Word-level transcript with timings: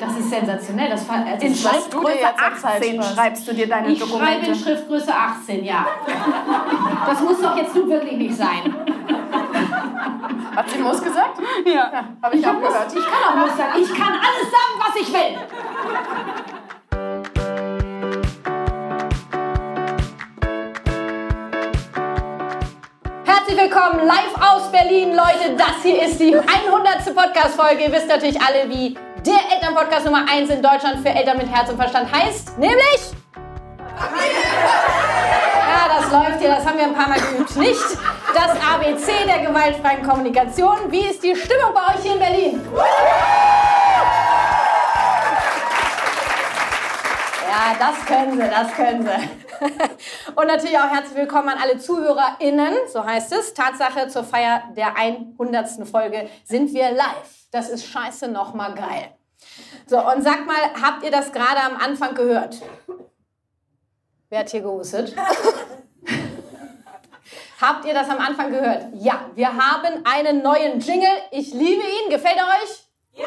Das 0.00 0.16
ist 0.16 0.30
sensationell. 0.30 0.90
Das, 0.90 1.08
war, 1.08 1.16
also 1.26 1.44
In 1.46 1.52
das 1.52 1.62
macht 1.64 1.74
Schriftgröße 1.74 2.12
jetzt 2.14 2.24
am 2.26 2.52
18 2.52 2.60
Zeitspaß. 2.60 3.14
schreibst 3.14 3.48
du 3.48 3.54
dir 3.54 3.68
deine 3.68 3.88
Ich 3.88 3.98
Dokumente. 3.98 4.26
schreibe 4.32 4.46
in 4.46 4.54
Schriftgröße 4.54 5.12
18, 5.14 5.64
ja. 5.64 5.86
Das 7.06 7.20
muss 7.20 7.40
doch 7.40 7.56
jetzt 7.56 7.74
nun 7.74 7.88
wirklich 7.90 8.16
nicht 8.16 8.36
sein. 8.36 8.74
Hat 10.54 10.68
sie 10.70 10.78
Muss 10.78 11.02
gesagt? 11.02 11.38
Ja. 11.64 12.04
Habe 12.22 12.34
ich, 12.36 12.40
Ich, 12.42 12.46
auch 12.46 12.52
Muss, 12.54 12.68
gehört. 12.68 12.92
ich 12.94 13.04
kann 13.04 13.32
auch 13.32 13.36
Muss 13.46 13.56
sagen. 13.56 13.72
Ich 13.80 13.88
kann 13.94 14.12
alles 14.12 14.50
sagen, 14.50 14.78
was 14.78 14.96
ich 15.02 15.12
will. 15.12 16.38
Herzlich 23.24 23.56
willkommen 23.58 24.06
live 24.06 24.34
aus 24.40 24.70
Berlin, 24.70 25.10
Leute. 25.14 25.54
Das 25.56 25.82
hier 25.82 26.02
ist 26.02 26.18
die 26.20 26.34
100. 26.34 27.14
Podcast-Folge. 27.14 27.84
Ihr 27.84 27.92
wisst 27.92 28.08
natürlich 28.08 28.40
alle, 28.40 28.68
wie 28.68 28.96
der 29.26 29.38
Elternpodcast 29.52 30.04
Nummer 30.06 30.24
1 30.30 30.50
in 30.50 30.62
Deutschland 30.62 31.00
für 31.00 31.10
Eltern 31.10 31.38
mit 31.38 31.48
Herz 31.48 31.68
und 31.70 31.76
Verstand 31.76 32.12
heißt. 32.12 32.58
Nämlich... 32.58 33.12
Ja, 35.68 36.00
das 36.00 36.10
läuft 36.10 36.40
hier, 36.40 36.50
das 36.50 36.64
haben 36.64 36.78
wir 36.78 36.84
ein 36.84 36.94
paar 36.94 37.08
Mal 37.08 37.20
geübt. 37.20 37.56
Nicht 37.56 37.98
das 38.34 38.50
ABC 38.50 39.26
der 39.26 39.46
gewaltfreien 39.46 40.02
Kommunikation. 40.02 40.90
Wie 40.90 41.00
ist 41.00 41.22
die 41.22 41.34
Stimmung 41.36 41.74
bei 41.74 41.94
euch 41.94 42.02
hier 42.02 42.12
in 42.12 42.18
Berlin? 42.18 42.68
Ja, 47.48 47.74
das 47.78 48.06
können 48.06 48.40
sie, 48.40 48.48
das 48.48 48.72
können 48.72 49.02
sie. 49.02 49.28
Und 50.34 50.46
natürlich 50.46 50.78
auch 50.78 50.88
herzlich 50.90 51.16
willkommen 51.16 51.48
an 51.48 51.58
alle 51.60 51.78
ZuhörerInnen, 51.78 52.74
so 52.92 53.04
heißt 53.04 53.32
es. 53.32 53.52
Tatsache, 53.54 54.06
zur 54.08 54.22
Feier 54.22 54.62
der 54.76 54.96
100. 54.96 55.88
Folge 55.90 56.28
sind 56.44 56.72
wir 56.72 56.92
live. 56.92 57.46
Das 57.50 57.68
ist 57.68 57.86
scheiße 57.86 58.28
nochmal 58.28 58.74
geil. 58.74 59.17
So, 59.88 59.98
und 59.98 60.22
sag 60.22 60.44
mal, 60.44 60.70
habt 60.82 61.02
ihr 61.02 61.10
das 61.10 61.32
gerade 61.32 61.62
am 61.62 61.78
Anfang 61.78 62.14
gehört? 62.14 62.60
Wer 64.28 64.40
hat 64.40 64.50
hier 64.50 64.60
gehustet? 64.60 65.16
Habt 67.60 67.84
ihr 67.86 67.94
das 67.94 68.08
am 68.08 68.18
Anfang 68.18 68.52
gehört? 68.52 68.84
Ja, 68.94 69.30
wir 69.34 69.48
haben 69.48 70.04
einen 70.04 70.42
neuen 70.42 70.78
Jingle. 70.78 71.10
Ich 71.32 71.52
liebe 71.52 71.82
ihn. 71.82 72.08
Gefällt 72.08 72.36
er 72.36 72.46
euch? 72.46 72.84
Ja! 73.14 73.26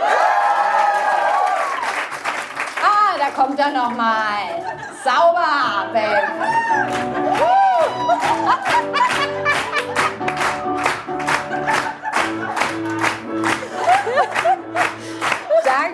Ah, 2.82 3.18
da 3.18 3.30
kommt 3.32 3.60
er 3.60 3.72
nochmal. 3.72 4.64
Sauber, 5.04 5.90
Babe. 5.92 6.22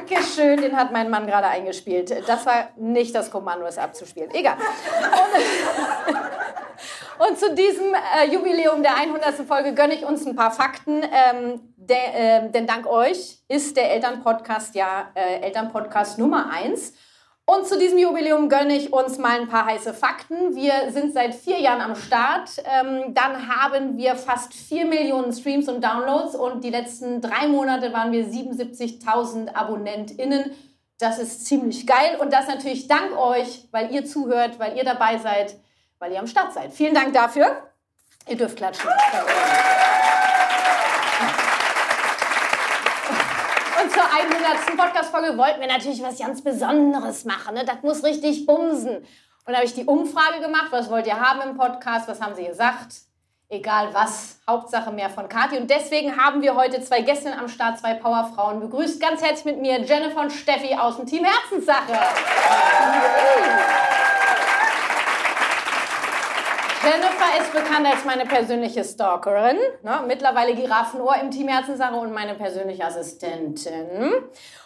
Dankeschön, 0.07 0.61
den 0.61 0.75
hat 0.75 0.91
mein 0.91 1.09
Mann 1.09 1.27
gerade 1.27 1.47
eingespielt. 1.47 2.23
Das 2.27 2.45
war 2.45 2.69
nicht 2.77 3.13
das 3.13 3.31
Kommando, 3.31 3.65
es 3.65 3.77
abzuspielen. 3.77 4.31
Egal. 4.33 4.55
Und, 7.19 7.27
und 7.27 7.39
zu 7.39 7.53
diesem 7.53 7.93
äh, 7.93 8.31
Jubiläum 8.31 8.81
der 8.83 8.95
100. 8.95 9.45
Folge 9.47 9.73
gönne 9.73 9.95
ich 9.95 10.05
uns 10.05 10.25
ein 10.25 10.35
paar 10.35 10.51
Fakten. 10.51 11.03
Ähm, 11.03 11.73
der, 11.75 12.45
äh, 12.45 12.49
denn 12.49 12.67
dank 12.67 12.87
euch 12.87 13.39
ist 13.47 13.75
der 13.75 13.91
Elternpodcast 13.91 14.75
ja 14.75 15.09
äh, 15.13 15.41
Elternpodcast 15.41 16.19
Nummer 16.19 16.51
1. 16.51 16.93
Und 17.49 17.65
zu 17.65 17.79
diesem 17.79 17.97
Jubiläum 17.97 18.49
gönne 18.49 18.75
ich 18.75 18.91
uns 18.91 19.17
mal 19.17 19.39
ein 19.39 19.47
paar 19.47 19.65
heiße 19.65 19.93
Fakten. 19.93 20.53
Wir 20.53 20.91
sind 20.91 21.13
seit 21.13 21.33
vier 21.33 21.57
Jahren 21.61 21.79
am 21.79 21.95
Start. 21.95 22.49
Ähm, 22.65 23.13
dann 23.13 23.47
haben 23.47 23.97
wir 23.97 24.17
fast 24.17 24.53
vier 24.53 24.85
Millionen 24.85 25.31
Streams 25.31 25.69
und 25.69 25.81
Downloads 25.81 26.35
und 26.35 26.61
die 26.65 26.69
letzten 26.69 27.21
drei 27.21 27.47
Monate 27.47 27.93
waren 27.93 28.11
wir 28.11 28.25
77.000 28.25 29.55
AbonnentInnen. 29.55 30.51
Das 30.99 31.19
ist 31.19 31.45
ziemlich 31.45 31.87
geil 31.87 32.17
und 32.19 32.33
das 32.33 32.47
natürlich 32.47 32.89
dank 32.89 33.17
euch, 33.17 33.69
weil 33.71 33.93
ihr 33.93 34.03
zuhört, 34.03 34.59
weil 34.59 34.75
ihr 34.75 34.83
dabei 34.83 35.17
seid, 35.17 35.55
weil 35.99 36.11
ihr 36.11 36.19
am 36.19 36.27
Start 36.27 36.51
seid. 36.51 36.73
Vielen 36.73 36.95
Dank 36.95 37.13
dafür. 37.13 37.69
Ihr 38.27 38.35
dürft 38.35 38.57
klatschen. 38.57 38.89
Zur 43.97 44.05
100. 44.05 44.77
Podcast-Folge 44.77 45.37
wollten 45.39 45.59
wir 45.59 45.67
natürlich 45.67 46.03
was 46.03 46.19
ganz 46.19 46.43
Besonderes 46.43 47.25
machen. 47.25 47.55
Ne? 47.55 47.65
Das 47.65 47.81
muss 47.81 48.03
richtig 48.03 48.45
bumsen. 48.45 48.97
Und 48.97 49.05
da 49.47 49.55
habe 49.55 49.65
ich 49.65 49.73
die 49.73 49.85
Umfrage 49.85 50.39
gemacht, 50.39 50.67
was 50.69 50.91
wollt 50.91 51.07
ihr 51.07 51.19
haben 51.19 51.41
im 51.49 51.57
Podcast, 51.57 52.07
was 52.07 52.21
haben 52.21 52.35
sie 52.35 52.45
gesagt? 52.45 52.93
Egal 53.49 53.91
was, 53.93 54.39
Hauptsache 54.47 54.91
mehr 54.91 55.09
von 55.09 55.27
Kathi. 55.27 55.57
Und 55.57 55.71
deswegen 55.71 56.15
haben 56.15 56.43
wir 56.43 56.53
heute 56.53 56.79
zwei 56.83 57.01
Gästinnen 57.01 57.39
am 57.39 57.47
Start, 57.47 57.79
zwei 57.79 57.95
Powerfrauen. 57.95 58.59
Begrüßt 58.59 59.01
ganz 59.01 59.23
herzlich 59.23 59.45
mit 59.45 59.61
mir 59.61 59.81
Jennifer 59.81 60.21
und 60.21 60.31
Steffi 60.31 60.75
aus 60.75 60.97
dem 60.97 61.07
Team 61.07 61.23
Herzenssache. 61.23 61.93
Jennifer 66.87 67.41
ist 67.41 67.51
bekannt 67.51 67.85
als 67.85 68.05
meine 68.05 68.25
persönliche 68.25 68.81
Stalkerin, 68.81 69.57
ne? 69.83 70.03
mittlerweile 70.07 70.55
Giraffenohr 70.55 71.17
im 71.21 71.31
Team 71.31 71.49
Herzenssache 71.49 71.95
und 71.95 72.13
meine 72.13 72.35
persönliche 72.35 72.85
Assistentin. 72.85 74.13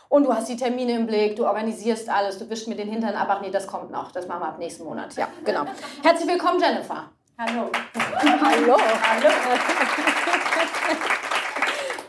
Und 0.07 0.25
du 0.25 0.33
hast 0.33 0.47
die 0.47 0.55
Termine 0.55 0.97
im 0.97 1.07
Blick, 1.07 1.35
du 1.35 1.47
organisierst 1.47 2.09
alles, 2.09 2.37
du 2.37 2.47
wischst 2.47 2.67
mir 2.67 2.75
den 2.75 2.89
Hintern 2.89 3.15
ab. 3.15 3.27
Ach 3.31 3.41
nee, 3.41 3.49
das 3.49 3.65
kommt 3.65 3.89
noch, 3.89 4.11
das 4.11 4.27
machen 4.27 4.41
wir 4.41 4.49
ab 4.49 4.59
nächsten 4.59 4.83
Monat. 4.83 5.15
Ja, 5.15 5.29
genau. 5.43 5.65
Herzlich 6.03 6.29
willkommen, 6.29 6.59
Jennifer. 6.61 7.09
Hallo. 7.39 7.71
Hallo. 7.95 8.77
Hallo. 8.77 9.29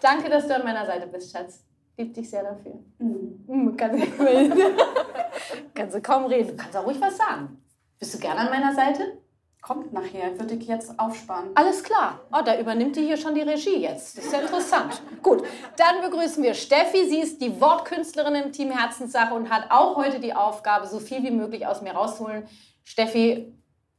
Danke, 0.02 0.28
dass 0.28 0.46
du 0.46 0.54
an 0.54 0.64
meiner 0.64 0.84
Seite 0.84 1.06
bist, 1.06 1.32
Schatz. 1.32 1.64
Lieb 1.96 2.12
dich 2.12 2.28
sehr 2.28 2.42
dafür. 2.42 2.74
Mhm. 2.98 3.76
Kannst, 3.78 4.06
kannst 5.74 5.96
du 5.96 6.02
kaum 6.02 6.26
reden. 6.26 6.48
Du 6.48 6.56
kannst 6.56 6.76
auch 6.76 6.84
ruhig 6.84 7.00
was 7.00 7.16
sagen. 7.16 7.62
Bist 7.98 8.12
du 8.12 8.18
gerne 8.18 8.40
an 8.40 8.50
meiner 8.50 8.74
Seite? 8.74 9.21
Kommt 9.62 9.92
nachher, 9.92 10.36
würde 10.40 10.54
ich 10.54 10.66
jetzt 10.66 10.98
aufsparen. 10.98 11.50
Alles 11.54 11.84
klar. 11.84 12.18
Oh, 12.32 12.42
da 12.44 12.58
übernimmt 12.58 12.96
die 12.96 13.02
hier 13.02 13.16
schon 13.16 13.36
die 13.36 13.42
Regie 13.42 13.76
jetzt. 13.76 14.18
Das 14.18 14.24
ist 14.24 14.32
ja 14.32 14.40
interessant. 14.40 15.00
Gut, 15.22 15.44
dann 15.76 16.02
begrüßen 16.02 16.42
wir 16.42 16.54
Steffi. 16.54 17.08
Sie 17.08 17.20
ist 17.20 17.40
die 17.40 17.60
Wortkünstlerin 17.60 18.34
im 18.34 18.50
Team 18.50 18.72
Herzenssache 18.72 19.32
und 19.32 19.50
hat 19.50 19.70
auch 19.70 19.94
heute 19.94 20.18
die 20.18 20.34
Aufgabe, 20.34 20.88
so 20.88 20.98
viel 20.98 21.22
wie 21.22 21.30
möglich 21.30 21.64
aus 21.64 21.80
mir 21.80 21.92
rauszuholen. 21.92 22.48
Steffi, 22.82 23.54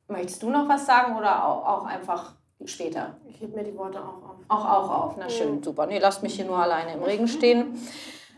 möchtest 0.09 0.43
du 0.43 0.49
noch 0.49 0.67
was 0.67 0.85
sagen 0.85 1.15
oder 1.15 1.47
auch, 1.47 1.65
auch 1.65 1.85
einfach 1.85 2.33
später? 2.65 3.15
Ich 3.29 3.39
heb 3.39 3.55
mir 3.55 3.63
die 3.63 3.77
Worte 3.77 4.01
auch 4.01 4.21
auf. 4.21 4.35
Auch, 4.49 4.65
auch 4.65 4.89
auf. 4.89 5.15
Na 5.17 5.29
schön, 5.29 5.63
super. 5.63 5.85
Nee, 5.85 5.99
lasst 5.99 6.23
mich 6.23 6.35
hier 6.35 6.45
nur 6.45 6.57
alleine 6.57 6.91
im 6.91 7.03
Regen 7.03 7.29
stehen. 7.29 7.81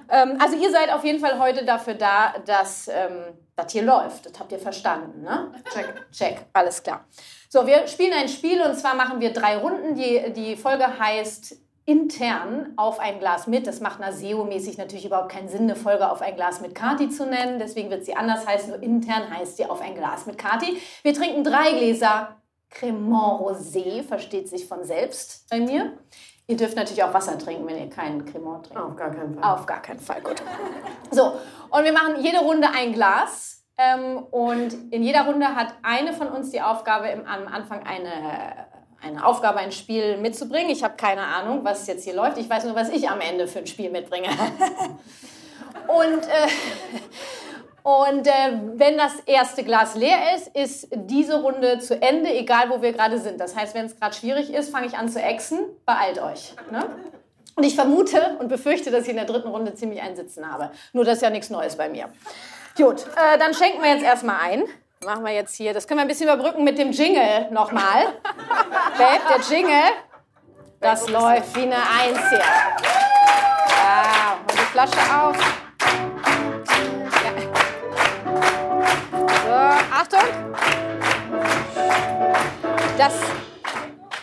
Ähm, 0.09 0.38
also 0.39 0.55
ihr 0.57 0.71
seid 0.71 0.93
auf 0.93 1.03
jeden 1.03 1.19
Fall 1.19 1.39
heute 1.39 1.66
dafür 1.66 1.95
da, 1.95 2.35
dass 2.45 2.88
ähm, 2.88 3.38
das 3.55 3.71
hier 3.71 3.83
läuft. 3.83 4.25
Das 4.25 4.39
habt 4.39 4.51
ihr 4.51 4.59
verstanden, 4.59 5.21
ne? 5.21 5.51
Check. 5.73 6.11
Check, 6.11 6.45
alles 6.53 6.83
klar. 6.83 7.05
So, 7.49 7.66
wir 7.66 7.88
spielen 7.88 8.13
ein 8.13 8.27
Spiel 8.27 8.61
und 8.61 8.75
zwar 8.75 8.95
machen 8.95 9.19
wir 9.19 9.31
drei 9.31 9.57
Runden. 9.57 9.95
Die, 9.95 10.33
die 10.33 10.55
Folge 10.55 10.99
heißt 10.99 11.55
intern 11.85 12.73
auf 12.77 12.99
ein 12.99 13.19
Glas 13.19 13.47
mit. 13.47 13.67
Das 13.67 13.79
macht 13.79 13.99
na 13.99 14.11
SEO-mäßig 14.11 14.77
natürlich 14.77 15.05
überhaupt 15.05 15.31
keinen 15.31 15.47
Sinn, 15.47 15.63
eine 15.63 15.75
Folge 15.75 16.09
auf 16.09 16.22
ein 16.22 16.35
Glas 16.35 16.59
mit 16.59 16.75
Kati 16.75 17.09
zu 17.09 17.25
nennen. 17.25 17.59
Deswegen 17.59 17.89
wird 17.89 18.05
sie 18.05 18.16
anders 18.16 18.45
heißen. 18.45 18.69
Nur 18.69 18.81
intern 18.81 19.29
heißt 19.29 19.57
sie 19.57 19.66
auf 19.66 19.81
ein 19.81 19.95
Glas 19.95 20.25
mit 20.25 20.37
Kati. 20.37 20.81
Wir 21.03 21.13
trinken 21.13 21.43
drei 21.43 21.72
Gläser 21.73 22.41
Cremant 22.69 23.39
Rosé, 23.41 24.03
versteht 24.03 24.49
sich 24.49 24.67
von 24.67 24.83
selbst 24.83 25.47
bei 25.49 25.59
mir. 25.59 25.93
Ihr 26.47 26.57
dürft 26.57 26.75
natürlich 26.75 27.03
auch 27.03 27.13
Wasser 27.13 27.38
trinken, 27.39 27.66
wenn 27.67 27.78
ihr 27.78 27.89
keinen 27.89 28.23
Cremant 28.23 28.67
trinkt. 28.67 28.81
Auf 28.81 28.95
gar 28.95 29.11
keinen 29.11 29.33
Fall. 29.33 29.44
Auf 29.44 29.66
gar 29.66 29.81
keinen 29.81 30.00
Fall, 30.00 30.22
gut. 30.22 30.41
So, 31.09 31.39
und 31.72 31.83
wir 31.83 31.94
machen 31.94 32.22
jede 32.22 32.39
Runde 32.39 32.67
ein 32.73 32.94
Glas. 32.94 33.63
Ähm, 33.78 34.23
und 34.31 34.94
in 34.94 35.03
jeder 35.03 35.25
Runde 35.25 35.47
hat 35.47 35.73
eine 35.81 36.13
von 36.13 36.28
uns 36.29 36.51
die 36.51 36.61
Aufgabe, 36.61 37.09
im, 37.09 37.25
am 37.25 37.47
Anfang 37.47 37.84
eine, 37.84 38.67
eine 39.01 39.25
Aufgabe, 39.25 39.57
ein 39.57 39.72
Spiel 39.72 40.17
mitzubringen. 40.17 40.69
Ich 40.69 40.84
habe 40.84 40.95
keine 40.95 41.23
Ahnung, 41.23 41.61
was 41.63 41.88
jetzt 41.88 42.03
hier 42.03 42.16
läuft. 42.16 42.38
Ich 42.38 42.50
weiß 42.50 42.66
nur, 42.66 42.75
was 42.75 42.89
ich 42.89 43.09
am 43.09 43.19
Ende 43.19 43.47
für 43.47 43.59
ein 43.59 43.67
Spiel 43.67 43.89
mitbringe. 43.89 44.29
und 45.88 46.23
äh, 46.23 46.47
und 47.85 48.26
äh, 48.26 48.32
wenn 48.78 48.97
das 48.97 49.20
erste 49.28 49.64
Glas 49.64 49.93
leer 49.93 50.35
ist, 50.35 50.47
ist 50.55 50.87
diese 50.91 51.40
Runde 51.40 51.78
zu 51.78 52.02
Ende, 52.02 52.34
egal 52.34 52.72
wo 52.72 52.82
wir 52.82 52.93
gerade 52.93 53.20
sind. 53.20 53.40
Das 53.40 53.55
heißt, 53.55 53.76
wenn 53.76 53.85
es 53.85 53.96
gerade 53.99 54.16
schwierig 54.16 54.52
ist, 54.52 54.72
fange 54.72 54.87
ich 54.87 54.97
an 54.97 55.08
zu 55.08 55.22
exen. 55.22 55.59
Beeilt 55.85 56.20
euch. 56.20 56.55
Ne? 56.72 56.84
Und 57.53 57.64
ich 57.64 57.76
vermute 57.76 58.37
und 58.40 58.47
befürchte, 58.47 58.90
dass 58.90 59.03
ich 59.03 59.09
in 59.09 59.17
der 59.17 59.26
dritten 59.26 59.49
Runde 59.49 59.76
ziemlich 59.76 60.02
einen 60.02 60.16
Sitzen 60.16 60.52
habe. 60.52 60.72
Nur 60.93 61.05
das 61.05 61.17
ist 61.17 61.22
ja 61.22 61.29
nichts 61.29 61.52
Neues 61.52 61.76
bei 61.76 61.87
mir. 61.87 62.09
Gut, 62.76 63.02
äh, 63.02 63.37
dann 63.37 63.53
schenken 63.53 63.84
wir 63.84 63.91
jetzt 63.91 64.03
erstmal 64.03 64.38
ein. 64.41 64.64
Machen 65.03 65.23
wir 65.23 65.34
jetzt 65.34 65.55
hier, 65.55 65.72
das 65.72 65.88
können 65.88 65.99
wir 65.99 66.05
ein 66.05 66.08
bisschen 66.08 66.28
überbrücken 66.28 66.64
mit 66.64 66.79
dem 66.79 66.90
Jingle 66.90 67.52
nochmal. 67.52 68.14
Babe, 68.97 69.22
der 69.29 69.58
Jingle, 69.58 69.91
das 70.79 71.08
läuft 71.08 71.55
wie 71.55 71.61
eine 71.61 71.76
Eins 71.76 72.29
hier. 72.29 72.40
Ja, 73.70 74.40
und 74.41 74.53
die 74.53 74.72
Flasche 74.72 74.97
auf. 75.22 75.65
Achtung! 79.95 80.19
Das 82.97 83.13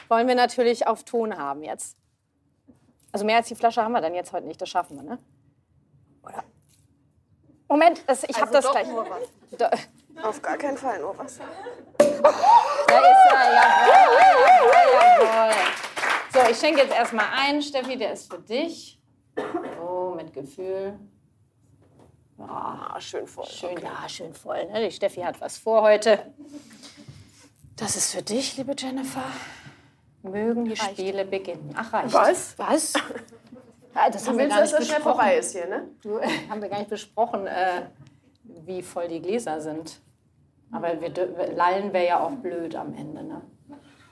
wollen 0.08 0.28
wir 0.28 0.34
natürlich 0.34 0.86
auf 0.86 1.02
Ton 1.04 1.38
haben 1.38 1.62
jetzt. 1.62 1.96
Also 3.10 3.24
mehr 3.24 3.36
als 3.36 3.48
die 3.48 3.54
Flasche 3.54 3.82
haben 3.82 3.92
wir 3.92 4.02
dann 4.02 4.14
jetzt 4.14 4.34
heute 4.34 4.46
nicht, 4.46 4.60
das 4.60 4.69
schaffen 4.69 4.96
wir, 4.96 5.02
ne? 5.02 5.19
Oder? 6.22 6.44
Moment, 7.69 8.06
das, 8.06 8.24
ich 8.24 8.38
habe 8.38 8.52
das 8.52 8.70
gleich. 8.70 8.86
Da, 9.56 9.70
Auf 10.22 10.42
gar 10.42 10.58
keinen 10.58 10.76
Fall 10.76 11.00
nur 11.00 11.16
Wasser. 11.16 11.44
da 11.98 12.04
ist 12.04 12.26
er, 13.32 13.54
jawohl, 13.54 15.22
jawohl. 15.22 15.54
So, 16.34 16.50
ich 16.50 16.58
schenke 16.58 16.82
jetzt 16.82 16.92
erstmal 16.92 17.26
ein, 17.34 17.62
Steffi, 17.62 17.96
der 17.96 18.12
ist 18.12 18.30
für 18.30 18.40
dich. 18.40 19.00
So, 19.78 20.12
mit 20.16 20.34
Gefühl. 20.34 20.98
Ah, 22.38 23.00
schön 23.00 23.26
voll. 23.26 23.46
Schön, 23.46 23.76
ja, 23.81 24.08
schön 24.08 24.34
voll. 24.34 24.64
Ne? 24.67 24.84
Die 24.84 24.90
Steffi 24.90 25.20
hat 25.20 25.40
was 25.40 25.58
vor 25.58 25.82
heute. 25.82 26.19
Das 27.76 27.96
ist 27.96 28.14
für 28.14 28.23
dich, 28.23 28.56
liebe 28.56 28.75
Jennifer. 28.76 29.25
Mögen 30.23 30.64
die 30.64 30.76
Spiele 30.76 31.25
beginnen. 31.25 31.75
Ach, 31.76 31.93
reicht. 31.93 32.12
Was? 32.14 32.58
Was? 32.58 32.93
Ah, 33.94 34.08
Das 34.08 34.26
haben 34.26 34.38
Du 34.38 34.38
wir 34.38 34.44
willst, 34.44 34.56
gar 34.56 34.61
dass 34.62 34.70
nicht 34.70 34.81
das 34.81 34.88
schnell 34.88 35.00
vorbei 35.02 35.37
ist 35.37 35.52
hier, 35.52 35.67
ne? 35.67 35.87
Du, 36.02 36.19
haben 36.49 36.62
wir 36.62 36.70
gar 36.70 36.79
nicht 36.79 36.88
besprochen, 36.88 37.46
äh, 37.46 37.82
wie 38.44 38.81
voll 38.82 39.06
die 39.08 39.20
Gläser 39.20 39.61
sind. 39.61 40.00
Aber 40.73 40.99
wir, 40.99 41.11
lallen 41.55 41.93
wäre 41.93 42.06
ja 42.06 42.20
auch 42.20 42.31
blöd 42.31 42.75
am 42.75 42.94
Ende. 42.94 43.23
Ne? 43.23 43.43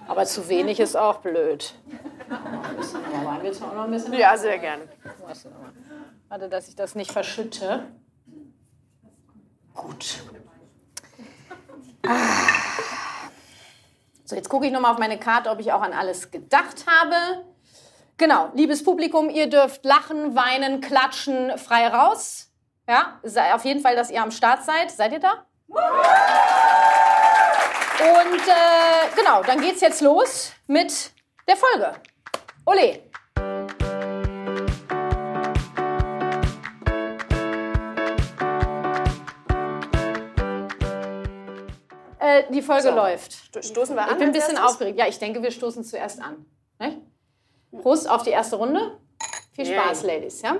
Aber 0.06 0.26
zu 0.26 0.46
wenig 0.50 0.80
ist 0.80 0.96
auch 0.96 1.20
blöd. 1.20 1.74
Ja, 4.12 4.36
sehr 4.36 4.58
gerne. 4.58 4.82
Warte, 6.28 6.48
dass 6.48 6.68
ich 6.68 6.76
das 6.76 6.94
nicht 6.94 7.10
verschütte. 7.10 7.84
Gut. 9.80 10.20
Ah. 12.06 12.12
So, 14.26 14.36
jetzt 14.36 14.50
gucke 14.50 14.66
ich 14.66 14.72
noch 14.72 14.80
mal 14.80 14.92
auf 14.92 14.98
meine 14.98 15.18
Karte, 15.18 15.48
ob 15.48 15.58
ich 15.58 15.72
auch 15.72 15.80
an 15.80 15.94
alles 15.94 16.30
gedacht 16.30 16.84
habe. 16.86 17.46
Genau, 18.18 18.50
liebes 18.54 18.84
Publikum, 18.84 19.30
ihr 19.30 19.48
dürft 19.48 19.82
lachen, 19.86 20.36
weinen, 20.36 20.82
klatschen, 20.82 21.56
frei 21.56 21.88
raus. 21.88 22.52
Ja, 22.86 23.20
auf 23.54 23.64
jeden 23.64 23.80
Fall, 23.80 23.96
dass 23.96 24.10
ihr 24.10 24.22
am 24.22 24.30
Start 24.30 24.64
seid. 24.64 24.90
Seid 24.90 25.12
ihr 25.12 25.20
da? 25.20 25.46
Und 27.98 28.48
äh, 28.48 29.16
genau, 29.16 29.42
dann 29.42 29.62
geht's 29.62 29.80
jetzt 29.80 30.02
los 30.02 30.52
mit 30.66 31.10
der 31.48 31.56
Folge. 31.56 31.94
Ole. 32.66 33.10
Äh, 42.48 42.52
die 42.52 42.62
Folge 42.62 42.82
So. 42.88 42.94
läuft. 42.94 43.32
Sto- 43.32 43.62
Stoßen 43.62 43.94
wir 43.96 44.02
an? 44.02 44.10
Ich 44.12 44.16
bin 44.18 44.26
ein 44.28 44.32
bisschen 44.32 44.54
erstes? 44.56 44.70
aufgeregt. 44.72 44.98
Ja, 44.98 45.06
ich 45.06 45.18
denke, 45.18 45.42
wir 45.42 45.50
stoßen 45.50 45.84
zuerst 45.84 46.20
an. 46.22 46.44
Nicht? 46.78 46.98
Prost 47.82 48.08
auf 48.08 48.22
die 48.22 48.30
erste 48.30 48.56
Runde. 48.56 48.98
Viel. 49.52 49.66
Spaß, 49.66 50.02
Ladies. 50.04 50.42
Ja? 50.42 50.56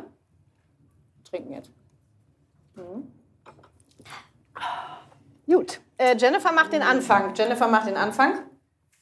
Trinken 1.29 1.53
jetzt. 1.53 1.71
Mhm. 2.75 3.11
Gut. 5.47 5.81
Äh, 5.97 6.17
Jennifer 6.17 6.53
macht 6.53 6.73
den 6.73 6.83
Anfang. 6.83 7.35
Jennifer 7.35 7.67
macht 7.69 7.89
den 7.89 7.97
Anfang. 7.97 8.41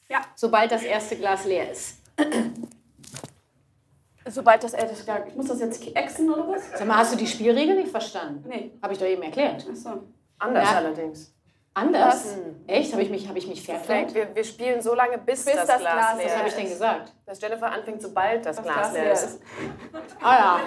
Ja. 0.09 0.21
Sobald 0.35 0.71
das 0.71 0.83
erste 0.83 1.15
Glas 1.17 1.45
leer 1.45 1.71
ist. 1.71 1.97
Sobald 4.27 4.63
das 4.63 4.73
älteste 4.73 5.07
Jahr. 5.07 5.25
Ich 5.27 5.35
muss 5.35 5.47
das 5.47 5.59
jetzt 5.59 5.95
exen 5.95 6.29
oder 6.31 6.47
was? 6.49 6.69
Sag 6.77 6.85
mal, 6.87 6.97
hast 6.97 7.13
du 7.13 7.17
die 7.17 7.27
Spielregeln 7.27 7.77
nicht 7.77 7.89
verstanden? 7.91 8.43
Nee. 8.47 8.71
Habe 8.81 8.93
ich 8.93 8.99
doch 8.99 9.05
eben 9.05 9.21
erklärt. 9.23 9.65
Achso. 9.69 10.03
Anders 10.37 10.69
Ja. 10.69 10.77
allerdings. 10.77 11.33
Anders? 11.79 12.37
Echt? 12.67 12.91
Habe 12.91 13.01
ich 13.01 13.09
mich, 13.09 13.27
hab 13.27 13.35
ich 13.35 13.47
mich 13.47 13.63
verklärt? 13.63 14.13
wir, 14.13 14.35
wir 14.35 14.43
spielen 14.43 14.81
so 14.81 14.93
lange, 14.93 15.17
bis, 15.17 15.45
Bis 15.45 15.55
das, 15.55 15.65
das 15.67 15.79
Glas, 15.79 15.93
Glas- 15.93 16.17
leer 16.17 16.25
Was 16.25 16.35
habe 16.37 16.47
ich 16.47 16.53
ist. 16.53 16.57
denn 16.57 16.69
gesagt? 16.69 17.13
Dass 17.25 17.41
Jennifer 17.41 17.71
anfängt, 17.71 18.01
sobald 18.01 18.45
das, 18.45 18.61
Glas, 18.61 18.75
Glas 18.75 18.93
leer 18.93 19.11
ist. 19.13 19.23
ist. 19.23 19.41
Ah 20.21 20.35
ja. 20.37 20.59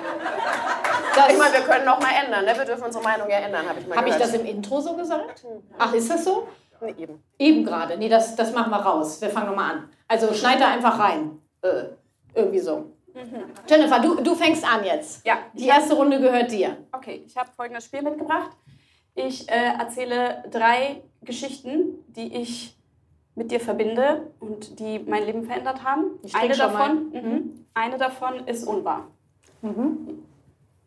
Ich 1.30 1.38
meine, 1.38 1.54
wir 1.54 1.60
können 1.60 1.84
noch 1.84 2.00
mal 2.00 2.10
ändern, 2.24 2.44
ne? 2.44 2.56
Wir 2.56 2.64
dürfen 2.64 2.84
unsere 2.84 3.04
Meinung 3.04 3.28
ja 3.28 3.38
ändern, 3.38 3.68
habe 3.68 3.80
ich 3.80 3.86
mal 3.86 3.96
Habe 3.96 4.08
ich 4.08 4.16
das 4.16 4.34
im 4.34 4.44
Intro 4.46 4.80
so 4.80 4.96
gesagt? 4.96 5.44
Ach, 5.78 5.92
ist 5.92 6.10
das 6.10 6.24
so? 6.24 6.48
Nee, 6.80 6.94
eben. 6.98 7.22
Eben 7.38 7.64
gerade. 7.64 7.96
Nee, 7.96 8.08
das, 8.08 8.34
das 8.34 8.52
machen 8.52 8.70
wir 8.70 8.78
raus. 8.78 9.20
Wir 9.20 9.30
fangen 9.30 9.48
nochmal 9.50 9.72
an. 9.72 9.88
Also 10.08 10.32
schneid 10.34 10.60
da 10.60 10.68
einfach 10.68 10.98
rein. 10.98 11.40
Äh, 11.62 11.84
irgendwie 12.34 12.58
so. 12.58 12.90
Jennifer, 13.68 14.00
du, 14.00 14.16
du 14.22 14.34
fängst 14.34 14.64
an 14.64 14.82
jetzt. 14.84 15.24
Ja. 15.24 15.36
Die 15.52 15.66
erste 15.68 15.94
Runde 15.94 16.18
gehört 16.18 16.50
dir. 16.50 16.76
Okay, 16.90 17.22
ich 17.26 17.36
habe 17.36 17.50
folgendes 17.54 17.84
Spiel 17.84 18.02
mitgebracht. 18.02 18.50
Ich 19.14 19.48
äh, 19.50 19.74
erzähle 19.78 20.44
drei 20.50 21.02
Geschichten, 21.22 21.98
die 22.08 22.34
ich 22.34 22.76
mit 23.34 23.50
dir 23.50 23.60
verbinde 23.60 24.32
und 24.40 24.78
die 24.78 24.98
mein 25.00 25.24
Leben 25.24 25.44
verändert 25.44 25.84
haben. 25.84 26.18
Ich 26.22 26.34
Eine 26.34 26.56
davon, 26.56 27.10
mhm. 27.10 27.66
eine 27.74 27.96
davon 27.98 28.46
ist 28.46 28.64
unwahr. 28.64 29.06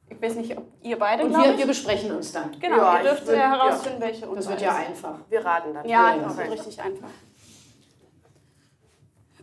Ich 0.09 0.21
weiß 0.21 0.35
nicht, 0.35 0.57
ob 0.57 0.65
ihr 0.83 0.97
beide 0.99 1.23
Und 1.23 1.29
glaubt. 1.29 1.47
wir, 1.49 1.57
wir 1.57 1.65
besprechen 1.67 2.11
uns 2.15 2.31
dann. 2.31 2.51
genau, 2.59 2.77
Ja, 2.77 2.97
ihr 2.97 3.03
dürft 3.03 3.27
würd- 3.27 3.33
äh, 3.33 3.37
herausfinden, 3.39 4.01
welche 4.01 4.25
unwahr 4.25 4.35
Das 4.37 4.49
wird 4.49 4.61
ja 4.61 4.77
ist. 4.79 4.89
einfach. 4.89 5.19
Wir 5.29 5.45
raten 5.45 5.73
dann. 5.73 5.87
Ja, 5.87 6.15
Ja, 6.15 6.23
das 6.23 6.37
ja. 6.37 6.43
wird 6.43 6.51
richtig 6.53 6.81
einfach. 6.81 7.07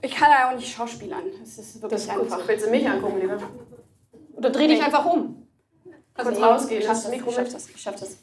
Ich 0.05 0.15
kann 0.15 0.31
ja 0.31 0.51
auch 0.51 0.57
nicht 0.57 0.73
schauspielern. 0.75 1.23
Es 1.43 1.59
ist 1.59 1.81
wirklich 1.81 2.07
Das 2.07 2.15
gut. 2.15 2.25
einfach. 2.25 2.47
Willst 2.49 2.67
du 2.67 2.71
mich 2.71 2.89
angucken, 2.89 3.21
lieber? 3.21 3.39
Oder 4.35 4.51
dreh 4.51 4.67
dich 4.67 4.83
einfach 4.83 5.05
um. 5.07 5.47
Nee, 6.25 6.39
rausgehen, 6.45 6.81
ich 6.83 6.87
das 6.87 7.03
schaff 7.03 7.11
das, 7.11 7.11
Mikro 7.11 7.31
ich 7.31 7.37
schaff 7.37 7.53
das, 7.53 7.69
ich 7.71 7.81
schaff 7.81 7.97
das. 7.97 8.17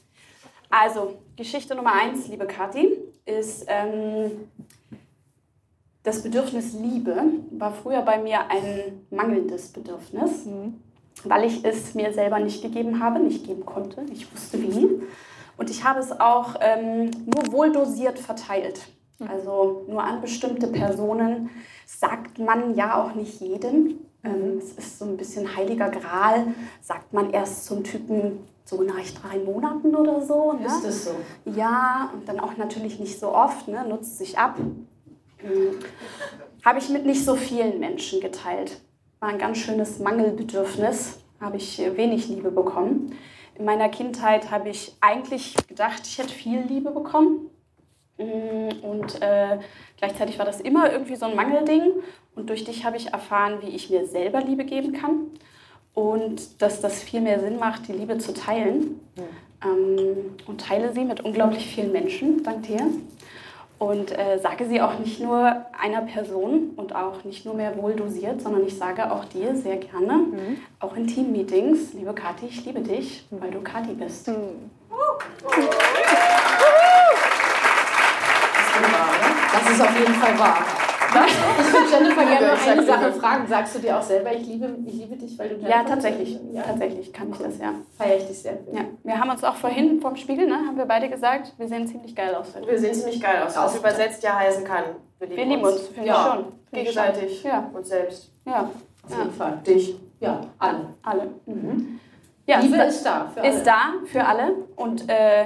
Also, 0.70 1.16
Geschichte 1.36 1.74
Nummer 1.76 1.94
eins, 1.94 2.28
liebe 2.28 2.46
Kathi, 2.46 2.98
ist 3.26 3.66
ähm, 3.68 4.50
das 6.04 6.24
Bedürfnis 6.24 6.74
Liebe 6.74 7.22
war 7.52 7.72
früher 7.72 8.02
bei 8.02 8.20
mir 8.20 8.50
ein 8.50 9.06
mangelndes 9.10 9.70
Bedürfnis, 9.70 10.48
weil 11.24 11.46
ich 11.46 11.66
es 11.66 11.94
mir 11.96 12.14
selber 12.14 12.40
nicht 12.40 12.62
gegeben 12.62 13.04
habe, 13.04 13.20
nicht 13.20 13.46
geben 13.46 13.66
konnte. 13.66 14.06
Ich 14.12 14.32
wusste 14.32 14.62
wie. 14.62 15.02
Und 15.58 15.70
ich 15.70 15.84
habe 15.84 16.00
es 16.00 16.12
auch 16.20 16.56
ähm, 16.62 17.12
nur 17.26 17.52
wohldosiert 17.52 18.18
verteilt. 18.18 18.88
Also 19.28 19.86
nur 19.90 20.04
an 20.04 20.22
bestimmte 20.22 20.68
Personen 20.68 21.50
sagt 21.86 22.40
man 22.40 22.76
ja 22.76 23.04
auch 23.04 23.14
nicht 23.16 23.42
jedem. 23.42 24.00
Ähm, 24.24 24.58
es 24.58 24.72
ist 24.74 25.00
so 25.00 25.06
ein 25.06 25.18
bisschen 25.18 25.56
heiliger 25.56 25.90
Gral, 25.90 26.54
sagt 26.82 27.12
man 27.12 27.32
erst 27.32 27.66
zum 27.66 27.84
Typen 27.84 28.40
so 28.70 28.84
nach 28.84 28.96
drei 29.22 29.40
Monaten 29.40 29.96
oder 29.96 30.22
so. 30.22 30.54
Ne? 30.54 30.68
Ist 30.68 30.86
das 30.86 31.06
so? 31.06 31.12
Ja, 31.46 32.12
und 32.14 32.28
dann 32.28 32.40
auch 32.40 32.56
natürlich 32.58 33.00
nicht 33.00 33.20
so 33.20 33.34
oft, 33.34 33.68
ne? 33.68 33.86
nutzt 33.88 34.18
sich 34.18 34.38
ab. 34.38 34.58
Hm. 35.38 35.80
Habe 36.64 36.80
ich 36.80 36.90
mit 36.90 37.06
nicht 37.06 37.24
so 37.24 37.36
vielen 37.36 37.80
Menschen 37.80 38.20
geteilt. 38.22 38.80
War 39.20 39.30
ein 39.30 39.40
ganz 39.40 39.58
schönes 39.58 40.00
Mangelbedürfnis, 40.00 41.20
habe 41.42 41.58
ich 41.58 41.80
äh, 41.80 41.98
wenig 41.98 42.28
Liebe 42.28 42.52
bekommen. 42.52 43.16
In 43.56 43.66
meiner 43.66 43.90
Kindheit 43.90 44.52
habe 44.52 44.70
ich 44.70 44.96
eigentlich 45.02 45.56
gedacht, 45.68 46.02
ich 46.06 46.18
hätte 46.18 46.30
viel 46.30 46.62
Liebe 46.62 46.92
bekommen. 46.92 47.50
Mm, 48.18 48.70
Und 48.82 49.22
äh, 49.22 49.60
gleichzeitig 49.98 50.38
war 50.40 50.46
das 50.46 50.62
immer 50.62 50.92
irgendwie 50.92 51.16
so 51.16 51.26
ein 51.26 51.36
Mangelding. 51.36 51.94
Und 52.36 52.50
durch 52.50 52.64
dich 52.64 52.86
habe 52.86 52.98
ich 52.98 53.08
erfahren, 53.12 53.60
wie 53.62 53.70
ich 53.70 53.90
mir 53.90 54.06
selber 54.06 54.40
Liebe 54.42 54.64
geben 54.64 54.94
kann. 54.94 55.28
Und 55.94 56.62
dass 56.62 56.82
das 56.82 57.02
viel 57.02 57.22
mehr 57.22 57.40
Sinn 57.40 57.60
macht, 57.60 57.88
die 57.88 57.94
Liebe 57.94 58.18
zu 58.18 58.34
teilen. 58.34 59.00
Ähm, 59.64 60.38
und 60.48 60.62
teile 60.62 60.94
sie 60.94 61.04
mit 61.04 61.22
unglaublich 61.22 61.68
vielen 61.68 61.92
Menschen, 61.92 62.44
dank 62.44 62.64
dir. 62.64 62.88
Und 63.78 64.12
äh, 64.12 64.38
sage 64.40 64.68
sie 64.68 64.82
auch 64.82 65.00
nicht 65.00 65.22
nur 65.22 65.66
einer 65.82 66.02
Person 66.02 66.72
und 66.76 66.94
auch 66.94 67.24
nicht 67.24 67.46
nur 67.46 67.54
mehr 67.56 67.78
wohl 67.78 67.94
dosiert, 67.94 68.42
sondern 68.42 68.66
ich 68.68 68.78
sage 68.78 69.10
auch 69.10 69.24
dir 69.26 69.56
sehr 69.56 69.78
gerne, 69.78 70.26
auch 70.82 70.98
in 70.98 71.08
Teammeetings, 71.08 71.94
liebe 71.94 72.14
Kathi, 72.14 72.48
ich 72.48 72.66
liebe 72.66 72.82
dich, 72.82 73.26
weil 73.32 73.52
du 73.52 73.62
Kathi 73.62 73.94
bist. 73.94 74.30
Das 79.54 79.72
ist 79.72 79.82
auf 79.82 80.00
jeden 80.00 80.14
Fall 80.16 80.40
wahr. 80.40 80.66
Ich 81.12 81.74
würde 81.74 81.92
Jennifer 81.92 82.24
gerne 82.26 82.46
Ja, 82.46 82.54
noch 82.54 82.62
ich 82.62 82.70
eine 82.70 82.84
Sache 82.84 83.14
fragen. 83.14 83.48
Sagst 83.48 83.76
du 83.76 83.80
dir 83.80 83.98
auch 83.98 84.02
selber, 84.02 84.34
ich 84.34 84.46
liebe, 84.46 84.76
ich 84.86 84.94
liebe 84.94 85.16
dich, 85.16 85.38
weil 85.40 85.50
du 85.50 85.56
Jennifer 85.56 85.70
Ja, 85.78 85.84
tatsächlich. 85.84 86.40
Ja, 86.52 86.62
Tatsächlich 86.64 87.12
kann 87.14 87.32
ich 87.32 87.38
das, 87.38 87.58
ja. 87.60 87.74
feiere 87.98 88.18
ich 88.18 88.28
dich 88.28 88.40
sehr. 88.42 88.58
ja. 88.72 88.82
Wir 89.04 89.20
haben 89.20 89.30
uns 89.30 89.44
auch 89.44 89.56
vorhin 89.56 90.00
vorm 90.02 90.16
Spiegel, 90.16 90.48
ne, 90.48 90.56
haben 90.56 90.78
wir 90.78 90.86
beide 90.86 91.10
gesagt, 91.10 91.54
wir 91.58 91.68
sehen 91.68 91.88
ziemlich 91.88 92.16
geil 92.16 92.34
aus. 92.36 92.48
Wir 92.66 92.78
sehen 92.80 92.94
ziemlich 92.94 93.22
geil 93.22 93.42
aus, 93.46 93.56
was 93.58 93.76
übersetzt 93.78 94.24
ja 94.24 94.38
heißen 94.38 94.64
kann. 94.64 94.84
Wir 95.20 95.30
Wir 95.30 95.46
lieben 95.46 95.64
uns, 95.64 95.88
finde 95.88 96.08
Ja, 96.08 96.16
ich 96.16 96.34
schon. 96.46 96.52
Gegenseitig. 96.72 97.44
Ja, 97.44 97.70
Uns 97.74 97.90
selbst. 97.90 98.32
ja, 98.46 98.70
Auf 99.04 99.18
jeden 99.18 99.32
Fall. 99.32 99.60
Dich. 99.66 99.96
Ja, 100.20 100.42
alle. 100.60 100.86
alle. 101.04 101.30
Mhm. 101.46 102.00
Ja, 102.46 102.60
Liebe 102.60 102.78
da- 102.78 102.84
ist 102.84 103.04
da 103.06 103.28
für 103.34 103.42
alle. 103.42 103.50
ist 103.50 103.64
da 103.66 103.80
für 104.06 104.26
alle 104.26 104.54
und 104.76 105.10
äh, 105.10 105.46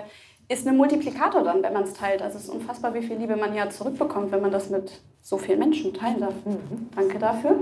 ist 0.50 0.68
ein 0.68 0.76
Multiplikator 0.78 1.44
dann, 1.44 1.62
wenn 1.64 1.74
man 1.74 1.84
es 1.84 1.94
teilt. 1.94 2.22
Also 2.22 2.38
es 2.38 2.44
ist 2.46 2.50
unfassbar, 2.50 2.94
wie 2.94 3.02
viel 3.02 3.18
Liebe 3.18 3.36
man 3.36 3.54
ja 3.56 3.70
zurückbekommt, 3.70 4.32
wenn 4.32 4.42
man 4.42 4.52
das 4.52 4.70
mit 4.70 5.02
so 5.24 5.38
vielen 5.38 5.60
Menschen 5.60 5.94
teilen 5.94 6.20
darf. 6.20 6.34
Danke 6.96 7.18
dafür. 7.18 7.56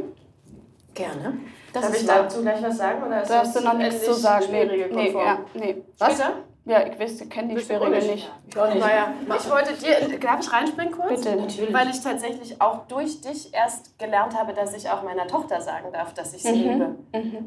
Gerne. 0.93 1.37
Das 1.71 1.83
Darf 1.85 1.95
ich 2.01 2.05
dazu 2.05 2.41
gleich 2.41 2.61
was 2.61 2.77
sagen? 2.77 3.01
Oder 3.03 3.21
ist 3.21 3.31
Darfst 3.31 3.55
du 3.55 3.63
noch 3.63 3.75
nichts 3.77 4.03
zu 4.03 4.13
sagen? 4.13 4.43
Schwierige 4.43 4.93
nee, 4.93 5.11
ja, 5.13 5.37
nee. 5.53 5.81
Was? 5.97 6.13
Später? 6.15 6.31
Ja, 6.65 6.85
ich 6.85 6.99
weiß, 6.99 7.21
ich 7.21 7.29
kenne 7.29 7.55
die 7.55 7.61
Spielregel 7.61 8.01
nicht. 8.11 8.31
Ich 8.47 8.59
auch 8.59 8.67
nicht. 8.67 8.79
Naja, 8.79 9.13
ich 9.35 9.49
wollte 9.49 9.73
dir, 9.73 10.19
darf 10.19 10.41
ich 10.41 10.51
reinspringen 10.51 10.93
kurz? 10.93 11.23
Bitte. 11.23 11.35
Natürlich. 11.37 11.73
Weil 11.73 11.89
ich 11.89 12.01
tatsächlich 12.01 12.61
auch 12.61 12.85
durch 12.87 13.21
dich 13.21 13.51
erst 13.53 13.97
gelernt 13.97 14.37
habe, 14.37 14.53
dass 14.53 14.75
ich 14.75 14.87
auch 14.89 15.01
meiner 15.01 15.25
Tochter 15.27 15.59
sagen 15.61 15.87
darf, 15.93 16.13
dass 16.13 16.33
ich 16.35 16.43
sie 16.43 16.51
Mhm. 16.51 16.69
liebe. 16.71 16.95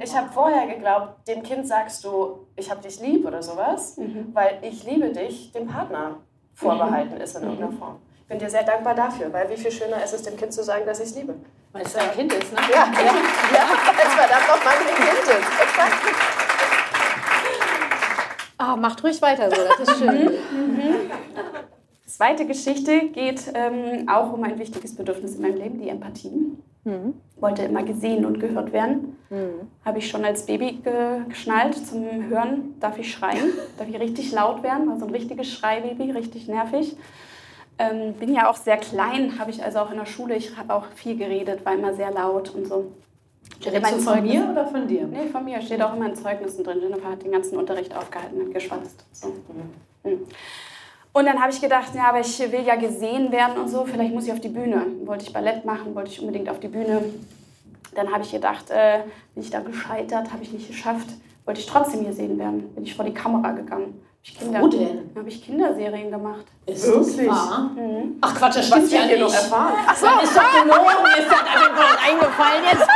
Ich 0.03 0.17
habe 0.17 0.33
vorher 0.33 0.67
geglaubt, 0.67 1.29
dem 1.29 1.43
Kind 1.45 1.69
sagst 1.69 2.03
du, 2.05 2.47
ich 2.57 2.71
habe 2.71 2.81
dich 2.83 2.99
lieb 3.01 3.25
oder 3.27 3.43
sowas, 3.43 3.97
Mhm. 3.99 4.31
weil 4.33 4.59
ich 4.63 4.83
liebe 4.85 5.11
dich 5.11 5.53
dem 5.53 5.67
Partner 5.69 6.17
vorbehalten 6.55 7.17
ist 7.21 7.37
in 7.37 7.43
irgendeiner 7.45 7.73
Form. 7.73 7.97
Ich 8.35 8.41
bin 8.41 8.49
dir 8.49 8.51
sehr 8.51 8.65
dankbar 8.65 8.97
dafür, 8.97 9.33
weil 9.33 9.49
wie 9.49 9.57
viel 9.57 9.71
schöner 9.71 10.03
ist 10.03 10.13
es, 10.13 10.23
dem 10.23 10.37
Kind 10.37 10.53
zu 10.53 10.65
sagen, 10.65 10.85
dass 10.85 10.99
ich 10.99 11.07
es 11.07 11.15
liebe. 11.15 11.37
Weil 11.71 11.83
es 11.83 11.93
dein 11.93 12.11
Kind 12.11 12.33
ist, 12.33 12.53
ne? 12.53 12.59
Ja, 12.69 12.91
ja, 12.93 13.05
ja, 13.55 13.69
weil 13.87 14.07
es 14.07 14.15
verdammt 14.15 14.49
nochmal 14.49 14.75
ein 14.75 14.87
Kind 14.93 15.23
ist. 15.23 15.63
Exakt. 15.63 15.95
Ah, 18.59 18.75
macht 18.75 19.05
ruhig 19.05 19.23
weiter 19.23 19.49
so, 19.49 19.57
das 19.57 19.89
ist 19.89 19.99
schön. 20.01 20.33
Zweite 22.07 22.45
Geschichte 22.45 23.09
geht 23.11 23.53
ähm, 23.55 24.09
auch 24.09 24.33
um 24.33 24.43
ein 24.43 24.59
wichtiges 24.59 24.97
Bedürfnis 24.97 25.37
in 25.37 25.43
meinem 25.43 25.57
Leben, 25.59 25.79
die 25.79 25.89
Empathie. 25.89 26.59
Wollte 27.37 27.63
immer 27.63 27.85
gesehen 27.85 28.27
und 28.27 28.41
gehört 28.41 28.73
werden. 28.73 29.17
Habe 29.85 29.99
ich 29.99 30.11
schon 30.11 30.25
als 30.25 30.45
Baby 30.45 30.81
ge 30.83 31.21
geschnallt 31.29 31.75
zum 31.87 32.29
Hören. 32.29 32.75
Darf 32.81 32.99
ich 32.99 33.13
schreien? 33.13 33.53
Darf 33.79 33.89
ich 33.89 33.99
richtig 33.99 34.33
laut 34.33 34.65
werden? 34.65 34.91
Also 34.91 35.07
ein 35.07 35.13
richtiges 35.13 35.53
Schreibaby, 35.53 36.11
richtig 36.11 36.49
nervig. 36.49 36.97
Ähm, 37.79 38.15
bin 38.15 38.35
ja 38.35 38.49
auch 38.49 38.57
sehr 38.57 38.77
klein, 38.77 39.39
habe 39.39 39.51
ich 39.51 39.63
also 39.63 39.81
auch 39.81 39.91
in 39.91 39.99
der 39.99 40.07
Schule. 40.07 40.37
Ich 40.37 40.57
habe 40.57 40.73
auch 40.75 40.87
viel 40.95 41.17
geredet, 41.17 41.65
war 41.65 41.75
immer 41.75 41.95
sehr 41.95 42.13
laut 42.13 42.55
und 42.55 42.67
so. 42.67 42.93
Steht 43.61 43.75
immer 43.75 43.89
von 43.89 44.23
mir 44.23 44.49
oder 44.51 44.67
von 44.67 44.87
dir? 44.87 45.07
Nee, 45.07 45.27
von 45.31 45.45
mir 45.45 45.61
steht 45.61 45.83
auch 45.83 45.95
immer 45.95 46.07
in 46.07 46.17
Zeugnissen 46.17 46.65
drin. 46.65 46.81
Jennifer 46.81 47.11
hat 47.11 47.23
den 47.23 47.33
ganzen 47.33 47.59
Unterricht 47.59 47.95
aufgehalten 47.97 48.41
und 48.41 48.55
geschwatzt. 48.55 49.05
So. 49.13 49.29
Mhm. 50.05 50.21
Und 51.13 51.27
dann 51.27 51.41
habe 51.41 51.53
ich 51.53 51.61
gedacht, 51.61 51.95
ja, 51.95 52.09
aber 52.09 52.21
ich 52.21 52.39
will 52.41 52.65
ja 52.67 52.75
gesehen 52.75 53.31
werden 53.31 53.57
und 53.57 53.69
so, 53.69 53.85
vielleicht 53.85 54.13
muss 54.13 54.27
ich 54.27 54.33
auf 54.33 54.41
die 54.41 54.49
Bühne. 54.49 54.87
Wollte 55.05 55.25
ich 55.25 55.33
Ballett 55.33 55.65
machen, 55.65 55.95
wollte 55.95 56.11
ich 56.11 56.21
unbedingt 56.21 56.49
auf 56.49 56.59
die 56.59 56.69
Bühne. 56.69 57.05
Dann 57.95 58.13
habe 58.13 58.25
ich 58.25 58.33
gedacht, 58.33 58.71
äh, 58.71 59.01
bin 59.35 59.45
ich 59.45 59.51
da 59.51 59.61
gescheitert, 59.61 60.33
habe 60.33 60.43
ich 60.43 60.53
nicht 60.53 60.67
geschafft. 60.67 61.09
Wollte 61.45 61.61
ich 61.61 61.67
trotzdem 61.67 62.05
gesehen 62.05 62.39
werden, 62.39 62.75
bin 62.75 62.85
ich 62.85 62.95
vor 62.95 63.05
die 63.05 63.15
Kamera 63.15 63.53
gegangen. 63.53 64.01
Ich 64.27 64.39
Kinder, 64.39 64.63
Wo 64.63 64.69
denn? 64.69 65.11
Habe 65.15 65.29
ich 65.29 65.45
Kinderserien 65.45 66.11
gemacht. 66.11 66.47
Ist 66.65 66.89
das 66.89 66.95
Wirklich? 66.95 67.29
wahr? 67.29 67.71
Ach 68.23 68.35
Quatsch, 68.35 68.57
das 68.57 68.69
stimmt 68.69 68.91
ja 68.91 69.07
wir 69.07 69.19
noch 69.19 69.27
nicht. 69.27 69.35
erfahren? 69.35 69.75
Ach 69.87 69.95
so, 69.97 70.07
ist 70.23 70.35
doch 70.35 70.63
gelogen. 70.63 71.03
Mir 71.03 71.23
ist 71.23 71.31
das 71.31 71.41
einfach 71.41 72.09
eingefallen 72.09 72.65
jetzt. 72.73 72.89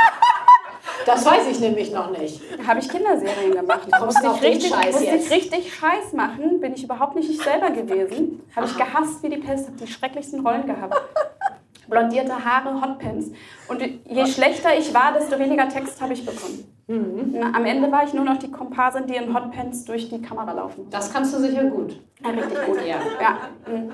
Das 1.05 1.25
weiß 1.27 1.47
ich 1.51 1.61
nämlich 1.61 1.93
noch 1.93 2.11
nicht. 2.11 2.41
Habe 2.67 2.81
ich 2.81 2.89
Kinderserien 2.89 3.53
gemacht. 3.53 3.89
kommst 3.99 4.25
du 4.25 4.33
ich 4.33 4.41
den 4.41 4.53
richtig, 4.53 4.71
Scheiß 4.71 4.93
musste 4.93 5.05
jetzt? 5.05 5.27
ich 5.27 5.33
richtig 5.33 5.75
Scheiß 5.75 6.13
machen. 6.15 6.61
Bin 6.61 6.73
ich 6.73 6.85
überhaupt 6.85 7.15
nicht 7.15 7.29
ich 7.29 7.43
selber 7.43 7.71
gewesen. 7.71 8.43
Habe 8.57 8.67
ich 8.67 8.77
gehasst 8.77 9.23
wie 9.23 9.29
die 9.29 9.37
Pest. 9.37 9.67
Habe 9.67 9.77
die 9.77 9.87
schrecklichsten 9.87 10.47
Rollen 10.47 10.67
gehabt. 10.67 10.95
Blondierte 11.89 12.45
Haare, 12.45 12.81
Hotpants. 12.81 13.31
Und 13.69 13.81
je 13.81 14.27
schlechter 14.27 14.71
ich 14.79 14.93
war, 14.93 15.13
desto 15.13 15.39
weniger 15.39 15.69
Text 15.69 16.01
habe 16.01 16.13
ich 16.13 16.25
bekommen. 16.25 16.65
Mhm. 16.87 17.35
Na, 17.35 17.53
am 17.55 17.65
Ende 17.65 17.91
war 17.93 18.05
ich 18.05 18.15
nur 18.15 18.25
noch 18.25 18.39
die 18.39 18.51
Komparsin, 18.51 19.07
die 19.07 19.15
in 19.15 19.35
Hotpants 19.35 19.85
durch 19.85 20.09
die 20.09 20.23
Kamera 20.23 20.53
laufen. 20.53 20.87
Das 20.91 21.13
kannst 21.13 21.35
du 21.35 21.39
sicher 21.39 21.65
gut. 21.65 22.01
Ja, 22.25 22.31
richtig 22.31 22.67
gut. 22.67 22.79
Ja. 22.87 22.97
Ja, 23.21 23.39
mhm. 23.71 23.93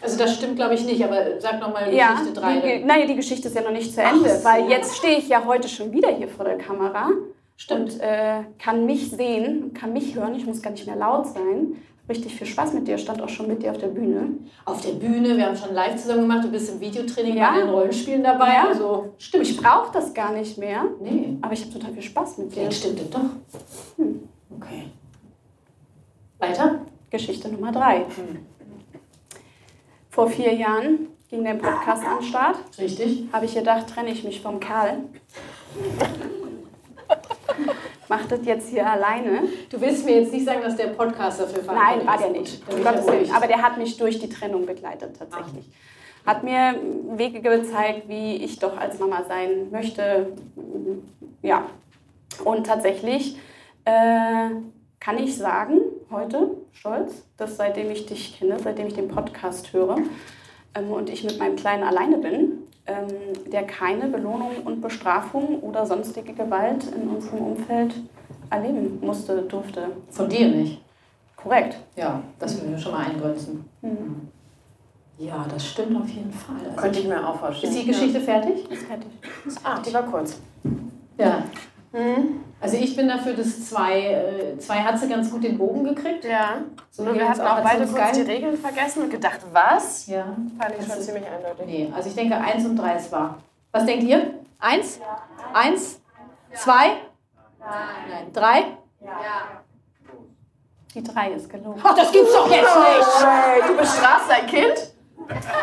Also 0.00 0.18
das 0.18 0.34
stimmt, 0.34 0.56
glaube 0.56 0.74
ich, 0.74 0.84
nicht, 0.84 1.02
aber 1.02 1.40
sag 1.40 1.58
nochmal 1.60 1.92
ja 1.92 2.12
Geschichte 2.12 2.40
3. 2.40 2.60
die, 2.60 2.84
naja, 2.84 3.06
die 3.06 3.16
Geschichte 3.16 3.48
ist 3.48 3.54
ja 3.54 3.62
noch 3.62 3.70
nicht 3.70 3.94
zu 3.94 4.02
Ende, 4.02 4.28
so. 4.28 4.44
weil 4.44 4.68
jetzt 4.68 4.96
stehe 4.96 5.18
ich 5.18 5.28
ja 5.28 5.44
heute 5.44 5.68
schon 5.68 5.90
wieder 5.92 6.08
hier 6.08 6.28
vor 6.28 6.44
der 6.44 6.58
Kamera 6.58 7.10
Stimmt. 7.56 7.94
und 7.94 8.00
äh, 8.00 8.42
kann 8.58 8.84
mich 8.84 9.10
sehen, 9.10 9.72
kann 9.72 9.92
mich 9.92 10.14
hören. 10.14 10.34
Ich 10.34 10.46
muss 10.46 10.60
gar 10.62 10.70
nicht 10.70 10.86
mehr 10.86 10.96
laut 10.96 11.26
sein. 11.26 11.76
Richtig 12.08 12.34
viel 12.36 12.46
Spaß 12.46 12.72
mit 12.74 12.86
dir, 12.86 12.98
stand 12.98 13.20
auch 13.20 13.28
schon 13.28 13.48
mit 13.48 13.62
dir 13.62 13.72
auf 13.72 13.78
der 13.78 13.88
Bühne. 13.88 14.28
Auf 14.64 14.80
der 14.80 14.92
Bühne, 14.92 15.36
wir 15.36 15.46
haben 15.46 15.56
schon 15.56 15.74
live 15.74 16.00
zusammen 16.00 16.20
gemacht, 16.22 16.44
du 16.44 16.50
bist 16.52 16.70
im 16.70 16.80
Videotraining 16.80 17.36
Ja. 17.36 17.50
bei 17.52 17.60
den 17.62 17.68
Rollenspielen 17.70 18.22
dabei. 18.22 18.54
Ja. 18.54 18.68
Also 18.68 19.12
stimmt. 19.18 19.42
Ich 19.48 19.56
brauche 19.56 19.92
das 19.92 20.14
gar 20.14 20.32
nicht 20.32 20.56
mehr, 20.56 20.84
Nee, 21.00 21.36
aber 21.42 21.52
ich 21.52 21.62
habe 21.62 21.72
total 21.72 21.92
viel 21.92 22.02
Spaß 22.02 22.38
mit 22.38 22.50
dir. 22.52 22.60
vielleicht 22.60 22.78
stimmt 22.78 23.00
doch. 23.12 23.20
Okay. 24.56 24.84
Weiter? 26.38 26.80
Geschichte 27.10 27.48
Nummer 27.48 27.72
drei. 27.72 28.04
Vor 30.10 30.28
vier 30.30 30.54
Jahren 30.54 31.08
ging 31.28 31.42
der 31.42 31.54
Podcast 31.54 32.04
an 32.04 32.18
den 32.20 32.28
Start. 32.28 32.56
Richtig. 32.78 33.24
Habe 33.32 33.46
ich 33.46 33.54
gedacht, 33.54 33.88
trenne 33.88 34.10
ich 34.10 34.22
mich 34.22 34.40
vom 34.40 34.60
Kerl. 34.60 34.98
Mach 38.08 38.26
das 38.26 38.40
jetzt 38.44 38.68
hier 38.68 38.88
alleine. 38.88 39.42
Du 39.70 39.80
willst 39.80 40.04
mir 40.04 40.20
jetzt 40.20 40.32
nicht 40.32 40.44
sagen, 40.44 40.60
dass 40.62 40.76
der 40.76 40.88
Podcast 40.88 41.40
dafür 41.40 41.62
verantwortlich 41.62 42.04
Nein, 42.04 42.06
war 42.06 42.18
der 42.18 42.40
ist. 42.40 42.52
nicht. 42.52 42.72
Um 42.72 42.84
Gottes 42.84 43.06
Willen. 43.06 43.30
Aber 43.32 43.46
der 43.46 43.62
hat 43.62 43.78
mich 43.78 43.96
durch 43.96 44.18
die 44.18 44.28
Trennung 44.28 44.66
begleitet 44.66 45.16
tatsächlich. 45.18 45.70
Hat 46.24 46.42
mir 46.42 46.74
Wege 47.16 47.40
gezeigt, 47.40 48.08
wie 48.08 48.36
ich 48.36 48.58
doch 48.58 48.76
als 48.76 48.98
Mama 48.98 49.22
sein 49.28 49.70
möchte. 49.70 50.32
Ja. 51.42 51.66
Und 52.44 52.66
tatsächlich 52.66 53.38
äh, 53.84 54.50
kann 55.00 55.18
ich 55.18 55.36
sagen, 55.36 55.80
heute, 56.10 56.50
stolz, 56.72 57.24
dass 57.36 57.56
seitdem 57.56 57.90
ich 57.90 58.06
dich 58.06 58.38
kenne, 58.38 58.58
seitdem 58.58 58.88
ich 58.88 58.94
den 58.94 59.08
Podcast 59.08 59.72
höre 59.72 59.98
ähm, 60.74 60.90
und 60.90 61.10
ich 61.10 61.24
mit 61.24 61.38
meinem 61.38 61.56
Kleinen 61.56 61.84
alleine 61.84 62.18
bin, 62.18 62.65
der 63.50 63.64
keine 63.64 64.06
Belohnung 64.06 64.52
und 64.64 64.80
Bestrafung 64.80 65.60
oder 65.60 65.84
sonstige 65.86 66.32
Gewalt 66.32 66.84
in 66.94 67.08
unserem 67.08 67.40
Umfeld 67.40 67.94
erleben 68.50 68.98
musste, 69.00 69.42
durfte. 69.42 69.88
Von 70.10 70.28
dir 70.28 70.48
nicht. 70.48 70.80
Korrekt. 71.36 71.76
Ja, 71.96 72.22
das 72.38 72.56
würden 72.56 72.72
wir 72.72 72.78
schon 72.78 72.92
mal 72.92 73.06
eingrenzen. 73.06 73.64
Ja, 75.18 75.46
das 75.48 75.66
stimmt 75.66 75.96
auf 76.00 76.08
jeden 76.08 76.32
Fall. 76.32 76.56
Also, 76.64 76.76
Könnte 76.76 77.00
ich 77.00 77.08
mir 77.08 77.26
auch 77.26 77.36
vorstellen. 77.36 77.72
ist 77.72 77.82
die 77.82 77.86
Geschichte 77.86 78.20
fertig? 78.20 78.70
Ist 78.70 78.82
fertig. 78.84 79.08
Ah, 79.64 79.78
die 79.80 79.92
war 79.92 80.02
kurz. 80.02 80.38
Ja. 81.18 81.42
Also 82.60 82.76
ich 82.76 82.94
bin 82.96 83.08
dafür, 83.08 83.32
dass 83.34 83.68
zwei, 83.68 84.00
äh, 84.00 84.58
zwei 84.58 84.76
hat 84.82 84.98
sie 84.98 85.08
ganz 85.08 85.30
gut 85.30 85.42
den 85.44 85.56
Bogen 85.56 85.84
gekriegt. 85.84 86.24
Ja. 86.24 86.58
So 86.90 87.04
Nur 87.04 87.14
wir 87.14 87.28
hatten 87.28 87.40
auch 87.40 87.62
beide 87.62 87.86
kurz 87.86 88.12
die. 88.12 88.22
Regeln 88.22 88.56
vergessen 88.58 89.04
und 89.04 89.10
gedacht, 89.10 89.40
was? 89.52 90.06
Ja. 90.06 90.24
Fand 90.58 90.74
ich 90.78 90.82
schon 90.82 90.92
Also- 90.92 91.04
ziemlich 91.04 91.24
eindeutig. 91.26 91.66
Nee, 91.66 91.92
also 91.94 92.08
ich 92.08 92.14
denke 92.14 92.36
eins 92.36 92.64
und 92.64 92.76
drei 92.76 92.96
ist 92.96 93.10
wahr. 93.12 93.38
Was 93.72 93.84
denkt 93.86 94.04
ihr? 94.04 94.34
Eins? 94.58 95.00
Eins? 95.54 96.00
Zwei? 96.54 96.96
Nein. 97.60 98.32
Drei? 98.32 98.64
Die 100.94 101.02
drei 101.02 101.30
ist 101.32 101.48
gelogen. 101.50 101.80
Ach, 101.84 101.94
das 101.94 102.10
gibt's 102.10 102.32
doch 102.32 102.50
jetzt 102.50 102.62
nicht! 102.76 103.26
Hey, 103.26 103.60
du 103.68 103.76
bestrafst 103.76 104.30
dein 104.30 104.46
Kind? 104.46 104.92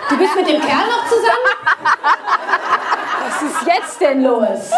Du 0.09 0.17
bist 0.17 0.35
mit 0.35 0.47
dem 0.47 0.61
Kerl 0.61 0.85
noch 0.87 1.07
zusammen? 1.07 1.47
Was 3.23 3.41
ist 3.41 3.67
jetzt 3.67 4.01
denn 4.01 4.23
los? 4.23 4.71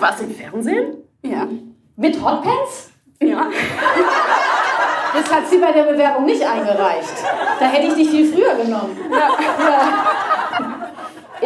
Du 0.00 0.06
warst 0.06 0.22
im 0.22 0.34
Fernsehen? 0.34 0.96
Ja. 1.20 1.46
Mit 1.96 2.16
Hotpants? 2.24 2.90
Ja. 3.20 3.46
Das 5.12 5.28
hat 5.34 5.50
sie 5.50 5.58
bei 5.58 5.72
der 5.72 5.82
Bewerbung 5.82 6.24
nicht 6.24 6.40
eingereicht. 6.40 7.14
Da 7.58 7.66
hätte 7.66 7.88
ich 7.88 7.94
dich 7.94 8.10
viel 8.10 8.32
früher 8.32 8.54
genommen. 8.54 8.96
Ja. 9.10 9.28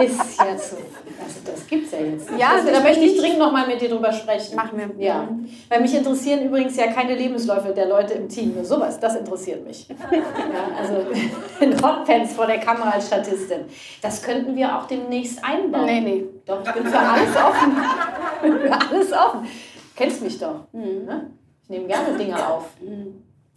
Ist 0.02 0.38
ja 0.38 0.56
zu. 0.58 0.76
Also 1.22 1.40
das 1.44 1.66
gibt's 1.66 1.92
ja 1.92 1.98
jetzt 1.98 2.30
nicht. 2.30 2.40
Ja, 2.40 2.52
das, 2.52 2.60
also 2.60 2.72
da 2.72 2.78
ich 2.78 2.84
möchte 2.84 3.04
ich 3.04 3.20
dringend 3.20 3.38
noch 3.38 3.52
mal 3.52 3.66
mit 3.66 3.80
dir 3.80 3.88
drüber 3.88 4.12
sprechen. 4.12 4.56
Machen 4.56 4.78
wir. 4.78 5.04
Ja, 5.04 5.28
weil 5.68 5.80
mich 5.80 5.94
interessieren 5.94 6.42
übrigens 6.42 6.76
ja 6.76 6.88
keine 6.88 7.14
Lebensläufe 7.14 7.72
der 7.72 7.86
Leute 7.86 8.14
im 8.14 8.28
Team. 8.28 8.54
Nur 8.54 8.64
sowas, 8.64 8.98
das 8.98 9.16
interessiert 9.16 9.66
mich. 9.66 9.88
Ja, 10.14 10.78
also 10.78 10.94
in 11.60 11.74
Hotpants 11.82 12.34
vor 12.34 12.46
der 12.46 12.58
Kamera 12.58 12.90
als 12.90 13.08
Statistin. 13.08 13.64
Das 14.02 14.22
könnten 14.22 14.54
wir 14.54 14.76
auch 14.76 14.86
demnächst 14.86 15.44
einbauen. 15.44 15.86
Nee, 15.86 16.00
nee. 16.00 16.24
Doch, 16.46 16.60
ich 16.64 16.72
bin 16.72 16.86
für 16.86 16.98
alles 16.98 17.36
offen. 17.36 17.76
für 18.60 18.72
alles 18.72 19.12
offen. 19.12 19.48
Kennst 19.96 20.22
mich 20.22 20.38
doch. 20.38 20.66
Mhm. 20.72 21.04
Ne? 21.06 21.30
Ich 21.62 21.70
nehme 21.70 21.86
gerne 21.86 22.16
Dinge 22.16 22.46
auf. 22.46 22.66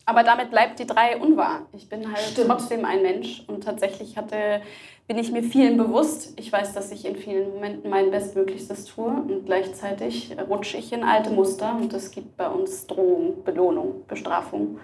Aber 0.07 0.23
damit 0.23 0.51
bleibt 0.51 0.79
die 0.79 0.87
drei 0.87 1.17
unwahr. 1.17 1.67
Ich 1.73 1.89
bin 1.89 2.07
halt 2.07 2.19
Stimmt. 2.19 2.47
trotzdem 2.47 2.85
ein 2.85 3.01
Mensch 3.01 3.43
und 3.47 3.65
tatsächlich 3.65 4.15
hatte, 4.15 4.61
bin 5.05 5.17
ich 5.17 5.33
mir 5.33 5.43
vielen 5.43 5.75
bewusst. 5.75 6.31
Ich 6.39 6.49
weiß, 6.49 6.71
dass 6.71 6.93
ich 6.93 7.05
in 7.05 7.17
vielen 7.17 7.53
Momenten 7.53 7.89
mein 7.89 8.09
Bestmöglichstes 8.09 8.85
tue 8.85 9.09
und 9.09 9.45
gleichzeitig 9.45 10.33
rutsche 10.49 10.77
ich 10.77 10.93
in 10.93 11.03
alte 11.03 11.29
Muster 11.29 11.75
und 11.75 11.93
es 11.93 12.09
gibt 12.11 12.37
bei 12.37 12.47
uns 12.47 12.87
Drohung, 12.87 13.43
Belohnung, 13.43 14.05
Bestrafung. 14.07 14.79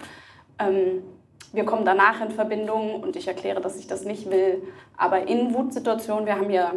Ähm, 0.59 1.03
wir 1.53 1.63
kommen 1.63 1.85
danach 1.85 2.19
in 2.19 2.31
Verbindung 2.31 3.01
und 3.01 3.15
ich 3.15 3.25
erkläre, 3.29 3.61
dass 3.61 3.77
ich 3.77 3.87
das 3.87 4.03
nicht 4.03 4.29
will. 4.29 4.61
Aber 4.97 5.25
in 5.25 5.53
Wutsituationen, 5.53 6.25
wir 6.25 6.35
haben 6.35 6.49
ja 6.49 6.73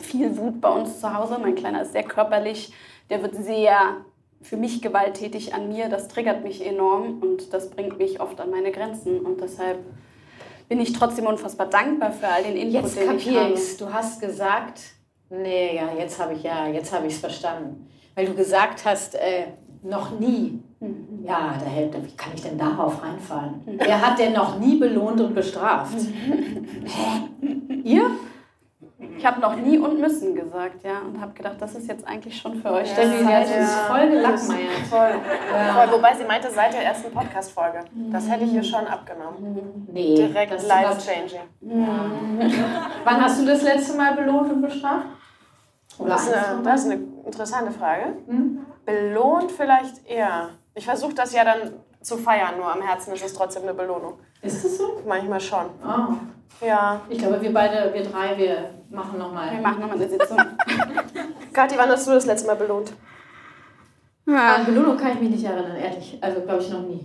viel 0.00 0.36
Wut 0.36 0.60
bei 0.60 0.68
uns 0.68 1.00
zu 1.00 1.12
Hause. 1.12 1.36
Mein 1.42 1.56
Kleiner 1.56 1.82
ist 1.82 1.90
sehr 1.90 2.04
körperlich, 2.04 2.72
der 3.10 3.22
wird 3.22 3.34
sehr 3.34 4.04
für 4.42 4.56
mich 4.56 4.82
gewalttätig 4.82 5.54
an 5.54 5.68
mir. 5.68 5.88
Das 5.88 6.08
triggert 6.08 6.44
mich 6.44 6.64
enorm 6.64 7.18
und 7.20 7.52
das 7.52 7.70
bringt 7.70 7.98
mich 7.98 8.20
oft 8.20 8.40
an 8.40 8.50
meine 8.50 8.70
Grenzen. 8.72 9.20
Und 9.20 9.40
deshalb 9.40 9.78
bin 10.68 10.80
ich 10.80 10.92
trotzdem 10.92 11.26
unfassbar 11.26 11.68
dankbar 11.68 12.12
für 12.12 12.28
all 12.28 12.42
den 12.42 12.56
Input, 12.56 12.82
Jetzt 12.82 12.96
den 12.96 13.16
ich 13.16 13.28
habe. 13.36 13.54
Du 13.78 13.92
hast 13.92 14.20
gesagt, 14.20 14.80
nee, 15.30 15.76
ja, 15.76 15.90
jetzt 15.98 16.20
habe 16.20 16.34
ich 16.34 16.42
ja, 16.42 16.66
jetzt 16.68 16.92
habe 16.92 17.06
ich 17.06 17.14
es 17.14 17.20
verstanden. 17.20 17.88
Weil 18.14 18.26
du 18.26 18.34
gesagt 18.34 18.84
hast, 18.84 19.14
äh, 19.14 19.48
Noch 19.82 20.18
nie. 20.18 20.60
Ja, 21.24 21.54
da 21.58 21.66
hält, 21.66 21.94
wie 21.94 22.16
kann 22.16 22.32
ich 22.34 22.42
denn 22.42 22.58
darauf 22.58 23.02
reinfallen? 23.02 23.62
Wer 23.66 24.00
hat 24.04 24.18
denn 24.18 24.32
noch 24.32 24.58
nie 24.58 24.76
belohnt 24.76 25.20
und 25.20 25.34
bestraft? 25.34 25.96
Hä? 26.84 27.46
Ihr? 27.84 28.10
Ich 29.18 29.24
habe 29.24 29.40
noch 29.40 29.56
nie 29.56 29.78
und 29.78 29.98
müssen 29.98 30.34
gesagt, 30.34 30.84
ja, 30.84 31.00
und 31.00 31.20
habe 31.20 31.32
gedacht, 31.32 31.56
das 31.58 31.74
ist 31.74 31.88
jetzt 31.88 32.06
eigentlich 32.06 32.38
schon 32.38 32.60
für 32.60 32.70
euch. 32.72 32.90
Steffi, 32.90 33.18
sie 33.18 33.26
hat 33.26 33.46
uns 33.46 33.74
voll 33.88 34.08
gelackmeiert. 34.10 34.70
Voll. 34.90 35.10
Voll. 35.10 35.92
Wobei 35.92 36.14
sie 36.14 36.24
meinte, 36.24 36.50
seit 36.50 36.72
der 36.74 36.84
ersten 36.84 37.10
Podcast-Folge. 37.12 37.80
Das 38.12 38.28
hätte 38.28 38.44
ich 38.44 38.52
ihr 38.52 38.62
schon 38.62 38.86
abgenommen. 38.86 39.86
Nee, 39.92 40.16
Direkt 40.16 40.52
das 40.52 40.62
ist 40.62 40.68
life-changing. 40.68 41.40
Wann 43.04 43.22
hast 43.22 43.40
du 43.40 43.46
das 43.46 43.62
letzte 43.62 43.96
Mal 43.96 44.14
belohnt 44.14 44.52
und 44.52 44.62
bestraft? 44.62 45.06
Oder 45.98 46.10
Das 46.10 46.26
ist, 46.26 46.34
eine, 46.34 46.62
das 46.62 46.80
ist 46.84 46.90
eine 46.90 47.00
interessante 47.24 47.72
Frage. 47.72 48.16
Hm? 48.26 48.66
Belohnt 48.84 49.50
vielleicht 49.50 50.06
eher. 50.06 50.50
Ich 50.74 50.84
versuche 50.84 51.14
das 51.14 51.32
ja 51.32 51.42
dann 51.44 51.72
zu 52.06 52.16
feiern, 52.16 52.56
nur 52.56 52.72
am 52.72 52.80
Herzen 52.80 53.12
ist 53.14 53.24
es 53.24 53.34
trotzdem 53.34 53.64
eine 53.64 53.74
Belohnung. 53.74 54.14
Ist 54.40 54.64
das 54.64 54.78
so? 54.78 55.02
Manchmal 55.06 55.40
schon. 55.40 55.66
Oh. 55.84 56.64
Ja. 56.64 57.00
Ich 57.08 57.18
glaube, 57.18 57.42
wir 57.42 57.52
beide, 57.52 57.92
wir 57.92 58.04
drei, 58.04 58.38
wir 58.38 58.70
machen 58.90 59.18
nochmal. 59.18 59.50
Wir 59.50 59.60
machen 59.60 59.80
nochmal 59.80 59.96
eine 59.96 60.08
Sitzung. 60.08 60.38
Kathi, 61.52 61.74
wann 61.76 61.88
hast 61.88 62.06
du 62.06 62.12
das 62.12 62.26
letzte 62.26 62.46
Mal 62.46 62.54
belohnt? 62.54 62.92
An 64.26 64.66
Belohnung 64.66 64.96
kann 64.96 65.12
ich 65.14 65.20
mich 65.20 65.30
nicht 65.30 65.44
erinnern, 65.44 65.76
ehrlich. 65.76 66.16
Also, 66.20 66.42
glaube 66.42 66.62
ich, 66.62 66.70
noch 66.70 66.82
nie. 66.82 67.04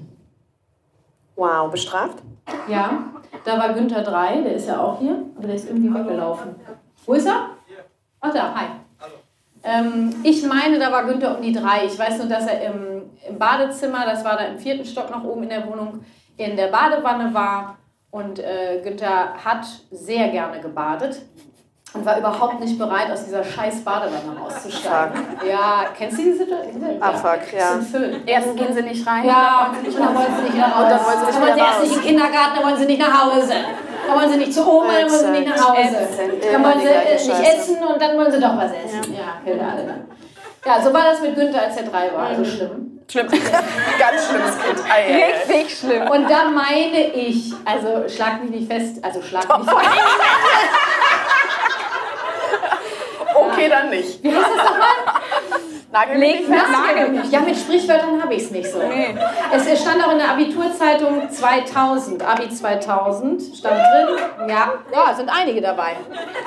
Wow, 1.35 1.71
bestraft? 1.71 2.19
Ja, 2.67 3.03
da 3.43 3.57
war 3.57 3.73
Günther 3.73 4.03
3, 4.03 4.41
der 4.41 4.53
ist 4.53 4.67
ja 4.67 4.79
auch 4.79 4.99
hier, 4.99 5.23
aber 5.35 5.47
der 5.47 5.55
ist 5.55 5.67
irgendwie 5.67 5.91
weggelaufen. 5.93 6.55
Wo 7.05 7.13
ist 7.13 7.25
er? 7.25 7.49
Ach 8.19 8.33
da, 8.33 8.53
hi. 8.53 8.65
Ähm, 9.63 10.13
ich 10.23 10.43
meine, 10.45 10.79
da 10.79 10.91
war 10.91 11.05
Günther 11.05 11.35
um 11.35 11.41
die 11.41 11.53
3. 11.53 11.85
Ich 11.85 11.97
weiß 11.97 12.17
nur, 12.19 12.27
dass 12.27 12.47
er 12.47 12.65
im, 12.65 12.90
im 13.27 13.37
Badezimmer, 13.37 14.05
das 14.05 14.23
war 14.23 14.37
da 14.37 14.45
im 14.45 14.57
vierten 14.57 14.85
Stock 14.85 15.09
noch 15.09 15.23
oben 15.23 15.43
in 15.43 15.49
der 15.49 15.67
Wohnung, 15.67 16.03
in 16.37 16.55
der 16.55 16.67
Badewanne 16.67 17.33
war. 17.33 17.77
Und 18.09 18.39
äh, 18.39 18.81
Günther 18.83 19.33
hat 19.43 19.65
sehr 19.89 20.27
gerne 20.29 20.59
gebadet 20.59 21.21
und 21.93 22.05
war 22.05 22.17
überhaupt 22.17 22.59
nicht 22.59 22.77
bereit, 22.77 23.09
aus 23.11 23.25
dieser 23.25 23.43
scheiß 23.43 23.83
Badewanne 23.83 24.41
auszusteigen. 24.45 25.21
Ja, 25.49 25.85
kennst 25.97 26.17
du 26.17 26.23
die 26.23 26.33
Situation? 26.33 26.97
Ah, 26.99 27.13
fuck, 27.13 27.53
ja. 27.53 27.75
Das 27.75 27.85
ist 27.85 27.95
ein 27.95 28.01
Film. 28.01 28.21
Erst 28.25 28.55
gehen 28.57 28.73
sie 28.73 28.81
nicht 28.81 29.07
rein. 29.07 29.25
Ja, 29.25 29.71
und 29.71 29.97
dann 29.97 30.15
wollen 30.15 30.27
sie 30.37 30.43
nicht 30.43 30.57
nach 30.57 30.75
Hause. 30.75 30.83
Und 30.83 30.91
dann 30.91 31.05
wollen 31.05 31.19
sie 31.19 31.25
nicht 31.25 31.35
dann 31.35 31.41
wollen 31.41 31.53
sie 31.53 31.59
erst 31.59 31.81
nicht 31.81 31.95
in 31.95 32.01
den 32.01 32.07
Kindergarten, 32.07 32.55
dann 32.55 32.63
wollen 32.65 32.77
sie 32.77 32.85
nicht 32.85 32.99
nach 32.99 33.25
Hause. 33.25 33.53
Dann 34.07 34.17
wollen 34.19 34.31
sie 34.31 34.37
nicht 34.37 34.53
zu 34.53 34.67
Oma, 34.67 34.93
dann 34.99 35.11
wollen 35.11 35.25
sie 35.25 35.31
nicht 35.31 35.47
nach 35.47 35.69
Hause. 35.69 35.97
Dann 36.51 36.63
wollen 36.63 36.79
sie 36.79 36.87
äh, 36.87 37.13
nicht 37.13 37.53
essen 37.53 37.77
und 37.83 38.01
dann 38.01 38.17
wollen 38.17 38.31
sie 38.31 38.39
doch 38.39 38.57
was 38.57 38.71
essen. 38.71 39.13
Ja, 39.13 39.39
dann. 39.45 40.07
Ja, 40.65 40.81
so 40.81 40.93
war 40.93 41.03
das 41.05 41.21
mit 41.21 41.35
Günther, 41.35 41.61
als 41.61 41.77
er 41.77 41.83
drei 41.83 42.13
war. 42.13 42.27
Also 42.27 42.45
schlimm. 42.45 42.90
Schlimm. 43.11 43.27
Ganz 43.99 44.27
schlimmes 44.29 44.57
Kind. 44.63 44.79
Richtig 44.79 45.79
schlimm. 45.79 46.09
Und 46.09 46.29
da 46.29 46.45
meine 46.45 47.13
ich, 47.13 47.53
also 47.65 48.07
schlag 48.07 48.41
mich 48.41 48.51
nicht 48.51 48.71
fest, 48.71 49.03
also 49.03 49.21
schlag 49.21 49.47
mich 49.49 49.67
nicht 49.67 49.71
fest. 49.71 49.81
Okay, 53.33 53.69
dann 53.69 53.89
nicht. 53.89 54.23
Wie 54.23 54.29
heißt 54.29 54.45
das 54.45 54.57
nochmal? 54.57 54.89
Nagel 55.91 56.43
fest. 56.43 56.71
Nagel. 56.71 57.21
Ja, 57.29 57.39
mit 57.41 57.57
Sprichwörtern 57.57 58.21
habe 58.21 58.33
ich 58.33 58.43
es 58.43 58.51
nicht 58.51 58.69
so. 58.71 58.81
Es, 59.51 59.65
es 59.65 59.81
stand 59.81 60.03
auch 60.05 60.11
in 60.11 60.19
der 60.19 60.31
Abiturzeitung 60.31 61.29
2000, 61.29 62.23
Abi 62.23 62.49
2000 62.49 63.41
stand 63.57 63.75
drin. 63.75 64.47
Ja, 64.47 64.73
ja, 64.93 65.13
sind 65.13 65.29
einige 65.29 65.61
dabei. 65.61 65.95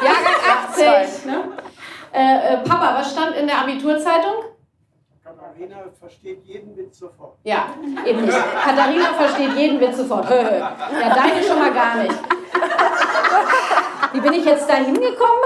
Jahrgang 0.03 1.03
80. 1.07 1.27
Ne? 1.27 1.45
Äh, 2.13 2.55
äh, 2.55 2.57
Papa, 2.59 2.95
was 2.99 3.13
stand 3.13 3.37
in 3.37 3.47
der 3.47 3.59
Abiturzeitung? 3.59 4.54
Katharina 5.39 5.77
versteht 5.99 6.45
jeden 6.45 6.77
Witz 6.77 6.99
sofort. 6.99 7.37
Ja, 7.45 7.67
eben 8.07 8.23
nicht. 8.23 8.37
Katharina 8.65 9.05
versteht 9.17 9.53
jeden 9.55 9.81
Witz 9.81 9.97
sofort. 9.97 10.29
ja, 10.31 10.77
deine 11.15 11.43
schon 11.47 11.59
mal 11.59 11.73
gar 11.73 11.97
nicht. 11.97 12.15
Wie 14.13 14.21
bin 14.21 14.33
ich 14.35 14.45
jetzt 14.45 14.69
da 14.69 14.75
hingekommen? 14.75 15.45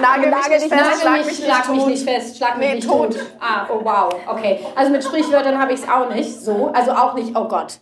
Nagel 0.00 0.30
mich 0.30 0.48
nicht 0.48 0.60
fest. 0.62 0.70
Nagel 0.70 0.98
Schlag 1.00 1.12
mich, 1.18 1.26
mich 1.26 1.38
nicht 1.38 1.44
schlag 1.46 1.68
mich 1.68 1.78
tot. 1.80 1.88
nicht 1.88 2.04
fest, 2.08 2.36
schlag 2.38 2.58
mich 2.58 2.68
Nee, 2.68 2.74
nicht 2.76 2.88
tot. 2.88 3.12
tot. 3.12 3.26
Ah, 3.38 3.66
oh 3.70 3.80
wow, 3.84 4.12
okay. 4.26 4.64
Also 4.74 4.90
mit 4.90 5.04
Sprichwörtern 5.04 5.60
habe 5.60 5.72
ich 5.72 5.80
es 5.82 5.88
auch 5.88 6.08
nicht 6.08 6.40
so. 6.40 6.70
Also 6.74 6.92
auch 6.92 7.14
nicht, 7.14 7.36
oh 7.36 7.46
Gott. 7.46 7.78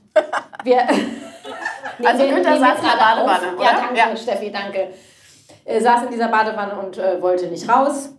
Wir, 0.65 0.83
Also 2.05 2.23
wir 2.25 2.35
Günther 2.35 2.59
saß 2.59 2.79
in 2.79 2.85
der 2.85 2.97
Badewanne, 2.99 3.57
oder? 3.57 3.65
Ja, 3.65 3.73
danke, 3.81 3.97
Ja. 3.97 4.17
Steffi, 4.17 4.53
danke. 4.53 4.89
Äh, 5.65 5.81
saß 5.81 6.05
in 6.05 6.11
dieser 6.11 6.29
Badewanne 6.29 6.77
und 6.79 6.99
äh, 6.99 7.21
wollte 7.23 7.47
nicht 7.47 7.69
raus. 7.69 8.11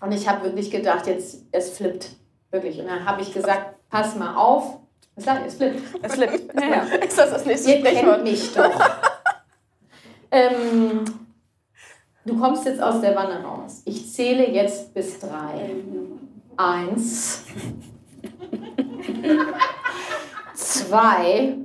Und 0.00 0.12
ich 0.12 0.28
habe 0.28 0.44
wirklich 0.44 0.70
gedacht, 0.70 1.06
jetzt, 1.06 1.42
es 1.52 1.76
flippt. 1.76 2.08
Wirklich. 2.52 2.78
Und 2.78 2.86
dann 2.86 3.04
habe 3.04 3.22
ich 3.22 3.32
gesagt, 3.32 3.74
pass 3.90 4.14
mal 4.14 4.36
auf. 4.36 4.78
Es 5.16 5.24
flippt. 5.54 5.82
Es 6.02 6.14
flippt. 6.14 6.54
Ja. 6.60 6.82
Ist 6.82 7.18
das 7.18 7.30
das 7.30 7.44
nächste 7.44 7.70
Ihr 7.70 7.82
kennt 7.82 7.98
Sprichwort? 7.98 8.22
mich 8.22 8.54
doch. 8.54 8.70
ähm, 10.30 11.04
du 12.24 12.38
kommst 12.38 12.64
jetzt 12.66 12.80
aus 12.80 13.00
der 13.00 13.16
Wanne 13.16 13.42
raus. 13.42 13.82
Ich 13.84 14.12
zähle 14.12 14.48
jetzt 14.50 14.94
bis 14.94 15.18
drei. 15.18 15.70
Eins. 16.56 17.44
Zwei. 20.54 21.56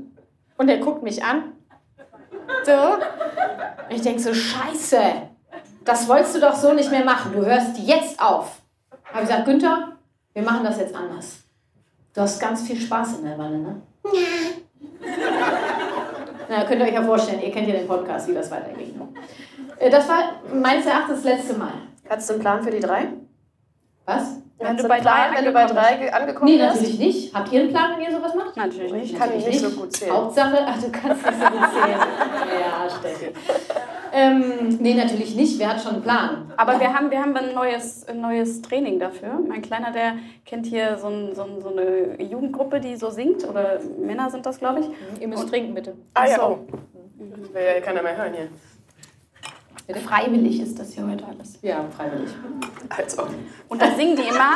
Und 0.57 0.69
er 0.69 0.77
guckt 0.77 1.03
mich 1.03 1.23
an. 1.23 1.53
So. 2.65 2.71
Und 2.71 3.95
ich 3.95 4.01
denke 4.01 4.21
so, 4.21 4.33
scheiße. 4.33 4.99
Das 5.83 6.07
wolltest 6.07 6.35
du 6.35 6.39
doch 6.39 6.55
so 6.55 6.73
nicht 6.73 6.91
mehr 6.91 7.05
machen. 7.05 7.33
Du 7.33 7.45
hörst 7.45 7.77
jetzt 7.79 8.21
auf. 8.21 8.61
Habe 9.05 9.23
ich 9.23 9.29
gesagt, 9.29 9.45
Günther, 9.45 9.96
wir 10.37 10.43
machen 10.43 10.63
das 10.63 10.77
jetzt 10.77 10.93
anders. 10.93 11.39
Du 12.13 12.21
hast 12.21 12.39
ganz 12.39 12.61
viel 12.61 12.79
Spaß 12.79 13.17
in 13.17 13.25
der 13.25 13.39
Wanne, 13.39 13.57
ne? 13.57 13.81
Na, 16.47 16.63
könnt 16.63 16.79
ihr 16.79 16.85
euch 16.85 16.93
ja 16.93 17.01
vorstellen, 17.01 17.41
ihr 17.41 17.51
kennt 17.51 17.67
ja 17.67 17.73
den 17.73 17.87
Podcast, 17.87 18.27
wie 18.27 18.35
das 18.35 18.51
weitergeht. 18.51 18.95
ne? 18.95 19.07
Äh, 19.79 19.89
Das 19.89 20.07
war 20.07 20.33
meines 20.53 20.85
Erachtens 20.85 21.23
das 21.23 21.33
letzte 21.37 21.55
Mal. 21.55 21.71
Hattest 22.07 22.29
du 22.29 22.33
einen 22.33 22.41
Plan 22.43 22.61
für 22.63 22.69
die 22.69 22.79
drei? 22.79 23.07
Was? 24.07 24.37
Wenn 24.59 24.75
du 24.75 24.87
bei 24.87 24.99
Plan, 25.01 25.29
drei 25.31 25.37
wenn 25.37 25.45
du 25.45 25.51
bei 25.51 25.61
angekommen 25.65 25.85
drei 25.85 25.97
ge- 25.97 26.09
angekommen 26.09 26.45
Nee, 26.51 26.57
bist? 26.57 26.75
natürlich 26.75 26.97
nicht. 26.99 27.35
Habt 27.35 27.51
ihr 27.53 27.59
einen 27.59 27.69
Plan, 27.69 27.91
wenn 27.95 28.05
ihr 28.05 28.11
sowas 28.11 28.33
macht? 28.33 28.57
Natürlich 28.57 28.91
nicht. 28.91 29.11
Ich 29.13 29.19
kann 29.19 29.29
Natürlich 29.29 29.45
nicht 29.47 29.59
so 29.59 29.69
gut 29.81 29.93
zählen. 29.95 30.13
Hauptsache, 30.13 30.57
ach, 30.65 30.81
du 30.81 30.91
kannst 30.91 31.25
nicht 31.25 31.39
so 31.39 31.45
gut 31.45 31.69
zählen. 31.73 31.99
ja, 32.59 32.89
Steffi. 32.89 33.31
Ähm, 34.13 34.77
nee, 34.79 34.93
natürlich 34.95 35.35
nicht. 35.35 35.59
Wer 35.59 35.69
hat 35.69 35.81
schon 35.81 35.93
einen 35.95 36.01
Plan? 36.01 36.51
Aber 36.57 36.79
wir 36.79 36.91
haben, 36.91 37.11
wir 37.11 37.21
haben 37.21 37.35
ein 37.37 37.53
neues, 37.53 38.07
ein 38.07 38.19
neues 38.21 38.61
Training 38.63 38.97
dafür. 38.99 39.39
Mein 39.47 39.61
Kleiner, 39.61 39.91
der 39.91 40.13
kennt 40.45 40.65
hier 40.65 40.97
so, 40.97 41.07
ein, 41.07 41.35
so, 41.35 41.43
ein, 41.43 41.61
so 41.61 41.69
eine 41.69 42.19
Jugendgruppe, 42.23 42.79
die 42.79 42.95
so 42.95 43.11
singt. 43.11 43.47
Oder 43.47 43.79
Männer 43.99 44.31
sind 44.31 44.43
das, 44.45 44.57
glaube 44.57 44.79
ich. 44.79 45.21
Ihr 45.21 45.27
müsst 45.27 45.49
trinken, 45.49 45.75
bitte. 45.75 45.93
Ah 46.15 46.25
ja, 46.25 46.35
so. 46.37 46.41
oh. 46.43 46.57
Das 47.19 47.53
will 47.53 47.61
ja 47.75 47.79
keiner 47.81 48.01
mehr 48.01 48.17
hören 48.17 48.33
hier. 48.33 48.47
Freiwillig 49.95 50.59
ist 50.61 50.77
das 50.79 50.93
hier 50.93 51.07
heute 51.07 51.25
alles. 51.25 51.57
Ja, 51.61 51.85
freiwillig. 51.95 52.29
Also. 52.89 53.23
Und 53.69 53.81
da 53.81 53.91
singen 53.95 54.15
die 54.17 54.23
immer, 54.23 54.55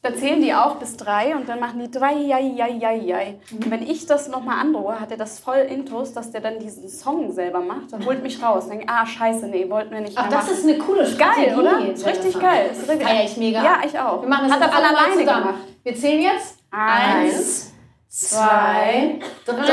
da 0.00 0.14
zählen 0.14 0.40
die 0.40 0.54
auch 0.54 0.76
bis 0.76 0.96
drei 0.96 1.34
und 1.36 1.48
dann 1.48 1.60
machen 1.60 1.80
die 1.80 1.90
drei, 1.90 2.14
jai, 2.14 2.40
jai, 2.56 2.70
jai, 2.70 2.96
jai. 2.96 3.38
Und 3.52 3.70
wenn 3.70 3.82
ich 3.82 4.06
das 4.06 4.28
nochmal 4.28 4.60
androhe, 4.60 4.98
hat 5.00 5.10
er 5.10 5.16
das 5.18 5.38
voll 5.38 5.58
intus, 5.58 6.12
dass 6.14 6.30
der 6.30 6.40
dann 6.40 6.58
diesen 6.60 6.88
Song 6.88 7.30
selber 7.32 7.60
macht 7.60 7.92
und 7.92 8.06
holt 8.06 8.22
mich 8.22 8.42
raus. 8.42 8.68
Dann, 8.68 8.80
ah, 8.86 9.04
scheiße, 9.04 9.46
nee, 9.48 9.68
wollten 9.68 9.90
wir 9.92 10.00
nicht 10.00 10.16
Ach, 10.16 10.28
mehr 10.28 10.38
das 10.38 10.46
machen. 10.46 10.56
ist 10.58 10.64
eine 10.64 10.78
coole 10.78 11.04
Strategie. 11.06 11.46
geil, 11.48 11.58
oder? 11.58 11.92
Ist 11.92 12.06
richtig 12.06 12.38
geil. 12.40 12.70
Ist 12.72 12.88
richtig- 12.88 13.06
Feier 13.08 13.24
ich 13.24 13.36
mega. 13.36 13.62
Ja, 13.62 13.76
ich 13.84 13.98
auch. 13.98 14.22
Wir 14.22 14.28
machen 14.28 14.48
das 14.48 14.52
Hat 14.58 14.62
er 14.62 14.68
von 14.72 14.84
alleine 14.84 15.12
zusammen. 15.20 15.42
gemacht. 15.46 15.58
Wir 15.82 15.94
zählen 15.94 16.22
jetzt. 16.22 16.58
Eins, 16.70 17.72
zwei, 18.08 19.18
drei. 19.44 19.56
ja, 19.56 19.64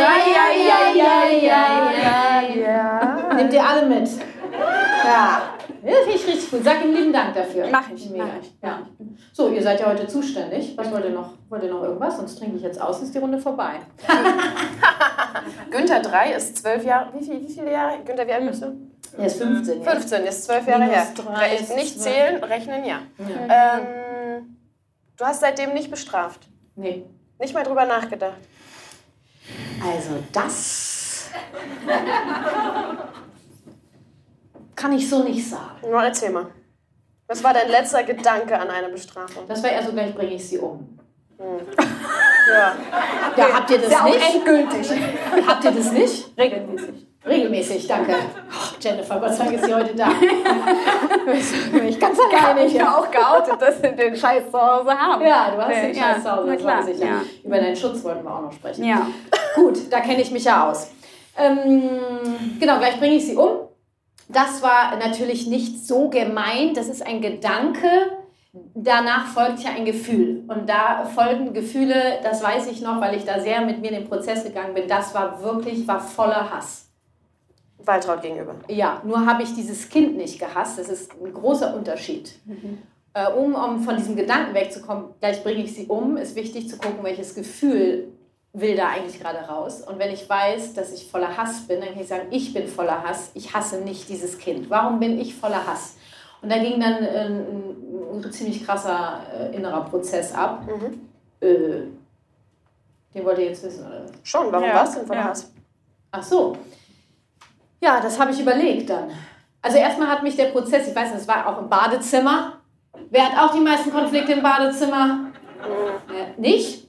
ja, 0.66 0.96
ja, 0.96 2.42
ja, 2.42 2.42
Ja. 2.56 3.34
Nehmt 3.34 3.54
ihr 3.54 3.64
alle 3.68 3.86
mit. 3.86 4.10
Ja. 5.06 5.42
Das 5.84 5.98
finde 6.00 6.12
ich 6.16 6.28
richtig 6.28 6.52
gut. 6.52 6.64
Sag 6.64 6.84
ihm 6.84 6.94
lieben 6.94 7.14
Dank 7.14 7.34
dafür. 7.34 7.68
Mach 7.72 7.90
ich, 7.90 8.10
Mega. 8.10 8.26
mach 8.26 8.34
ich. 8.42 8.54
Ja. 8.62 8.82
So, 9.34 9.50
ihr 9.50 9.62
seid 9.62 9.80
ja 9.80 9.88
heute 9.88 10.08
zuständig. 10.08 10.78
Was 10.78 10.92
wollt 10.92 11.06
ihr 11.06 11.12
noch? 11.12 11.34
Wollt 11.50 11.64
ihr 11.64 11.70
noch 11.72 11.84
irgendwas? 11.84 12.18
Sonst 12.18 12.38
trinke 12.38 12.58
ich 12.58 12.64
jetzt 12.64 12.82
aus, 12.82 13.02
ist 13.02 13.14
die 13.14 13.20
Runde 13.20 13.38
vorbei. 13.38 13.80
Günther 15.72 16.02
3 16.02 16.34
ist 16.34 16.58
zwölf 16.58 16.84
Jahre. 16.84 17.12
Wie, 17.18 17.24
viel, 17.24 17.42
wie 17.42 17.52
viele 17.54 17.72
Jahre? 17.72 18.00
Günther, 18.04 18.28
wie 18.28 18.34
alt 18.34 18.48
bist 18.48 18.64
du? 18.64 18.76
Er 19.18 19.28
ist 19.28 19.38
15. 19.38 19.78
jetzt. 19.78 19.90
15, 19.90 20.24
ist 20.26 20.44
zwölf 20.46 20.68
Jahre 20.68 20.84
her. 20.84 21.08
ist 21.60 21.76
Nicht 21.76 22.02
zählen, 22.02 22.44
rechnen 22.44 22.84
ja. 22.86 23.00
Ja. 23.18 23.78
Ähm, 23.78 24.58
du 25.18 25.26
hast 25.26 25.42
seitdem 25.42 25.74
nicht 25.74 25.90
bestraft. 25.90 26.48
Nee. 26.76 27.06
Nicht 27.40 27.54
mal 27.54 27.64
drüber 27.64 27.86
nachgedacht. 27.86 28.38
Also 29.82 30.24
das 30.32 31.30
kann 34.76 34.92
ich 34.94 35.10
so 35.10 35.24
nicht 35.24 35.50
sagen. 35.50 35.82
Nur 35.82 36.04
erzähl 36.04 36.32
mal. 36.32 36.48
Was 37.28 37.44
war 37.44 37.54
dein 37.54 37.70
letzter 37.70 38.04
Gedanke 38.04 38.58
an 38.60 38.70
eine 38.70 38.90
Bestrafung? 38.90 39.48
Das 39.48 39.64
war 39.64 39.72
eher 39.72 39.84
so, 39.84 39.92
gleich 39.92 40.14
bringe 40.14 40.34
ich 40.36 40.48
sie 40.48 40.60
um. 40.60 40.98
Ja. 42.48 42.76
Ja, 43.36 43.54
habt 43.56 43.72
ihr 43.72 43.80
das 43.80 43.92
Ja, 43.92 44.02
auch 44.02 44.06
nicht? 44.06 44.36
endgültig. 44.36 44.88
Habt 45.48 45.64
ihr 45.64 45.72
das 45.72 45.92
nicht? 45.92 46.38
Regelmäßig. 46.38 47.08
Regelmäßig, 47.26 47.88
danke. 47.88 48.14
Oh, 48.14 48.76
Jennifer, 48.80 49.20
Gott 49.20 49.34
sei 49.34 49.46
Dank 49.46 49.56
ist 49.56 49.66
sie 49.66 49.74
heute 49.74 49.96
da. 49.96 50.10
Bin 51.72 51.88
ich 51.88 52.00
ganz 52.00 52.20
alleine 52.20 52.66
Ich 52.68 52.80
habe 52.80 53.00
auch 53.00 53.10
geoutet, 53.10 53.60
dass 53.60 53.82
wir 53.82 53.94
den 53.94 54.16
Scheiß 54.16 54.44
zu 54.52 54.62
Hause 54.62 54.92
haben. 54.92 55.26
Ja, 55.26 55.50
du 55.56 55.58
hast 55.58 55.70
den 55.76 55.96
Ja, 55.96 56.04
Scheiß 56.04 56.24
zu 56.24 56.32
Hause, 56.36 56.58
das 56.58 56.88
ich 56.90 57.00
ja. 57.00 57.06
ja. 57.08 57.22
Über 57.44 57.58
deinen 57.58 57.76
Schutz 57.76 58.04
wollten 58.04 58.24
wir 58.24 58.32
auch 58.32 58.42
noch 58.42 58.54
sprechen. 58.54 58.84
Ja. 58.84 59.08
Gut, 59.56 59.92
da 59.92 60.02
kenne 60.02 60.22
ich 60.22 60.30
mich 60.30 60.44
ja 60.44 60.70
aus. 60.70 60.92
Ähm, 61.36 61.90
genau, 62.60 62.78
gleich 62.78 63.00
bringe 63.00 63.16
ich 63.16 63.26
sie 63.26 63.36
um. 63.36 63.65
Das 64.28 64.62
war 64.62 64.98
natürlich 64.98 65.48
nicht 65.48 65.86
so 65.86 66.10
gemeint, 66.10 66.78
das 66.78 66.88
ist 66.88 67.06
ein 67.06 67.22
Gedanke. 67.22 67.88
Danach 68.74 69.28
folgt 69.28 69.60
ja 69.60 69.72
ein 69.72 69.86
Gefühl. 69.86 70.44
Und 70.48 70.68
da 70.68 71.06
folgen 71.06 71.54
Gefühle, 71.54 72.20
das 72.24 72.42
weiß 72.42 72.68
ich 72.68 72.82
noch, 72.82 73.02
weil 73.02 73.16
ich 73.16 73.26
da 73.26 73.40
sehr 73.40 73.62
mit 73.62 73.82
mir 73.82 73.90
in 73.90 73.96
den 73.96 74.08
Prozess 74.08 74.44
gegangen 74.44 74.74
bin. 74.74 74.88
Das 74.88 75.14
war 75.14 75.42
wirklich, 75.44 75.88
war 75.88 76.00
voller 76.00 76.50
Hass. 76.50 76.90
Waltraud 77.78 78.22
gegenüber. 78.22 78.56
Ja, 78.68 79.02
nur 79.06 79.26
habe 79.26 79.44
ich 79.44 79.54
dieses 79.54 79.90
Kind 79.90 80.18
nicht 80.18 80.40
gehasst. 80.40 80.80
Das 80.80 80.90
ist 80.90 81.12
ein 81.22 81.34
großer 81.34 81.76
Unterschied. 81.76 82.36
Äh, 83.14 83.32
um, 83.32 83.54
um 83.54 83.80
von 83.82 83.96
diesem 83.96 84.16
Gedanken 84.16 84.54
wegzukommen, 84.54 85.06
gleich 85.20 85.44
bringe 85.44 85.64
ich 85.64 85.74
sie 85.74 85.86
um, 85.86 86.18
ist 86.18 86.36
wichtig 86.36 86.70
zu 86.70 86.78
gucken, 86.78 87.04
welches 87.04 87.36
Gefühl 87.36 88.15
will 88.56 88.76
da 88.76 88.88
eigentlich 88.88 89.20
gerade 89.20 89.40
raus. 89.40 89.82
Und 89.82 90.00
wenn 90.00 90.12
ich 90.12 90.30
weiß, 90.30 90.74
dass 90.74 90.92
ich 90.94 91.10
voller 91.12 91.36
Hass 91.36 91.68
bin, 91.68 91.82
dann 91.82 91.90
kann 91.90 92.02
ich 92.02 92.08
sagen, 92.08 92.28
ich 92.32 92.54
bin 92.54 92.68
voller 92.68 93.04
Hass, 93.04 93.32
ich 93.34 93.54
hasse 93.54 93.82
nicht 93.82 94.08
dieses 94.08 94.38
Kind. 94.38 94.70
Warum 94.70 95.00
bin 95.00 95.20
ich 95.20 95.36
voller 95.36 95.66
Hass? 95.68 95.98
Und 96.42 96.52
da 96.52 96.58
ging 96.58 96.80
dann 96.80 97.04
äh, 97.04 97.26
ein, 97.26 98.24
ein 98.24 98.32
ziemlich 98.32 98.66
krasser 98.66 99.22
äh, 99.38 99.56
innerer 99.56 99.84
Prozess 99.86 100.34
ab. 100.34 100.64
Äh, 101.42 101.48
den 103.14 103.26
wollt 103.26 103.38
ihr 103.40 103.46
jetzt 103.46 103.64
wissen, 103.64 103.86
oder? 103.86 104.06
Schon, 104.24 104.52
warum 104.52 104.68
Ja, 104.68 104.76
warst 104.76 104.96
du 104.96 105.00
denn 105.00 105.08
voller 105.08 105.22
ja. 105.22 105.28
Hass? 105.30 105.52
Ach 106.12 106.24
so. 106.24 106.58
Ja, 107.82 108.00
das 108.00 108.20
habe 108.20 108.32
ich 108.32 108.40
überlegt 108.40 108.90
dann. 108.90 109.12
Also 109.62 109.78
erstmal 109.78 110.08
hat 110.08 110.24
mich 110.24 110.36
der 110.36 110.46
Prozess, 110.46 110.88
ich 110.88 110.96
weiß 110.96 111.10
nicht, 111.10 111.22
es 111.22 111.28
war 111.28 111.48
auch 111.48 111.62
im 111.62 111.70
Badezimmer. 111.70 112.62
Wer 113.10 113.30
hat 113.30 113.38
auch 113.50 113.54
die 113.54 113.62
meisten 113.62 113.92
Konflikte 113.92 114.34
im 114.34 114.44
Badezimmer? 114.44 115.32
Äh, 116.10 116.40
nicht? 116.40 116.85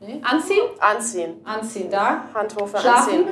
Nee? 0.00 0.20
Anziehen? 0.22 0.62
Anziehen. 0.78 1.40
Anziehen, 1.44 1.90
da. 1.90 2.24
Hand 2.34 2.56
hoch 2.56 2.66
für 2.68 2.78
Schlafen? 2.78 3.12
Anziehen. 3.12 3.26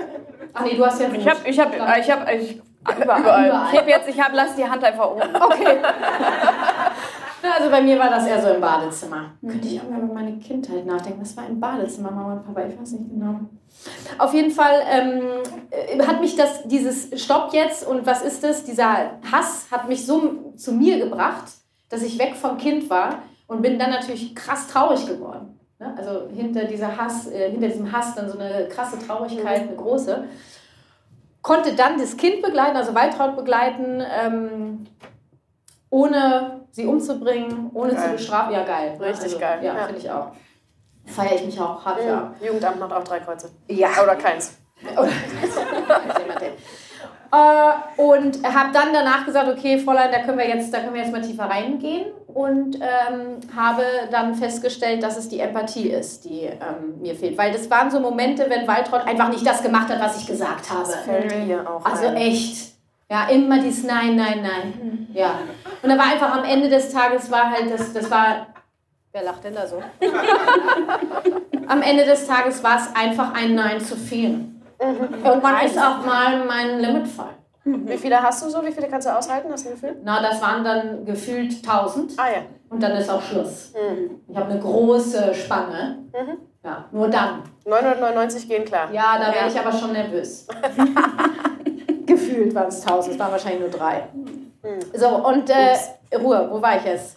Ach 0.52 0.64
nee, 0.64 0.76
du 0.76 0.84
hast 0.84 1.00
ja 1.00 1.08
Ich 1.10 1.28
habe, 1.28 1.48
ich 1.48 1.58
habe, 1.58 1.76
ich 1.76 2.10
habe, 2.10 2.32
ich, 2.34 2.62
überall. 3.02 3.20
Überall. 3.46 3.72
Ich 3.72 3.78
habe 3.78 3.90
jetzt, 3.90 4.08
ich 4.08 4.20
habe, 4.20 4.36
lass 4.36 4.54
die 4.54 4.68
Hand 4.68 4.84
einfach 4.84 5.10
oben. 5.10 5.22
Okay. 5.34 5.78
Also 7.40 7.70
bei 7.70 7.80
mir 7.80 7.98
war 7.98 8.10
das 8.10 8.26
eher 8.26 8.42
so 8.42 8.48
im 8.48 8.60
Badezimmer. 8.60 9.30
Könnte 9.40 9.68
ich 9.68 9.80
auch 9.80 9.88
mal 9.88 10.00
über 10.00 10.12
meine 10.12 10.38
Kindheit 10.38 10.84
nachdenken. 10.84 11.20
Das 11.20 11.36
war 11.36 11.46
im 11.46 11.60
Badezimmer, 11.60 12.10
Mama 12.10 12.32
und 12.34 12.46
Papa, 12.46 12.66
ich 12.66 12.78
weiß 12.78 12.92
nicht 12.92 13.10
genau. 13.10 13.40
Auf 14.18 14.34
jeden 14.34 14.50
Fall 14.50 14.82
ähm, 14.90 15.22
äh, 15.70 16.04
hat 16.04 16.20
mich 16.20 16.36
das, 16.36 16.64
dieses 16.64 17.22
Stopp 17.22 17.52
jetzt 17.52 17.86
und 17.86 18.06
was 18.06 18.22
ist 18.22 18.42
das? 18.42 18.64
Dieser 18.64 19.12
Hass 19.30 19.66
hat 19.70 19.88
mich 19.88 20.04
so 20.04 20.52
zu 20.56 20.72
mir 20.72 20.98
gebracht, 20.98 21.44
dass 21.88 22.02
ich 22.02 22.18
weg 22.18 22.34
vom 22.34 22.58
Kind 22.58 22.90
war 22.90 23.22
und 23.46 23.62
bin 23.62 23.78
dann 23.78 23.90
natürlich 23.90 24.34
krass 24.34 24.66
traurig 24.66 25.06
geworden. 25.06 25.57
Ne? 25.78 25.94
Also 25.96 26.28
hinter 26.34 26.64
dieser 26.64 26.96
Hass, 26.96 27.26
äh, 27.28 27.50
hinter 27.50 27.68
diesem 27.68 27.90
Hass 27.92 28.14
dann 28.14 28.28
so 28.28 28.38
eine 28.38 28.68
krasse 28.68 28.98
Traurigkeit, 28.98 29.62
eine 29.62 29.76
große. 29.76 30.24
Konnte 31.42 31.74
dann 31.74 31.98
das 31.98 32.16
Kind 32.16 32.42
begleiten, 32.42 32.76
also 32.76 32.94
Waltraud 32.94 33.36
begleiten, 33.36 34.02
ähm, 34.20 34.86
ohne 35.90 36.66
sie 36.72 36.84
umzubringen, 36.84 37.70
ohne 37.74 37.94
Geil. 37.94 38.04
zu 38.04 38.12
bestrafen. 38.12 38.52
Ja, 38.52 38.64
geil. 38.64 38.98
ne? 38.98 39.06
Richtig 39.06 39.38
geil, 39.38 39.60
Ja, 39.64 39.76
ja. 39.76 39.84
finde 39.86 40.00
ich 40.00 40.10
auch. 40.10 40.32
Feiere 41.06 41.36
ich 41.36 41.44
mich 41.46 41.58
auch 41.60 41.82
hart 41.84 42.00
ab. 42.06 42.34
Jugendamt 42.44 42.80
macht 42.80 42.92
auch 42.92 43.04
drei 43.04 43.20
Kreuze. 43.20 43.50
Ja. 43.68 43.88
Oder 44.02 44.16
keins. 44.16 44.58
Äh, 47.30 48.00
und 48.00 48.42
habe 48.42 48.72
dann 48.72 48.92
danach 48.92 49.26
gesagt, 49.26 49.48
okay, 49.48 49.78
Fräulein, 49.78 50.10
da 50.10 50.20
können 50.20 50.38
wir 50.38 50.48
jetzt, 50.48 50.72
da 50.72 50.80
können 50.80 50.94
wir 50.94 51.02
jetzt 51.02 51.12
mal 51.12 51.20
tiefer 51.20 51.44
reingehen 51.44 52.06
und 52.26 52.76
ähm, 52.76 53.40
habe 53.54 53.82
dann 54.10 54.34
festgestellt, 54.34 55.02
dass 55.02 55.16
es 55.18 55.28
die 55.28 55.40
Empathie 55.40 55.88
ist, 55.90 56.24
die 56.24 56.44
ähm, 56.44 57.00
mir 57.00 57.14
fehlt. 57.14 57.36
Weil 57.36 57.52
das 57.52 57.68
waren 57.70 57.90
so 57.90 58.00
Momente, 58.00 58.46
wenn 58.48 58.66
Waltraud 58.66 59.06
einfach 59.06 59.28
nicht 59.28 59.46
das 59.46 59.62
gemacht 59.62 59.88
hat, 59.88 60.00
was 60.00 60.20
ich 60.20 60.26
gesagt 60.26 60.70
habe. 60.70 60.88
Fällt 60.88 61.46
mir 61.46 61.68
auch 61.68 61.84
Also 61.84 62.06
ein. 62.06 62.16
echt. 62.16 62.72
Ja, 63.10 63.26
immer 63.28 63.58
dieses 63.58 63.84
Nein, 63.84 64.16
Nein, 64.16 64.42
Nein. 64.42 65.08
Ja. 65.14 65.34
Und 65.82 65.88
da 65.88 65.96
war 65.96 66.04
einfach 66.12 66.34
am 66.36 66.44
Ende 66.44 66.68
des 66.68 66.92
Tages 66.92 67.30
war 67.30 67.50
halt 67.50 67.70
das, 67.72 67.92
das 67.92 68.10
war. 68.10 68.46
Wer 69.12 69.22
lacht 69.24 69.44
denn 69.44 69.54
da 69.54 69.66
so? 69.66 69.82
am 71.66 71.82
Ende 71.82 72.04
des 72.04 72.26
Tages 72.26 72.62
war 72.62 72.76
es 72.76 72.88
einfach 72.94 73.32
ein 73.34 73.54
Nein 73.54 73.80
zu 73.80 73.96
viel. 73.96 74.44
Irgendwann 74.80 75.64
ist 75.66 75.78
auch 75.78 76.04
mal 76.04 76.44
mein 76.44 76.78
Limit 76.80 77.08
voll. 77.08 77.26
Wie 77.64 77.98
viele 77.98 78.22
hast 78.22 78.42
du 78.44 78.48
so? 78.48 78.64
Wie 78.64 78.72
viele 78.72 78.88
kannst 78.88 79.06
du 79.06 79.14
aushalten? 79.16 79.50
Hast 79.52 79.64
du 79.66 79.70
ein 79.70 79.74
Gefühl? 79.74 79.96
Na, 80.02 80.22
das 80.22 80.40
waren 80.40 80.64
dann 80.64 81.04
gefühlt 81.04 81.52
1000 81.68 82.12
Ah 82.16 82.28
ja. 82.30 82.38
und 82.70 82.82
dann 82.82 82.92
ist 82.92 83.10
auch 83.10 83.20
Schluss. 83.20 83.72
Ich 84.26 84.36
habe 84.36 84.50
eine 84.50 84.60
große 84.60 85.34
Spanne. 85.34 85.98
Ja, 86.64 86.86
nur 86.92 87.08
dann. 87.08 87.42
999 87.66 88.48
gehen 88.48 88.64
klar. 88.64 88.88
Ja, 88.92 89.18
da 89.18 89.32
wäre 89.34 89.48
ich 89.48 89.58
aber 89.58 89.72
schon 89.72 89.92
nervös. 89.92 90.46
Gefühlt 92.06 92.54
waren 92.54 92.68
es 92.68 92.80
1000, 92.86 93.14
es 93.14 93.18
waren 93.20 93.32
wahrscheinlich 93.32 93.60
nur 93.60 93.70
drei. 93.70 94.08
So, 94.94 95.08
und 95.26 95.50
äh, 95.50 95.76
Ruhe, 96.16 96.48
wo 96.50 96.60
war 96.62 96.76
ich 96.76 96.84
jetzt? 96.84 97.16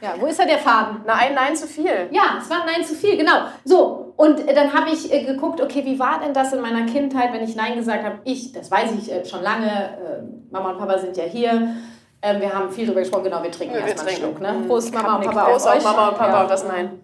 Ja, 0.00 0.14
wo 0.18 0.26
ist 0.26 0.38
da 0.38 0.44
der 0.44 0.58
Faden? 0.58 1.02
Na, 1.06 1.14
ein 1.14 1.34
Nein 1.34 1.54
zu 1.54 1.66
viel. 1.66 2.08
Ja, 2.10 2.38
es 2.40 2.50
war 2.50 2.60
ein 2.62 2.66
Nein 2.66 2.84
zu 2.84 2.94
viel, 2.94 3.16
genau. 3.16 3.42
So, 3.64 4.05
und 4.16 4.46
dann 4.48 4.72
habe 4.72 4.90
ich 4.90 5.12
äh, 5.12 5.24
geguckt, 5.24 5.60
okay, 5.60 5.84
wie 5.84 5.98
war 5.98 6.20
denn 6.20 6.32
das 6.32 6.52
in 6.52 6.60
meiner 6.60 6.86
Kindheit, 6.86 7.32
wenn 7.32 7.44
ich 7.44 7.54
Nein 7.54 7.76
gesagt 7.76 8.04
habe? 8.04 8.18
Ich, 8.24 8.52
das 8.52 8.70
weiß 8.70 8.92
ich 8.98 9.12
äh, 9.12 9.24
schon 9.24 9.42
lange, 9.42 9.66
äh, 9.66 10.22
Mama 10.50 10.70
und 10.70 10.78
Papa 10.78 10.98
sind 10.98 11.16
ja 11.16 11.24
hier. 11.24 11.76
Ähm, 12.22 12.40
wir 12.40 12.52
haben 12.52 12.70
viel 12.70 12.86
darüber 12.86 13.00
gesprochen, 13.00 13.24
genau, 13.24 13.42
wir 13.42 13.50
trinken 13.50 13.74
wir 13.74 13.82
erstmal 13.82 14.08
einen. 14.08 14.16
Schluck. 14.16 14.40
Ne? 14.40 14.52
Mhm. 14.52 14.66
Prost, 14.68 14.94
Mama 14.94 15.16
und 15.16 15.24
Papa 15.26 15.44
Prost 15.44 15.66
auf 15.66 15.72
auf 15.72 15.78
euch. 15.78 15.84
Mama 15.84 16.08
und 16.08 16.18
Papa 16.18 16.32
Ja. 16.32 16.42
und 16.42 16.50
das 16.50 16.64
Nein. 16.66 17.00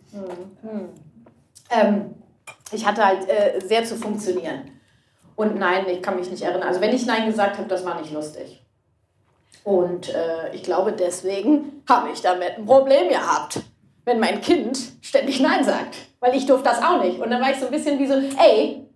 Ähm, 1.70 2.14
ich 2.72 2.86
hatte 2.86 3.04
halt 3.04 3.28
äh, 3.28 3.60
sehr 3.60 3.84
zu 3.84 3.96
funktionieren. 3.96 4.70
Und 5.36 5.58
nein, 5.58 5.86
ich 5.88 6.02
kann 6.02 6.16
mich 6.16 6.30
nicht 6.30 6.42
erinnern. 6.42 6.66
Also 6.66 6.80
wenn 6.80 6.94
ich 6.94 7.04
Nein 7.06 7.26
gesagt 7.26 7.58
habe, 7.58 7.68
das 7.68 7.84
war 7.84 8.00
nicht 8.00 8.12
lustig. 8.12 8.64
Und 9.64 10.08
äh, 10.08 10.54
ich 10.54 10.62
glaube, 10.62 10.92
deswegen 10.92 11.82
habe 11.88 12.10
ich 12.10 12.22
damit 12.22 12.58
ein 12.58 12.66
Problem 12.66 13.08
gehabt, 13.08 13.60
wenn 14.04 14.18
mein 14.18 14.40
Kind 14.40 14.78
ständig 15.02 15.40
Nein 15.40 15.62
sagt. 15.62 15.96
Weil 16.22 16.36
ich 16.36 16.46
durfte 16.46 16.68
das 16.68 16.80
auch 16.80 17.02
nicht. 17.02 17.18
Und 17.18 17.30
dann 17.30 17.42
war 17.42 17.50
ich 17.50 17.58
so 17.58 17.66
ein 17.66 17.72
bisschen 17.72 17.98
wie 17.98 18.06
so, 18.06 18.14
ey, 18.14 18.86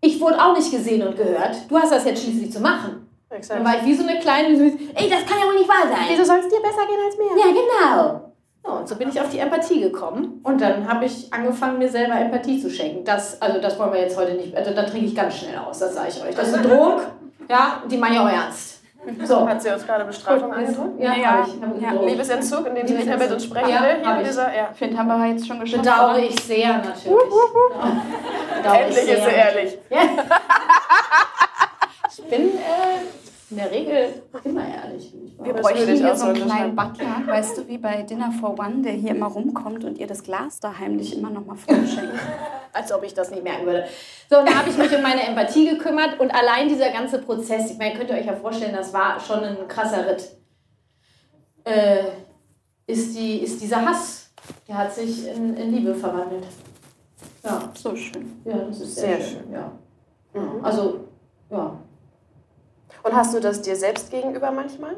ich 0.00 0.20
wurde 0.20 0.42
auch 0.42 0.56
nicht 0.56 0.72
gesehen 0.72 1.06
und 1.06 1.16
gehört. 1.16 1.56
Du 1.68 1.78
hast 1.78 1.92
das 1.92 2.04
jetzt 2.04 2.24
schließlich 2.24 2.52
zu 2.52 2.58
machen. 2.58 3.08
Dann 3.28 3.38
Exakt. 3.38 3.64
war 3.64 3.76
ich 3.76 3.84
wie 3.84 3.94
so 3.94 4.02
eine 4.06 4.18
kleine, 4.18 4.56
so, 4.56 4.64
ey, 4.64 5.08
das 5.08 5.24
kann 5.24 5.38
ja 5.40 5.46
wohl 5.46 5.54
nicht 5.54 5.68
wahr 5.68 5.86
sein. 5.88 6.04
Wieso 6.08 6.24
soll 6.24 6.40
es 6.40 6.48
dir 6.48 6.60
besser 6.60 6.84
gehen 6.88 6.98
als 7.06 7.16
mir? 7.16 7.38
Ja, 7.38 7.46
genau. 7.46 8.32
Ja, 8.64 8.70
und 8.80 8.88
so 8.88 8.96
bin 8.96 9.08
ich 9.08 9.20
auf 9.20 9.30
die 9.30 9.38
Empathie 9.38 9.80
gekommen. 9.82 10.40
Und 10.42 10.60
dann 10.60 10.88
habe 10.88 11.04
ich 11.04 11.32
angefangen, 11.32 11.78
mir 11.78 11.88
selber 11.88 12.14
Empathie 12.14 12.60
zu 12.60 12.70
schenken. 12.70 13.04
Das, 13.04 13.40
also 13.40 13.60
das 13.60 13.78
wollen 13.78 13.92
wir 13.92 14.00
jetzt 14.00 14.16
heute 14.16 14.34
nicht. 14.34 14.56
Also 14.56 14.72
da 14.72 14.82
trinke 14.82 15.06
ich 15.06 15.14
ganz 15.14 15.36
schnell 15.36 15.56
aus, 15.58 15.78
das 15.78 15.94
sage 15.94 16.08
ich 16.08 16.20
euch. 16.24 16.34
Das 16.34 16.48
ist 16.48 16.54
eine 16.54 16.66
Drohung. 16.66 17.00
Ja, 17.48 17.84
die 17.88 17.96
meine 17.96 18.16
ich 18.16 18.20
auch 18.20 18.28
ernst. 18.28 18.71
So. 19.24 19.48
Hat 19.48 19.60
sie 19.60 19.68
uns 19.70 19.84
gerade 19.84 20.04
Bestrafung 20.04 20.52
angedroht? 20.52 20.92
Ja, 20.98 21.14
Ja. 21.14 21.46
Ja. 21.80 21.90
gedroht. 21.90 22.08
Liebesentzug, 22.08 22.66
in 22.66 22.74
dem 22.76 22.86
sie 22.86 22.94
nicht 22.94 23.06
mehr 23.06 23.18
mit 23.18 23.32
uns 23.32 23.44
sprechen 23.44 23.68
Ja, 23.68 23.82
will? 23.82 23.96
Hier 24.02 24.12
mit 24.12 24.22
ich. 24.22 24.28
dieser, 24.28 24.54
ja. 24.54 24.68
Ich 24.72 24.78
finde, 24.78 24.96
haben 24.98 25.08
wir 25.08 25.26
jetzt 25.26 25.46
schon 25.46 25.58
geschafft. 25.60 25.82
Bedauere 25.82 26.18
ich 26.20 26.40
sehr, 26.40 26.72
natürlich. 26.74 27.04
Ja. 27.06 27.12
Bedauere 28.58 28.88
ich 28.88 28.96
Endlich 28.98 29.18
ist 29.18 29.24
sie 29.24 29.30
ehrlich. 29.34 29.78
Ich 32.14 32.24
bin 32.28 32.42
äh, 32.58 33.21
in 33.52 33.58
der 33.58 33.70
Regel 33.70 34.22
immer 34.44 34.66
ehrlich. 34.66 35.12
Wir 35.42 35.52
bräuchten 35.52 35.92
ich 35.92 36.00
hier 36.00 36.16
so 36.16 36.26
einen 36.26 36.42
kleinen 36.42 36.74
Butler, 36.74 37.22
weißt 37.26 37.58
du, 37.58 37.68
wie 37.68 37.76
bei 37.78 38.02
Dinner 38.02 38.32
for 38.32 38.58
One, 38.58 38.80
der 38.82 38.92
hier 38.92 39.10
immer 39.10 39.26
rumkommt 39.26 39.84
und 39.84 39.98
ihr 39.98 40.06
das 40.06 40.22
Glas 40.22 40.58
da 40.58 40.78
heimlich 40.78 41.16
immer 41.16 41.28
noch 41.30 41.44
mal 41.44 41.56
vollschenkt. 41.56 42.14
als 42.72 42.90
ob 42.90 43.02
ich 43.04 43.12
das 43.12 43.30
nicht 43.30 43.44
merken 43.44 43.66
würde. 43.66 43.84
So, 44.30 44.38
und 44.38 44.48
da 44.48 44.54
habe 44.54 44.70
ich 44.70 44.78
mich 44.78 44.90
um 44.96 45.02
meine 45.02 45.22
Empathie 45.22 45.68
gekümmert 45.68 46.18
und 46.18 46.30
allein 46.34 46.68
dieser 46.68 46.90
ganze 46.90 47.18
Prozess, 47.18 47.70
ich 47.70 47.76
meine, 47.76 47.94
könnt 47.94 48.08
ihr 48.08 48.16
euch 48.16 48.24
ja 48.24 48.34
vorstellen, 48.34 48.74
das 48.74 48.94
war 48.94 49.20
schon 49.20 49.40
ein 49.44 49.68
krasser 49.68 50.06
Ritt. 50.08 50.30
Äh, 51.64 52.04
ist, 52.86 53.14
die, 53.14 53.42
ist 53.42 53.60
dieser 53.60 53.84
Hass, 53.84 54.30
der 54.66 54.78
hat 54.78 54.94
sich 54.94 55.28
in, 55.28 55.54
in 55.56 55.72
Liebe 55.72 55.94
verwandelt. 55.94 56.44
Ja, 57.44 57.70
So 57.74 57.94
schön. 57.94 58.40
ja, 58.46 58.56
das 58.56 58.80
ist 58.80 58.94
sehr, 58.96 59.16
Sehr 59.18 59.20
schön. 59.20 59.42
schön. 59.44 59.52
Ja. 59.52 59.72
Ja, 60.34 60.54
Also, 60.62 61.00
ja. 61.50 61.76
Und 63.02 63.14
hast 63.16 63.34
du 63.34 63.40
das 63.40 63.62
dir 63.62 63.76
selbst 63.76 64.10
gegenüber 64.10 64.50
manchmal? 64.50 64.96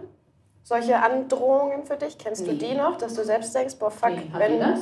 Solche 0.63 0.97
Androhungen 0.97 1.85
für 1.85 1.97
dich? 1.97 2.17
Kennst 2.19 2.47
du 2.47 2.53
Nee. 2.53 2.59
die 2.59 2.75
noch, 2.75 2.97
dass 2.97 3.15
du 3.15 3.25
selbst 3.25 3.55
denkst, 3.55 3.77
boah, 3.79 3.91
fuck, 3.91 4.11
Nee, 4.11 4.31
wenn. 4.35 4.61
das? 4.61 4.81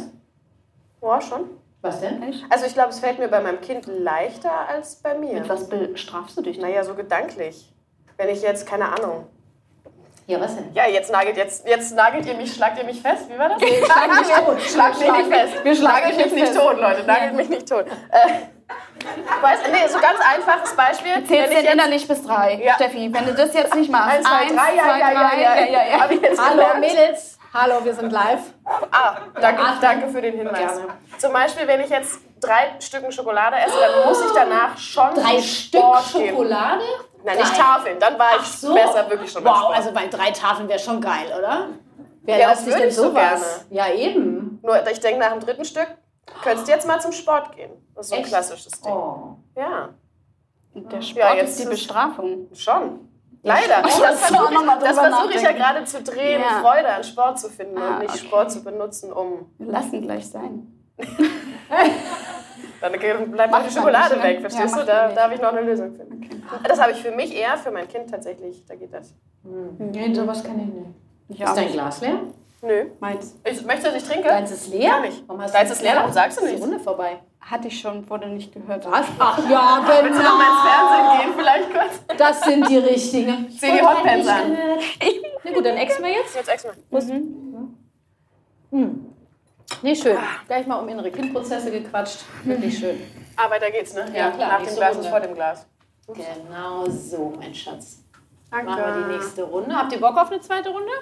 Boah, 1.00 1.20
schon. 1.20 1.50
Was 1.80 2.00
denn? 2.00 2.22
Also 2.48 2.66
ich 2.66 2.74
glaube, 2.74 2.90
es 2.90 3.00
fällt 3.00 3.18
mir 3.18 3.26
bei 3.26 3.40
meinem 3.40 3.60
Kind 3.60 3.86
leichter 3.86 4.68
als 4.68 4.96
bei 4.96 5.14
mir. 5.18 5.34
Mit 5.34 5.48
was 5.48 5.68
bestrafst 5.68 6.36
du 6.36 6.42
dich 6.42 6.58
denn? 6.58 6.68
Naja, 6.68 6.84
so 6.84 6.94
gedanklich. 6.94 7.72
Wenn 8.16 8.28
ich 8.28 8.40
jetzt, 8.42 8.66
keine 8.66 8.86
Ahnung. 8.86 9.26
Ja, 10.28 10.40
was 10.40 10.54
denn? 10.54 10.72
Ja, 10.74 10.86
jetzt 10.86 11.10
nagelt, 11.10 11.36
jetzt, 11.36 11.66
jetzt 11.66 11.96
nagelt 11.96 12.24
ihr 12.26 12.34
mich, 12.34 12.54
schlagt 12.54 12.78
ihr 12.78 12.84
mich 12.84 13.02
fest? 13.02 13.28
Wie 13.28 13.36
war 13.36 13.48
das? 13.48 13.60
Schlag 13.60 14.20
mich 14.20 14.28
tot. 14.28 14.60
Schlagt 14.62 15.00
mich 15.00 15.12
nicht 15.18 15.26
fest. 15.34 15.64
Wir 15.64 15.74
schlagen 15.74 16.06
mich 16.16 16.32
nicht 16.32 16.46
fest. 16.46 16.56
tot, 16.56 16.76
Leute. 16.78 17.02
Nagelt 17.04 17.34
mich 17.34 17.48
nicht 17.48 17.68
tot. 17.68 17.86
Äh, 17.86 18.28
Weißt, 19.40 19.62
nee, 19.72 19.88
so 19.88 19.98
ganz 19.98 20.18
einfaches 20.20 20.76
Beispiel. 20.76 21.24
Zählst 21.26 21.52
jetzt- 21.52 21.72
innerlich 21.72 22.06
bis 22.06 22.22
drei. 22.22 22.60
Ja. 22.62 22.74
Steffi, 22.74 23.10
wenn 23.12 23.26
du 23.26 23.34
das 23.34 23.52
jetzt 23.54 23.74
nicht 23.74 23.90
machst. 23.90 24.16
Eins, 24.16 24.26
zwei, 24.28 24.54
drei, 24.54 24.74
ja, 24.76 24.96
ja, 24.98 25.10
ja, 25.10 25.64
ja, 25.64 25.82
ja, 25.84 26.38
Hallo. 26.38 26.78
Mädels, 26.80 27.38
hallo, 27.52 27.74
wir 27.84 27.94
sind 27.94 28.12
live. 28.12 28.40
Ah, 28.90 29.16
danke, 29.40 29.62
danke 29.80 30.08
für 30.08 30.20
den 30.22 30.36
Hinweis. 30.36 30.58
Gerne. 30.58 30.86
Zum 31.18 31.32
Beispiel, 31.32 31.66
wenn 31.66 31.80
ich 31.80 31.90
jetzt 31.90 32.20
drei 32.40 32.74
Stücken 32.80 33.10
Schokolade 33.10 33.56
esse, 33.56 33.74
dann 33.78 34.08
muss 34.08 34.20
ich 34.24 34.32
danach 34.32 34.76
schon 34.78 35.14
Drei 35.14 35.40
Stück. 35.40 35.80
Schokolade? 36.10 36.82
Nein, 37.24 37.36
nicht. 37.38 37.56
Tafeln, 37.56 37.98
dann 38.00 38.18
war 38.18 38.36
ich 38.40 38.46
so. 38.48 38.74
besser 38.74 39.08
wirklich 39.08 39.30
schon 39.30 39.44
Wow, 39.44 39.56
Sport. 39.58 39.76
also 39.76 39.92
bei 39.92 40.06
drei 40.08 40.30
Tafeln 40.32 40.68
wäre 40.68 40.78
schon 40.78 41.00
geil, 41.00 41.32
oder? 41.38 41.68
Wer 42.24 42.38
Ja, 42.38 42.50
das 42.50 42.64
sich 42.64 42.74
denn 42.74 42.88
ich 42.88 42.94
so 42.94 43.04
sowas? 43.10 43.64
ja, 43.70 43.88
eben. 43.92 44.60
Nur 44.62 44.84
ich 44.88 45.00
denke, 45.00 45.18
nach 45.20 45.30
dem 45.32 45.40
dritten 45.40 45.64
Stück 45.64 45.88
könntest 46.42 46.68
du 46.68 46.72
jetzt 46.72 46.86
mal 46.86 47.00
zum 47.00 47.12
Sport 47.12 47.54
gehen. 47.56 47.70
Das 47.94 48.06
ist 48.06 48.10
so 48.10 48.16
ein 48.16 48.20
Echt? 48.22 48.30
klassisches 48.30 48.80
Ding. 48.80 48.92
Oh. 48.92 49.36
Ja, 49.56 49.88
Der 50.74 51.00
Sport 51.02 51.16
Ja, 51.16 51.34
jetzt 51.34 51.50
ist 51.58 51.64
die 51.64 51.68
Bestrafung. 51.70 52.48
schon. 52.54 53.08
Leider. 53.44 53.78
Oh, 53.80 53.88
das 54.00 54.20
versuche 54.26 54.52
ich, 54.54 54.84
das 54.84 54.98
versuche 54.98 55.32
ich 55.34 55.42
ja 55.42 55.52
gerade 55.52 55.84
zu 55.84 56.02
drehen, 56.02 56.40
Ja. 56.42 56.60
Freude 56.60 56.88
an 56.88 57.02
Sport 57.02 57.40
zu 57.40 57.48
finden 57.50 57.76
Ah, 57.78 57.94
und 57.94 57.98
nicht 58.00 58.10
okay. 58.14 58.18
Sport 58.26 58.52
zu 58.52 58.62
benutzen, 58.62 59.12
um. 59.12 59.50
Wir 59.58 59.66
lassen 59.66 60.00
gleich 60.02 60.28
sein. 60.28 60.72
Dann 62.80 62.92
bleibt 62.92 63.52
auch 63.52 63.58
Macht 63.58 63.70
die 63.70 63.74
Schokolade 63.74 64.22
weg, 64.22 64.40
verstehst 64.40 64.74
Ja, 64.76 64.80
du? 64.80 64.86
Da 64.86 65.06
nicht. 65.06 65.16
darf 65.18 65.32
ich 65.32 65.40
noch 65.40 65.48
eine 65.52 65.60
Lösung 65.62 65.92
finden. 65.94 66.44
Das 66.66 66.80
habe 66.80 66.92
ich 66.92 66.98
für 67.02 67.12
mich 67.12 67.34
eher, 67.34 67.56
für 67.56 67.70
mein 67.70 67.86
Kind 67.88 68.10
tatsächlich. 68.10 68.64
Da 68.66 68.74
geht 68.74 68.92
das. 68.92 69.14
Nee, 69.78 70.12
sowas 70.14 70.42
kann 70.42 70.58
ich 70.60 70.66
nicht. 70.66 70.86
Ich 71.28 71.40
Ist 71.40 71.56
dein. 71.56 71.72
Glas 71.72 72.00
leer? 72.00 72.18
Nö. 72.62 72.86
Meins. 73.00 73.34
Ich, 73.44 73.64
möchtest 73.64 73.86
du, 73.88 73.92
dass 73.92 74.02
ich 74.02 74.08
trinke? 74.08 74.28
Deins 74.28 74.50
ist 74.52 74.68
leer? 74.68 74.90
Gar 74.90 75.00
nicht. 75.00 75.24
Warum 75.26 75.42
hast 75.42 75.52
Deins 75.52 75.70
ist 75.72 75.82
leer, 75.82 75.96
warum 75.96 76.12
sagst 76.12 76.40
du 76.40 76.44
Ist 76.46 76.56
die? 76.56 76.60
Runde 76.60 76.78
vorbei. 76.78 77.18
Hatte 77.40 77.66
ich 77.66 77.80
schon, 77.80 78.08
wurde 78.08 78.28
nicht 78.28 78.52
gehört. 78.54 78.88
Was? 78.88 79.06
Ach 79.18 79.38
ja, 79.50 79.80
genau. 79.80 80.04
Willst 80.04 80.18
du 80.20 80.22
noch 80.22 80.38
mal 80.38 80.46
ins 80.46 80.62
Fernsehen 80.70 81.20
gehen, 81.20 81.34
vielleicht 81.36 81.72
kurz? 81.72 82.16
Das 82.18 82.40
sind 82.42 82.68
die 82.68 82.78
richtigen. 82.78 83.46
Ich 83.50 83.58
Zieh 83.58 83.72
die 83.72 83.82
Hotpants 83.82 84.28
an. 84.28 84.56
Na 85.44 85.50
gut, 85.52 85.66
dann 85.66 85.76
exen 85.76 86.04
wir 86.04 86.12
jetzt. 86.12 86.36
Jetzt 86.36 86.48
extra. 86.48 86.70
Nee, 89.82 89.96
schön. 89.96 90.16
Gleich 90.46 90.66
mal 90.66 90.76
um 90.76 90.88
innere 90.88 91.10
Kindprozesse 91.10 91.70
gequatscht. 91.70 92.20
Wirklich 92.44 92.78
schön. 92.78 93.00
Ah, 93.36 93.50
weiter 93.50 93.70
geht's, 93.72 93.94
ne? 93.94 94.04
Ja, 94.14 94.30
klar, 94.30 94.48
Nach 94.48 94.56
dem 94.58 94.62
nächste 94.62 94.78
Glas 94.78 94.90
Runde. 94.94 95.04
ist 95.04 95.10
vor 95.10 95.20
dem 95.20 95.34
Glas. 95.34 95.66
Genau 96.06 96.86
so, 96.88 97.32
mein 97.38 97.54
Schatz. 97.54 98.01
Danke. 98.52 98.66
Machen 98.66 98.84
wir 98.84 99.02
die 99.02 99.14
nächste 99.14 99.44
Runde. 99.44 99.74
Habt 99.74 99.92
ihr 99.94 100.00
Bock 100.00 100.14
auf 100.14 100.30
eine 100.30 100.38
zweite 100.42 100.68
Runde? 100.68 100.92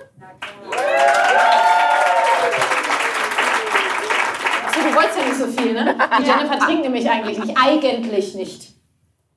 Achso, 4.67 4.81
du 4.81 4.95
wolltest 4.95 5.19
ja 5.19 5.25
nicht 5.25 5.37
so 5.37 5.47
viel, 5.49 5.73
ne? 5.73 5.97
Die 6.21 6.23
Jennifer 6.23 6.59
trinkt 6.61 6.83
nämlich 6.83 7.11
eigentlich 7.11 7.41
nicht. 7.41 7.59
Eigentlich 7.61 8.35
nicht. 8.37 8.77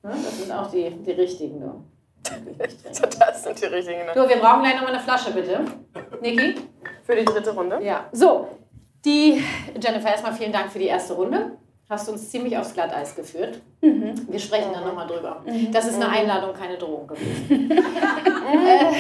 Ne? 0.04 0.12
Das 0.12 0.38
sind 0.38 0.52
auch 0.52 0.70
die, 0.70 0.92
die 0.92 1.12
richtigen, 1.12 1.60
du. 1.60 1.84
So, 2.92 3.02
das 3.20 3.44
sind 3.44 3.60
die 3.60 3.66
richtigen. 3.66 4.06
Ne? 4.06 4.12
Du, 4.14 4.30
wir 4.30 4.38
brauchen 4.38 4.62
gleich 4.62 4.76
nochmal 4.76 4.94
eine 4.94 5.02
Flasche, 5.02 5.32
bitte. 5.32 5.62
Niki? 6.22 6.54
Für 7.02 7.16
die 7.16 7.26
dritte 7.26 7.50
Runde. 7.50 7.80
Ja. 7.82 8.06
So, 8.12 8.48
die 9.04 9.44
Jennifer, 9.82 10.10
erstmal 10.10 10.34
vielen 10.34 10.54
Dank 10.54 10.72
für 10.72 10.78
die 10.78 10.86
erste 10.86 11.16
Runde. 11.16 11.58
Hast 11.90 12.10
uns 12.10 12.30
ziemlich 12.30 12.58
aufs 12.58 12.74
Glatteis 12.74 13.16
geführt. 13.16 13.62
Wir 13.82 14.40
sprechen 14.40 14.72
dann 14.74 14.86
nochmal 14.86 15.06
drüber. 15.06 15.44
Das 15.72 15.86
ist 15.86 15.96
eine 15.96 16.10
Einladung, 16.10 16.54
keine 16.54 16.78
Drohung 16.78 17.08
gewesen. 17.08 17.70
äh, 18.50 18.94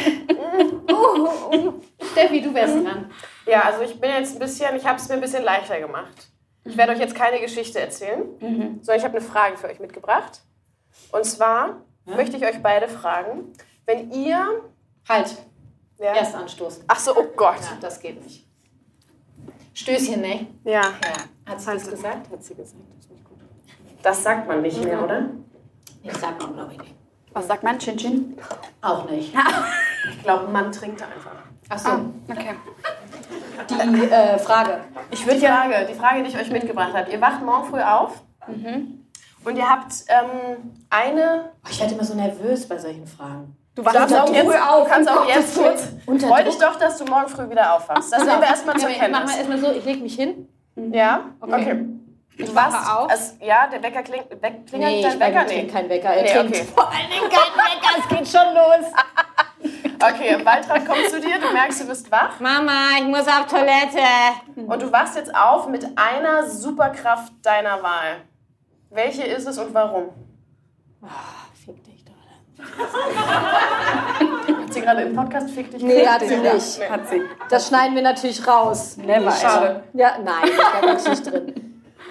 uh, 0.91 1.55
uh, 1.55 1.73
Steffi, 2.11 2.41
du 2.41 2.53
wärst 2.53 2.75
dran. 2.75 3.09
Ja, 3.47 3.61
also 3.61 3.81
ich 3.83 3.99
bin 3.99 4.11
jetzt 4.11 4.35
ein 4.35 4.39
bisschen, 4.39 4.75
ich 4.75 4.85
habe 4.85 4.99
es 4.99 5.07
mir 5.07 5.15
ein 5.15 5.21
bisschen 5.21 5.43
leichter 5.43 5.79
gemacht. 5.79 6.27
Ich 6.65 6.77
werde 6.77 6.93
euch 6.93 6.99
jetzt 6.99 7.15
keine 7.15 7.39
Geschichte 7.39 7.79
erzählen, 7.79 8.23
sondern 8.39 8.97
ich 8.97 9.03
habe 9.03 9.17
eine 9.17 9.21
Frage 9.25 9.57
für 9.57 9.67
euch 9.67 9.79
mitgebracht. 9.79 10.41
Und 11.11 11.25
zwar 11.25 11.81
möchte 12.05 12.37
ich 12.37 12.45
euch 12.45 12.61
beide 12.61 12.87
fragen, 12.87 13.53
wenn 13.85 14.11
ihr... 14.11 14.61
Halt, 15.07 15.35
Ja, 15.99 16.13
Erstanstoß. 16.13 16.81
Ach 16.87 16.99
so, 16.99 17.15
oh 17.17 17.25
Gott. 17.35 17.59
Ja, 17.61 17.77
das 17.81 17.99
geht 17.99 18.23
nicht. 18.23 18.45
Stößchen, 19.73 20.21
ne? 20.21 20.47
Ja, 20.63 20.81
Ja. 20.81 20.91
Hat 21.45 21.59
sie 21.61 21.71
das 21.73 21.89
gesagt? 21.89 22.29
hat 22.31 22.43
sie 22.43 22.55
gesagt. 22.55 22.79
Das 22.95 23.05
ist 23.05 23.11
nicht 23.11 23.23
gut. 23.23 23.37
Das 24.01 24.23
sagt 24.23 24.47
man 24.47 24.61
nicht 24.61 24.83
mehr, 24.83 25.03
oder? 25.03 25.25
Ich 26.01 26.13
sag 26.17 26.39
mal, 26.41 26.53
glaube 26.53 26.71
ich 26.73 26.79
nicht. 26.79 26.95
Was 27.33 27.47
sagt 27.47 27.63
man? 27.63 27.79
Chin 27.79 27.97
Chin? 27.97 28.37
Auch 28.81 29.09
nicht. 29.09 29.33
Ich 30.11 30.21
glaube, 30.21 30.51
man 30.51 30.69
trinkt 30.69 31.01
einfach. 31.01 31.31
Achso, 31.69 31.91
Okay. 32.29 32.55
die 33.69 34.03
äh, 34.03 34.37
Frage. 34.37 34.81
Ich 35.11 35.25
würde 35.25 35.39
die 35.39 35.45
Frage, 35.45 35.87
die 35.89 35.93
Frage, 35.93 36.23
die 36.23 36.29
ich 36.29 36.37
euch 36.37 36.51
mitgebracht 36.51 36.93
habe. 36.93 37.09
Ihr 37.09 37.21
wacht 37.21 37.41
morgen 37.41 37.69
früh 37.69 37.79
auf 37.79 38.21
und 39.45 39.55
ihr 39.55 39.69
habt 39.69 39.93
ähm, 40.09 40.73
eine... 40.89 41.51
Oh, 41.63 41.67
ich 41.71 41.79
werde 41.79 41.93
immer 41.93 42.03
so 42.03 42.15
nervös 42.15 42.67
bei 42.67 42.77
solchen 42.77 43.07
Fragen. 43.07 43.55
Du 43.75 43.81
darfst 43.81 44.13
auch 44.13 44.29
jetzt, 44.33 44.45
du 44.45 44.85
kannst 44.89 45.09
auch 45.09 45.25
jetzt 45.25 45.55
kurz... 45.57 45.87
Druck. 46.05 46.43
dich 46.45 46.57
doch, 46.57 46.75
dass 46.77 46.97
du 46.97 47.05
morgen 47.05 47.29
früh 47.29 47.49
wieder 47.49 47.73
aufwachst. 47.75 48.11
Das 48.11 48.25
nehmen 48.25 48.41
wir 48.41 48.47
erstmal 48.47 48.77
zur 48.77 48.89
Ja, 48.89 48.99
Kenntnis. 48.99 49.31
wir 49.31 49.37
erstmal 49.37 49.57
so, 49.59 49.71
ich 49.71 49.85
lege 49.85 50.01
mich 50.01 50.15
hin. 50.15 50.49
Ja? 50.75 51.25
Okay. 51.39 51.85
Du 52.37 52.55
warst, 52.55 52.73
wache 52.77 52.97
auf. 52.99 53.11
Es, 53.13 53.37
ja, 53.41 53.67
der 53.67 53.83
Wecker 53.83 54.01
klingt, 54.01 54.25
Weck, 54.41 54.65
klingelt 54.65 54.91
Nee, 54.91 55.01
dein 55.03 55.13
ich 55.13 55.19
Wecker? 55.19 55.45
trinke 55.45 55.65
Nee. 55.65 55.71
keinen 55.71 55.89
Wecker. 55.89 56.09
Er 56.09 56.23
Nee, 56.23 56.33
trinkt 56.33 56.55
okay. 56.55 56.65
vor 56.75 56.89
allen 56.91 57.09
Dingen 57.11 57.29
keinen 57.29 57.55
Wecker. 57.55 57.91
Es 57.99 58.07
geht 58.09 58.27
schon 58.27 58.55
los. 58.55 58.85
Okay, 60.05 60.35
Waltraud 60.43 60.85
kommt 60.85 61.07
zu 61.09 61.21
dir, 61.21 61.39
du 61.39 61.53
merkst, 61.53 61.79
du 61.81 61.87
bist 61.87 62.11
wach. 62.11 62.37
Mama, 62.41 62.89
ich 62.97 63.05
muss 63.05 63.25
auf 63.25 63.45
Toilette. 63.47 64.01
Und 64.57 64.81
du 64.81 64.91
wachst 64.91 65.15
jetzt 65.15 65.33
auf 65.33 65.69
mit 65.69 65.87
einer 65.95 66.45
Superkraft 66.45 67.31
deiner 67.41 67.81
Wahl. 67.81 68.17
Welche 68.89 69.23
ist 69.23 69.47
es 69.47 69.57
und 69.57 69.73
warum? 69.73 70.09
Fick 71.65 71.81
dich 71.85 72.03
doch. 72.03 72.11
Sie 74.73 74.81
gerade 74.81 75.01
im 75.03 75.15
Podcast 75.15 75.49
fick 75.51 75.71
dich 75.71 75.83
Nee, 75.83 76.05
hat 76.05 76.21
sie 76.21 76.37
nicht. 76.37 76.79
Nee. 76.79 76.89
Hat 76.89 77.07
sie. 77.07 77.21
Das 77.49 77.67
schneiden 77.67 77.95
wir 77.95 78.01
natürlich 78.01 78.45
raus. 78.47 78.97
Never. 78.97 79.31
Schade. 79.31 79.83
Ja, 79.93 80.17
nein, 80.23 80.49
das 80.57 80.71
bleibt 80.81 80.85
natürlich 81.05 81.21
drin. 81.23 81.53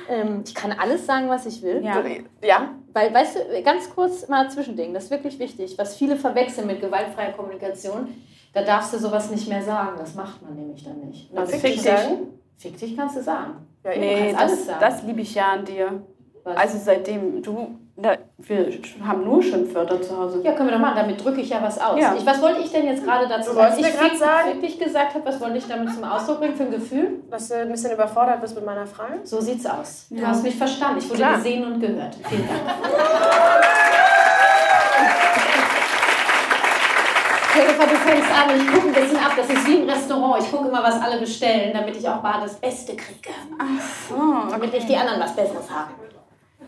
Ähm, 0.08 0.42
ich 0.44 0.54
kann 0.54 0.72
alles 0.72 1.06
sagen, 1.06 1.28
was 1.28 1.46
ich 1.46 1.62
will. 1.62 1.82
Ja. 1.84 2.02
Ja? 2.44 2.68
Weil, 2.92 3.14
weißt 3.14 3.36
du, 3.36 3.62
ganz 3.62 3.88
kurz 3.90 4.28
mal 4.28 4.50
Zwischending, 4.50 4.92
das 4.92 5.04
ist 5.04 5.10
wirklich 5.10 5.38
wichtig, 5.38 5.76
was 5.78 5.96
viele 5.96 6.16
verwechseln 6.16 6.66
mit 6.66 6.80
gewaltfreier 6.80 7.32
Kommunikation, 7.32 8.08
da 8.52 8.62
darfst 8.62 8.92
du 8.92 8.98
sowas 8.98 9.30
nicht 9.30 9.48
mehr 9.48 9.62
sagen, 9.62 9.92
das 9.98 10.14
macht 10.14 10.42
man 10.42 10.54
nämlich 10.54 10.84
dann 10.84 11.00
nicht. 11.00 11.30
Was 11.32 11.50
fick 11.50 11.60
fick 11.60 11.72
dich 11.74 11.82
sagen? 11.82 12.18
Fick 12.58 12.78
dich 12.78 12.96
kannst 12.96 13.16
du 13.16 13.22
sagen. 13.22 13.66
Ja, 13.84 13.90
Nee, 13.96 14.32
kannst 14.32 14.40
alles 14.40 14.56
das, 14.58 14.66
sagen. 14.66 14.80
das 14.80 15.02
liebe 15.04 15.20
ich 15.22 15.34
ja 15.34 15.52
an 15.52 15.64
dir. 15.64 16.02
Was? 16.44 16.56
Also 16.56 16.78
seitdem 16.84 17.42
du, 17.42 17.78
da, 17.96 18.16
wir 18.38 18.72
haben 19.06 19.24
nur 19.24 19.42
Schimpfwörter 19.42 20.00
zu 20.00 20.16
Hause. 20.16 20.40
ja, 20.42 20.52
können 20.52 20.68
wir 20.70 20.74
doch 20.76 20.80
machen, 20.80 20.96
damit 20.96 21.22
drücke 21.22 21.40
ich 21.42 21.50
ja 21.50 21.62
was 21.62 21.78
aus. 21.78 21.98
Ja. 22.00 22.14
Ich, 22.18 22.24
was 22.24 22.40
wollte 22.40 22.60
ich 22.60 22.72
denn 22.72 22.86
jetzt 22.86 23.04
gerade 23.04 23.28
dazu 23.28 23.52
Du 23.52 23.60
als 23.60 23.76
ich 23.78 23.84
fick, 23.86 24.16
sagen- 24.18 24.60
gesagt 24.78 25.14
habe, 25.14 25.26
was 25.26 25.38
wollte 25.40 25.58
ich 25.58 25.66
damit 25.68 25.92
zum 25.94 26.02
Ausdruck 26.04 26.38
bringen 26.40 26.56
für 26.56 26.62
ein 26.64 26.70
Gefühl? 26.70 27.20
Dass 27.30 27.48
du 27.48 27.54
ein 27.56 27.70
bisschen 27.70 27.92
überfordert 27.92 28.40
bist 28.40 28.54
mit 28.54 28.64
meiner 28.64 28.86
Frage? 28.86 29.20
So 29.24 29.40
sieht's 29.40 29.66
aus. 29.66 30.06
Du 30.10 30.16
Ja. 30.16 30.28
hast 30.28 30.42
mich 30.42 30.56
verstanden. 30.56 30.98
Ich 30.98 31.08
wurde 31.08 31.18
Klar. 31.18 31.36
gesehen 31.36 31.64
und 31.64 31.80
gehört. 31.80 32.16
Vielen 32.28 32.48
Dank. 32.48 32.60
Jennifer, 37.54 37.86
du 37.86 37.96
fängst 37.96 38.30
an. 38.30 38.56
Ich 38.56 38.66
gucke 38.72 38.86
ein 38.88 38.94
bisschen 38.94 39.18
ab. 39.18 39.32
Das 39.36 39.46
ist 39.48 39.66
wie 39.66 39.76
im 39.82 39.88
Restaurant. 39.88 40.42
Ich 40.42 40.50
gucke 40.50 40.68
immer, 40.68 40.82
was 40.82 40.98
alle 41.00 41.18
bestellen, 41.20 41.72
damit 41.74 41.96
ich 41.96 42.08
auch 42.08 42.22
bar 42.22 42.40
das 42.42 42.54
Beste 42.54 42.96
kriege. 42.96 43.28
Oh, 44.10 44.48
Damit 44.50 44.72
nicht 44.72 44.88
die 44.88 44.96
anderen 44.96 45.20
was 45.20 45.36
Besseres 45.36 45.70
haben. 45.70 45.90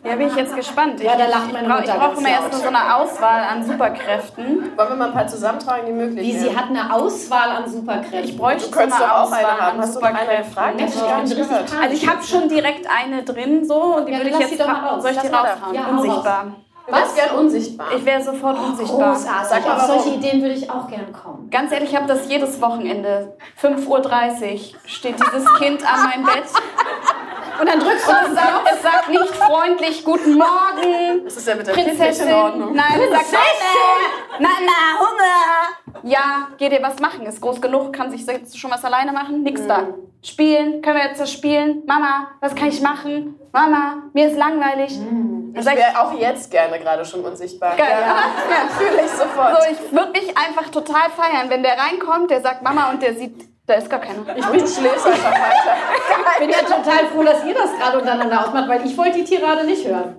Ja, 0.04 0.16
bin 0.16 0.28
ich 0.28 0.36
jetzt 0.36 0.54
gespannt. 0.54 1.00
Ja, 1.00 1.16
da 1.16 1.26
lacht 1.26 1.52
meine 1.52 1.66
ich 1.66 1.72
brauche 1.72 1.80
Mutter 1.80 1.94
brauch 1.94 2.06
ganz 2.08 2.18
immer 2.20 2.28
erst 2.28 2.52
nur 2.52 2.60
so 2.60 2.68
eine 2.68 2.94
Auswahl 2.96 3.40
an 3.44 3.64
Superkräften. 3.64 4.76
Wollen 4.76 4.88
wir 4.90 4.96
mal 4.96 5.06
ein 5.08 5.12
paar 5.14 5.26
zusammentragen, 5.26 5.86
die 5.86 5.92
möglich 5.92 6.26
Wie, 6.26 6.38
sie 6.38 6.56
hat 6.56 6.68
eine 6.68 6.92
Auswahl 6.92 7.50
an 7.50 7.68
Superkräften. 7.70 8.24
Ich 8.24 8.36
bräuchte 8.36 8.68
Du 8.70 8.76
könntest 8.76 8.98
so 8.98 9.04
eine 9.04 9.14
Auswahl 9.14 9.38
eine 9.44 9.48
haben. 9.60 9.76
an 9.78 9.82
Hast 9.82 9.96
du 9.96 10.00
noch 10.00 10.06
eine 10.08 10.18
Superkräften. 10.18 10.46
gefragt? 10.46 10.80
Ich 10.80 11.38
ich 11.40 11.48
panisch. 11.48 11.72
Also 11.82 11.94
ich 11.94 12.08
habe 12.08 12.22
schon 12.22 12.48
direkt 12.48 12.86
eine 12.90 13.22
drin 13.24 13.64
so 13.64 13.74
und 13.96 14.06
die 14.06 14.12
Ja, 14.12 14.18
würde 14.18 14.30
ich 14.30 14.38
jetzt 14.38 14.60
raus. 14.60 15.02
soll 15.02 15.10
ich 15.12 15.18
die 15.18 15.26
raushauen? 15.28 15.74
Ja, 15.74 15.86
Unsichtbar. 15.88 16.44
Du 16.86 16.92
wärst 16.92 17.16
gern 17.16 17.36
unsichtbar. 17.38 17.86
Ich 17.96 18.04
wäre 18.04 18.22
sofort 18.22 18.58
unsichtbar. 18.58 19.14
Großartig. 19.14 19.48
Sag 19.48 19.66
mal, 19.66 19.76
Auf 19.76 19.82
solche 19.86 20.04
warum. 20.04 20.18
Ideen 20.18 20.42
würde 20.42 20.54
ich 20.54 20.70
auch 20.70 20.86
gern 20.86 21.10
kommen. 21.14 21.48
Ganz 21.50 21.72
ehrlich, 21.72 21.88
ich 21.92 21.96
habe 21.96 22.06
das 22.06 22.28
jedes 22.28 22.60
Wochenende. 22.60 23.38
5.30 23.58 23.86
Uhr 23.88 24.78
steht 24.84 25.16
dieses 25.18 25.54
Kind 25.54 25.82
an 25.90 26.02
meinem 26.10 26.24
Bett 26.26 26.44
Und 27.60 27.68
dann 27.68 27.80
drückst 27.80 28.06
du 28.06 28.10
auf 28.12 28.20
es 28.22 28.26
den 28.26 28.34
sagt, 28.34 28.48
Knopf. 28.48 28.70
es 28.74 28.82
sagt 28.82 29.08
nicht 29.08 29.36
freundlich 29.36 30.04
Guten 30.04 30.34
Morgen. 30.38 31.24
Das 31.24 31.36
ist 31.36 31.46
ja 31.46 31.54
mit 31.54 31.66
der 31.66 31.72
Prinzessin. 31.72 32.28
in 32.28 32.34
Ordnung. 32.34 32.74
Nein, 32.74 33.00
es 33.00 33.10
sagt 33.10 33.32
Mama, 33.32 34.48
Mama, 34.48 34.98
Hunger. 34.98 36.02
Ja, 36.02 36.48
geh 36.58 36.68
dir 36.68 36.82
was 36.82 36.98
machen. 36.98 37.24
Ist 37.26 37.40
groß 37.40 37.60
genug, 37.60 37.92
kann 37.92 38.10
sich 38.10 38.26
jetzt 38.26 38.58
schon 38.58 38.70
was 38.70 38.84
alleine 38.84 39.12
machen. 39.12 39.42
Nix 39.42 39.66
da. 39.66 39.88
Spielen, 40.22 40.82
können 40.82 40.96
wir 40.96 41.04
jetzt 41.04 41.20
das 41.20 41.30
spielen? 41.32 41.82
Mama, 41.86 42.28
was 42.40 42.54
kann 42.54 42.68
ich 42.68 42.80
machen? 42.80 43.38
Mama, 43.52 44.02
mir 44.12 44.28
ist 44.28 44.36
langweilig. 44.36 44.98
Dann 44.98 45.54
Ich 45.56 45.64
wäre 45.64 46.00
auch 46.00 46.12
jetzt 46.18 46.50
gerne 46.50 46.78
gerade 46.80 47.04
schon 47.04 47.20
unsichtbar. 47.20 47.76
Geil, 47.76 47.86
ja. 47.88 48.06
ja. 48.06 48.68
Fühle 48.76 49.02
ich 49.04 49.10
sofort. 49.10 49.62
so, 49.62 49.70
ich 49.70 49.92
würde 49.92 50.12
mich 50.12 50.36
einfach 50.36 50.70
total 50.70 51.10
feiern, 51.10 51.48
wenn 51.50 51.62
der 51.62 51.78
reinkommt, 51.78 52.30
der 52.30 52.40
sagt 52.40 52.62
Mama 52.62 52.90
und 52.90 53.02
der 53.02 53.14
sieht, 53.14 53.53
da 53.66 53.74
ist 53.74 53.88
gar 53.88 54.00
keiner. 54.00 54.20
Ich 54.37 54.46
bin 54.46 54.61
schläfst 54.61 55.07
einfach 55.07 55.33
weiter. 55.33 55.77
Ich 56.33 56.38
bin 56.38 56.50
ja 56.50 56.59
total 56.77 57.07
froh, 57.07 57.22
dass 57.22 57.44
ihr 57.44 57.55
das 57.55 57.74
gerade 57.79 57.98
untereinander 57.98 58.44
ausmacht, 58.46 58.68
weil 58.68 58.85
ich 58.85 58.96
wollte 58.96 59.18
die 59.18 59.24
Tirade 59.24 59.64
nicht 59.64 59.87
hören. 59.87 60.16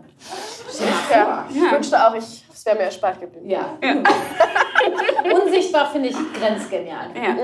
Ja, 1.11 1.45
ich 1.49 1.71
wünschte 1.71 2.03
auch, 2.03 2.15
ich, 2.15 2.43
es 2.51 2.65
wäre 2.65 2.75
mir 2.75 2.83
erspart 2.83 3.19
geblieben. 3.19 3.49
Ja. 3.49 3.77
Unsichtbar 5.43 5.89
finde 5.91 6.09
ich 6.09 6.17
grenzgenial. 6.33 7.11
Ja. 7.15 7.35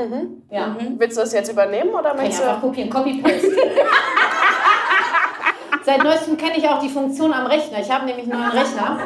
Ja. 0.50 0.76
Willst 0.98 1.18
du 1.18 1.22
das 1.22 1.34
jetzt 1.34 1.52
übernehmen 1.52 1.92
oder 1.92 2.10
Kann 2.10 2.18
ich 2.18 2.24
möchtest 2.24 2.44
einfach 2.44 2.62
du... 2.62 2.68
kopieren, 2.68 2.90
Copy-Paste. 2.90 3.48
Seit 5.84 6.04
neuestem 6.04 6.38
kenne 6.38 6.58
ich 6.58 6.68
auch 6.70 6.80
die 6.80 6.90
Funktion 6.90 7.34
am 7.34 7.48
Rechner. 7.48 7.80
Ich 7.80 7.90
habe 7.92 8.06
nämlich 8.06 8.28
nur 8.28 8.38
einen 8.40 8.52
Rechner. 8.52 9.00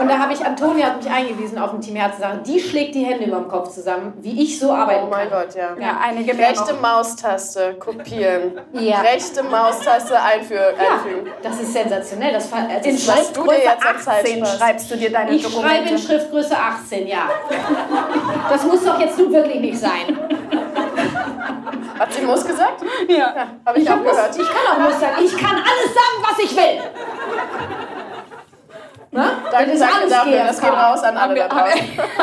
Und 0.00 0.08
da 0.08 0.18
habe 0.18 0.32
ich, 0.32 0.44
Antonia 0.44 0.86
hat 0.86 1.02
mich 1.02 1.12
eingewiesen 1.12 1.58
auf 1.58 1.70
dem 1.70 1.80
Team 1.80 1.96
Herz 1.96 2.14
zu 2.16 2.20
sagen, 2.22 2.40
die 2.46 2.60
schlägt 2.60 2.94
die 2.94 3.04
Hände 3.04 3.24
über 3.24 3.36
dem 3.38 3.48
Kopf 3.48 3.70
zusammen, 3.74 4.12
wie 4.20 4.40
ich 4.42 4.58
so 4.58 4.70
arbeiten 4.72 5.04
Oh 5.06 5.10
mein 5.10 5.28
kann. 5.28 5.46
Gott, 5.46 5.54
ja. 5.56 5.70
Ja, 5.80 5.98
einige 6.02 6.36
Rechte. 6.38 6.74
Maustaste, 6.80 7.74
kopieren. 7.74 8.52
Ja. 8.72 9.00
Rechte 9.00 9.42
Maustaste 9.42 10.20
einführen. 10.20 10.74
einfügen. 10.78 11.30
Das 11.42 11.60
ist 11.60 11.72
sensationell. 11.72 12.32
Das, 12.32 12.46
In 12.46 12.50
das- 12.50 12.82
dir 13.04 13.12
Schriftgröße 13.12 13.54
jetzt 13.56 13.68
an 13.86 13.96
18 13.96 14.02
Zeitspaß. 14.04 14.58
schreibst 14.58 14.90
du 14.90 14.96
dir 14.96 15.10
deine 15.12 15.30
ich 15.32 15.42
schreibe 15.42 15.58
in 15.58 15.62
Dokumente. 15.62 15.98
Schriftgröße 15.98 16.56
18, 16.56 17.06
ja. 17.08 17.28
Das 18.48 18.64
muss 18.64 18.84
doch 18.84 18.98
jetzt 19.00 19.18
nun 19.18 19.32
wirklich 19.32 19.60
nicht 19.60 19.78
sein. 19.78 20.18
Hat 21.98 22.12
sie 22.12 22.22
Muss 22.22 22.44
gesagt? 22.46 22.82
Ja. 23.08 23.34
Habe 23.64 23.78
ich, 23.78 23.84
Ich, 23.84 23.90
auch 23.90 24.02
gehört. 24.02 24.36
ich 24.36 24.48
kann 24.48 24.66
auch 24.76 24.78
Muss 24.80 25.00
sagen. 25.00 25.14
Ich 25.24 25.36
kann 25.36 25.56
alles 25.56 25.94
sagen, 25.94 26.22
was 26.22 26.38
ich 26.38 26.56
will. 26.56 26.80
Ne? 29.14 29.30
Danke, 29.50 29.78
danke 29.78 29.94
alles 29.94 30.10
dafür. 30.10 30.44
Das 30.46 30.60
geht 30.60 30.72
raus 30.72 31.02
an 31.02 31.16
alle 31.18 31.34
da 31.34 31.48
draußen. 31.48 31.80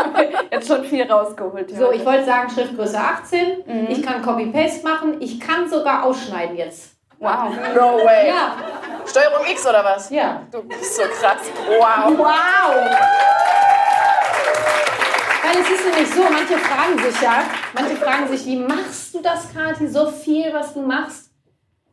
Jetzt 0.51 0.67
schon 0.67 0.83
viel 0.83 1.03
rausgeholt. 1.11 1.69
So, 1.77 1.91
ich 1.91 2.03
wollte 2.03 2.25
sagen 2.25 2.49
Schriftgröße 2.49 2.97
18. 2.97 3.87
Ich 3.89 4.01
kann 4.03 4.23
Copy-Paste 4.23 4.83
machen. 4.87 5.17
Ich 5.19 5.39
kann 5.39 5.69
sogar 5.69 6.03
ausschneiden 6.03 6.57
jetzt. 6.57 6.93
Wow. 7.19 7.49
No 7.75 7.97
way. 8.05 8.29
Ja, 8.29 8.53
Steuerung 9.05 9.45
X 9.51 9.67
oder 9.67 9.83
was? 9.83 10.09
ja. 10.09 10.41
Du 10.51 10.63
bist 10.63 10.95
so 10.95 11.03
krass. 11.03 11.51
Wow. 11.67 12.17
Wow! 12.17 12.97
Weil 15.49 15.61
es 15.63 15.69
ist 15.71 15.85
nämlich 15.85 16.09
so, 16.13 16.21
manche 16.21 16.57
fragen 16.59 16.99
sich 16.99 17.21
ja, 17.21 17.43
manche 17.73 17.95
fragen 17.95 18.27
sich, 18.27 18.45
wie 18.45 18.57
machst 18.57 19.15
du 19.15 19.19
das, 19.19 19.51
Kathi, 19.51 19.87
so 19.87 20.05
viel, 20.05 20.53
was 20.53 20.75
du 20.75 20.81
machst? 20.81 21.31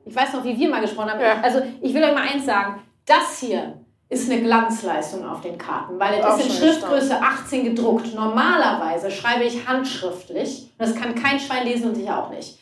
Ich 0.05 0.15
weiß 0.15 0.35
noch, 0.35 0.45
wie 0.45 0.59
wir 0.59 0.69
mal 0.69 0.83
gesprochen 0.83 1.13
haben. 1.13 1.21
Ja. 1.21 1.41
Also 1.41 1.63
ich 1.81 1.95
will 1.95 2.05
euch 2.05 2.13
mal 2.13 2.29
eins 2.29 2.45
sagen, 2.45 2.83
das 3.07 3.39
hier 3.41 3.81
ist 4.11 4.31
eine 4.31 4.43
Glanzleistung 4.43 5.27
auf 5.27 5.41
den 5.41 5.57
Karten, 5.57 5.99
weil 5.99 6.21
es 6.21 6.37
ist 6.37 6.47
in 6.47 6.53
Schriftgröße 6.53 7.19
18 7.19 7.65
gedruckt. 7.65 8.15
Normalerweise 8.15 9.11
schreibe 9.11 9.45
ich 9.45 9.67
handschriftlich 9.67 10.71
und 10.79 10.87
das 10.87 10.95
kann 10.95 11.15
kein 11.15 11.41
Schwein 11.41 11.65
lesen 11.65 11.89
und 11.89 11.99
ich 11.99 12.11
auch 12.11 12.29
nicht. 12.29 12.59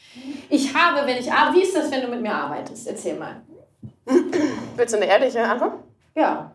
Ich 0.49 0.75
habe, 0.75 1.07
wenn 1.09 1.17
ich 1.17 1.33
arbeite, 1.33 1.57
wie 1.57 1.63
ist 1.63 1.77
das, 1.77 1.91
wenn 1.91 2.03
du 2.03 2.07
mit 2.07 2.23
mir 2.23 2.33
arbeitest? 2.33 2.87
Erzähl 2.87 3.19
mal. 3.19 3.43
Willst 4.77 4.95
du 4.95 4.99
eine 4.99 5.07
ehrliche 5.07 5.43
Antwort? 5.43 5.73
Ja, 6.15 6.53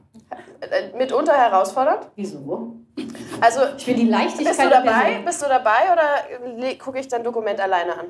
Mitunter 0.95 1.33
herausfordernd. 1.33 2.07
wieso? 2.15 2.75
Also, 3.41 3.61
Ich 3.77 3.87
will 3.87 3.95
die 3.95 4.07
Leichtigkeit 4.07 4.55
bist 4.57 4.63
du 4.63 4.69
dabei? 4.69 5.21
Bist 5.25 5.41
du 5.41 5.47
dabei 5.47 5.91
oder 5.91 6.75
gucke 6.77 6.99
ich 6.99 7.07
dein 7.07 7.23
Dokument 7.23 7.59
alleine 7.59 7.93
an? 7.97 8.05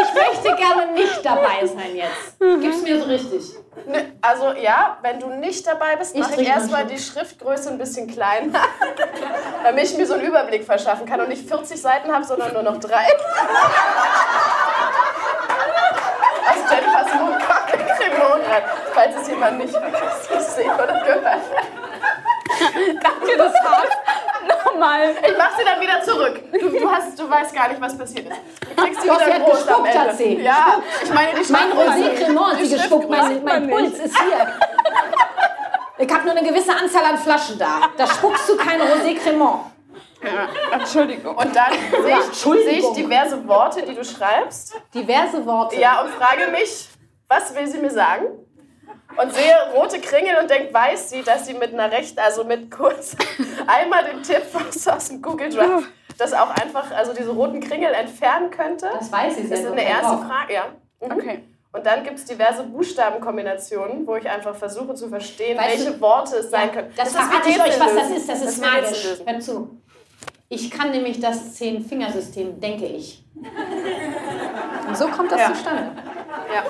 Ich 0.00 0.14
möchte 0.14 0.56
gerne 0.56 0.92
nicht 0.92 1.24
dabei 1.24 1.66
sein 1.66 1.94
jetzt. 1.96 2.38
Gib's 2.38 2.82
mir 2.82 2.98
so 3.00 3.04
richtig. 3.06 3.42
Ne, 3.86 4.12
Also 4.20 4.52
ja, 4.52 4.98
wenn 5.02 5.18
du 5.20 5.28
nicht 5.28 5.66
dabei 5.66 5.96
bist, 5.96 6.14
Ich 6.14 6.20
mache 6.20 6.40
ich 6.40 6.48
mal 6.48 6.56
erstmal 6.56 6.86
die 6.86 6.98
Schriftgröße 6.98 7.70
ein 7.70 7.78
bisschen 7.78 8.06
kleiner, 8.06 8.52
damit 9.64 9.84
ich 9.84 9.96
mir 9.96 10.06
so 10.06 10.14
einen 10.14 10.24
Überblick 10.24 10.64
verschaffen 10.64 11.06
kann 11.06 11.20
und 11.20 11.28
nicht 11.28 11.48
40 11.48 11.80
Seiten 11.80 12.12
habe, 12.12 12.24
sondern 12.24 12.52
nur 12.52 12.62
noch 12.62 12.78
drei. 12.78 13.06
Aus 16.72 16.78
Jennifers 16.78 17.14
Mund 17.20 17.38
kommt 17.38 17.72
der 17.72 17.96
Cremon 17.96 18.40
rein, 18.50 18.62
falls 18.94 19.16
es 19.20 19.28
jemand 19.28 19.58
nicht 19.58 19.74
gesehen 19.74 20.74
oder 20.74 21.00
gehört 21.00 21.24
hat. 21.24 21.40
Danke, 23.02 23.36
das 23.36 23.52
war 23.52 23.84
nochmal. 24.48 25.10
Ich 25.26 25.38
mach 25.38 25.56
sie 25.56 25.64
dann 25.64 25.80
wieder 25.80 26.02
zurück. 26.02 26.40
Du, 26.52 26.68
du, 26.68 26.90
hast, 26.90 27.18
du 27.18 27.28
weißt 27.30 27.54
gar 27.54 27.68
nicht, 27.68 27.80
was 27.80 27.96
passiert 27.96 28.26
ist. 28.30 28.40
Du 28.68 28.82
kriegst 28.82 29.02
sie 29.02 29.08
Doch, 29.08 29.18
sie 29.18 29.26
wieder 29.26 29.34
hat 29.34 29.44
groß 29.44 29.68
am 29.68 29.84
gespuckt, 29.84 29.98
hat 29.98 30.16
sie. 30.16 30.40
Ja, 30.40 30.82
ich 31.02 31.12
meine 31.12 31.40
die 31.40 31.52
Mein. 31.52 31.72
Rosé 31.72 32.24
Cremant 32.24 32.52
hat 32.52 32.64
sie 32.64 32.70
gespuckt, 32.70 33.10
mein, 33.10 33.44
mein 33.44 33.70
Puls 33.70 33.98
ist 33.98 34.18
hier. 34.18 34.48
Ich 35.98 36.12
habe 36.12 36.24
nur 36.24 36.36
eine 36.36 36.46
gewisse 36.46 36.72
Anzahl 36.72 37.04
an 37.04 37.18
Flaschen 37.18 37.58
da. 37.58 37.80
Da 37.96 38.06
spuckst 38.06 38.48
du 38.48 38.56
kein 38.56 38.80
Rosé 38.80 39.18
Cremant. 39.18 39.71
Entschuldigung. 40.72 41.36
Und 41.36 41.54
dann 41.54 41.72
sehe 42.02 42.18
ich, 42.18 42.36
sehe 42.36 42.78
ich 42.78 42.92
diverse 42.92 43.46
Worte, 43.46 43.82
die 43.82 43.94
du 43.94 44.04
schreibst. 44.04 44.74
Diverse 44.94 45.44
Worte. 45.46 45.76
Ja, 45.80 46.02
und 46.02 46.10
frage 46.10 46.50
mich, 46.50 46.88
was 47.28 47.54
will 47.54 47.66
sie 47.66 47.78
mir 47.78 47.90
sagen? 47.90 48.26
Und 49.20 49.34
sehe 49.34 49.54
rote 49.74 50.00
Kringel 50.00 50.36
und 50.40 50.48
denke, 50.50 50.72
weiß 50.72 51.10
sie, 51.10 51.22
dass 51.22 51.46
sie 51.46 51.52
mit 51.54 51.74
einer 51.74 51.90
rechten, 51.92 52.18
also 52.18 52.44
mit 52.44 52.70
kurz 52.70 53.14
einmal 53.66 54.04
den 54.04 54.22
Tipp 54.22 54.42
aus, 54.54 54.88
aus 54.88 55.08
dem 55.08 55.20
Google 55.20 55.50
Drive, 55.50 55.86
das 56.16 56.32
auch 56.32 56.50
einfach, 56.50 56.90
also 56.96 57.12
diese 57.12 57.30
roten 57.30 57.60
Kringel 57.60 57.92
entfernen 57.92 58.50
könnte. 58.50 58.88
Das 58.98 59.12
weiß 59.12 59.36
sie 59.36 59.42
Das 59.48 59.58
ist 59.58 59.62
sehr 59.64 59.72
eine 59.72 59.84
erste 59.84 60.06
Kopf. 60.16 60.26
Frage, 60.26 60.54
ja. 60.54 60.64
Mhm. 61.00 61.12
Okay. 61.12 61.44
Und 61.74 61.86
dann 61.86 62.04
gibt 62.04 62.18
es 62.18 62.24
diverse 62.26 62.64
Buchstabenkombinationen, 62.64 64.06
wo 64.06 64.16
ich 64.16 64.28
einfach 64.28 64.54
versuche 64.54 64.94
zu 64.94 65.08
verstehen, 65.08 65.58
Weißt 65.58 65.78
welche 65.78 65.92
du- 65.92 66.00
Worte 66.00 66.36
es 66.36 66.50
sein 66.50 66.68
Ja, 66.68 66.74
können. 66.74 66.92
das 66.96 67.08
ist 67.08 67.14
wie 67.14 67.22
verrate 67.22 67.48
ich 67.50 67.60
euch, 67.62 67.80
was 67.80 67.94
das 67.94 68.10
ist. 68.10 68.28
Das 68.28 68.42
ist 68.42 68.60
wie 68.62 68.66
Rätsel 68.66 68.82
magisch. 68.82 69.22
Hör 69.26 69.40
zu. 69.40 69.70
Ich 70.54 70.70
kann 70.70 70.90
nämlich 70.90 71.18
das 71.18 71.54
Zehn-Fingersystem, 71.54 72.60
denke 72.60 72.84
ich. 72.84 73.24
Und 74.86 74.94
so 74.94 75.08
kommt 75.08 75.32
das 75.32 75.40
Ja. 75.40 75.48
zustande. 75.54 75.92
Ja. 76.54 76.62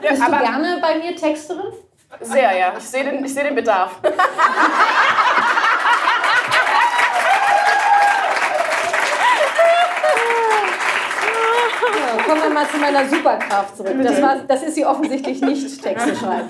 Bist 0.00 0.20
Ja, 0.22 0.28
du 0.28 0.32
aber 0.32 0.44
gerne 0.44 0.78
bei 0.80 0.96
mir 0.98 1.16
Texterin? 1.16 1.72
sehr, 2.20 2.56
ja. 2.56 2.72
Ich 2.78 2.84
sehe 2.84 3.02
den, 3.02 3.24
ich 3.24 3.34
sehe 3.34 3.42
den 3.42 3.56
Bedarf. 3.56 3.98
Ja, 11.96 12.22
kommen 12.24 12.42
wir 12.42 12.50
mal 12.50 12.68
zu 12.68 12.76
meiner 12.78 13.08
Superkraft 13.08 13.76
zurück. 13.76 13.94
Das, 14.02 14.20
war, 14.22 14.36
das 14.46 14.62
ist 14.62 14.74
sie 14.74 14.84
offensichtlich 14.86 15.40
nicht, 15.40 15.82
Texte 15.82 16.16
schreiben. 16.16 16.48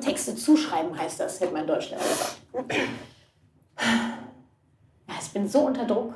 Texte 0.00 0.34
zuschreiben 0.34 0.98
heißt 0.98 1.20
das, 1.20 1.40
hätte 1.40 1.52
mein 1.52 1.66
Deutschlehrer 1.66 2.00
gesagt. 2.02 2.36
Ja, 5.08 5.14
ich 5.20 5.30
bin 5.32 5.46
so 5.48 5.60
unter 5.60 5.84
Druck. 5.84 6.14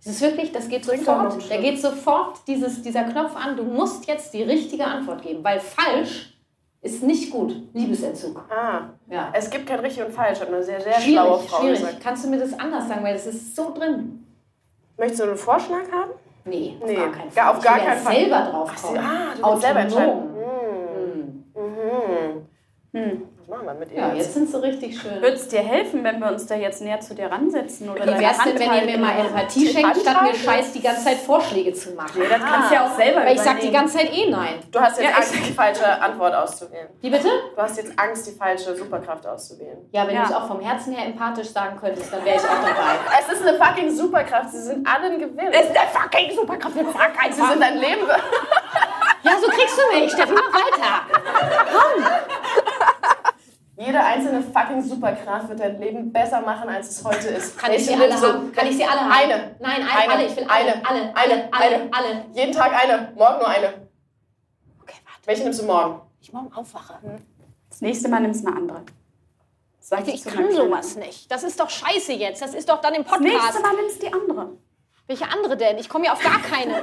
Es 0.00 0.06
ist 0.06 0.20
wirklich, 0.20 0.52
das 0.52 0.68
geht 0.68 0.84
sofort. 0.84 1.50
Da 1.50 1.56
geht 1.56 1.80
sofort 1.80 2.38
dieses, 2.46 2.80
dieser 2.82 3.04
Knopf 3.04 3.34
an. 3.34 3.56
Du 3.56 3.64
musst 3.64 4.06
jetzt 4.06 4.32
die 4.34 4.42
richtige 4.44 4.84
Antwort 4.86 5.22
geben, 5.22 5.42
weil 5.42 5.58
falsch 5.58 6.38
ist 6.80 7.02
nicht 7.02 7.32
gut. 7.32 7.52
Liebesentzug. 7.72 8.44
Ah, 8.48 8.90
Ja. 9.10 9.30
es 9.32 9.50
gibt 9.50 9.66
kein 9.66 9.80
richtig 9.80 10.04
und 10.04 10.12
falsch, 10.12 10.38
hat 10.40 10.46
eine 10.48 10.62
sehr, 10.62 10.80
sehr 10.80 11.00
schlaue 11.00 11.38
Schwierig, 11.38 11.50
Frau 11.50 11.60
schwierig. 11.60 11.78
gesagt. 11.80 12.00
Kannst 12.00 12.24
du 12.24 12.28
mir 12.30 12.38
das 12.38 12.52
anders 12.56 12.86
sagen, 12.86 13.02
weil 13.02 13.14
das 13.14 13.26
ist 13.26 13.56
so 13.56 13.74
drin. 13.74 14.24
Möchtest 14.96 15.20
du 15.20 15.24
einen 15.24 15.36
Vorschlag 15.36 15.90
haben? 15.92 16.12
Nee, 16.44 16.76
auf 16.80 16.86
Nee, 16.88 16.94
gar 16.94 17.10
keinen 17.10 17.30
Fall. 17.30 17.34
gar- 17.44 17.56
auf 17.56 17.64
gar 17.64 17.78
ja 17.78 17.84
keinen 17.86 17.98
Fall. 18.02 18.14
selber 18.14 18.40
drauf 18.50 18.70
Ach, 18.72 18.82
kommen. 18.82 18.98
ah, 18.98 19.34
du 19.54 19.60
selber 19.60 19.80
entscheiden. 19.80 20.12
Autonom. 20.12 20.32
Mhm. 21.56 22.46
Hm. 22.92 23.22
Was 23.48 23.56
machen 23.58 23.66
wir 23.66 23.74
mit 23.74 23.92
ihr 23.92 23.98
Ja, 23.98 24.12
jetzt? 24.12 24.34
sind 24.34 24.50
sie 24.50 24.60
richtig 24.60 25.00
schön. 25.00 25.14
Würde 25.22 25.36
es 25.36 25.46
dir 25.46 25.60
helfen, 25.60 26.02
wenn 26.02 26.18
wir 26.18 26.26
uns 26.32 26.46
da 26.46 26.56
jetzt 26.56 26.80
näher 26.82 26.98
zu 26.98 27.14
dir 27.14 27.30
ransetzen? 27.30 27.88
Oder 27.88 28.02
Wie 28.02 28.06
deine 28.10 28.20
wär's 28.20 28.42
denn, 28.42 28.58
wenn 28.58 28.72
ihr 28.74 28.84
mir 28.86 28.98
mal 28.98 29.20
Empathie 29.20 29.68
schenkt, 29.68 29.98
statt 30.00 30.22
mir? 30.22 30.34
Scheiß 30.34 30.72
die 30.72 30.82
ganze 30.82 31.04
Zeit 31.04 31.18
Vorschläge 31.18 31.72
zu 31.72 31.90
machen? 31.92 32.10
Nee, 32.16 32.26
das 32.28 32.40
kannst 32.42 32.70
du 32.70 32.74
ja 32.74 32.86
auch 32.86 32.96
selber 32.96 33.20
Weil 33.24 33.36
ich 33.36 33.40
sag 33.40 33.60
die 33.60 33.70
ganze 33.70 33.98
Zeit 33.98 34.12
eh 34.12 34.28
nein. 34.30 34.54
Du 34.72 34.80
hast 34.80 34.98
jetzt 34.98 35.08
Ja, 35.10 35.16
Angst, 35.16 35.32
die 35.48 35.52
falsche 35.52 36.02
Antwort 36.02 36.34
auszuwählen. 36.34 36.88
Wie 37.00 37.08
bitte? 37.10 37.28
Du 37.54 37.62
hast 37.62 37.76
jetzt 37.76 37.92
Angst, 37.96 38.26
die 38.26 38.32
falsche 38.32 38.74
Superkraft 38.74 39.24
auszuwählen. 39.26 39.78
Ja, 39.92 40.08
wenn 40.08 40.14
Ja. 40.16 40.22
du 40.22 40.28
es 40.30 40.34
auch 40.34 40.48
vom 40.48 40.58
Herzen 40.60 40.92
her 40.94 41.06
empathisch 41.06 41.50
sagen 41.50 41.76
könntest, 41.80 42.12
dann 42.12 42.24
wäre 42.24 42.36
ich 42.36 42.42
auch 42.42 42.48
dabei. 42.48 43.20
Es 43.20 43.32
ist 43.32 43.46
eine 43.46 43.56
fucking 43.56 43.90
Superkraft. 43.94 44.50
Sie 44.50 44.62
sind 44.62 44.84
alle 44.88 45.06
ein 45.12 45.18
Gewinn. 45.20 45.46
ist 45.52 45.70
eine 45.70 45.88
fucking 45.92 46.34
Superkraft. 46.36 46.74
Jetzt 46.74 46.92
sag 46.92 47.12
Sie 47.14 47.20
einfach. 47.42 47.52
sind 47.52 47.62
ein 47.62 47.78
Leben. 47.78 48.08
Ja, 49.22 49.32
so 49.40 49.48
kriegst 49.48 49.76
du 49.78 49.98
mich. 50.00 50.10
Steffi, 50.12 50.32
mach 50.32 50.52
weiter. 50.52 52.35
Jede 53.78 54.02
einzelne 54.02 54.42
fucking 54.42 54.82
Superkraft 54.82 55.50
wird 55.50 55.60
dein 55.60 55.78
Leben 55.78 56.10
besser 56.10 56.40
machen, 56.40 56.68
als 56.70 56.88
es 56.88 57.04
heute 57.04 57.28
ist. 57.28 57.58
Kann 57.58 57.72
ich 57.72 57.84
sie 57.84 57.90
Welche 57.98 58.04
alle 58.04 58.20
du? 58.20 58.26
haben? 58.26 58.52
Kann 58.52 58.66
ich 58.68 58.76
sie 58.76 58.84
alle 58.84 59.00
haben? 59.02 59.12
Eine. 59.12 59.56
Nein, 59.60 59.82
alle, 59.82 60.00
Eine. 60.02 60.12
alle. 60.14 60.26
Ich 60.26 60.36
will 60.36 60.44
alle, 60.48 60.72
Eine. 60.72 60.86
alle, 60.86 61.00
Eine. 61.02 61.14
alle, 61.14 61.48
alle, 61.52 61.74
Eine. 61.76 61.92
alle. 61.92 62.24
Jeden 62.32 62.52
Tag 62.52 62.72
eine. 62.72 63.12
Morgen 63.14 63.38
nur 63.38 63.48
eine. 63.48 63.66
Okay, 64.80 64.94
warte. 65.04 65.26
Welche 65.26 65.42
nimmst 65.42 65.60
du 65.60 65.66
morgen? 65.66 66.00
Ich 66.20 66.32
morgen 66.32 66.50
aufwache. 66.54 66.94
Das 67.68 67.80
nächste 67.82 68.08
Mal 68.08 68.20
nimmst 68.20 68.44
du 68.44 68.48
eine 68.48 68.56
andere. 68.56 68.82
Sag 69.78 70.08
Ich 70.08 70.22
zu 70.22 70.30
kann 70.30 70.50
sowas 70.50 70.96
nicht. 70.96 71.30
Das 71.30 71.44
ist 71.44 71.60
doch 71.60 71.68
scheiße 71.68 72.14
jetzt. 72.14 72.40
Das 72.40 72.54
ist 72.54 72.68
doch 72.70 72.80
dann 72.80 72.94
im 72.94 73.04
Das 73.04 73.20
nächste 73.20 73.38
Podcast. 73.40 73.62
Mal 73.62 73.76
nimmst 73.76 74.02
du 74.02 74.06
die 74.06 74.12
andere. 74.12 74.48
Welche 75.06 75.28
andere 75.30 75.56
denn? 75.56 75.78
Ich 75.78 75.88
komme 75.88 76.06
ja 76.06 76.12
auf 76.14 76.22
gar 76.22 76.40
keine. 76.40 76.82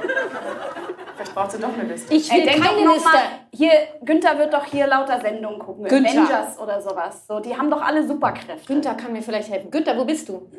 Vielleicht 1.14 1.34
braucht 1.34 1.52
sie 1.52 1.60
doch 1.60 1.72
eine 1.72 1.84
Liste. 1.84 2.12
Ich 2.12 2.30
will 2.32 2.44
denk 2.44 2.62
keine 2.62 2.92
Liste. 2.92 3.08
Mal, 3.08 3.22
hier, 3.52 3.70
Günther 4.02 4.38
wird 4.38 4.52
doch 4.52 4.64
hier 4.64 4.86
lauter 4.86 5.20
Sendungen 5.20 5.58
gucken. 5.58 5.84
Günther. 5.84 6.22
Avengers 6.22 6.58
oder 6.58 6.80
sowas. 6.80 7.26
So, 7.26 7.40
die 7.40 7.56
haben 7.56 7.70
doch 7.70 7.82
alle 7.82 8.06
Superkräfte. 8.06 8.66
Günther 8.66 8.94
kann 8.94 9.12
mir 9.12 9.22
vielleicht 9.22 9.50
helfen. 9.50 9.70
Günther, 9.70 9.96
wo 9.96 10.04
bist 10.04 10.28
du? 10.28 10.50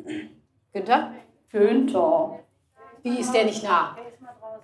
Günther? 0.72 1.12
Günther. 1.50 2.40
Wie 3.02 3.20
ist 3.20 3.32
der 3.32 3.44
nicht 3.44 3.62
nah? 3.62 3.96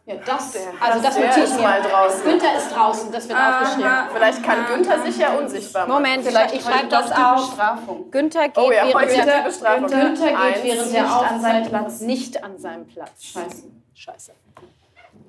Ja, 0.04 0.16
das, 0.16 0.58
also 0.80 1.00
das 1.00 1.16
notiere 1.16 1.44
ich 1.46 1.54
mir. 1.54 1.62
mal 1.62 1.80
draußen. 1.80 2.24
Günther 2.24 2.56
ist 2.56 2.74
draußen, 2.74 3.12
das 3.12 3.28
wird 3.28 3.38
aufgeschrieben. 3.38 3.92
Vielleicht 4.12 4.42
kann 4.42 4.66
Günther 4.66 5.00
sich 5.02 5.16
ja 5.16 5.34
unsichtbar 5.34 5.86
machen. 5.86 6.02
Moment, 6.02 6.24
vielleicht 6.24 6.54
ich 6.54 6.62
schreibe 6.62 6.88
das 6.88 7.12
auf. 7.12 7.46
Bestrafung. 7.50 8.10
Günther 8.10 8.48
geht, 8.48 8.58
Oh 8.58 8.72
ja, 8.72 8.84
während, 8.88 9.28
der, 9.28 9.42
Bestrafung. 9.42 9.86
Günther 9.86 10.26
geht 10.26 10.64
während 10.64 10.92
der 10.92 11.68
Platz. 11.68 12.00
nicht 12.00 12.42
an 12.42 12.58
seinem 12.58 12.86
Platz. 12.88 13.22
Scheiße. 13.22 13.70
Scheiße. 13.94 14.32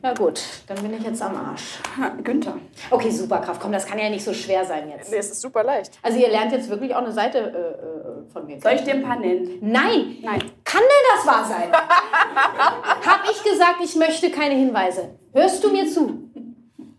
Na 0.05 0.13
gut, 0.13 0.41
dann 0.67 0.77
bin 0.83 0.93
ich 0.95 1.01
jetzt 1.01 1.21
am 1.21 1.33
Arsch. 1.33 1.79
Ha, 1.97 2.09
Günther. 2.21 2.57
Okay, 2.91 3.09
Superkraft. 3.09 3.61
Komm, 3.61 3.71
das 3.71 3.85
kann 3.85 3.97
ja 3.97 4.09
nicht 4.09 4.25
so 4.25 4.33
schwer 4.33 4.65
sein 4.65 4.89
jetzt. 4.89 5.09
Nee, 5.09 5.15
es 5.15 5.31
ist 5.31 5.39
super 5.39 5.63
leicht. 5.63 5.97
Also 6.01 6.19
ihr 6.19 6.27
lernt 6.27 6.51
jetzt 6.51 6.69
wirklich 6.69 6.93
auch 6.93 7.03
eine 7.03 7.13
Seite 7.13 7.37
äh, 7.37 8.27
äh, 8.27 8.29
von 8.33 8.45
mir. 8.45 8.59
Soll 8.59 8.73
ich 8.73 8.83
dir 8.83 8.95
ein 8.95 9.01
paar 9.03 9.17
nennen? 9.17 9.59
Nein! 9.61 10.17
Nein. 10.21 10.51
Kann 10.65 10.81
denn 10.81 11.15
das 11.15 11.25
wahr 11.25 11.45
sein? 11.45 11.71
Hab 13.05 13.23
ich 13.31 13.43
gesagt, 13.49 13.77
ich 13.81 13.95
möchte 13.95 14.29
keine 14.29 14.55
Hinweise. 14.55 15.15
Hörst 15.31 15.63
du 15.63 15.71
mir 15.71 15.87
zu? 15.87 16.29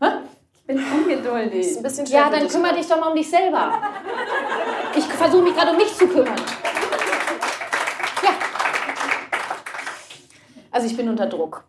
Hä? 0.00 0.08
Ich 0.54 0.66
bin 0.66 0.78
ungeduldig. 0.78 1.60
Ist 1.60 1.76
ein 1.76 1.82
bisschen 1.82 2.06
schwer 2.06 2.20
Ja, 2.20 2.30
dann 2.30 2.48
kümmere 2.48 2.74
dich 2.74 2.86
doch 2.86 2.98
mal 2.98 3.08
um 3.08 3.16
dich 3.16 3.28
selber. 3.28 3.82
Ich 4.96 5.04
versuche 5.04 5.42
mich 5.42 5.54
gerade 5.54 5.72
um 5.72 5.76
mich 5.76 5.94
zu 5.94 6.06
kümmern. 6.08 6.40
Also 10.74 10.88
ich 10.88 10.96
bin 10.96 11.08
unter 11.08 11.26
Druck. 11.26 11.62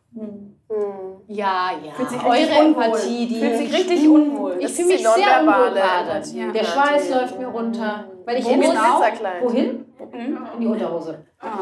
Ja, 1.28 1.70
ja. 1.86 1.91
Fühlt 1.93 2.10
sich 2.10 2.24
Eure 2.24 2.66
unwohl. 2.66 2.97
Fühle 2.97 3.28
die 3.28 3.39
Fühlt 3.39 3.58
sich 3.58 3.74
richtig 3.74 4.10
unwohl. 4.10 4.58
Ich 4.60 4.72
fühle 4.72 4.88
mich 4.88 5.08
sehr 5.08 5.41
unwohl 5.41 5.74
gerade. 5.74 6.10
Empathie. 6.10 6.51
Der 6.51 6.64
Ja, 6.64 6.68
Schweiß 6.68 7.08
die- 7.08 7.14
läuft 7.14 7.39
mir 7.39 7.47
runter. 7.47 8.06
Weil 8.26 8.39
ich 8.39 8.45
Wo 8.45 8.49
genau? 8.49 9.01
Wohin? 9.43 9.86
In 10.12 10.60
die 10.60 10.66
Unterhose. 10.66 11.24
Ah. 11.39 11.60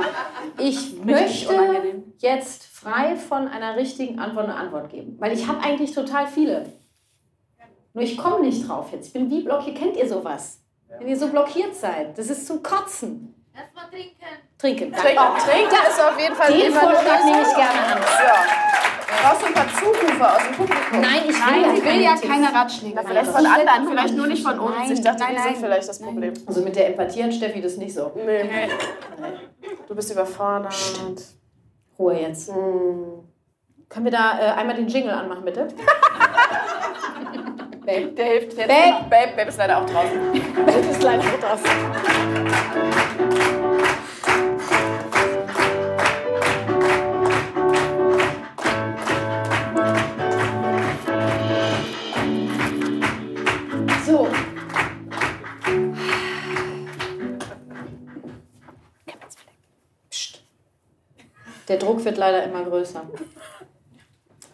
Ich 0.58 1.04
möchte 1.04 1.54
jetzt 2.20 2.64
frei 2.64 3.18
von 3.18 3.50
einer 3.50 3.76
richtigen 3.76 4.20
Antwort 4.20 4.46
eine 4.46 4.56
Antwort 4.56 4.90
geben. 4.90 5.18
Weil 5.20 5.34
ich 5.34 5.46
habe 5.46 5.60
eigentlich 5.60 5.92
total 5.92 6.28
viele. 6.28 6.66
Nur 7.94 8.06
ich 8.06 8.18
komme 8.18 8.46
nicht 8.46 8.70
drauf 8.70 8.88
jetzt. 8.94 9.08
Ich 9.08 9.14
bin 9.14 9.30
wie 9.30 9.42
blockiert. 9.42 9.76
Kennt 9.78 9.98
ihr 9.98 10.08
sowas? 10.08 10.62
Wenn 10.98 11.10
ihr 11.10 11.18
so 11.18 11.28
blockiert 11.28 11.76
seid. 11.76 12.18
Das 12.18 12.30
ist 12.30 12.48
zum 12.48 12.64
Kotzen. 12.64 13.36
Erstmal 13.54 13.90
trinken. 13.90 14.16
Trinken. 14.64 14.94
Trinken, 14.94 15.18
Trinken 15.46 15.76
ist 15.90 16.02
auf 16.02 16.18
jeden 16.18 16.36
Fall 16.36 16.54
Den 16.54 16.68
immer 16.68 16.80
Vorschlag 16.80 17.26
nehme 17.26 17.42
ich 17.42 17.54
gerne 17.54 17.84
an. 17.84 18.00
So. 18.02 18.08
Brauchst 19.22 19.42
du 19.42 19.46
ein 19.48 19.54
paar 19.54 19.68
Zurufer 19.68 20.36
aus 20.36 20.44
dem 20.44 20.54
Publikum? 20.56 21.02
Nein, 21.02 21.24
ich 21.28 21.36
will, 21.36 21.42
Nein, 21.46 21.64
ja, 21.64 21.76
sie 21.76 21.84
will 21.84 22.02
ja 22.02 22.16
keine 22.16 22.54
Ratschläge. 22.56 22.96
Na, 22.96 23.04
vielleicht 23.04 23.34
Nein, 23.34 23.36
von 23.36 23.46
anderen, 23.46 23.90
vielleicht 23.90 24.16
nur 24.16 24.28
nicht 24.28 24.42
von 24.42 24.58
uns. 24.60 24.78
Nein, 24.78 24.94
ich 24.94 25.02
dachte, 25.02 25.20
nein, 25.20 25.34
wir 25.34 25.42
sind 25.42 25.52
nein. 25.52 25.62
vielleicht 25.62 25.90
das 25.90 26.00
Problem. 26.00 26.34
Also 26.48 26.62
mit 26.62 26.78
der 26.78 26.88
Empathie 26.88 27.24
an 27.24 27.34
Steffi, 27.34 27.62
das 27.62 27.74
ist 27.74 27.80
nicht 27.80 27.94
so. 27.94 28.14
Nee. 28.16 28.70
Du 29.86 29.96
bist 29.96 30.10
überfordert. 30.14 30.74
Ruhe 32.00 32.22
jetzt. 32.22 32.48
Hm. 32.48 33.28
Können 33.90 34.06
wir 34.06 34.14
da 34.14 34.40
äh, 34.40 34.52
einmal 34.52 34.78
den 34.78 34.88
Jingle 34.88 35.12
anmachen, 35.12 35.44
bitte? 35.44 35.68
Babe. 37.86 38.14
Der 38.14 38.26
hilft 38.26 38.54
jetzt. 38.54 38.70
Babe. 38.70 39.10
Babe, 39.10 39.34
Babe 39.36 39.50
ist 39.50 39.58
leider 39.58 39.80
auch 39.80 39.86
draußen. 39.86 40.32
Babe 40.66 40.88
ist 40.90 41.04
leider 41.04 41.22
auch 41.22 41.40
draußen. 41.42 41.70
Der 61.74 61.80
Druck 61.80 62.06
wird 62.06 62.20
leider 62.20 62.44
immer 62.44 62.62
größer. 62.64 63.02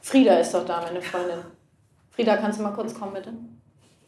Frieda 0.02 0.38
ist 0.38 0.54
doch 0.54 0.64
da, 0.66 0.80
meine 0.82 1.02
Freundin. 1.02 1.40
Frieda, 2.12 2.38
kannst 2.38 2.60
du 2.60 2.64
mal 2.64 2.72
kurz 2.72 2.98
kommen, 2.98 3.12
bitte? 3.14 3.34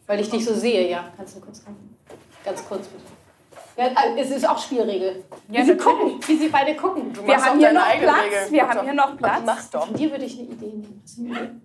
Weil 0.07 0.21
ich 0.21 0.29
dich 0.29 0.45
so 0.45 0.53
sehe, 0.53 0.89
ja. 0.89 1.11
Kannst 1.17 1.35
du 1.35 1.41
kurz 1.41 1.61
kommen? 1.61 1.97
Ganz 2.45 2.65
kurz, 2.65 2.87
bitte. 2.87 3.03
Ja, 3.75 3.87
äh, 3.87 4.17
es 4.21 4.31
ist 4.31 4.47
auch 4.47 4.57
Spielregel. 4.57 5.25
Wie 5.49 5.57
Ja, 5.57 5.65
sie 5.65 5.75
gucken, 5.75 6.21
wie 6.25 6.37
sie 6.37 6.47
beide 6.47 6.73
gucken. 6.77 7.11
Du 7.11 7.27
Wir 7.27 7.35
haben 7.35 7.59
hier 7.59 7.73
noch 7.73 7.85
Platz. 7.99 8.23
Regel. 8.23 8.51
Wir 8.51 8.63
Mach 8.63 8.69
haben 8.69 8.77
doch. 8.77 8.83
hier 8.85 8.93
noch 8.93 9.17
Platz. 9.17 9.41
Mach's 9.45 9.69
doch. 9.71 9.85
Von 9.87 9.95
dir 9.97 10.09
würde 10.11 10.23
ich 10.23 10.39
eine 10.39 10.47
Idee 10.47 10.65
nehmen. 10.67 11.61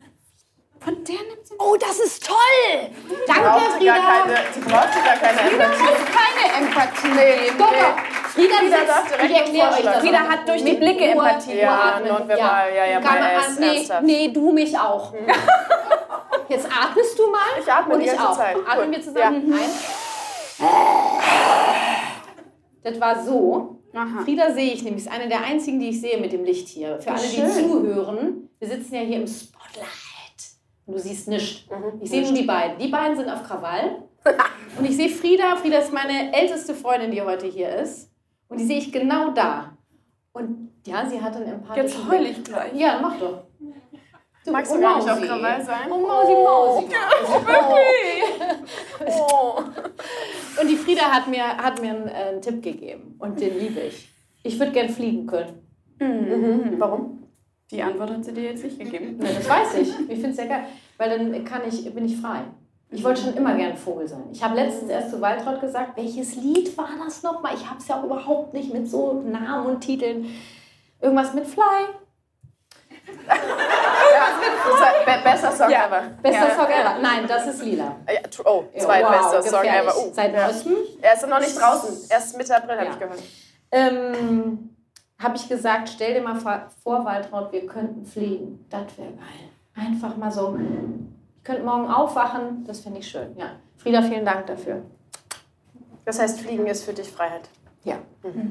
Von 0.81 1.05
der 1.05 1.15
nimmt 1.15 1.47
sie 1.47 1.55
Oh, 1.61 1.77
das 1.79 2.01
ist 2.01 2.27
toll! 2.27 2.91
Danke, 3.29 3.43
sie, 3.79 3.87
gar 3.87 3.97
Frieda! 3.97 4.25
keine, 4.25 4.37
sie 4.53 4.61
braucht 4.63 4.89
sie 4.93 5.01
gar 5.05 5.17
keine 5.17 5.41
Empathie. 5.49 6.05
keine 6.13 6.67
Empathie. 6.67 7.09
Nee, 7.15 7.51
Doch, 7.57 7.71
nee. 7.71 7.77
doch. 7.79 7.97
Frieda, 7.99 8.26
Frieda 8.37 8.85
darf 8.87 9.09
direkt 9.09 9.31
ich 9.31 9.37
erkläre 9.39 9.71
euch 9.73 9.83
das. 9.83 9.97
Frieda 9.99 10.19
hat 10.19 10.49
durch 10.49 10.63
die 10.65 10.73
Blicke 10.75 11.05
Ruhe- 11.05 11.11
Empathie. 11.13 11.57
Ja, 11.59 11.81
atmen. 11.95 12.09
nonverbal, 12.09 12.75
ja, 12.77 12.85
ja, 12.87 13.01
Kann 13.01 13.17
erst, 13.23 13.91
an- 13.93 14.05
nee, 14.05 14.27
nee, 14.27 14.33
du 14.33 14.53
mich 14.53 14.79
auch. 14.79 15.13
Jetzt 16.49 16.67
atmest 16.67 17.19
du 17.19 17.27
mal. 17.31 17.39
Ich 17.61 17.73
atme 17.73 17.95
und 17.95 18.01
die 18.01 18.07
ich 18.07 18.13
ganze 18.13 18.29
auch. 18.29 18.37
Zeit. 18.37 18.57
Atmen 18.69 18.87
Cool. 18.89 18.93
wir 18.93 19.03
zusammen? 19.03 19.53
Eins. 19.53 19.85
Das 22.83 23.01
war 23.01 23.23
so. 23.25 23.79
Aha. 23.95 24.23
Frieda 24.25 24.53
sehe 24.53 24.73
ich 24.73 24.83
nämlich, 24.83 25.07
ist 25.07 25.13
eine 25.13 25.29
der 25.29 25.43
einzigen, 25.43 25.81
die 25.81 25.89
ich 25.89 26.01
sehe 26.01 26.19
mit 26.19 26.33
dem 26.33 26.45
Licht 26.45 26.69
hier. 26.69 27.01
Für 27.01 27.13
alle, 27.13 27.21
die 27.21 27.37
schön. 27.37 27.51
zuhören, 27.51 28.51
wir 28.59 28.69
sitzen 28.69 28.95
ja 28.95 29.01
hier 29.01 29.17
im 29.17 29.27
Spotlight. 29.27 29.87
Und 30.85 30.95
du 30.95 31.01
siehst 31.01 31.27
nichts. 31.29 31.65
Ich 32.01 32.11
sehe 32.11 32.23
nur 32.23 32.33
die 32.33 32.43
beiden. 32.45 32.79
Die 32.79 32.89
beiden 32.89 33.17
sind 33.17 33.29
auf 33.31 33.43
Krawall. 33.43 34.03
Und 34.79 34.85
ich 34.85 34.97
sehe 34.97 35.09
Frieda. 35.09 35.57
Frieda 35.57 35.79
ist 35.79 35.93
meine 35.93 36.33
älteste 36.35 36.75
Freundin, 36.75 37.11
die 37.11 37.23
heute 37.23 37.47
hier 37.47 37.71
ist. 37.77 38.11
Und 38.49 38.59
die 38.59 38.65
sehe 38.65 38.79
ich 38.79 38.93
genau 38.93 39.31
da. 39.31 39.77
Und 40.33 40.71
ja, 40.87 41.05
sie 41.07 41.21
hat 41.21 41.35
einen 41.37 41.47
empathischen 41.47 41.87
Jetzt 41.87 42.09
heul 42.09 42.19
Blick. 42.19 42.39
ich 42.39 42.45
gleich. 42.45 42.75
Ja, 42.75 42.99
mach 43.01 43.19
doch. 43.19 43.45
Du, 44.45 44.53
Magst 44.53 44.73
du 44.73 44.77
oh, 44.77 44.81
gar 44.81 44.97
nicht 44.99 45.11
auf. 45.11 45.21
Krawall 45.21 45.65
sein? 45.65 45.91
Oh, 45.91 45.99
Mausi, 45.99 46.33
Mausi. 46.33 46.87
Oh. 49.09 49.59
Und 50.61 50.69
die 50.69 50.77
Frieda 50.77 51.03
hat 51.03 51.27
mir, 51.27 51.45
hat 51.45 51.81
mir 51.83 51.91
einen, 51.91 52.09
äh, 52.09 52.13
einen 52.13 52.41
Tipp 52.41 52.63
gegeben. 52.63 53.17
Und 53.19 53.41
den 53.41 53.59
liebe 53.59 53.81
ich. 53.81 54.09
Ich 54.45 54.59
würde 54.59 54.73
gern 54.73 54.89
fliegen 54.89 55.27
können. 55.27 56.77
Warum? 56.79 57.25
Die 57.71 57.83
Antwort 57.83 58.11
hat 58.11 58.25
sie 58.25 58.33
dir 58.33 58.45
jetzt 58.45 58.63
nicht 58.63 58.79
gegeben. 58.79 59.17
Na, 59.19 59.29
das 59.29 59.49
weiß 59.49 59.75
ich. 59.79 59.89
Ich 59.89 60.21
finde 60.21 60.31
es 60.31 60.37
sehr 60.37 60.47
geil. 60.47 60.67
Weil 60.97 61.19
dann 61.19 61.45
kann 61.45 61.63
ich, 61.67 61.93
bin 61.93 62.05
ich 62.05 62.17
frei. 62.17 62.43
Ich 62.91 63.03
wollte 63.03 63.21
schon 63.23 63.35
immer 63.35 63.55
gern 63.57 63.77
Vogel 63.77 64.07
sein. 64.07 64.25
Ich 64.33 64.43
habe 64.43 64.55
letztens 64.55 64.91
erst 64.91 65.11
zu 65.11 65.21
Waltraud 65.21 65.61
gesagt, 65.61 65.97
welches 65.97 66.37
Lied 66.37 66.77
war 66.79 66.89
das 67.05 67.23
nochmal? 67.23 67.55
Ich 67.55 67.69
habe 67.69 67.79
es 67.81 67.89
ja 67.89 67.99
auch 67.99 68.05
überhaupt 68.05 68.55
nicht 68.55 68.73
mit 68.73 68.89
so 68.89 69.15
Namen 69.23 69.67
und 69.67 69.81
Titeln. 69.81 70.27
Irgendwas 71.01 71.35
mit 71.35 71.47
Fly. 71.47 71.63
Be 75.05 75.13
besser 75.25 75.53
Song 75.53 75.71
Ja. 75.71 75.87
ever. 75.87 76.03
Bester 76.23 76.49
Ja. 76.49 76.55
Song 76.55 76.67
ever. 76.67 76.99
Nein, 77.01 77.27
das 77.29 77.47
ist 77.47 77.63
lila. 77.63 77.97
Oh, 78.45 78.65
zweitbester 78.79 79.43
Song 79.43 79.63
gefährlich. 79.63 79.93
ever. 79.93 79.97
Uh, 80.09 80.13
Seit 80.13 80.33
ja. 80.35 80.47
neuestem 80.47 80.77
Er 81.03 81.15
ist 81.15 81.29
noch 81.29 81.39
nicht 81.41 81.61
draußen. 81.61 81.97
Erst 82.11 82.37
Mitte 82.39 82.57
April 82.57 82.79
habe 82.79 82.91
ich 82.91 82.99
gehört. 82.99 83.23
ähm, 83.73 84.77
habe 85.19 85.37
ich 85.37 85.49
gesagt, 85.49 85.89
stell 85.89 86.15
dir 86.15 86.21
mal 86.23 86.37
vor- 86.37 86.69
vor, 86.83 87.05
Waltraud, 87.05 87.53
wir 87.53 87.67
könnten 87.67 88.05
fliegen. 88.05 88.65
Das 88.71 88.83
wäre 88.97 89.11
geil. 89.13 89.51
Einfach 89.77 90.17
mal 90.17 90.31
so. 90.31 90.57
Ich 91.47 91.49
könnte 91.49 91.65
morgen 91.65 91.89
aufwachen, 91.89 92.65
das 92.67 92.81
finde 92.81 92.99
ich 92.99 93.09
schön. 93.09 93.37
Ja. 93.39 93.53
Frieda, 93.77 94.03
vielen 94.03 94.25
Dank 94.25 94.49
dafür. 94.49 94.83
Das 96.05 96.19
heißt, 96.19 96.41
Fliegen 96.41 96.67
ist 96.67 96.83
für 96.83 96.93
dich 96.93 97.09
Freiheit. 97.09 97.43
Ja. 97.85 97.99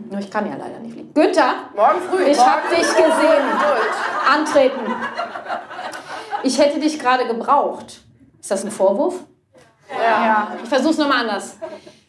Nur 0.09 0.17
ich 0.21 0.31
kann 0.31 0.49
ja 0.49 0.55
leider 0.55 0.79
nicht 0.79 0.93
fliegen. 0.93 1.13
Günther, 1.13 1.55
Morgen 1.75 1.99
früh. 2.09 2.23
ich 2.23 2.39
habe 2.39 2.61
dich 2.69 2.87
gesehen. 2.87 3.43
Antreten. 4.33 4.79
Ich 6.43 6.57
hätte 6.57 6.79
dich 6.79 6.97
gerade 6.97 7.27
gebraucht. 7.27 7.99
Ist 8.39 8.51
das 8.51 8.63
ein 8.63 8.71
Vorwurf? 8.71 9.25
Ja. 10.01 10.55
Ich 10.63 10.69
versuche 10.69 10.91
es 10.91 10.97
nochmal 10.97 11.27
anders. 11.27 11.57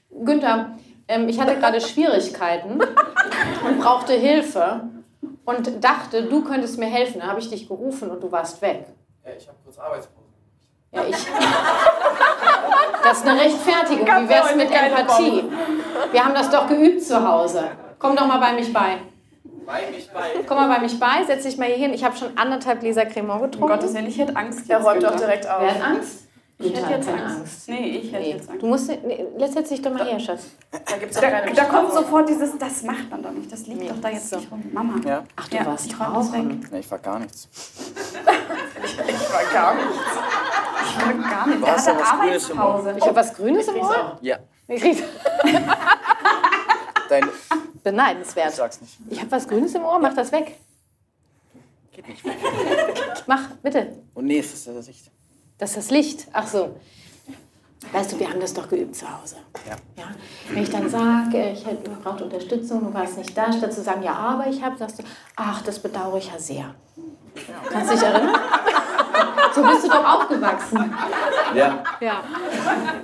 Günther, 0.09 0.71
ähm, 1.09 1.29
ich 1.29 1.41
hatte 1.41 1.57
gerade 1.57 1.81
Schwierigkeiten 1.81 2.81
und 3.67 3.81
brauchte 3.81 4.13
Hilfe 4.13 4.83
und 5.45 5.83
dachte, 5.83 6.23
du 6.23 6.45
könntest 6.45 6.79
mir 6.79 6.87
helfen. 6.87 7.19
Da 7.23 7.27
habe 7.27 7.41
ich 7.41 7.51
dich 7.51 7.67
gerufen 7.67 8.09
und 8.09 8.23
du 8.23 8.31
warst 8.31 8.63
weg. 8.63 8.87
Ja, 9.25 9.33
ich 9.37 9.49
habe 9.49 9.59
kurz 9.65 9.77
Arbeitspause. 9.79 10.16
Ja, 10.97 11.03
ich. 11.09 11.17
Das 13.03 13.19
ist 13.19 13.27
eine 13.27 13.41
Rechtfertigung. 13.41 14.07
Wie 14.07 14.29
wär's 14.29 14.55
mit 14.57 14.71
Empathie? 14.71 15.45
Wir 16.13 16.25
haben 16.25 16.35
das 16.35 16.51
doch 16.51 16.67
geübt 16.67 17.03
zu 17.05 17.27
Hause. 17.27 17.71
Komm 17.99 18.17
doch 18.17 18.27
mal 18.27 18.39
bei 18.39 18.53
mich 18.55 18.73
bei. 18.73 18.99
Bei 19.65 19.83
mich 19.91 20.11
bei. 20.13 20.43
Komm 20.47 20.57
mal 20.59 20.69
bei 20.69 20.81
mich 20.81 20.99
bei, 20.99 21.25
setz 21.27 21.45
dich 21.45 21.57
mal 21.59 21.67
hier 21.67 21.77
hin. 21.77 21.93
Ich 21.95 22.05
habe 22.05 22.17
schon 22.17 22.37
anderthalb 22.37 22.81
Gläser 22.81 23.07
Cremant 23.07 23.43
Um 23.43 23.51
getrunken. 23.51 23.69
Gottes 23.75 23.95
Willen, 23.95 24.07
ich 24.07 24.19
hätte 24.19 24.35
Angst. 24.37 24.69
Der 24.69 24.81
räumt 24.81 25.03
doch 25.03 25.15
direkt 25.17 25.47
auf. 25.49 25.61
Wer 25.61 25.75
hat 25.75 25.83
Angst? 25.83 26.23
Ich 26.59 26.73
hätte 26.75 26.91
jetzt 26.91 27.07
keine 27.09 27.23
Angst. 27.27 27.69
Nee, 27.69 28.01
ich 28.03 28.13
hätte 28.13 28.23
Nee. 28.23 28.31
jetzt 28.33 28.49
Angst. 28.49 28.63
Du 28.63 28.67
musst, 28.67 28.89
nee, 28.89 29.27
setz 29.47 29.69
dich 29.69 29.83
doch 29.83 29.93
mal 29.93 30.07
her, 30.07 30.19
Schatz. 30.19 30.45
Da 30.71 30.97
gibt's 30.97 31.17
doch 31.17 31.23
Da, 31.23 31.41
da 31.55 31.65
kommt 31.65 31.93
sofort 31.93 32.29
dieses, 32.29 32.57
das 32.59 32.83
macht 32.83 33.11
man 33.11 33.23
doch 33.23 33.31
nicht, 33.33 33.53
das 33.53 33.67
liegt 33.67 33.81
Nee. 33.81 33.89
doch 33.89 34.01
da 34.01 34.09
jetzt 34.09 34.31
So. 34.31 34.37
nicht 34.37 34.51
rum. 34.51 34.63
Mama. 34.73 34.95
Ja? 35.07 35.23
Ach, 35.37 35.49
du 35.49 35.57
Ja, 35.57 35.67
warst 35.67 35.87
ich 35.87 36.01
rauchen. 36.01 36.63
weg. 36.63 36.69
Nee, 36.73 36.79
ich 36.81 36.91
war 36.91 36.99
gar 36.99 37.19
nichts. 37.19 37.49
Ich 39.09 39.33
war 39.33 39.53
gar 39.53 39.75
nicht. 39.75 39.87
Ich 40.89 41.07
will 41.07 41.23
gar 41.23 41.47
nicht. 41.47 41.67
Hatte 41.67 41.91
doch 41.93 42.01
was 42.01 42.21
Grünes 42.21 42.51
im 42.51 42.61
Ohr. 42.61 42.95
Ich 42.97 43.03
habe 43.05 43.17
was 43.17 43.35
Grünes 43.35 43.69
im 43.69 43.77
Ohr. 43.77 44.19
Ja. 44.21 44.39
Ich 44.69 44.81
krieg 44.83 45.03
Dein. 47.09 47.29
beneidenswert. 47.85 48.51
Ich 48.51 48.55
sag's 48.57 48.81
nicht. 48.81 48.99
Ich 49.11 49.21
habe 49.21 49.31
was 49.31 49.47
Grünes 49.49 49.75
im 49.75 49.85
Ohr, 49.85 49.99
mach 49.99 50.15
das 50.15 50.33
weg. 50.33 50.59
Geht 51.93 52.09
nicht 52.09 52.25
weg. 52.25 52.37
Mach, 53.27 53.43
bitte. 53.63 53.97
Und 54.15 54.27
nee, 54.27 54.39
es 54.39 54.53
ist 54.53 54.67
das 54.67 54.87
Licht. 54.87 55.11
Das 55.59 55.71
ist 55.71 55.77
das 55.77 55.91
Licht. 55.91 56.27
Ach 56.33 56.47
so. 56.47 56.77
Weißt 57.93 58.13
du, 58.13 58.19
wir 58.19 58.29
haben 58.29 58.41
das 58.41 58.53
doch 58.53 58.69
geübt 58.69 58.97
zu 58.97 59.07
Hause. 59.07 59.37
Ja. 59.69 59.77
Ja? 60.03 60.11
Wenn 60.49 60.63
ich 60.65 60.71
dann 60.71 60.89
sage, 60.91 61.51
ich 61.51 61.65
hätte- 61.65 61.89
braucht 61.91 62.21
Unterstützung, 62.21 62.81
du 62.85 62.93
warst 62.93 63.17
nicht 63.17 63.37
da, 63.37 63.53
statt 63.53 63.73
zu 63.73 63.83
sagen, 63.83 64.03
ja, 64.03 64.15
aber 64.15 64.49
ich 64.49 64.61
habe, 64.63 64.77
sagst 64.77 64.99
du, 64.99 65.05
ach, 65.37 65.63
das 65.63 65.79
bedauere 65.79 66.19
ich 66.19 66.27
ja 66.33 66.39
sehr. 66.39 66.75
Kannst 67.71 67.91
du 67.93 67.95
dich 67.95 68.03
erinnern? 68.05 68.35
So 69.57 69.63
bist 69.63 69.85
du 69.85 69.89
doch 69.89 70.05
aufgewachsen. 70.05 70.95
Ja. 71.55 71.83
Ja. 72.01 72.23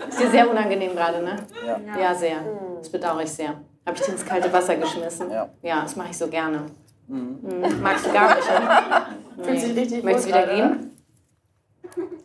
Ist 0.07 0.21
dir 0.21 0.31
sehr 0.31 0.51
unangenehm 0.51 0.95
gerade, 0.95 1.23
ne? 1.23 1.37
Ja. 1.67 1.81
Ja, 1.99 2.15
sehr. 2.15 2.37
Das 2.79 2.91
bedauere 2.91 3.23
ich 3.23 3.31
sehr. 3.31 3.61
Habe 3.87 3.97
ich 3.97 4.03
dir 4.03 4.13
ins 4.13 4.25
kalte 4.25 4.53
Wasser 4.53 4.77
geschmissen? 4.77 5.31
Ja. 5.31 5.49
Ja, 5.63 5.83
das 5.83 5.97
mache 5.97 6.11
ich 6.11 6.19
so 6.19 6.29
gerne. 6.29 6.67
Mhm. 7.09 7.81
Magst 7.81 8.07
du 8.07 8.13
gar 8.13 8.37
nicht, 8.37 8.49
ne? 8.49 9.07
Fühlt 9.45 9.61
sich 9.61 9.77
richtig 9.77 10.05
Möchtest 10.05 10.27
du 10.27 10.29
wieder 10.31 10.47
gehen? 10.47 10.91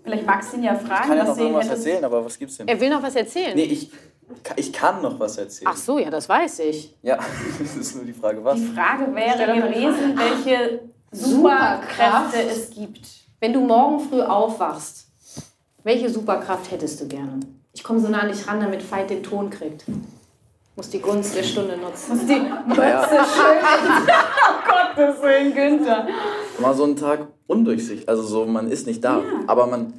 Vielleicht 0.03 0.25
magst 0.25 0.53
du 0.53 0.57
ihn 0.57 0.63
ja 0.63 0.75
fragen, 0.75 1.03
Ich 1.03 1.07
kann 1.07 1.17
ja 1.17 1.27
was 1.27 1.29
noch 1.29 1.43
irgendwas 1.43 1.69
erzählen, 1.69 2.05
aber 2.05 2.25
was 2.25 2.37
gibt's 2.37 2.57
denn? 2.57 2.67
Er 2.67 2.79
will 2.79 2.89
noch 2.89 3.01
was 3.03 3.15
erzählen. 3.15 3.55
Nee, 3.55 3.63
ich, 3.63 3.91
ich 4.57 4.73
kann 4.73 5.01
noch 5.01 5.19
was 5.19 5.37
erzählen. 5.37 5.69
Ach 5.71 5.77
so, 5.77 5.99
ja, 5.99 6.09
das 6.09 6.27
weiß 6.27 6.59
ich. 6.59 6.97
Ja, 7.01 7.17
das 7.59 7.75
ist 7.75 7.95
nur 7.95 8.05
die 8.05 8.13
Frage, 8.13 8.43
was. 8.43 8.55
Die 8.55 8.67
Frage 8.67 9.13
wäre 9.15 9.61
gewesen, 9.61 10.17
welche. 10.17 10.81
Superkräfte 11.11 12.41
es 12.49 12.69
gibt. 12.69 13.26
Wenn 13.39 13.53
du 13.53 13.59
morgen 13.61 13.99
früh 14.09 14.21
aufwachst, 14.21 15.05
welche 15.83 16.09
Superkraft 16.09 16.71
hättest 16.71 16.99
du 17.01 17.07
gerne? 17.07 17.39
Ich 17.73 17.83
komme 17.83 17.99
so 17.99 18.07
nah 18.07 18.25
nicht 18.25 18.47
ran, 18.47 18.59
damit 18.59 18.89
Veit 18.91 19.09
den 19.11 19.21
Ton 19.21 19.49
kriegt. 19.51 19.85
Muss 20.75 20.89
die 20.89 20.99
Gunst 20.99 21.35
der 21.35 21.43
Stunde 21.43 21.77
nutzen. 21.77 22.27
Die 22.27 22.39
Naja, 22.75 23.07
Gottes 24.67 25.21
Willen, 25.21 25.53
Günther. 25.53 26.07
mal 26.59 26.73
so 26.73 26.83
einen 26.83 26.95
Tag 26.95 27.27
undurchsichtig. 27.47 28.09
Also 28.09 28.23
so, 28.23 28.45
man 28.45 28.69
ist 28.71 28.87
nicht 28.87 29.03
da. 29.03 29.21
Aber 29.47 29.67
man, 29.67 29.93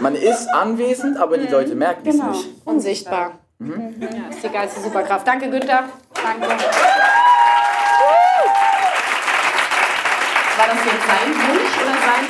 man 0.00 0.14
ist 0.16 0.48
anwesend, 0.48 1.16
aber 1.18 1.38
die 1.38 1.46
Leute 1.48 1.74
merken 1.74 2.08
es 2.08 2.16
Genau. 2.16 2.30
nicht. 2.30 2.48
Unsichtbar. 2.64 3.32
Ja, 3.60 4.28
ist 4.30 4.42
die 4.42 4.48
geilste 4.48 4.80
Superkraft. 4.80 5.26
Danke, 5.26 5.50
Günther. 5.50 5.84
Danke. 6.14 6.48
War 10.56 10.66
das 10.66 10.84
jetzt 10.84 11.06
sein 11.06 11.34
Wunsch 11.48 11.74
oder 11.82 11.94
sein? 11.94 12.24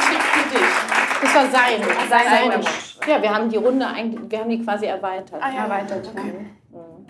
Das 1.20 1.34
war 1.34 1.42
sein. 1.50 1.82
Sein 2.08 2.20
Sein 2.28 2.52
Wunsch. 2.54 2.96
Ja, 3.06 3.22
wir 3.22 3.34
haben 3.34 3.48
die 3.48 3.56
Runde 3.56 3.86
eigentlich, 3.86 4.30
wir 4.30 4.38
haben 4.40 4.50
die 4.50 4.62
quasi 4.62 4.86
erweitert. 4.86 5.40
Ah 5.42 5.50
ja, 5.50 5.64
Erweitert. 5.64 6.10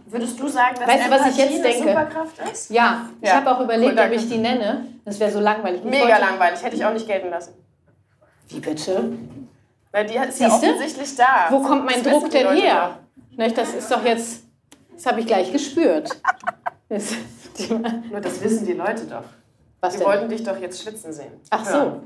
Würdest 0.06 0.40
du 0.40 0.48
sagen, 0.48 0.74
dass 0.78 0.88
Weißt 0.88 1.06
du, 1.06 1.10
was 1.12 1.26
ich 1.28 1.36
jetzt 1.36 1.52
eine 1.54 1.62
denke? 1.62 1.88
Superkraft 1.88 2.38
ist? 2.52 2.70
Ja, 2.70 3.06
ich 3.20 3.28
Ja. 3.28 3.34
habe 3.36 3.50
auch 3.56 3.60
überlegt, 3.60 3.90
Cool, 3.90 3.96
danke. 3.96 4.16
ob 4.16 4.20
ich 4.22 4.28
die 4.28 4.38
nenne. 4.38 4.86
Das 5.04 5.20
wäre 5.20 5.30
so 5.30 5.38
langweilig. 5.40 5.84
Mega 5.84 6.06
wollte- 6.08 6.20
langweilig, 6.20 6.62
hätte 6.64 6.74
ich 6.76 6.84
auch 6.84 6.92
nicht 6.92 7.06
gelten 7.06 7.30
lassen. 7.30 7.54
Wie 8.48 8.58
bitte? 8.58 9.12
Weil 9.92 10.06
die 10.06 10.14
ist 10.16 10.40
ja 10.40 10.50
Siehste? 10.50 10.66
offensichtlich 10.66 11.16
da. 11.16 11.46
Wo 11.50 11.60
kommt 11.62 11.84
mein 11.84 12.02
Das 12.02 12.12
Druck 12.12 12.28
denn 12.30 12.44
Leute 12.46 12.60
her? 12.60 12.98
Nicht, 13.36 13.56
das 13.56 13.72
ist 13.74 13.90
doch 13.90 14.04
jetzt, 14.04 14.42
das 14.94 15.06
habe 15.06 15.20
ich 15.20 15.26
gleich 15.26 15.52
gespürt. 15.52 16.10
Das. 16.88 17.14
Nur 18.10 18.20
das 18.20 18.42
wissen 18.42 18.66
die 18.66 18.72
Leute 18.72 19.04
doch. 19.04 19.22
was 19.80 19.92
Die 19.92 19.98
denn? 20.00 20.08
wollten 20.08 20.28
dich 20.28 20.42
doch 20.42 20.58
jetzt 20.58 20.82
schwitzen 20.82 21.12
sehen. 21.12 21.32
Ach 21.50 21.64
Ja. 21.64 21.70
so. 21.72 22.00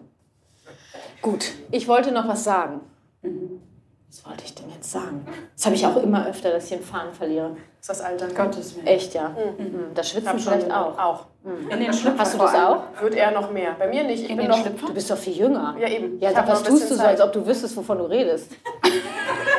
Gut, 1.24 1.52
ich 1.70 1.88
wollte 1.88 2.12
noch 2.12 2.28
was 2.28 2.44
sagen. 2.44 2.82
Was 3.22 4.26
wollte 4.26 4.44
ich 4.44 4.54
denn 4.54 4.68
jetzt 4.70 4.92
sagen? 4.92 5.26
Das 5.56 5.64
habe 5.64 5.74
ich 5.74 5.86
auch 5.86 5.96
immer 5.96 6.26
öfter, 6.28 6.50
dass 6.50 6.64
ich 6.64 6.76
den 6.76 6.82
Faden 6.82 7.14
verliere. 7.14 7.56
Ist 7.80 7.88
das 7.88 8.02
Alter? 8.02 8.28
Gottes 8.28 8.76
Willen. 8.76 8.86
Echt, 8.86 9.14
ja. 9.14 9.30
Mhm. 9.30 9.94
Das 9.94 10.10
Schwitzen 10.10 10.28
Hab 10.28 10.38
schon 10.38 10.52
vielleicht 10.52 10.70
auch. 10.70 10.98
Auch. 10.98 11.26
In 11.70 11.80
den 11.80 11.94
Schlüpfer 11.94 12.18
Hast 12.18 12.34
du 12.34 12.38
das 12.38 12.54
auch? 12.54 12.82
Wird 13.00 13.14
er 13.14 13.30
noch 13.30 13.50
mehr. 13.50 13.74
Bei 13.78 13.88
mir 13.88 14.04
nicht. 14.04 14.24
Ich 14.24 14.28
In 14.28 14.36
bin 14.36 14.44
den 14.44 14.50
noch. 14.50 14.60
Schlüpfer? 14.60 14.86
Du 14.86 14.92
bist 14.92 15.10
doch 15.10 15.16
viel 15.16 15.32
jünger. 15.32 15.74
Ja, 15.80 15.88
eben. 15.88 16.20
Ja, 16.20 16.46
was 16.46 16.62
tust 16.62 16.90
du 16.90 16.94
so, 16.94 17.02
als 17.02 17.22
ob 17.22 17.32
du 17.32 17.46
wüsstest, 17.46 17.74
wovon 17.74 17.96
du 17.96 18.04
redest? 18.04 18.50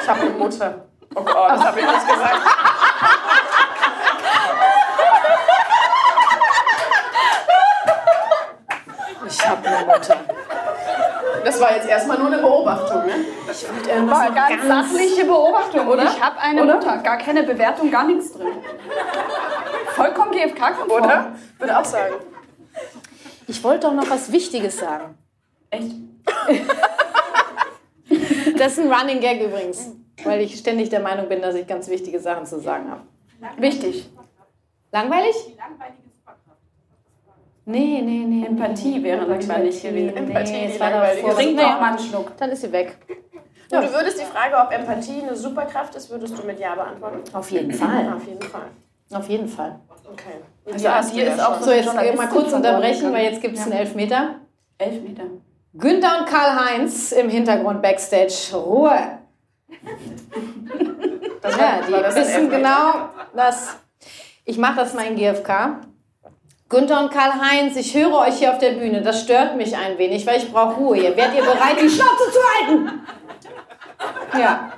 Ich 0.03 0.07
habe 0.11 0.21
eine 0.21 0.29
Mutter. 0.37 0.85
Oh 1.15 1.23
Gott, 1.23 1.49
das 1.49 1.63
habe 1.65 1.79
ich 1.79 1.85
nicht 1.87 2.07
gesagt. 2.07 2.41
Ich 9.27 9.47
habe 9.49 9.67
eine 9.67 9.85
Mutter. 9.87 10.34
Das 11.45 11.59
war 11.59 11.75
jetzt 11.75 11.87
erstmal 11.87 12.17
nur 12.17 12.25
eine 12.25 12.39
Beobachtung, 12.39 13.05
ne? 13.05 13.13
Irgendwas 13.87 14.19
War 14.19 14.29
noch 14.29 14.35
ganz 14.35 14.67
sachliche 14.67 15.25
Beobachtung, 15.25 15.87
oder? 15.87 16.03
Ich 16.05 16.19
habe 16.19 16.39
eine 16.39 16.63
Oder? 16.63 16.75
Mutter, 16.75 16.97
gar 16.97 17.19
keine 17.19 17.43
Bewertung, 17.43 17.91
gar 17.91 18.07
nichts 18.07 18.33
drin. 18.33 18.47
Vollkommen 19.95 20.31
GFK-konform. 20.31 21.03
Oder? 21.03 21.35
Würde 21.59 21.77
auch 21.77 21.85
sagen. 21.85 22.15
Ich 23.47 23.63
wollte 23.63 23.85
doch 23.85 23.93
noch 23.93 24.09
was 24.09 24.31
Wichtiges 24.31 24.79
sagen. 24.79 25.17
Echt? 25.69 25.91
Das 28.57 28.77
ist 28.77 28.79
ein 28.79 28.93
Running 28.93 29.19
Gag 29.19 29.41
übrigens, 29.41 29.91
weil 30.23 30.39
ich 30.39 30.57
ständig 30.57 30.89
der 30.89 31.01
Meinung 31.01 31.27
bin, 31.27 31.41
dass 31.41 31.55
ich 31.55 31.67
ganz 31.67 31.89
wichtige 31.89 32.21
Sachen 32.21 32.45
zu 32.45 32.61
sagen 32.61 32.89
habe. 32.89 33.01
Wichtig. 33.57 34.09
Langweilig? 34.91 35.35
Nee, 37.65 38.01
nee, 38.03 38.25
nee. 38.27 38.45
Empathie 38.45 39.01
wäre 39.03 39.25
langweilig 39.25 39.81
gewesen. 39.81 40.15
Empathie, 40.15 40.51
Nee, 40.51 40.67
die 40.67 40.73
es 40.73 40.79
war 40.79 40.91
langweilig 40.91 41.23
ist. 41.25 41.35
Trink 41.35 41.57
doch 41.57 41.63
mal 41.81 41.89
einen 41.89 41.99
Schluck. 41.99 42.37
Dann 42.37 42.49
ist 42.51 42.61
sie 42.61 42.71
weg. 42.71 42.97
Und 43.71 43.81
du 43.83 43.93
würdest 43.93 44.19
die 44.19 44.25
Frage, 44.25 44.55
ob 44.55 44.71
Empathie 44.71 45.23
eine 45.23 45.35
Superkraft 45.35 45.95
ist, 45.95 46.09
würdest 46.11 46.37
du 46.37 46.45
mit 46.45 46.59
Ja 46.59 46.75
beantworten? 46.75 47.21
Auf 47.33 47.49
jeden 47.49 47.71
Fall. 47.73 48.13
Auf 48.15 48.25
jeden 48.27 48.41
Fall. 48.43 48.67
Auf 49.11 49.29
jeden 49.29 49.47
Fall. 49.47 49.79
Okay. 50.11 50.71
Also 50.71 50.85
ja, 50.85 51.01
die 51.01 51.15
dir 51.15 51.27
ist 51.27 51.33
ist 51.35 51.39
auch. 51.45 51.59
So, 51.61 51.71
jetzt 51.71 51.93
mal 51.93 52.27
kurz 52.29 52.53
unterbrechen, 52.53 53.11
weil 53.11 53.23
jetzt 53.25 53.41
gibt 53.41 53.57
es 53.57 53.63
einen 53.63 53.71
Elfmeter. 53.73 54.35
Elf 54.77 55.01
Meter. 55.01 55.23
Günther 55.73 56.19
und 56.19 56.25
Karl-Heinz 56.27 57.11
im 57.11 57.29
Hintergrund 57.29 57.81
Backstage. 57.81 58.33
Ruhe. 58.53 58.91
Das 61.41 61.55
Ja, 61.57 61.61
war- 61.61 61.81
die 61.87 61.91
war 61.93 62.01
das 62.03 62.15
ein 62.15 62.21
wissen 62.21 62.33
Elfmeter? 62.51 62.57
genau, 62.57 63.09
dass. 63.35 63.77
Ich 64.45 64.57
mache 64.57 64.75
das 64.77 64.93
mal 64.93 65.05
in 65.07 65.15
GFK. 65.15 65.79
Günther 66.67 66.99
und 66.99 67.11
Karl-Heinz, 67.11 67.75
ich 67.75 67.95
höre 67.95 68.13
euch 68.21 68.39
hier 68.39 68.51
auf 68.51 68.57
der 68.57 68.71
Bühne. 68.71 69.01
Das 69.03 69.21
stört 69.21 69.55
mich 69.55 69.75
ein 69.77 69.99
wenig, 69.99 70.25
weil 70.25 70.37
ich 70.37 70.51
brauche 70.51 70.75
Ruhe. 70.75 70.97
Ihr 70.97 71.15
werdet 71.15 71.35
ihr 71.35 71.43
bereit, 71.45 71.79
die 71.79 71.89
Schnauze 71.89 72.31
zu 72.31 72.39
halten? 72.59 73.01
Ja. 74.39 74.71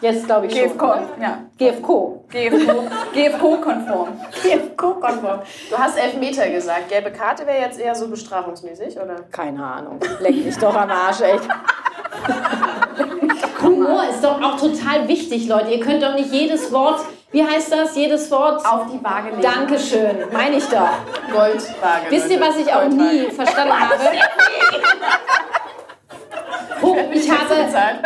Jetzt 0.00 0.26
glaube 0.26 0.46
ich 0.46 0.52
schon. 0.56 0.68
GFK. 0.68 0.82
Ja. 1.20 1.38
GFK. 1.58 2.28
GFK. 2.30 2.90
GFK-konform. 3.12 4.20
GFK-konform. 4.42 5.40
Du 5.70 5.76
hast 5.76 5.98
Elfmeter 5.98 6.48
gesagt. 6.48 6.88
Gelbe 6.88 7.10
Karte 7.10 7.46
wäre 7.46 7.62
jetzt 7.62 7.80
eher 7.80 7.94
so 7.94 8.08
bestrafungsmäßig, 8.08 8.96
oder? 8.96 9.16
Keine 9.30 9.62
Ahnung. 9.64 9.98
Leck 10.20 10.44
mich 10.44 10.56
doch 10.56 10.74
am 10.74 10.90
Arsch, 10.90 11.20
echt. 11.20 11.48
Humor 13.68 14.02
ist 14.10 14.22
doch 14.24 14.40
auch 14.42 14.56
total 14.58 15.06
wichtig, 15.08 15.46
Leute. 15.48 15.70
Ihr 15.70 15.80
könnt 15.80 16.02
doch 16.02 16.14
nicht 16.14 16.32
jedes 16.32 16.72
Wort, 16.72 17.00
wie 17.30 17.44
heißt 17.44 17.72
das, 17.72 17.94
jedes 17.94 18.30
Wort 18.30 18.64
Auf 18.64 18.86
die 18.92 19.02
Waage 19.04 19.30
legen. 19.30 19.42
Dankeschön, 19.42 20.16
meine 20.32 20.56
ich 20.56 20.64
doch. 20.66 20.88
Goldwaage. 21.32 22.06
Wisst 22.10 22.30
ihr, 22.30 22.40
was 22.40 22.56
ich 22.56 22.72
auch 22.72 22.86
nie 22.88 23.30
verstanden 23.30 23.72
habe? 23.78 23.94
Hoch, 26.80 26.96
ich 27.12 27.30
habe, 27.30 27.54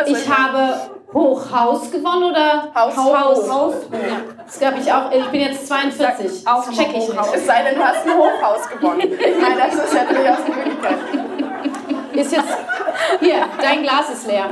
ich 0.07 0.29
habe 0.29 0.81
Hochhaus 1.13 1.91
gewonnen 1.91 2.23
oder 2.31 2.69
Haus- 2.75 2.97
Haus? 2.97 3.49
Haus. 3.51 3.73
Ja, 3.91 3.99
das 4.45 4.59
glaube 4.59 4.77
ich 4.79 4.91
auch. 4.91 5.11
Ich 5.11 5.25
bin 5.27 5.41
jetzt 5.41 5.67
42. 5.67 6.47
Auch 6.47 6.65
Das 6.65 6.75
check 6.75 6.87
ich 6.89 7.07
nicht. 7.07 7.35
Es 7.35 7.45
sei 7.45 7.61
denn, 7.63 7.75
du 7.75 7.83
hast 7.83 8.05
ein 8.07 8.17
Hochhaus 8.17 8.67
gewonnen. 8.69 9.01
Ich 9.19 9.41
meine, 9.41 9.61
das 9.61 9.75
ist 9.75 9.93
ja 9.93 10.03
durchaus 10.05 10.43
eine 10.45 10.55
Möglichkeit. 10.55 10.97
Ist 12.13 12.31
jetzt 12.31 12.57
hier, 13.19 13.35
dein 13.61 13.83
Glas 13.83 14.09
ist 14.11 14.27
leer. 14.27 14.45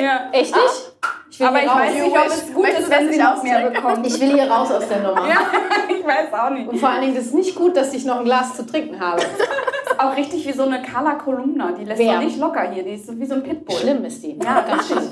Ja. 0.00 0.28
Echt 0.32 0.54
nicht? 0.54 0.92
Ich 1.30 1.40
will 1.40 1.46
Aber 1.46 1.58
hier 1.58 1.66
ich 1.66 1.70
raus. 1.70 1.78
weiß 1.78 1.94
nicht, 1.94 2.16
ob 2.16 2.26
es 2.26 2.54
gut 2.54 2.68
ist, 2.68 2.90
wenn 2.90 3.12
sie 3.12 3.18
noch 3.18 3.42
mehr 3.42 3.70
bekommen. 3.70 4.04
Ich 4.04 4.20
will 4.20 4.32
hier 4.32 4.50
raus 4.50 4.70
aus 4.72 4.88
der 4.88 4.98
Nummer. 5.00 5.22
ich 5.88 6.04
weiß 6.06 6.32
auch 6.32 6.50
nicht. 6.50 6.68
Und 6.68 6.78
vor 6.78 6.88
allen 6.88 7.02
Dingen, 7.02 7.14
das 7.14 7.26
ist 7.26 7.34
nicht 7.34 7.54
gut, 7.54 7.76
dass 7.76 7.92
ich 7.94 8.04
noch 8.04 8.18
ein 8.20 8.24
Glas 8.24 8.56
zu 8.56 8.66
trinken 8.66 8.98
habe. 8.98 9.22
Auch 9.98 10.16
richtig 10.16 10.46
wie 10.46 10.52
so 10.52 10.62
eine 10.62 10.80
Carla 10.82 11.14
Kolumna. 11.14 11.72
Die 11.72 11.84
lässt 11.84 12.00
doch 12.00 12.18
nicht 12.20 12.38
locker 12.38 12.70
hier. 12.70 12.84
Die 12.84 12.94
ist 12.94 13.06
so 13.08 13.18
wie 13.18 13.26
so 13.26 13.34
ein 13.34 13.42
Pitbull. 13.42 13.76
Schlimm 13.76 14.04
ist 14.04 14.22
die. 14.22 14.38
Ja, 14.42 14.60
ganz 14.62 14.86
schlimm. 14.86 15.10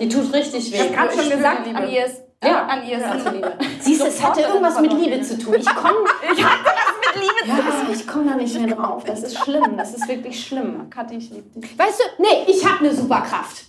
Die 0.00 0.08
tut 0.08 0.32
richtig 0.32 0.72
Ich 0.72 0.80
habe 0.80 0.90
weh. 0.90 0.94
gerade 0.94 1.14
Ich 1.14 1.20
schon 1.20 1.30
gesagt, 1.30 1.58
an 1.58 1.64
Liebe. 1.82 1.92
ihr 1.92 2.06
ist. 2.06 2.22
Ja. 2.44 2.66
an 2.66 2.86
ihr 2.86 2.98
ist. 2.98 3.04
Ja, 3.24 3.30
Liebe. 3.32 3.52
Siehst 3.80 4.00
du, 4.00 4.06
es 4.06 4.22
hatte 4.24 4.42
irgendwas 4.42 4.80
mit 4.80 4.92
Liebe 4.92 5.20
zu 5.22 5.36
tun. 5.38 5.54
Ich 5.58 5.66
komme 5.66 5.96
Ich 6.32 6.44
hatte 6.44 6.57
ja, 7.48 7.88
ich 7.92 8.06
komm 8.06 8.26
da 8.28 8.34
nicht 8.36 8.58
mehr 8.58 8.74
drauf. 8.76 9.04
Das 9.04 9.22
ist 9.22 9.38
schlimm. 9.38 9.76
Das 9.76 9.94
ist 9.94 10.06
wirklich 10.08 10.44
schlimm. 10.46 10.88
Kathi, 10.90 11.16
ich 11.16 11.30
liebe 11.30 11.60
dich. 11.60 11.78
Weißt 11.78 12.00
du, 12.00 12.22
nee, 12.22 12.44
ich 12.46 12.64
habe 12.64 12.80
eine 12.80 12.94
Superkraft. 12.94 13.64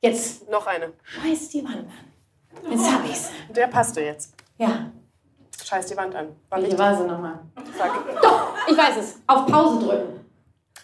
Jetzt 0.00 0.48
Noch 0.50 0.66
eine. 0.66 0.92
scheiß 1.02 1.48
die 1.50 1.64
Wand 1.64 1.76
an. 1.76 2.70
Jetzt 2.70 2.92
hab 2.92 3.04
ich's. 3.04 3.30
Der 3.54 3.66
passte 3.66 4.00
jetzt. 4.00 4.34
Ja, 4.58 4.90
Scheiß 5.64 5.86
die 5.86 5.96
Wand 5.96 6.14
an. 6.14 6.28
War 6.48 6.62
welche 6.62 6.78
war 6.78 6.96
sie 6.96 7.04
nochmal? 7.04 7.40
Doch, 8.22 8.54
ich 8.68 8.76
weiß 8.76 8.96
es. 8.98 9.20
Auf 9.26 9.44
Pause 9.46 9.84
drücken. 9.84 10.20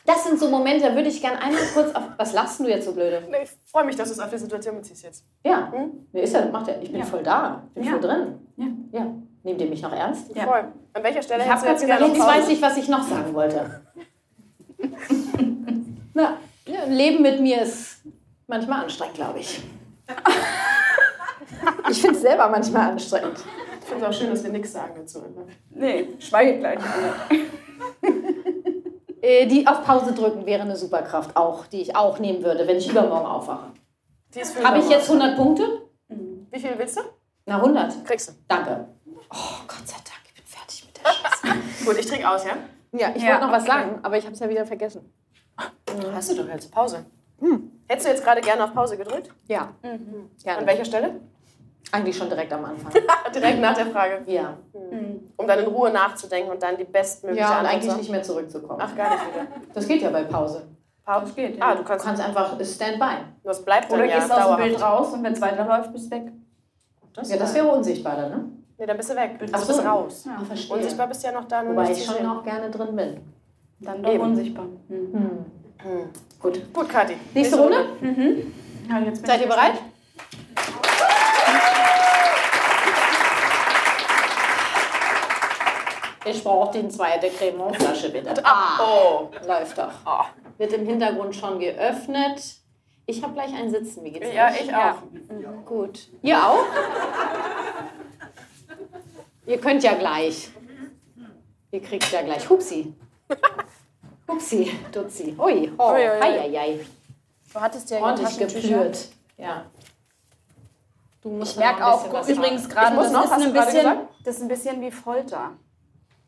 Das 0.04 0.24
sind 0.24 0.38
so 0.38 0.50
Momente, 0.50 0.86
da 0.86 0.94
würde 0.94 1.08
ich 1.08 1.22
gern 1.22 1.36
einmal 1.38 1.62
kurz 1.72 1.94
auf. 1.94 2.02
Was 2.18 2.34
lachst 2.34 2.60
du 2.60 2.64
jetzt 2.68 2.84
so 2.84 2.92
blöde? 2.92 3.22
Nee, 3.30 3.44
ich 3.44 3.50
freue 3.70 3.84
mich, 3.84 3.96
dass 3.96 4.08
du 4.08 4.14
es 4.14 4.20
auf 4.20 4.28
die 4.28 4.36
Situation 4.36 4.76
beziehst 4.76 5.02
jetzt. 5.02 5.24
Ja, 5.42 5.72
nee, 6.12 6.22
ist 6.22 6.34
ja, 6.34 6.44
macht 6.46 6.68
ja. 6.68 6.74
Ich 6.82 6.90
bin 6.90 7.00
Ja. 7.00 7.06
voll 7.06 7.22
da. 7.22 7.62
Ich 7.68 7.74
bin 7.74 7.84
Ja. 7.84 7.90
voll 7.92 8.00
drin. 8.00 8.38
Ja. 8.56 8.66
Ja. 9.00 9.06
Nehmt 9.44 9.60
ihr 9.60 9.68
mich 9.68 9.82
noch 9.82 9.92
ernst? 9.92 10.34
Ja. 10.34 10.44
Voll. 10.46 10.72
An 10.94 11.02
welcher 11.02 11.22
Stelle 11.22 11.44
Ich 11.44 11.50
hab 11.50 11.62
hättest 11.62 11.84
du 11.84 11.88
jetzt 11.88 12.00
Jetzt 12.00 12.18
Pause? 12.18 12.28
weiß 12.28 12.48
ich, 12.48 12.62
was 12.62 12.76
ich 12.78 12.88
noch 12.88 13.02
sagen 13.02 13.34
wollte. 13.34 13.82
Na, 16.14 16.38
ja, 16.66 16.84
Leben 16.88 17.22
mit 17.22 17.40
mir 17.40 17.60
ist 17.62 18.02
manchmal 18.46 18.82
anstrengend, 18.82 19.14
glaube 19.14 19.38
ich. 19.38 19.62
Ich 21.90 22.00
finde 22.00 22.16
es 22.16 22.22
selber 22.22 22.48
manchmal 22.48 22.90
anstrengend. 22.90 23.38
Ich 23.80 23.86
finde 23.86 24.04
es 24.04 24.10
auch 24.10 24.18
schön, 24.18 24.30
dass 24.30 24.42
wir 24.42 24.50
nichts 24.50 24.72
sagen 24.72 24.94
dazu. 24.96 25.22
Nee, 25.70 26.08
schweige 26.18 26.58
gleich. 26.58 26.78
Äh, 29.22 29.46
die 29.46 29.66
auf 29.66 29.82
Pause 29.86 30.12
drücken 30.12 30.44
wäre 30.44 30.60
eine 30.60 30.76
Superkraft 30.76 31.34
auch, 31.34 31.66
die 31.66 31.80
ich 31.80 31.96
auch 31.96 32.18
nehmen 32.18 32.42
würde, 32.44 32.66
wenn 32.66 32.76
ich 32.76 32.90
übermorgen 32.90 33.24
aufwache. 33.24 33.68
Die 34.34 34.40
ist 34.40 34.52
für 34.54 34.62
Habe 34.62 34.80
ich 34.80 34.88
jetzt 34.90 35.08
100 35.08 35.34
Punkte? 35.34 35.80
Wie 36.08 36.60
viel 36.60 36.72
willst 36.76 36.98
du? 36.98 37.00
Na, 37.46 37.56
100. 37.56 38.04
Kriegst 38.04 38.28
du. 38.28 38.32
Danke. 38.46 38.86
Oh, 39.34 39.64
Gott 39.66 39.86
sei 39.88 39.96
Dank, 39.96 40.20
ich 40.26 40.34
bin 40.34 40.44
fertig 40.46 40.86
mit 40.86 40.96
der 40.96 41.10
Scheiße. 41.10 41.58
Gut, 41.84 41.98
ich 41.98 42.06
trinke 42.06 42.28
aus, 42.30 42.44
ja? 42.44 42.52
Ja, 42.92 43.12
ich 43.14 43.22
Ja, 43.22 43.30
wollte 43.32 43.46
noch 43.46 43.52
was 43.52 43.62
okay. 43.64 43.72
sagen, 43.72 43.98
aber 44.02 44.16
ich 44.16 44.24
habe 44.24 44.34
es 44.34 44.40
ja 44.40 44.48
wieder 44.48 44.64
vergessen. 44.64 45.12
Hast 46.14 46.30
du 46.30 46.36
doch 46.36 46.48
jetzt 46.48 46.70
Pause. 46.70 47.04
Hättest 47.88 48.06
du 48.06 48.10
jetzt 48.12 48.24
gerade 48.24 48.40
gerne 48.40 48.64
auf 48.64 48.72
Pause 48.72 48.96
gedrückt? 48.96 49.30
Ja. 49.48 49.72
An 49.82 50.30
Gerne. 50.42 50.66
welcher 50.66 50.84
Stelle? 50.84 51.20
Eigentlich 51.92 52.16
schon 52.16 52.28
direkt 52.28 52.52
am 52.52 52.64
Anfang. 52.64 52.90
Direkt 53.34 53.60
nach 53.60 53.74
der 53.74 53.86
Frage. 53.86 54.22
ja. 54.26 54.56
Um 55.36 55.46
dann 55.46 55.58
in 55.60 55.66
Ruhe 55.66 55.90
nachzudenken 55.90 56.50
und 56.50 56.62
dann 56.62 56.76
die 56.76 56.84
bestmögliche 56.84 57.42
Ja, 57.42 57.60
und 57.60 57.66
eigentlich 57.66 57.96
nicht 57.96 58.10
mehr 58.10 58.22
zurückzukommen. 58.22 58.80
Ach, 58.82 58.96
gar 58.96 59.10
nicht 59.10 59.22
wieder. 59.34 59.46
Das 59.74 59.86
geht 59.86 60.00
ja 60.02 60.10
bei 60.10 60.24
Pause. 60.24 60.66
Pause. 61.04 61.24
Das 61.26 61.34
geht, 61.34 61.58
ja. 61.58 61.64
Ah, 61.64 61.72
du 61.74 61.82
Du 61.82 61.84
kannst. 61.88 62.04
kannst 62.06 62.22
einfach 62.22 62.58
Standby. 62.64 63.16
Was 63.42 63.64
bleibt 63.64 63.90
dann 63.92 63.98
Oder 64.00 64.08
ja 64.08 64.18
gehst 64.18 64.32
aus 64.32 64.56
dem. 64.56 64.56
Bild 64.56 64.80
raus 64.82 65.12
und 65.12 65.22
wenn 65.22 65.32
es 65.34 65.40
weiterläuft, 65.40 65.92
bist 65.92 66.06
du 66.06 66.10
weg. 66.16 66.32
Ja, 67.22 67.36
das 67.36 67.54
wäre 67.54 67.68
unsichtbar 67.68 68.16
dann, 68.16 68.30
ne? 68.30 68.44
Nee, 68.78 68.86
dann 68.86 68.96
bist 68.96 69.10
du 69.10 69.14
weg. 69.16 69.36
Also 69.52 69.66
bist 69.68 69.80
so. 69.80 69.88
raus. 69.88 70.24
Ah, 70.28 70.44
verstehe. 70.44 70.76
Unsichtbar 70.76 71.06
bist 71.06 71.22
du 71.22 71.28
ja 71.28 71.32
noch 71.32 71.44
da, 71.46 71.62
nur 71.62 71.72
Wobei 71.76 71.92
ich 71.92 72.04
schon 72.04 72.14
sehen. 72.16 72.26
auch 72.26 72.42
gerne 72.42 72.70
drin 72.70 72.96
bin. 72.96 73.20
Dann 73.80 74.02
doch 74.02 74.10
Eben. 74.12 74.22
unsichtbar. 74.24 74.66
Hm. 74.88 75.44
Gut. 76.40 76.72
Gut, 76.72 76.88
Kathi. 76.88 77.16
Nächste 77.34 77.58
Runde? 77.58 77.76
Ja, 78.88 78.98
jetzt 79.00 79.20
bin 79.22 79.30
Seid 79.30 79.40
ihr 79.42 79.46
bereit? 79.48 79.74
Ich 86.26 86.42
brauche 86.42 86.72
den 86.72 86.90
zweite 86.90 87.28
Cremant-Flasche 87.28 88.10
bitte. 88.10 88.32
Ah, 88.44 88.78
Oh. 88.80 89.28
läuft 89.46 89.76
doch. 89.76 89.92
oh. 90.06 90.24
Wird 90.56 90.72
im 90.72 90.86
Hintergrund 90.86 91.34
schon 91.36 91.58
geöffnet. 91.58 92.42
Ich 93.06 93.22
habe 93.22 93.34
gleich 93.34 93.52
ein 93.54 93.68
Sitzen. 93.70 94.04
Wie 94.04 94.12
geht's 94.12 94.32
Ja, 94.32 94.46
euch? 94.48 94.62
ich 94.62 94.74
auch. 94.74 94.94
Gut. 95.66 96.08
Ihr 96.22 96.38
auch? 96.38 96.64
Ihr 99.46 99.60
könnt 99.60 99.82
ja 99.82 99.94
gleich. 99.94 100.50
Ihr 101.70 101.80
kriegt 101.82 102.10
ja 102.12 102.22
gleich. 102.22 102.48
Hupsi. 102.48 102.94
Hupsi, 104.28 104.72
Dutzi. 104.92 105.36
Ui, 105.38 105.72
oh, 105.76 105.92
Ui, 105.92 106.00
ui, 106.00 106.08
ui. 106.08 106.22
ei, 106.22 106.38
ei, 106.40 106.58
ei. 106.58 106.86
Du 107.52 107.60
hattest 107.60 107.90
ja 107.90 107.98
Ordentlich 108.00 108.38
geplürt. 108.38 109.08
Ja. 109.36 109.66
Du 111.22 111.30
musst 111.30 111.52
Ich 111.52 111.58
merke 111.58 111.86
auch 111.86 112.04
übrigens 112.28 112.68
gerade, 112.68 112.96
das, 112.96 113.12
noch, 113.12 113.24
ist 113.24 113.32
ein 113.32 113.40
du 113.40 113.52
bisschen, 113.52 113.98
das 114.24 114.36
ist 114.36 114.42
ein 114.42 114.48
bisschen 114.48 114.80
wie 114.82 114.90
Folter. 114.90 115.52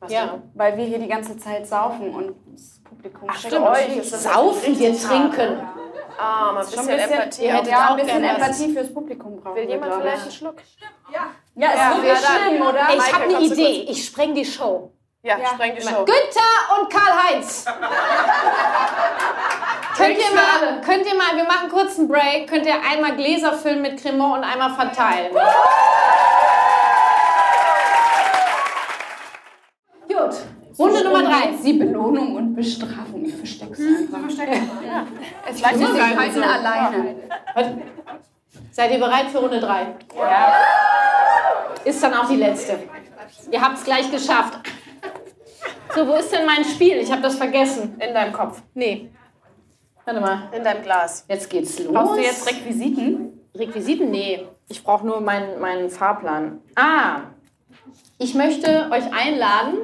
Was 0.00 0.12
Ja. 0.12 0.26
denn? 0.26 0.42
Weil 0.54 0.76
wir 0.76 0.84
hier 0.84 0.98
die 0.98 1.06
ganze 1.08 1.36
Zeit 1.38 1.66
saufen 1.66 2.14
und 2.14 2.34
das 2.52 2.80
Publikum 2.84 3.28
Ach, 3.30 3.36
stimmt. 3.38 3.66
euch. 3.66 3.96
Ist 3.96 4.12
das 4.12 4.22
Saufen, 4.24 4.78
wir 4.78 4.98
trinken. 4.98 5.60
Ah, 6.18 6.52
mal 6.52 6.60
ein 6.60 6.66
Schon 6.66 6.86
bisschen, 6.86 6.88
ein 6.90 6.96
bisschen, 6.96 7.12
Empathie. 7.12 7.44
Ihr 7.44 7.52
hättet 7.54 7.70
ja, 7.70 7.86
auch 7.86 7.90
ein 7.90 7.96
bisschen. 8.04 8.24
Empathie 8.24 8.72
fürs 8.72 8.94
Publikum 8.94 9.36
brauchen 9.40 9.56
Will 9.56 9.68
jemand 9.68 9.94
vielleicht 9.94 10.16
ich. 10.16 10.22
einen 10.22 10.32
Schluck? 10.32 10.56
Ja, 11.12 11.26
Ja, 11.58 11.70
ist 11.70 11.96
wirklich 11.96 12.12
ja, 12.12 12.28
dann. 12.28 12.48
schlimm, 12.48 12.62
oder? 12.66 12.88
Ey, 12.90 12.98
ich 12.98 13.12
habe 13.14 13.24
eine 13.24 13.40
Idee. 13.40 13.86
Ich 13.88 14.04
spreng 14.04 14.34
die 14.34 14.44
Show. 14.44 14.92
Ja, 15.22 15.38
Ja. 15.38 15.48
spreng 15.48 15.74
die 15.74 15.80
Show. 15.82 16.04
Günther 16.04 16.78
und 16.78 16.92
Karl-Heinz. 16.92 17.64
könnt, 19.96 20.18
ihr 20.18 20.34
mal, 20.34 20.80
könnt 20.82 21.06
ihr 21.06 21.16
mal, 21.16 21.34
wir 21.34 21.44
machen 21.44 21.70
kurz 21.70 21.98
einen 21.98 22.08
Break, 22.08 22.48
könnt 22.48 22.66
ihr 22.66 22.74
einmal 22.74 23.16
Gläser 23.16 23.54
füllen 23.54 23.80
mit 23.80 24.00
Cremant 24.00 24.38
und 24.38 24.44
einmal 24.44 24.74
verteilen. 24.74 25.32
Gut, 30.06 30.36
Runde 30.78 31.04
Nummer 31.04 31.22
drei. 31.22 31.54
Die 31.64 31.72
Belohnung 31.72 32.36
und 32.36 32.54
Bestrafung. 32.54 33.24
Ich 33.24 33.34
verstecke 33.34 33.72
es 33.72 33.80
einfach. 34.14 34.28
Es 35.50 35.60
leicht 35.60 35.78
Sie 35.78 35.86
halten 35.86 36.42
alleine. 36.42 37.16
Seid 38.72 38.90
ihr 38.92 38.98
bereit 38.98 39.28
für 39.30 39.38
Runde 39.38 39.58
drei? 39.58 39.86
Ja. 40.14 40.52
Ist 41.86 42.02
dann 42.02 42.14
auch 42.14 42.28
die 42.28 42.34
letzte. 42.36 42.80
Ihr 43.50 43.60
habt 43.60 43.78
es 43.78 43.84
gleich 43.84 44.10
geschafft. 44.10 44.58
So, 45.94 46.06
wo 46.06 46.14
ist 46.14 46.32
denn 46.32 46.44
mein 46.44 46.64
Spiel? 46.64 46.96
Ich 46.96 47.12
habe 47.12 47.22
das 47.22 47.36
vergessen. 47.36 47.96
In 48.00 48.12
deinem 48.12 48.32
Kopf, 48.32 48.60
Nee. 48.74 49.10
Warte 50.04 50.20
mal. 50.20 50.48
in 50.52 50.64
deinem 50.64 50.82
Glas. 50.82 51.24
Jetzt 51.28 51.48
geht's 51.48 51.78
los. 51.78 51.92
Brauchst 51.92 52.16
du 52.18 52.22
jetzt 52.22 52.46
Requisiten? 52.46 53.40
Requisiten? 53.54 54.10
Nee. 54.10 54.46
Ich 54.68 54.82
brauche 54.82 55.06
nur 55.06 55.20
meinen, 55.20 55.60
meinen 55.60 55.88
Fahrplan. 55.88 56.60
Ah. 56.74 57.20
Ich 58.18 58.34
möchte 58.34 58.88
euch 58.90 59.04
einladen. 59.12 59.78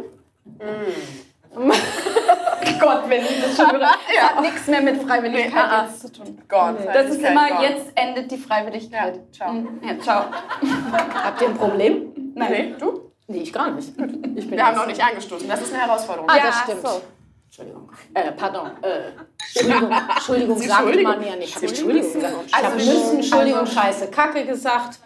Gott, 2.81 3.03
wenn 3.09 3.23
ich 3.23 3.43
das 3.43 3.57
schon 3.57 3.67
wieder. 3.77 3.91
Hat 3.91 4.41
nichts 4.41 4.67
mehr 4.67 4.81
mit 4.81 5.03
Freiwilligkeit 5.03 5.53
Nee, 5.53 5.59
ah, 5.61 5.85
jetzt 5.87 6.01
zu 6.01 6.13
tun. 6.13 6.39
Gott. 6.49 6.77
Das 6.93 7.11
ist 7.11 7.23
immer, 7.23 7.49
Gott. 7.49 7.63
jetzt 7.63 7.87
endet 7.95 8.31
die 8.31 8.39
Freiwilligkeit. 8.39 9.17
Ja, 9.17 9.23
ciao. 9.33 9.53
Mhm. 9.53 9.81
Ja, 9.87 9.99
ciao. 10.01 10.25
Habt 11.25 11.41
ihr 11.43 11.49
ein 11.49 11.55
Problem? 11.57 12.13
Nee, 12.35 12.75
du? 12.79 13.11
Nee, 13.29 13.39
ich 13.43 13.53
gar 13.53 13.71
nicht. 13.71 13.89
Ich 13.89 13.95
bin 13.97 14.51
Wir 14.51 14.67
haben 14.67 14.77
noch 14.77 14.87
nicht 14.87 15.03
angestoßen. 15.03 15.49
Das 15.49 15.61
ist 15.63 15.73
eine 15.75 15.83
Herausforderung. 15.85 16.29
Ah, 16.29 16.37
Ja, 16.39 16.45
das 16.47 16.61
stimmt. 16.61 16.87
so. 16.87 17.01
Entschuldigung. 17.47 17.91
Äh, 18.15 18.33
pardon. 18.33 18.71
Äh, 18.83 19.13
Entschuldigung, 19.55 19.93
Entschuldigung 19.93 20.59
sagt 20.59 20.71
Entschuldigung. 20.81 21.13
man 21.17 21.27
ja 21.27 21.37
nicht. 21.37 21.57
Ich 21.57 21.63
Entschuldigung 21.69 22.13
gesagt. 22.15 22.35
Ich 22.47 22.55
Also 22.55 22.67
habe 22.69 22.81
schon- 22.81 22.89
müssen, 22.95 23.17
Entschuldigung, 23.17 23.61
also- 23.61 23.73
Scheiße, 23.81 24.07
Kacke 24.11 24.45
gesagt. 24.47 24.99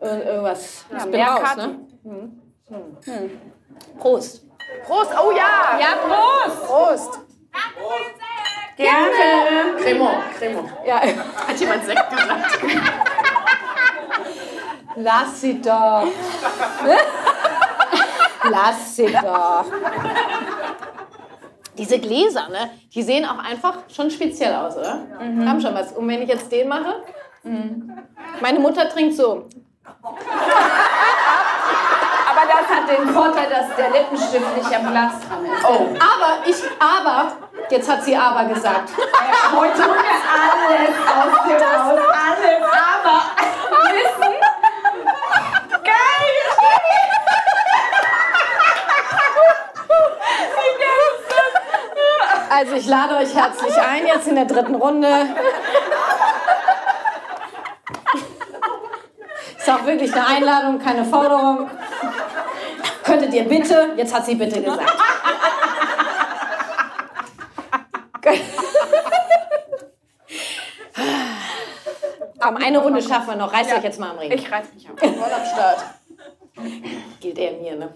Irgendwas. 0.00 0.84
ich 0.98 1.04
bin 1.04 1.20
raus, 1.20 1.56
ne? 1.56 1.78
Hm. 2.02 2.42
Prost. 3.98 4.41
Prost, 4.84 5.10
oh 5.18 5.30
ja! 5.32 5.78
Ja, 5.78 5.96
Prost! 6.06 6.66
Prost! 6.66 7.18
Gerne. 8.76 9.76
Cremant, 9.78 10.34
Cremant. 10.38 10.68
Ja, 10.86 11.00
Hat 11.48 11.60
jemand 11.60 11.84
Sekt 11.84 12.10
gesagt? 12.10 12.58
lass 14.96 15.40
sie 15.40 15.60
doch. 15.60 16.04
lass 18.50 18.96
sie 18.96 19.12
doch. 19.12 19.64
Diese 21.76 21.98
Gläser, 21.98 22.48
ne? 22.48 22.70
Die 22.94 23.02
sehen 23.02 23.24
auch 23.24 23.38
einfach 23.38 23.78
schon 23.88 24.10
speziell 24.10 24.54
aus, 24.54 24.76
oder? 24.76 25.06
Haben 25.18 25.60
schon 25.60 25.74
was. 25.74 25.92
Und 25.92 26.06
wenn 26.08 26.22
ich 26.22 26.28
jetzt 26.28 26.50
den 26.52 26.68
mache? 26.68 27.02
Meine 28.40 28.58
Mutter 28.58 28.88
trinkt 28.88 29.16
so. 29.16 29.48
Das 32.52 32.68
hat 32.68 32.86
den 32.86 33.08
Vorteil, 33.08 33.48
dass 33.48 33.74
der 33.76 33.90
Lippenstift 33.90 34.56
nicht 34.56 34.76
am 34.76 34.90
Glas 34.90 35.12
dran 35.26 35.46
ist. 35.46 35.64
Oh. 35.64 35.88
Aber 35.98 36.42
ich, 36.44 36.56
aber, 36.78 37.32
jetzt 37.70 37.90
hat 37.90 38.04
sie 38.04 38.14
aber 38.14 38.44
gesagt. 38.44 38.90
Heute 39.56 39.84
holen 39.84 40.04
wir 40.04 40.18
alles 40.68 40.96
aus 41.08 41.44
dir 41.46 41.56
raus. 41.56 42.00
Alles. 42.12 42.62
Aber 42.68 43.16
Wissen. 43.94 44.34
Geil. 45.82 46.32
Also 52.50 52.74
ich 52.74 52.86
lade 52.86 53.16
euch 53.16 53.34
herzlich 53.34 53.76
ein, 53.80 54.06
jetzt 54.06 54.28
in 54.28 54.34
der 54.34 54.44
dritten 54.44 54.74
Runde. 54.74 55.08
Ist 59.56 59.70
auch 59.70 59.86
wirklich 59.86 60.12
eine 60.12 60.26
Einladung, 60.26 60.78
keine 60.78 61.04
Forderung. 61.04 61.70
Könntet 63.02 63.34
ihr 63.34 63.44
bitte, 63.44 63.94
jetzt 63.96 64.14
hat 64.14 64.24
sie 64.26 64.34
bitte 64.34 64.62
gesagt. 64.62 64.92
Komm, 72.40 72.56
eine 72.56 72.78
Runde 72.78 73.00
schaffen 73.00 73.28
wir 73.28 73.36
noch. 73.36 73.52
Reißt 73.52 73.72
euch 73.72 73.84
jetzt 73.84 74.00
mal 74.00 74.10
am 74.10 74.18
Ring. 74.18 74.32
Ich 74.32 74.50
reiß 74.50 74.66
mich 74.74 74.88
auf. 74.90 74.98
Voll 74.98 75.10
am 75.10 75.46
Start. 75.46 75.84
Gilt 77.20 77.38
eher 77.38 77.52
mir, 77.52 77.76
ne? 77.76 77.94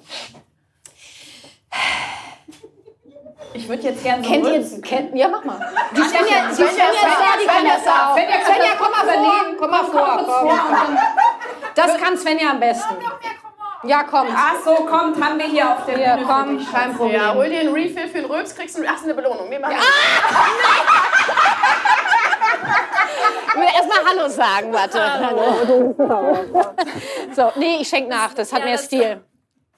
Ich 3.54 3.68
würde 3.68 3.82
jetzt 3.82 4.02
gerne 4.02 4.22
so 4.22 4.30
Kennt 4.30 4.46
ihr, 4.46 4.80
kennt, 4.82 5.16
ja, 5.16 5.28
mach 5.28 5.42
mal. 5.42 5.58
Die 5.92 6.02
Svenja, 6.02 6.48
die 6.48 6.54
Svenja 6.54 6.70
Svenja 6.72 6.92
da, 7.02 7.38
die 7.40 7.46
kann 7.46 7.56
Svenja 7.56 7.74
das 7.74 7.86
auch. 7.86 8.14
Svenja 8.14 8.44
Svenja, 8.44 8.72
komm 8.78 8.90
mal 8.90 9.04
vor. 9.04 9.56
Komm 9.58 9.70
mal 9.70 9.84
vor. 9.84 10.26
Komm. 10.26 10.98
Das 11.74 11.98
kann 11.98 12.16
Svenja 12.16 12.50
am 12.50 12.60
besten. 12.60 12.94
Ja, 13.82 14.02
komm. 14.04 14.26
Ach 14.34 14.54
so, 14.64 14.74
kommt, 14.84 15.22
haben 15.22 15.38
wir 15.38 15.46
hier 15.46 15.70
auf 15.70 15.84
der 15.86 15.96
Hier, 15.96 16.14
Bühne 16.14 16.26
komm, 16.26 16.66
kein 16.72 16.94
Problem. 16.96 17.20
Ja, 17.20 17.34
hol 17.34 17.48
dir 17.48 17.60
einen 17.60 17.72
Refill 17.74 18.08
für 18.08 18.18
den 18.22 18.24
Röps, 18.30 18.54
kriegst 18.54 18.76
du 18.78 18.82
ach, 18.88 18.94
ist 18.96 19.04
eine 19.04 19.14
Belohnung. 19.14 19.50
Wir 19.50 19.60
machen 19.60 19.76
Ich 23.48 23.56
will 23.56 23.68
erstmal 23.74 23.98
Hallo 24.10 24.28
sagen, 24.28 24.72
warte. 24.72 25.00
Hallo. 25.26 25.94
So, 27.34 27.52
nee, 27.56 27.78
ich 27.80 27.88
schenk 27.88 28.08
nach, 28.08 28.34
das 28.34 28.52
hat 28.52 28.64
mehr 28.64 28.78
Stil. 28.78 29.22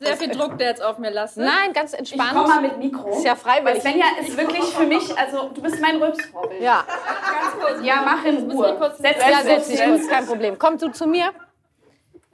Sehr 0.01 0.17
viel 0.17 0.29
Druck, 0.31 0.57
der 0.59 0.69
jetzt 0.69 0.83
auf 0.83 0.99
mir 0.99 1.11
lastet. 1.11 1.45
Nein, 1.45 1.73
ganz 1.73 1.93
Ich 1.93 1.99
entspannt. 1.99 2.31
komme 2.33 2.47
mal 2.49 2.61
mit 2.63 2.79
Mikro. 2.79 3.11
Ist 3.11 3.25
ja 3.25 3.33
Weil 3.33 3.37
freiwillig. 3.65 3.83
Svenja 3.83 4.05
ist 4.21 4.37
wirklich 4.37 4.65
für 4.65 4.87
mich, 4.87 5.19
also 5.19 5.49
du 5.53 5.61
bist 5.61 5.81
mein 5.81 5.97
Rülpsvorbild. 6.01 6.63
Ja, 6.63 6.85
Ganz 6.87 7.61
kurz. 7.61 7.85
Ja, 7.85 8.03
mach 8.05 8.25
in 8.25 8.49
Ruhe. 8.51 8.77
kurz- 8.79 8.99
Setz 8.99 9.17
ja 9.21 9.39
dich, 9.39 9.65
setz 9.65 9.67
dich 9.69 9.83
kurz, 9.85 10.09
kein 10.09 10.25
Problem. 10.27 10.57
Komm 10.57 10.79
du 10.79 10.89
zu 10.93 11.07
mir. 11.09 11.31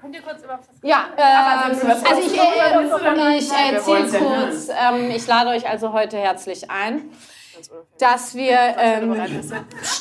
Könnt 0.04 0.16
ihr 0.16 0.22
kurz 0.22 0.42
über 0.42 0.58
was 0.58 0.66
Ja, 0.82 1.06
Aber 1.16 1.72
ähm, 1.72 1.78
was 1.82 2.04
also 2.04 2.20
ich, 2.20 2.38
äh, 2.38 3.38
ich 3.38 3.50
erzähle 3.50 4.06
ja 4.06 4.18
kurz, 4.18 4.68
ähm, 4.68 5.10
ich 5.10 5.26
lade 5.26 5.48
euch 5.48 5.66
also 5.66 5.94
heute 5.94 6.18
herzlich 6.18 6.70
ein, 6.70 7.10
dass 7.98 8.34
wir, 8.34 8.58
ähm, 8.76 9.16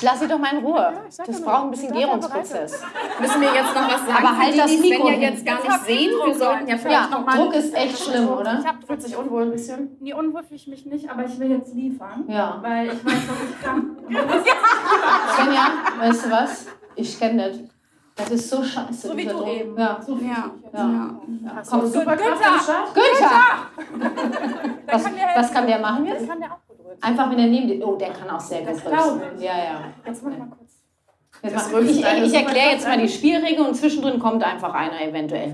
lass 0.02 0.20
sie 0.20 0.28
doch 0.28 0.40
mal 0.40 0.58
in 0.58 0.66
Ruhe. 0.66 0.92
Das 1.26 1.42
braucht 1.42 1.64
ein 1.64 1.72
bisschen 1.72 1.94
Gärungsprozess. 1.94 2.84
Müssen 3.22 3.40
wir 3.40 3.54
jetzt 3.54 3.74
noch 3.74 3.88
was 3.88 4.06
sagen? 4.06 4.26
Aber 4.28 4.38
halt 4.38 4.60
das 4.60 4.78
Mikro 4.78 5.08
hin. 5.08 5.22
jetzt 5.22 5.46
gar 5.46 5.64
nicht 5.64 5.86
sehen. 5.86 6.12
Wir 6.26 6.36
sollten 6.36 6.68
ja 6.68 6.78
vielleicht 6.78 7.10
Ja, 7.10 7.18
noch 7.18 7.26
mal... 7.26 7.38
Druck 7.38 7.56
ist 7.56 7.74
echt 7.74 7.98
schlimm, 7.98 8.28
oder? 8.28 8.60
Ich 8.60 8.68
hab 8.68 8.84
Fühlt 8.86 9.02
sich 9.02 9.16
unwohl 9.16 9.44
ein 9.44 9.52
bisschen. 9.52 9.96
nie 10.02 10.14
unwohl 10.14 10.44
fühle 10.44 10.58
ich 10.58 10.68
mich 10.68 10.86
nicht, 10.86 11.10
aber 11.10 11.24
ich 11.24 11.40
will 11.40 11.50
jetzt 11.50 11.74
liefern. 11.74 12.26
Ja. 12.28 12.60
Weil 12.62 12.88
ich 12.88 13.06
weiß, 13.06 13.14
was 13.14 13.50
ich 13.50 13.64
kann. 13.64 13.98
Svenja, 15.34 15.68
weißt 15.98 16.26
du 16.26 16.30
was? 16.32 16.66
Ich 16.98 17.18
kenne 17.18 17.50
das. 17.50 17.73
Das 18.16 18.30
ist 18.30 18.50
so 18.50 18.64
scheiße. 18.64 19.08
So 19.08 19.18
wie 19.18 19.26
du 19.26 19.34
Druck. 19.34 19.48
eben. 19.48 19.78
Ja. 19.78 20.00
So 20.06 20.16
viel. 20.16 20.28
Ja, 20.28 20.52
Ja. 20.74 20.80
ja. 20.80 21.62
Komm, 21.70 21.88
Super 21.88 22.18
Start. 22.18 22.94
Günther! 22.94 24.12
Was, 24.86 25.04
kann 25.04 25.14
was 25.36 25.54
kann 25.54 25.68
der 25.68 25.80
machen 25.80 26.06
Das 26.06 26.20
jetzt? 26.20 26.30
kann 26.30 26.40
der 26.40 26.52
auch 26.52 26.60
gut 26.68 26.80
rühren. 26.86 26.98
Einfach, 27.02 27.32
wenn 27.32 27.40
er 27.40 27.48
neben 27.48 27.68
dir. 27.68 27.88
Oh, 27.88 27.96
der 27.96 28.10
kann 28.12 28.30
auch 28.30 28.40
sehr 28.40 28.62
gut 28.62 28.70
rülpsen. 28.86 29.22
Ja, 29.40 29.52
ja. 29.58 29.82
Jetzt 30.06 30.24
mach 30.24 30.38
mal 30.38 30.48
kurz. 30.48 30.60
Jetzt 31.42 31.72
ich 31.74 31.90
ich 31.90 32.06
super 32.30 32.40
erkläre 32.40 32.70
jetzt 32.72 32.88
mal 32.88 32.98
die 33.02 33.10
Spielregeln 33.10 33.68
und 33.68 33.74
zwischendrin 33.76 34.20
kommt 34.20 34.44
einfach 34.44 34.74
einer 34.74 35.02
eventuell. 35.02 35.54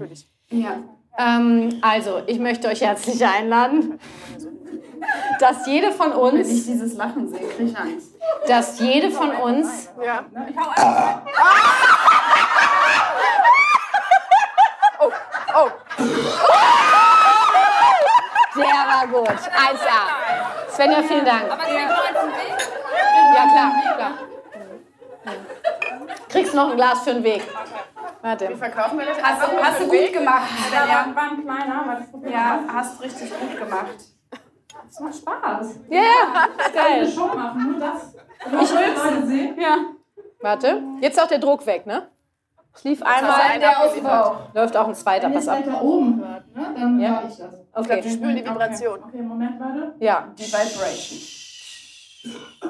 ja. 0.52 0.72
Ähm, 1.18 1.80
also, 1.82 2.22
ich 2.28 2.40
möchte 2.40 2.68
euch 2.70 2.80
herzlich 2.82 3.26
einladen, 3.26 4.00
dass 5.40 5.66
jede 5.66 5.92
von 5.92 6.12
Wenn 6.12 6.36
ich 6.42 6.48
uns, 6.48 6.66
dieses 6.66 6.96
Lachen 6.96 7.28
sehe, 7.28 7.40
kriege 7.40 7.72
ich 7.72 7.78
Angst. 7.78 8.16
dass 8.48 8.80
jede 8.80 9.10
von 9.10 9.32
uns 9.32 9.90
Ja. 10.06 10.24
Ich 10.50 10.56
hau 10.58 10.70
einfach. 10.70 11.22
Oh, 15.02 15.70
Der 18.56 18.66
war 18.66 19.08
gut. 19.08 19.30
1A. 19.30 20.70
Svenja, 20.70 21.02
vielen 21.04 21.26
Dank. 21.26 21.52
Aber 21.52 21.64
Weg. 21.64 21.76
Ja, 23.36 23.48
klar, 23.48 23.72
klar. 23.96 24.12
Kriegst 26.30 26.54
noch 26.54 26.70
ein 26.72 26.76
Glas 26.76 27.00
für 27.04 27.14
den 27.14 27.24
Weg. 27.24 27.44
Warte. 28.22 28.50
wie 28.50 28.56
verkaufen 28.56 29.00
wir 29.00 29.06
das? 29.06 29.18
Hast, 29.24 29.42
du- 29.52 29.64
hast 29.64 29.80
du 29.80 29.88
gut 29.88 30.14
gemacht, 30.14 30.44
Ja, 30.74 30.80
Svenja. 30.82 31.16
war, 31.16 31.24
ein 31.32 31.42
kleiner, 31.44 31.82
aber 31.82 31.96
das 32.00 32.12
Problem 32.12 32.34
Ja, 32.34 32.60
hast 32.74 33.02
richtig 33.02 33.32
gut 33.40 33.58
gemacht. 33.58 33.96
Das 34.88 35.00
macht 35.00 35.16
Spaß. 35.16 35.76
Ja, 35.90 36.02
ja, 36.02 36.48
ist 36.58 36.78
Eine 36.78 36.88
geil. 37.06 37.08
Show 37.12 37.28
machen, 37.28 37.72
nur 37.72 37.80
das. 37.80 38.14
Ich 38.46 38.72
will 38.74 39.26
sehen. 39.28 39.60
Ja. 39.60 39.78
Warte, 40.42 40.82
jetzt 41.00 41.18
ist 41.18 41.24
auch 41.24 41.28
der 41.28 41.40
Druck 41.40 41.66
weg, 41.66 41.86
ne? 41.86 42.10
Es 42.80 42.86
lief 42.86 43.02
einmal, 43.04 43.42
einen 43.42 43.60
der 43.60 43.78
abgeliefert. 43.78 44.12
Ausbau. 44.12 44.38
Läuft 44.54 44.78
auch 44.78 44.88
ein 44.88 44.96
zweiter, 44.96 45.24
Wenn 45.26 45.32
ihr 45.34 45.36
pass 45.36 45.44
es 45.44 45.50
auf. 45.50 45.58
weiter 45.68 45.82
oben 45.84 46.20
hört, 46.26 46.56
ne, 46.56 46.76
dann 46.80 47.00
Ja. 47.02 47.12
war 47.12 47.24
ich 47.30 47.36
das. 47.38 47.54
Okay, 47.74 48.04
Wir 48.06 48.12
spüren 48.12 48.36
die 48.38 48.46
Vibration. 48.46 49.00
Okay, 49.04 49.22
Moment, 49.22 49.60
warte. 49.60 49.96
ja. 50.00 50.28
Die 50.38 50.44
Vibration. 50.46 51.20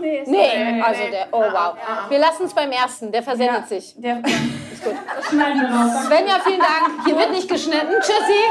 Nee, 0.02 0.18
ist 0.22 0.28
Nee, 0.28 0.82
also 0.82 1.02
der, 1.12 1.28
oh 1.32 1.42
wow. 1.42 1.76
Wir 2.10 2.18
lassen 2.20 2.46
es 2.46 2.54
beim 2.56 2.72
ersten, 2.72 3.12
der 3.12 3.22
versendet 3.22 3.68
sich. 3.68 3.94
Der, 3.98 4.16
Das 4.84 5.28
schneiden 5.30 5.62
wir 5.62 5.70
raus. 5.70 6.06
Svenja, 6.08 6.40
vielen 6.44 6.60
Dank. 6.60 7.06
Hier 7.06 7.16
wird 7.18 7.32
nicht 7.32 7.50
geschnitten. 7.50 7.94
Tschüssi. 8.00 8.44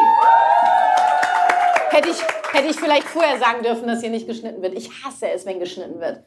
Hätte 1.91 2.11
ich, 2.11 2.23
hätte 2.53 2.69
ich 2.69 2.77
vielleicht 2.77 3.09
vorher 3.09 3.39
sagen 3.39 3.63
dürfen, 3.65 3.87
dass 3.89 4.01
hier 4.01 4.11
nicht 4.11 4.27
geschnitten 4.29 4.61
wird. 4.63 4.75
Ich 4.75 4.91
hasse 5.05 5.31
es, 5.31 5.45
wenn 5.47 5.59
geschnitten 5.59 5.99
wird. 6.01 6.23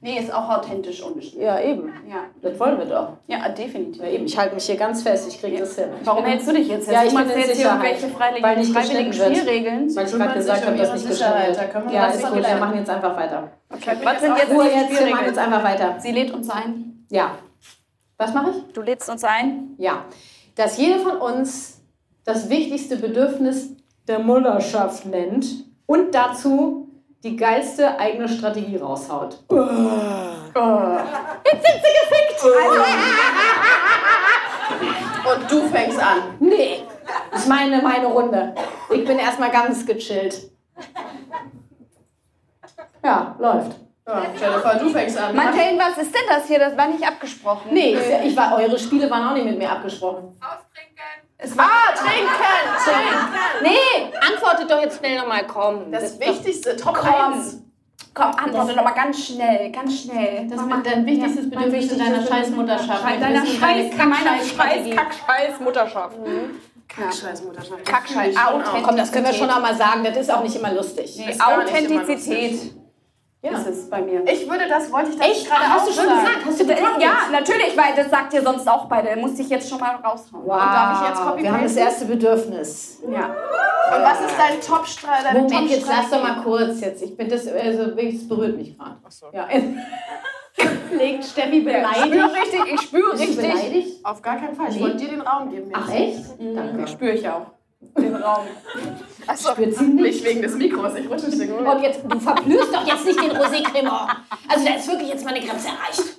Nee, 0.00 0.18
ist 0.18 0.32
auch 0.32 0.48
authentisch 0.48 1.02
ungeschnitten. 1.02 1.42
Ja, 1.42 1.60
eben. 1.60 1.92
Ja. 2.08 2.24
Das 2.42 2.58
wollen 2.60 2.78
wir 2.78 2.86
doch. 2.86 3.08
ja, 3.26 3.48
definitiv. 3.48 4.02
Ja, 4.02 4.08
eben. 4.08 4.26
Ich 4.26 4.38
halte 4.38 4.54
mich 4.54 4.64
hier 4.64 4.76
ganz 4.76 5.02
fest. 5.02 5.28
Ich 5.28 5.40
kriege 5.40 5.58
das 5.58 5.76
hin. 5.76 5.88
Ich 6.00 6.06
Warum 6.06 6.24
hältst 6.24 6.48
du 6.48 6.52
dich 6.52 6.68
jetzt 6.68 6.90
Ja, 6.90 7.00
fest? 7.00 7.12
ich 7.12 7.14
bin 7.18 7.24
machst 7.26 7.34
in 7.36 7.42
jetzt 7.42 7.56
hier 7.56 7.66
irgendwelche 7.66 8.08
freiwilligen, 8.08 8.44
weil 8.44 8.56
nicht 8.58 8.72
freiwilligen. 8.72 9.12
Spielregeln. 9.12 9.96
Weil 9.96 10.06
ich 10.06 10.12
gerade 10.12 10.34
gesagt 10.34 10.66
habe, 10.66 10.76
dass 10.76 10.92
nicht 10.92 11.06
Sicherheit. 11.06 11.48
geschnitten 11.48 11.72
Da 11.72 11.80
können 11.80 11.90
wir 11.90 11.96
Ja, 11.96 12.06
ist 12.06 12.26
gut. 12.32 12.46
Wir 12.48 12.56
machen 12.56 12.78
jetzt 12.78 12.90
einfach 12.90 13.16
weiter. 13.16 13.50
Was 13.70 14.20
sind 14.20 14.36
jetzt 14.36 14.50
Ruhe 14.50 14.64
die 14.64 14.78
jetzt, 14.80 15.04
wir 15.04 15.10
machen 15.10 15.26
jetzt 15.26 15.38
einfach 15.38 15.64
weiter. 15.64 15.96
Sie 15.98 16.12
lädt 16.12 16.32
uns 16.32 16.48
ein. 16.50 17.06
Ja. 17.10 17.32
Was 18.16 18.34
mache 18.34 18.50
ich? 18.50 18.72
Du 18.72 18.82
lädst 18.82 19.08
uns 19.08 19.24
ein. 19.24 19.74
Ja. 19.78 20.04
Dass 20.56 20.76
jede 20.76 20.98
von 20.98 21.16
uns 21.18 21.80
das 22.24 22.48
wichtigste 22.48 22.96
Bedürfnis 22.96 23.70
der 24.08 24.18
Mutterschaft 24.18 25.06
nennt 25.06 25.46
und 25.86 26.14
dazu 26.14 26.87
die 27.22 27.36
geilste 27.36 27.98
eigene 27.98 28.28
Strategie 28.28 28.76
raushaut. 28.76 29.38
Jetzt 29.50 30.54
sind 31.66 31.82
sie 31.82 31.92
gefickt! 32.00 32.44
Und 35.24 35.50
du 35.50 35.68
fängst 35.68 35.98
an. 35.98 36.36
Nee, 36.38 36.84
ich 37.34 37.46
meine 37.46 37.82
meine 37.82 38.06
Runde. 38.06 38.54
Ich 38.90 39.04
bin 39.04 39.18
erstmal 39.18 39.50
ganz 39.50 39.84
gechillt. 39.84 40.50
Ja, 43.04 43.34
läuft. 43.38 43.72
Ja, 44.06 44.22
Jennifer, 44.40 44.74
du 44.76 44.88
fängst 44.88 45.18
an. 45.18 45.36
Martin, 45.36 45.78
was 45.78 45.98
ist 45.98 46.14
denn 46.14 46.22
das 46.28 46.46
hier? 46.46 46.58
Das 46.58 46.74
war 46.76 46.88
nicht 46.88 47.06
abgesprochen. 47.06 47.68
Nee, 47.72 47.94
ich, 47.94 48.30
ich 48.30 48.36
war, 48.36 48.56
eure 48.56 48.78
Spiele 48.78 49.10
waren 49.10 49.28
auch 49.28 49.34
nicht 49.34 49.44
mit 49.44 49.58
mir 49.58 49.70
abgesprochen. 49.70 50.40
Es 51.40 51.56
war 51.56 51.66
Ah, 51.66 51.92
trinken! 51.94 52.28
Trinken! 52.84 53.32
Nee, 53.62 54.12
antwortet 54.32 54.68
doch 54.70 54.80
jetzt 54.82 54.98
schnell 54.98 55.18
nochmal, 55.18 55.46
komm. 55.46 55.90
Das 55.92 56.02
ist 56.04 56.20
Wichtigste, 56.20 56.76
Top 56.76 56.94
Komm. 56.98 57.32
1. 57.34 57.62
Komm, 58.12 58.32
antworte 58.32 58.74
doch 58.74 58.82
mal 58.82 58.90
ganz 58.90 59.24
schnell, 59.26 59.70
ganz 59.70 60.00
schnell. 60.02 60.48
das 60.50 60.60
ist 60.60 60.68
dein 60.84 61.06
wichtigstes 61.06 61.48
Bedürfnis 61.48 61.92
in 61.92 61.98
deiner 62.00 62.26
scheiß 62.26 62.50
Mutterschaft. 62.50 63.04
Scheiß- 63.04 63.20
deiner 63.20 63.42
Wir 63.44 63.48
wissen 63.48 63.60
deine 63.60 63.84
scheiß, 63.84 63.96
Kackscheiß-Strategie. 63.96 64.92
scheiß, 64.92 64.96
kackscheiß 64.96 65.60
Mutterschaft. 65.60 66.16
Scheiß 67.20 67.42
Mutterschaft. 67.44 67.84
Kackscheiß. 67.84 68.36
Authentizität. 68.36 68.82
Komm, 68.84 68.96
das 68.96 69.12
können 69.12 69.26
wir 69.26 69.34
schon 69.34 69.50
auch 69.50 69.60
mal 69.60 69.76
sagen. 69.76 70.02
Das 70.02 70.16
ist 70.16 70.32
auch 70.32 70.42
nicht 70.42 70.56
immer 70.56 70.72
lustig. 70.72 71.14
Die 71.16 71.30
ist 71.30 71.40
Authentizität 73.42 73.72
ist 73.72 73.78
es 73.84 73.90
bei 73.90 74.00
mir. 74.02 74.24
Ich 74.26 74.48
würde 74.50 74.66
das, 74.68 74.90
wollte 74.92 75.10
ich 75.10 75.16
das 75.18 75.26
Echt? 75.28 75.46
gerade 75.48 75.68
Hast 75.68 75.82
auch 75.82 75.86
du 75.86 75.92
schon 75.92 76.06
sagen. 76.06 76.20
gesagt? 76.20 76.46
Hast 76.46 76.60
du 76.60 76.66
getippt? 76.66 77.00
Ja, 77.02 77.12
natürlich, 77.30 77.76
weil 77.76 77.94
das 77.96 78.10
sagt 78.10 78.34
ihr 78.34 78.42
sonst 78.42 78.68
auch 78.68 78.86
beide. 78.86 79.16
Muss 79.16 79.38
ich 79.38 79.48
jetzt 79.48 79.68
schon 79.68 79.78
mal 79.78 79.94
raushauen. 79.96 80.44
Wow, 80.44 80.56
darf 80.58 81.00
ich 81.02 81.08
jetzt 81.08 81.18
copy-pasten? 81.18 81.42
wir 81.44 81.52
haben 81.52 81.62
das 81.62 81.76
erste 81.76 82.04
Bedürfnis. 82.06 82.98
Ja. 83.08 83.26
Und 83.26 84.02
was 84.04 84.20
ist 84.20 84.34
dein 84.38 84.60
Top-Strahl? 84.60 85.22
deine 85.22 85.40
Moment, 85.40 85.70
jetzt 85.70 85.88
lass 85.88 86.10
doch 86.10 86.22
mal 86.22 86.42
kurz 86.42 86.80
jetzt. 86.80 87.02
Ich 87.02 87.16
bin 87.16 87.28
das, 87.28 87.46
also 87.46 87.78
wirklich, 87.86 88.18
das 88.18 88.28
berührt 88.28 88.56
mich 88.56 88.76
gerade. 88.76 88.96
Ach 89.06 89.10
so. 89.10 89.26
Ja. 89.32 89.46
Legt 90.92 91.24
Steffi 91.24 91.58
Ich 91.58 91.64
beleidigt. 91.64 92.00
spüre 92.06 92.32
richtig, 92.34 92.72
ich 92.74 92.80
spüre 92.80 93.12
richtig. 93.12 93.36
beleidigt? 93.36 94.04
Auf 94.04 94.20
gar 94.22 94.36
keinen 94.36 94.56
Fall. 94.56 94.66
Ich 94.70 94.76
Nee. 94.76 94.82
wollte 94.82 94.96
dir 94.96 95.08
den 95.10 95.20
Raum 95.20 95.50
geben. 95.50 95.70
Ach 95.72 95.88
echt? 95.94 96.24
Danke. 96.40 96.88
Spüre 96.88 97.12
ich 97.12 97.28
auch. 97.28 97.46
Den 97.80 98.16
Raum. 98.16 98.46
Achso, 99.26 99.54
nicht. 99.60 99.80
nicht 99.80 100.24
wegen 100.24 100.42
des 100.42 100.54
Mikros. 100.56 100.94
Ich 100.96 101.08
rutsche 101.08 101.28
nicht. 101.28 101.52
Und 101.52 101.82
jetzt, 101.82 102.00
du 102.04 102.18
verblühst 102.18 102.74
doch 102.74 102.86
jetzt 102.86 103.04
nicht 103.04 103.22
den 103.22 103.30
Rosé-Cremant. 103.30 104.16
Also 104.48 104.64
da 104.64 104.74
ist 104.74 104.88
wirklich 104.88 105.08
jetzt 105.08 105.24
meine 105.24 105.40
Grenze 105.40 105.68
erreicht. 105.68 106.18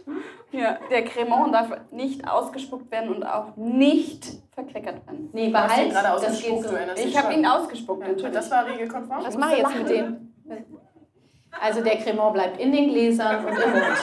Ja, 0.52 0.80
der 0.90 1.04
Cremant 1.06 1.54
darf 1.54 1.70
nicht 1.92 2.28
ausgespuckt 2.28 2.90
werden 2.92 3.14
und 3.14 3.24
auch 3.24 3.56
nicht 3.56 4.26
verkleckert 4.52 5.06
werden. 5.06 5.30
Nee, 5.34 5.50
behalt, 5.50 5.88
ihn 5.88 5.90
gerade 5.92 6.22
das 6.22 6.42
geht 6.42 6.52
ausgespuckt, 6.52 6.98
so. 6.98 7.04
Ich 7.04 7.18
habe 7.18 7.32
schon. 7.32 7.40
ihn 7.40 7.46
ausgespuckt, 7.46 8.02
Und 8.02 8.08
natürlich. 8.08 8.34
das 8.34 8.52
war 8.52 8.66
regelkonform? 8.66 9.26
Was 9.26 9.38
mache 9.38 9.54
ich 9.54 9.60
jetzt 9.60 9.76
mit 9.76 9.90
dem? 9.90 10.34
Also 11.60 11.84
der 11.84 11.98
Cremant 11.98 12.34
bleibt 12.34 12.60
in 12.60 12.72
den 12.72 12.90
Gläsern 12.90 13.46
und 13.46 13.52
im 13.52 13.72
Mund. 13.72 13.98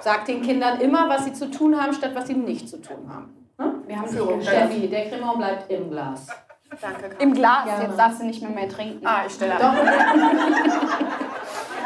Sagt 0.00 0.28
den 0.28 0.42
Kindern 0.42 0.80
immer, 0.80 1.08
was 1.08 1.24
sie 1.24 1.32
zu 1.32 1.50
tun 1.50 1.80
haben, 1.80 1.92
statt 1.92 2.10
was 2.14 2.26
sie 2.26 2.34
nicht 2.34 2.68
zu 2.68 2.80
tun 2.82 3.08
haben. 3.08 3.41
Wir 3.86 3.96
haben 3.98 4.08
Führung. 4.08 4.40
Steffi, 4.42 4.88
der 4.88 5.08
Cremant 5.08 5.38
bleibt 5.38 5.70
im 5.70 5.90
Glas. 5.90 6.26
Danke, 6.80 7.02
Karin. 7.02 7.16
Im 7.18 7.34
Glas, 7.34 7.64
Gerne. 7.64 7.84
jetzt 7.84 7.98
darfst 7.98 8.20
du 8.20 8.24
nicht 8.26 8.40
mehr 8.42 8.50
mehr 8.50 8.68
trinken. 8.68 9.06
Ah, 9.06 9.22
ich 9.26 9.32
stelle 9.34 9.52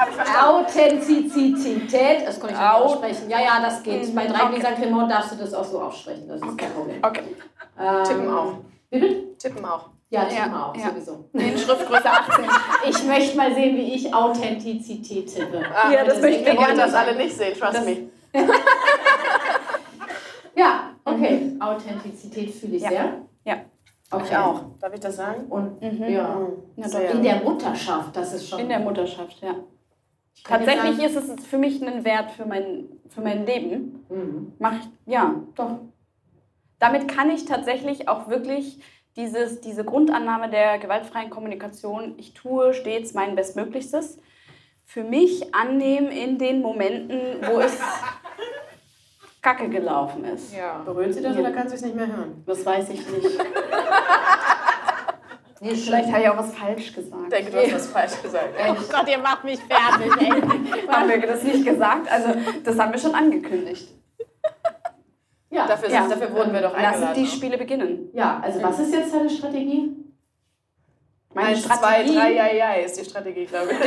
ich 0.08 0.14
verstanden. 0.14 0.46
Authentizität, 0.48 2.26
das 2.26 2.38
kann 2.40 2.50
ich 2.50 2.56
nicht 2.56 2.64
Au- 2.64 2.84
aussprechen. 2.84 3.28
Ja, 3.30 3.40
ja, 3.40 3.60
das 3.60 3.82
geht. 3.82 4.14
Bei 4.14 4.26
drei 4.26 4.42
Okay. 4.44 4.54
Gläsern 4.54 4.74
Cremant 4.76 5.10
darfst 5.10 5.32
du 5.32 5.36
das 5.36 5.52
auch 5.54 5.64
so 5.64 5.80
aussprechen. 5.82 6.28
Das 6.28 6.40
ist 6.40 6.56
kein 6.58 6.72
Problem. 6.72 6.98
Okay. 7.02 7.22
Ähm, 7.80 8.04
Tippen 8.04 8.30
auch. 8.30 8.52
Bitte? 8.90 9.36
Tippen 9.38 9.64
auch. 9.64 9.86
Ja, 10.08 10.24
tippen 10.26 10.52
Ja, 10.52 10.66
auch, 10.70 10.76
ja. 10.76 10.88
sowieso. 10.90 11.24
In 11.32 11.58
Schriftgröße 11.58 12.08
18. 12.10 12.44
Ich 12.88 13.02
möchte 13.04 13.36
mal 13.36 13.52
sehen, 13.54 13.76
wie 13.76 13.94
ich 13.94 14.14
Authentizität 14.14 15.34
tippe. 15.34 15.62
Ah, 15.74 15.90
Ja, 15.90 16.04
das 16.04 16.20
möchten 16.20 16.44
wir 16.44 16.52
Wir 16.52 16.58
wollen 16.58 16.66
gerne 16.76 16.82
das 16.82 16.94
alle 16.94 17.16
nicht 17.16 17.36
sehen, 17.36 17.58
trust 17.58 17.84
me. 17.84 18.08
Ja, 20.54 20.85
okay. 21.16 21.56
Authentizität 21.60 22.50
fühle 22.50 22.76
ich 22.76 22.82
Ja. 22.82 22.88
sehr. 22.88 23.22
Ja. 23.44 23.56
Okay. 24.10 24.24
Ich 24.30 24.36
auch. 24.36 24.62
Darf 24.80 24.94
ich 24.94 25.00
das 25.00 25.16
sagen? 25.16 25.46
Und 25.46 25.80
Mhm. 25.82 26.02
ja, 26.04 26.38
Ja, 26.76 26.98
in 27.10 27.22
der 27.22 27.42
Mutterschaft, 27.42 28.14
das 28.16 28.32
ist 28.34 28.48
schon. 28.48 28.60
In 28.60 28.68
der 28.68 28.78
Mutterschaft, 28.80 29.40
ja. 29.42 29.54
Tatsächlich 30.44 31.02
ist 31.02 31.16
es 31.16 31.44
für 31.46 31.58
mich 31.58 31.82
ein 31.82 32.04
Wert 32.04 32.30
für 32.30 32.46
mein, 32.46 32.84
für 33.08 33.20
mein 33.20 33.46
Leben. 33.46 34.04
Mhm. 34.08 34.52
Mach 34.58 34.74
ich, 34.78 34.88
ja, 35.06 35.34
doch. 35.54 35.78
Damit 36.78 37.08
kann 37.08 37.30
ich 37.30 37.46
tatsächlich 37.46 38.08
auch 38.08 38.28
wirklich 38.28 38.80
dieses, 39.16 39.60
diese 39.62 39.82
Grundannahme 39.84 40.50
der 40.50 40.78
gewaltfreien 40.78 41.30
Kommunikation, 41.30 42.14
ich 42.18 42.34
tue 42.34 42.74
stets 42.74 43.14
mein 43.14 43.34
Bestmöglichstes, 43.34 44.18
für 44.84 45.02
mich 45.02 45.54
annehmen 45.54 46.08
in 46.10 46.38
den 46.38 46.60
Momenten, 46.62 47.18
wo 47.50 47.58
es 47.60 47.80
kacke 49.46 49.68
gelaufen 49.68 50.24
ist. 50.24 50.52
Ja. 50.56 50.82
Berührt 50.84 51.14
sie 51.14 51.22
das 51.22 51.36
oder 51.36 51.52
kann 51.52 51.68
sie 51.68 51.76
es 51.76 51.82
nicht 51.82 51.94
mehr 51.94 52.08
hören? 52.08 52.42
Das 52.46 52.66
weiß 52.66 52.88
ich 52.90 53.06
nicht. 53.08 53.38
Nee, 55.58 55.74
Vielleicht 55.74 56.10
habe 56.12 56.20
ich 56.20 56.28
auch 56.28 56.36
was 56.36 56.54
falsch 56.54 56.92
gesagt. 56.92 57.22
Ich 57.22 57.28
denke, 57.30 57.50
du 57.50 57.62
hast 57.62 57.72
was 57.72 57.86
falsch 57.86 58.22
gesagt. 58.22 58.50
Oh 58.68 58.74
Gott, 58.92 59.08
ihr 59.08 59.16
macht 59.16 59.42
mich 59.42 59.58
fertig, 59.58 60.12
ey. 60.20 60.30
Haben 60.88 61.08
wir 61.08 61.26
das 61.26 61.42
nicht 61.44 61.64
gesagt? 61.64 62.12
Also, 62.12 62.28
das 62.62 62.78
haben 62.78 62.92
wir 62.92 62.98
schon 62.98 63.14
angekündigt. 63.14 63.88
Ja, 65.48 65.66
Dafür, 65.66 65.88
Ja. 65.88 66.06
dafür 66.06 66.30
wurden 66.34 66.52
wir 66.52 66.60
doch 66.60 66.74
eingeladen. 66.74 67.14
die 67.14 67.26
Spiele 67.26 67.56
beginnen. 67.56 68.10
ja, 68.12 68.38
also 68.44 68.62
was 68.62 68.78
ist 68.80 68.92
jetzt 68.92 69.14
deine 69.14 69.30
Strategie? 69.30 69.96
Meine 71.32 71.56
zwei, 71.56 71.74
Strategie, 71.74 72.14
drei, 72.14 72.32
ja, 72.34 72.46
ja, 72.52 72.72
ist 72.74 73.00
die 73.00 73.04
Strategie, 73.08 73.46
glaube 73.46 73.70
ich. 73.72 73.78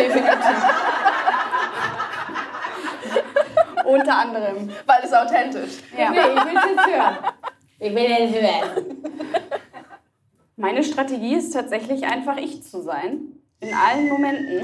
unter 3.90 4.18
anderem. 4.18 4.70
Weil 4.86 5.00
es 5.04 5.14
authentisch. 5.14 5.80
Ja. 5.98 6.12
Nee, 6.12 6.18
ich 6.20 6.46
will 6.46 6.58
es 6.58 6.70
jetzt 6.72 6.88
hören. 6.88 7.18
Ich 7.80 7.96
will 7.96 8.12
es 8.12 8.42
hören. 8.42 8.86
Meine 10.56 10.84
Strategie 10.84 11.36
ist 11.36 11.52
tatsächlich 11.54 12.04
einfach 12.06 12.38
ich 12.38 12.64
zu 12.64 12.82
sein. 12.82 13.34
In 13.62 13.74
allen 13.74 14.10
Momenten. 14.10 14.62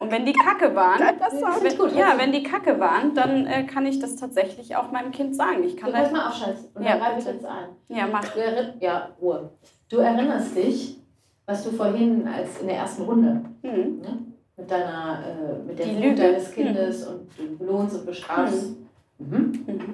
Und 0.00 0.12
wenn 0.12 0.24
die 0.24 0.32
Kacke 0.32 0.74
waren, 0.76 1.00
wenn, 1.00 1.76
gut, 1.76 1.92
ja, 1.96 2.14
wenn 2.16 2.30
die 2.30 2.42
Kacke 2.44 2.78
waren, 2.78 3.14
dann 3.14 3.46
äh, 3.46 3.64
kann 3.64 3.84
ich 3.84 3.98
das 3.98 4.14
tatsächlich 4.16 4.76
auch 4.76 4.92
meinem 4.92 5.10
Kind 5.10 5.34
sagen. 5.34 5.64
Ich 5.64 5.76
kann 5.76 5.90
Du 5.90 5.96
kannst 5.96 6.12
das, 6.12 6.18
mal 6.18 6.28
aufschalten. 6.28 6.64
Und 6.74 6.82
Ja, 6.84 6.92
dann 6.92 7.02
reibe 7.02 7.18
ich 7.20 7.24
jetzt 7.26 7.44
ein. 7.44 7.68
ja, 7.88 8.06
mach. 8.06 8.24
Du 8.24 8.76
ja, 8.80 9.08
Ruhe. 9.20 9.50
Du 9.88 9.98
erinnerst 9.98 10.54
dich, 10.56 10.98
was 11.46 11.64
du 11.64 11.70
vorhin 11.72 12.28
als 12.28 12.60
in 12.60 12.68
der 12.68 12.76
ersten 12.76 13.02
Runde 13.02 13.44
Hm. 13.62 13.98
ne, 14.00 14.18
mit 14.58 14.70
deiner, 14.70 15.22
äh, 15.24 15.66
mit 15.66 15.78
der 15.78 15.86
Die 15.86 15.94
Lüge. 16.02 16.14
deines 16.16 16.50
Kindes 16.52 17.06
und 17.06 17.28
du 17.38 17.56
belohnst 17.56 17.96
und 17.96 18.06
bestrafst. 18.06 18.74
Mhm. 19.18 19.64
Mhm. 19.66 19.92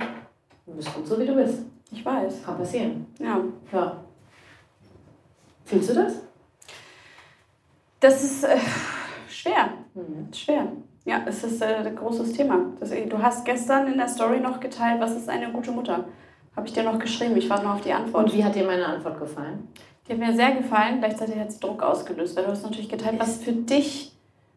Du 0.66 0.72
bist 0.74 0.92
gut 0.94 1.06
so, 1.06 1.20
wie 1.20 1.26
du 1.26 1.34
bist. 1.34 1.62
Ich 1.92 2.04
weiß. 2.04 2.42
Kann 2.44 2.56
passieren. 2.56 3.06
Ja. 3.18 3.40
Ja. 3.72 3.98
Fühlst 5.66 5.90
du 5.90 5.94
das? 5.94 6.14
Das 8.00 8.24
ist 8.24 8.44
äh, 8.44 8.56
schwer. 9.28 9.68
Mhm. 9.94 10.32
Schwer. 10.32 10.66
Ja, 11.04 11.20
es 11.26 11.44
ist 11.44 11.60
äh, 11.60 11.66
ein 11.66 11.94
großes 11.94 12.32
Thema. 12.32 12.58
Das, 12.80 12.90
du 12.90 13.18
hast 13.22 13.44
gestern 13.44 13.86
in 13.88 13.98
der 13.98 14.08
Story 14.08 14.40
noch 14.40 14.58
geteilt, 14.60 15.00
was 15.00 15.12
ist 15.14 15.28
eine 15.28 15.52
gute 15.52 15.70
Mutter? 15.70 16.04
Habe 16.56 16.66
ich 16.66 16.72
dir 16.72 16.82
noch 16.82 16.98
geschrieben. 16.98 17.36
Ich 17.36 17.50
warte 17.50 17.64
noch 17.64 17.74
auf 17.74 17.80
die 17.82 17.92
Antwort. 17.92 18.24
Und 18.24 18.32
wie 18.34 18.42
hat 18.44 18.54
dir 18.54 18.64
meine 18.64 18.86
Antwort 18.86 19.18
gefallen? 19.18 19.68
Die 20.06 20.12
hat 20.12 20.18
mir 20.18 20.34
sehr 20.34 20.52
gefallen. 20.52 21.00
Gleichzeitig 21.00 21.36
hat 21.38 21.52
sie 21.52 21.60
Druck 21.60 21.82
ausgelöst, 21.82 22.36
weil 22.36 22.44
du 22.44 22.50
hast 22.50 22.62
natürlich 22.62 22.88
geteilt, 22.88 23.18
was 23.18 23.36
für 23.38 23.52
dich, 23.52 24.12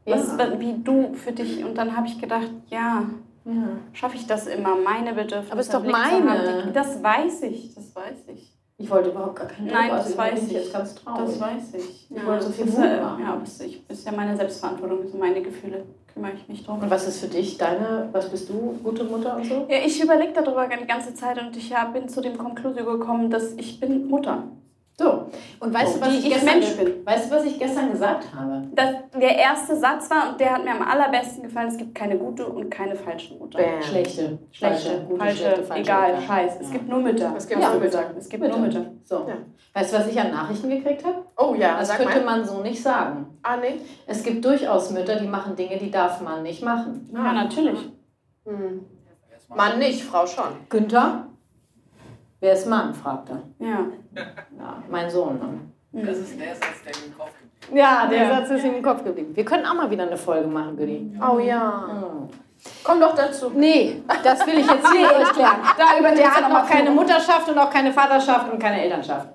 was, 0.08 0.38
Ja. 0.38 0.60
wie 0.60 0.74
du 0.84 1.14
für 1.14 1.32
dich. 1.32 1.64
Und 1.64 1.78
dann 1.78 1.96
habe 1.96 2.08
ich 2.08 2.20
gedacht, 2.20 2.50
ja, 2.70 3.04
Ja. 3.46 3.52
schaffe 3.94 4.16
ich 4.18 4.26
das 4.28 4.48
immer, 4.48 4.76
meine 4.76 5.14
Bedürfnisse 5.14 5.52
Aber 5.52 5.62
ist 5.62 5.74
im 5.74 5.84
doch 5.84 5.92
meine. 5.92 6.72
Das 6.74 7.02
weiß 7.04 7.44
ich, 7.44 7.74
das 7.76 7.96
weiß 7.96 8.28
ich. 8.34 8.54
Ich 8.80 8.90
wollte 8.92 9.10
überhaupt 9.10 9.36
gar 9.38 9.48
keinen 9.48 9.68
Nein, 9.68 9.90
Druck 9.90 9.98
das 10.00 10.18
weiß 10.18 10.44
ich. 10.44 10.52
jetzt 10.52 10.72
ganz 10.72 10.94
traurig. 10.96 11.26
Das 11.26 11.40
weiß 11.42 11.74
ich. 11.76 12.08
Ich 12.12 12.26
wollte 12.26 12.46
so 12.46 12.52
viel 12.52 12.66
das 12.66 12.74
ist, 12.76 12.80
Mut 12.80 12.90
ja, 12.90 13.02
machen. 13.02 13.24
ja, 13.24 13.34
aber 13.34 13.42
es 13.44 13.60
ist, 13.60 13.76
ist 13.90 14.06
ja 14.06 14.12
meine 14.12 14.38
Selbstverantwortung, 14.38 15.02
das 15.02 15.12
sind 15.12 15.20
meine 15.20 15.42
Gefühle. 15.42 15.84
Kümmere 16.14 16.34
ich 16.36 16.48
mich 16.48 16.64
drum. 16.64 16.80
Und 16.80 16.90
was 16.92 17.08
ist 17.08 17.20
für 17.20 17.28
dich 17.28 17.58
deine, 17.58 18.10
was 18.12 18.30
bist 18.30 18.50
du, 18.50 18.78
gute 18.84 19.04
Mutter 19.04 19.36
und 19.36 19.46
so? 19.46 19.66
Ja, 19.68 19.78
ich 19.84 20.02
überlege 20.04 20.32
darüber 20.34 20.68
die 20.68 20.86
ganze 20.86 21.14
Zeit 21.16 21.42
und 21.42 21.58
ich 21.58 21.70
ja, 21.70 21.86
bin 21.86 22.08
zu 22.08 22.22
dem 22.22 22.38
Konklusio 22.38 22.86
gekommen, 22.86 23.32
dass 23.32 23.54
ich 23.54 23.80
bin 23.80 24.08
Mutter. 24.08 24.44
So, 25.00 25.28
und 25.60 25.74
weißt 25.74 25.96
du, 25.98 26.02
was 26.02 26.10
ich, 26.10 26.26
ich 26.26 26.34
gestern, 26.34 26.60
Mensch 26.60 26.76
bin. 26.76 27.06
Weißt 27.06 27.30
du, 27.32 27.36
was 27.36 27.46
ich 27.46 27.58
gestern 27.60 27.92
gesagt 27.92 28.26
habe? 28.36 28.68
Das, 28.74 28.90
der 29.20 29.36
erste 29.38 29.76
Satz 29.76 30.10
war, 30.10 30.30
und 30.32 30.40
der 30.40 30.54
hat 30.54 30.64
mir 30.64 30.72
am 30.72 30.82
allerbesten 30.82 31.44
gefallen, 31.44 31.68
es 31.70 31.78
gibt 31.78 31.96
keine 31.96 32.18
gute 32.18 32.46
und 32.48 32.70
keine 32.70 32.96
falsche 32.96 33.34
Mutter. 33.36 33.58
Bam. 33.60 33.82
Schlechte, 33.82 34.40
Schlechte, 34.52 34.90
falsche, 34.90 35.06
gute, 35.06 35.20
falsche, 35.20 35.38
schlechte, 35.38 35.64
falsche. 35.64 35.82
egal, 35.84 36.14
Ja. 36.14 36.22
scheiß. 36.22 36.52
Es 36.62 36.72
gibt 36.72 36.88
nur 36.90 37.00
Mütter. 37.00 37.34
Es 37.38 37.48
gibt 37.48 37.62
Ja, 37.62 37.70
nur 37.72 37.80
Mütter. 37.80 38.04
Es 38.18 38.30
gibt 38.30 38.44
Mütter. 38.44 38.58
nur 38.58 38.68
Mütter. 38.68 38.86
So. 39.04 39.16
Ja. 39.28 39.36
Weißt 39.74 39.94
du, 39.94 39.98
was 40.00 40.08
ich 40.08 40.20
an 40.20 40.32
Nachrichten 40.32 40.70
gekriegt 40.70 41.06
habe? 41.06 41.24
Oh 41.38 41.54
ja, 41.56 41.78
Das 41.80 41.90
sag 41.90 41.98
könnte 41.98 42.20
mal. 42.22 42.38
man 42.38 42.46
so 42.46 42.62
nicht 42.62 42.82
sagen. 42.82 43.38
Ah, 43.44 43.58
nee. 43.58 43.80
Es 44.06 44.24
gibt 44.24 44.44
durchaus 44.44 44.92
Mütter, 44.92 45.16
die 45.18 45.28
machen 45.28 45.56
Dinge, 45.56 45.78
die 45.78 45.92
darf 45.92 46.22
man 46.22 46.44
nicht 46.44 46.64
machen. 46.64 47.10
Ja, 47.14 47.32
natürlich. 47.34 47.80
Hm. 48.46 48.86
Mann 49.56 49.80
nicht, 49.80 50.04
Frau 50.04 50.26
schon. 50.28 50.46
Günther? 50.70 51.28
Wer 52.40 52.54
ist 52.54 52.68
Mann? 52.68 52.94
fragt 52.94 53.30
er. 53.30 53.42
Ja. 53.60 53.86
Ja, 54.58 54.84
mein 54.90 55.10
Sohn. 55.10 55.40
Ne? 55.92 56.04
Das 56.06 56.18
ist 56.18 56.40
der 56.40 56.54
Satz, 56.56 56.84
der 56.86 56.96
mir 56.98 57.08
im 57.08 57.18
Kopf 57.18 57.32
geblieben 57.40 57.78
Ja, 57.78 58.08
der 58.08 58.24
Ja. 58.24 58.36
Satz 58.38 58.50
ist 58.52 58.66
ihm 58.66 58.76
im 58.76 58.84
Kopf 58.84 59.04
geblieben. 59.04 59.36
Wir 59.36 59.46
können 59.46 59.66
auch 59.66 59.74
mal 59.74 59.90
wieder 59.90 60.04
eine 60.04 60.18
Folge 60.18 60.48
machen, 60.48 60.78
Güdi. 60.78 61.20
Oh 61.20 61.40
ja. 61.40 61.88
Hm. 61.90 62.30
Komm 62.84 63.00
doch 63.00 63.16
dazu. 63.16 63.52
Nee, 63.56 64.04
das 64.24 64.46
will 64.46 64.58
ich 64.60 64.68
jetzt 64.68 64.92
hier 64.92 65.02
nicht 65.08 65.12
erklären. 65.28 65.58
Da 65.78 65.98
übernimmst 66.00 66.24
Der 66.24 66.36
hat 66.36 66.50
noch 66.52 66.70
keine. 66.70 66.92
Mutterschaft 66.92 67.50
und 67.50 67.58
auch 67.58 67.70
keine 67.70 67.92
Vaterschaft 67.94 68.52
und 68.52 68.60
keine 68.60 68.82
Elternschaft. 68.84 69.30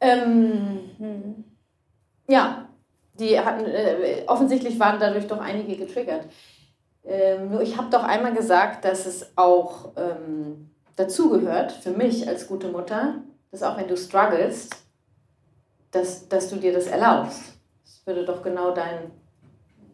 Ähm, 0.00 1.44
ja, 2.28 2.66
die 3.14 3.38
hatten, 3.38 3.64
äh, 3.66 4.22
offensichtlich 4.26 4.78
waren 4.80 4.98
dadurch 4.98 5.26
doch 5.26 5.40
einige 5.40 5.76
getriggert. 5.76 6.26
Ähm, 7.04 7.50
nur 7.50 7.60
ich 7.62 7.76
habe 7.76 7.88
doch 7.90 8.02
einmal 8.02 8.32
gesagt, 8.32 8.84
dass 8.84 9.06
es 9.06 9.32
auch 9.36 9.92
ähm, 9.96 10.70
dazugehört, 10.96 11.72
für 11.72 11.90
mich 11.90 12.26
als 12.28 12.46
gute 12.46 12.68
Mutter, 12.68 13.22
dass 13.50 13.62
auch 13.62 13.76
wenn 13.76 13.88
du 13.88 13.96
strugglest, 13.96 14.74
dass, 15.90 16.28
dass 16.28 16.50
du 16.50 16.56
dir 16.56 16.72
das 16.72 16.86
erlaubst. 16.86 17.40
Das 17.84 18.06
würde 18.06 18.24
doch 18.24 18.42
genau 18.42 18.72
dein. 18.72 19.10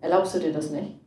Erlaubst 0.01 0.35
du 0.35 0.39
dir 0.39 0.53
das 0.53 0.71
nicht? 0.71 0.99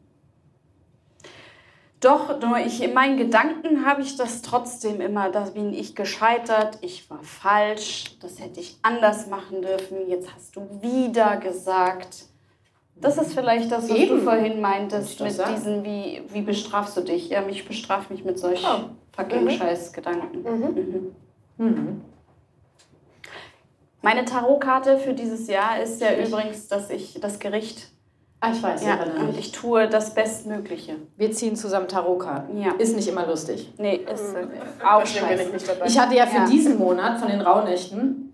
Doch, 2.00 2.38
nur 2.42 2.58
ich, 2.58 2.84
in 2.84 2.94
meinen 2.94 3.16
Gedanken 3.18 3.86
habe 3.86 4.02
ich 4.02 4.18
das 4.18 4.42
trotzdem 4.42 5.00
immer, 5.00 5.30
da 5.30 5.46
bin 5.46 5.74
ich 5.74 5.96
gescheitert, 5.96 6.78
ich 6.82 7.10
war 7.10 7.24
falsch, 7.24 8.18
das 8.22 8.40
hätte 8.42 8.60
ich 8.60 8.78
anders 8.82 9.28
machen 9.28 9.62
dürfen, 9.62 10.10
jetzt 10.10 10.28
hast 10.36 10.54
du 10.58 10.68
wieder 10.82 11.38
gesagt. 11.38 12.26
Das 12.96 13.18
ist 13.18 13.34
vielleicht 13.34 13.72
das, 13.72 13.90
was 13.90 13.98
Eben. 13.98 14.18
du 14.18 14.22
vorhin 14.24 14.60
meintest, 14.60 15.14
ich 15.14 15.20
mit 15.22 15.32
sagen. 15.32 15.56
diesen, 15.56 15.84
wie, 15.86 16.24
wie 16.28 16.42
bestrafst 16.42 16.98
du 16.98 17.02
dich? 17.02 17.30
Ja, 17.30 17.42
mich 17.42 17.66
bestraf 17.66 18.10
mich 18.10 18.26
mit 18.26 18.38
solch 18.38 18.64
Oh. 18.68 18.90
Fucking 19.16 19.44
Mhm. 19.46 19.50
Scheißgedanken. 19.52 20.42
Mhm. 20.44 21.14
Mhm. 21.58 21.66
Mhm. 21.68 22.02
Meine 24.02 24.26
Tarotkarte 24.26 24.98
für 24.98 25.14
dieses 25.14 25.48
Jahr 25.48 25.82
ist 25.82 26.02
ja 26.02 26.10
übrigens, 26.14 26.68
dass 26.68 26.90
ich 26.90 27.18
das 27.22 27.40
Gericht, 27.40 27.90
Ah, 28.42 28.52
ich 28.52 28.62
weiß, 28.62 28.84
ja, 28.86 29.00
ich 29.06 29.22
und 29.22 29.38
ich 29.40 29.52
tue 29.54 29.88
das 29.88 30.14
Bestmögliche. 30.14 30.98
Wir 31.16 31.32
ziehen 31.32 31.56
zusammen 31.56 31.88
Tarotkarten. 31.88 32.60
Ja. 32.62 32.74
Ist 32.74 32.94
nicht 32.94 33.08
immer 33.08 33.26
lustig. 33.26 33.74
Nee, 33.78 33.96
ist 34.14 34.34
äh, 34.36 34.46
auch 34.86 35.02
ich 35.06 35.12
scheiße. 35.18 35.50
dabei. 35.66 35.86
Ich 35.88 35.98
hatte 35.98 36.16
ja 36.16 36.26
für 36.26 36.38
Ja. 36.40 36.46
diesen 36.48 36.78
Monat 36.78 37.20
von 37.22 37.30
den 37.30 37.40
Rauhnächten. 37.40 38.33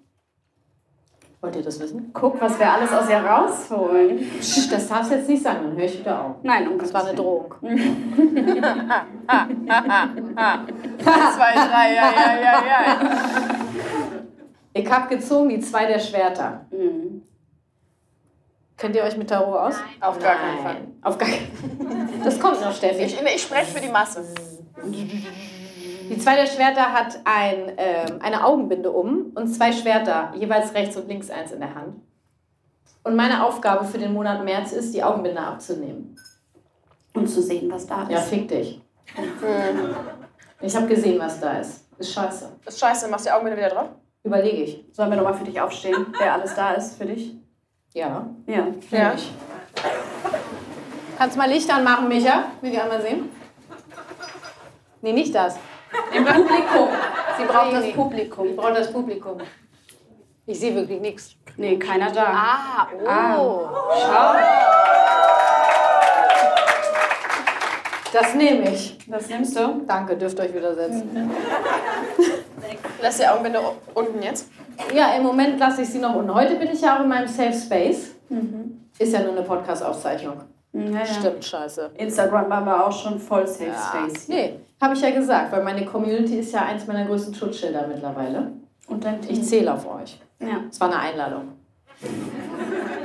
Wollt 1.41 1.55
ihr 1.55 1.63
das 1.63 1.79
wissen? 1.79 2.11
Guck, 2.13 2.41
was 2.41 2.59
wir 2.59 2.69
alles 2.69 2.91
aus 2.91 3.09
ihr 3.09 3.17
rausholen. 3.17 4.19
Psst, 4.39 4.73
das 4.73 4.89
darfst 4.89 5.11
du 5.11 5.15
jetzt 5.15 5.29
nicht 5.29 5.41
sagen, 5.41 5.59
dann 5.63 5.77
höre 5.77 5.85
ich 5.85 5.97
wieder 5.99 6.21
auf. 6.21 6.35
Nein, 6.43 6.67
um 6.67 6.77
Das 6.77 6.93
war 6.93 7.05
eine. 7.05 7.15
Drohung. 7.15 7.55
Zwei, 7.61 7.77
drei, 11.53 11.93
ja, 11.95 12.11
ja, 12.11 12.41
ja, 12.41 12.63
ja. 12.67 12.99
Ich 14.73 14.91
habe 14.91 15.15
gezogen 15.15 15.49
die 15.49 15.61
zwei 15.61 15.85
der 15.85 15.99
Schwerter. 15.99 16.65
Mhm. 16.71 17.23
Kennt 18.77 18.95
ihr 18.95 19.03
euch 19.03 19.17
mit 19.17 19.29
Tarot 19.29 19.57
aus? 19.57 19.75
Auf 20.01 20.19
gar 20.19 20.35
keinen 20.35 20.59
Fall. 20.63 20.87
Auf 21.01 21.17
gar 21.17 21.29
keinen 21.29 22.07
Fall. 22.07 22.23
Das 22.23 22.39
kommt 22.39 22.61
noch, 22.61 22.73
Steffi. 22.73 23.03
Ich, 23.03 23.21
ich 23.21 23.41
spreche 23.41 23.65
für 23.65 23.81
die 23.81 23.89
Masse. 23.89 24.25
Die 26.10 26.18
zwei 26.18 26.36
der 26.36 26.47
Schwerter 26.47 26.91
hat 26.91 27.20
ein, 27.24 27.72
ähm, 27.78 28.20
eine 28.22 28.43
Augenbinde 28.43 28.91
um 28.91 29.32
und 29.36 29.47
zwei 29.47 29.72
Schwerter, 29.72 30.34
jeweils 30.36 30.74
rechts 30.74 30.97
und 30.97 31.07
links 31.07 31.30
eins 31.30 31.51
in 31.51 31.60
der 31.60 31.76
Hand. 31.76 32.01
Und 33.03 33.16
meine 33.16 33.45
Aufgabe 33.45 33.86
für 33.86 33.99
den 33.99 34.14
Monat 34.14 34.43
März 34.43 34.72
ist, 34.72 34.93
die 34.93 35.03
Augenbinde 35.03 35.39
abzunehmen. 35.39 36.16
Und 37.14 37.28
zu 37.28 37.41
sehen, 37.41 37.72
was 37.72 37.86
da 37.88 38.03
ist. 38.03 38.12
Ja, 38.12 38.20
fick 38.20 38.47
dich. 38.47 38.82
Ich 40.62 40.76
habe 40.76 40.88
gesehen, 40.88 41.18
was 41.20 41.39
da 41.39 41.53
ist. 41.60 41.86
Ist 41.97 42.14
scheiße. 42.14 42.49
Ist 42.66 42.80
scheiße, 42.80 43.07
machst 43.07 43.26
du 43.26 43.30
die 43.30 43.34
Augen 43.34 43.45
wieder 43.45 43.70
drauf? 43.70 43.89
Überlege 44.24 44.64
ich. 44.64 44.84
Sollen 44.91 45.10
wir 45.10 45.16
nochmal 45.16 45.34
für 45.34 45.45
dich 45.45 45.60
aufstehen, 45.62 46.07
wer 46.20 46.34
alles 46.34 46.53
da 46.53 46.74
ist 46.74 46.97
für 46.97 47.05
dich? 47.05 47.34
Ja. 47.93 48.30
Ja. 48.45 48.68
Ja. 48.91 49.16
Kannst 51.18 51.38
mal 51.38 51.49
Licht 51.49 51.74
anmachen, 51.74 52.10
Micha? 52.10 52.51
Will 52.60 52.72
die 52.72 52.80
einmal 52.80 53.01
sehen? 53.01 53.30
Nee, 55.01 55.14
nicht 55.14 55.34
das. 55.34 55.57
Im 56.13 56.25
Publikum. 56.25 56.89
Sie 57.37 57.45
braucht 57.45 57.73
das. 57.73 57.91
Publikum. 57.93 58.47
Ich 58.47 58.55
brauche 58.55 58.73
das 58.73 58.91
Publikum. 58.91 59.37
Ich 60.45 60.59
sehe 60.59 60.73
wirklich 60.75 60.99
nichts. 60.99 61.35
Nee, 61.57 61.77
keiner 61.77 62.11
da. 62.11 62.25
Ah, 62.25 63.37
oh. 63.37 63.69
Schau. 64.01 64.33
Das 68.11 68.33
nehme 68.33 68.71
ich. 68.71 68.97
Das 69.07 69.29
nimmst 69.29 69.55
du? 69.55 69.81
Danke, 69.85 70.17
dürft 70.17 70.39
euch 70.39 70.53
wieder 70.53 70.73
setzen. 70.73 71.31
Lass 73.01 73.17
die 73.17 73.27
Augenbinde 73.27 73.59
unten 73.93 74.21
jetzt. 74.21 74.49
Ja, 74.93 75.13
im 75.13 75.23
Moment 75.23 75.59
lasse 75.59 75.83
ich 75.83 75.89
sie 75.89 75.99
noch 75.99 76.15
unten. 76.15 76.33
Heute 76.33 76.55
bin 76.55 76.69
ich 76.71 76.81
ja 76.81 76.97
auch 76.97 77.01
in 77.03 77.09
meinem 77.09 77.27
Safe 77.27 77.53
Space. 77.53 78.11
Ist 78.97 79.13
ja 79.13 79.21
nur 79.21 79.33
eine 79.33 79.43
Podcast-Aufzeichnung. 79.43 80.41
Ja, 80.73 80.81
ja. 80.81 81.05
Stimmt, 81.05 81.45
scheiße. 81.45 81.91
Instagram 81.97 82.49
war 82.49 82.57
aber 82.57 82.87
auch 82.87 82.91
schon 82.91 83.19
voll 83.19 83.47
Safe 83.47 83.73
Space. 83.73 84.27
Nee, 84.27 84.59
habe 84.82 84.93
ich 84.93 85.01
ja 85.01 85.11
gesagt, 85.11 85.51
weil 85.51 85.63
meine 85.63 85.86
Community 85.86 86.39
ist 86.39 86.53
ja 86.53 86.63
eins 86.63 86.88
meiner 86.88 87.05
größten 87.05 87.34
Schutzschilder 87.34 87.88
mittlerweile. 87.88 88.51
Und 88.88 89.03
dein 89.03 89.19
Ich 89.27 89.43
zähle 89.43 89.73
auf 89.73 89.86
euch. 89.86 90.19
Ja. 90.39 90.61
Es 90.69 90.80
war 90.80 90.88
eine 90.89 90.99
Einladung. 90.99 91.49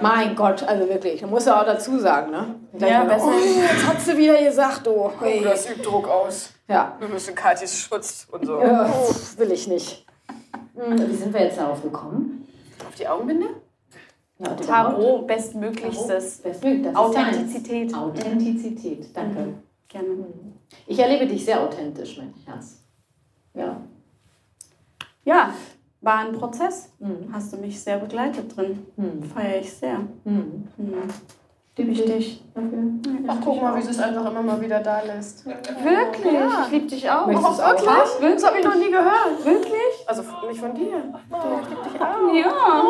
Mein 0.01 0.37
Gott, 0.37 0.63
also 0.63 0.89
wirklich, 0.89 1.21
man 1.23 1.31
muss 1.31 1.47
ja 1.47 1.61
auch 1.61 1.65
dazu 1.65 1.99
sagen, 1.99 2.31
ne? 2.31 2.55
Gleich 2.77 2.91
Ja, 2.91 3.05
besser. 3.05 3.27
Oh, 3.27 3.33
jetzt 3.73 3.87
hat 3.87 4.01
sie 4.01 4.17
wieder 4.17 4.43
gesagt, 4.43 4.87
du. 4.87 5.11
Hey. 5.21 5.43
Das 5.43 5.69
übt 5.69 5.83
Druck 5.83 6.09
aus. 6.09 6.53
Ja, 6.69 6.97
Wir 6.99 7.09
müssen 7.09 7.35
Katis 7.35 7.77
Schutz 7.79 8.27
und 8.31 8.47
so. 8.47 8.61
äh, 8.61 8.87
pff, 8.87 9.39
will 9.39 9.51
ich 9.53 9.67
nicht. 9.67 10.07
Hm, 10.77 11.09
Wie 11.09 11.15
sind 11.15 11.33
wir 11.35 11.43
jetzt 11.43 11.59
darauf 11.59 11.83
gekommen? 11.83 12.47
Auf 12.87 12.95
die 12.95 13.07
Augenbinde? 13.09 13.47
Ja, 14.39 14.49
Tarot, 14.55 15.27
bestmöglichstes. 15.27 16.39
Bestmöglich, 16.39 16.83
das 16.85 16.93
ist 16.93 16.97
Authentizität. 16.99 17.95
Authentizität, 17.95 19.07
danke. 19.17 19.55
Gerne. 19.89 20.09
Ich 20.87 20.99
erlebe 20.99 21.27
dich 21.27 21.45
sehr 21.45 21.61
authentisch, 21.63 22.19
mein 22.19 22.35
Herz. 22.47 22.81
Ja. 23.55 23.81
Ja, 25.25 25.55
war 26.01 26.19
ein 26.19 26.33
Prozess. 26.33 26.91
Mhm. 26.99 27.31
Hast 27.33 27.53
du 27.53 27.57
mich 27.57 27.81
sehr 27.81 27.99
begleitet 27.99 28.55
drin. 28.57 28.87
Hm. 28.97 29.23
Feiere 29.23 29.61
ich 29.61 29.73
sehr. 29.73 30.01
Hm. 30.25 30.69
Mhm. 30.77 30.95
Liebe 31.77 31.91
ich 31.91 32.05
dich. 32.05 32.45
Ach, 33.27 33.37
guck 33.43 33.61
mal, 33.61 33.77
wie 33.77 33.83
sie 33.83 33.91
es 33.91 33.99
einfach 33.99 34.31
immer 34.31 34.43
mal 34.43 34.61
wieder 34.61 34.79
da 34.79 35.01
lässt. 35.01 35.45
Wirklich? 35.45 36.35
Ich 36.67 36.71
liebe 36.71 36.87
dich 36.87 37.11
auch. 37.11 37.27
Möchtest 37.27 37.49
du's 37.49 37.61
auch 37.61 37.73
wirklich? 37.73 38.35
Das 38.35 38.45
habe 38.45 38.59
ich 38.59 38.65
noch 38.65 38.77
nie 38.77 38.91
gehört. 38.91 39.45
Wirklich? 39.45 40.07
Also 40.07 40.23
nicht 40.47 40.61
von 40.61 40.73
dir. 40.75 41.03
Ja. 41.33 42.83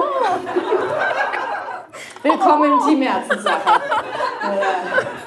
Willkommen 2.22 2.72
im 2.72 2.86
Team 2.86 3.02
Herzenssache. 3.02 3.80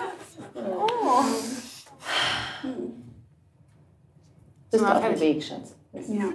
Bist 4.72 4.84
du 4.84 4.88
auf 4.88 5.06
dem 5.06 5.20
Weg, 5.20 5.44
Schatz. 5.44 5.76
ja. 5.94 6.30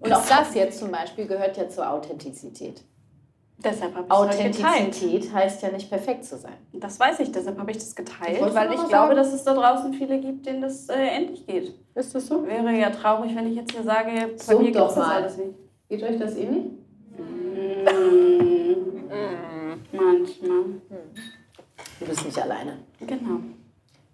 Und 0.00 0.12
auch 0.12 0.26
das 0.26 0.54
jetzt 0.54 0.78
zum 0.78 0.90
Beispiel 0.90 1.26
gehört 1.26 1.56
ja 1.56 1.68
zur 1.68 1.90
Authentizität. 1.90 2.82
Deshalb 3.56 3.94
habe 3.94 4.06
ich 4.06 4.36
geteilt. 4.38 4.56
Authentizität 4.90 5.32
heißt 5.32 5.62
ja 5.62 5.70
nicht 5.70 5.88
perfekt 5.88 6.24
zu 6.24 6.36
sein. 6.36 6.54
Das 6.72 6.98
weiß 7.00 7.20
ich, 7.20 7.32
deshalb 7.32 7.58
habe 7.58 7.70
ich 7.70 7.78
das 7.78 7.90
Ich 7.90 7.96
geteilt, 7.96 8.40
wollte 8.40 8.54
weil 8.54 8.68
ich 8.72 8.76
glaube, 8.76 8.90
sagen. 8.90 9.16
dass 9.16 9.32
es 9.32 9.44
da 9.44 9.54
draußen 9.54 9.94
viele 9.94 10.20
gibt, 10.20 10.44
denen 10.44 10.60
das 10.60 10.88
äh, 10.88 10.94
endlich 10.94 11.46
geht. 11.46 11.72
Ist 11.94 12.14
das 12.14 12.26
so? 12.26 12.44
Wäre 12.46 12.72
ja 12.72 12.90
traurig, 12.90 13.34
wenn 13.34 13.46
ich 13.46 13.54
jetzt 13.56 13.72
hier 13.72 13.84
sage, 13.84 14.10
bei 14.10 14.36
Summt 14.36 14.62
mir 14.64 14.70
es 14.70 14.76
das 14.76 14.96
mal. 14.96 15.22
alles 15.22 15.36
nicht. 15.38 15.54
Geht 15.88 16.02
euch 16.02 16.18
das 16.18 16.36
eh 16.36 16.46
nicht? 16.46 16.70
Manchmal. 19.92 20.64
Du 22.00 22.06
bist 22.06 22.24
nicht 22.26 22.38
alleine. 22.42 22.78
Genau. 23.06 23.38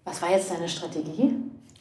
Was 0.05 0.21
war 0.23 0.31
jetzt 0.31 0.51
deine 0.51 0.69
Strategie? 0.69 1.35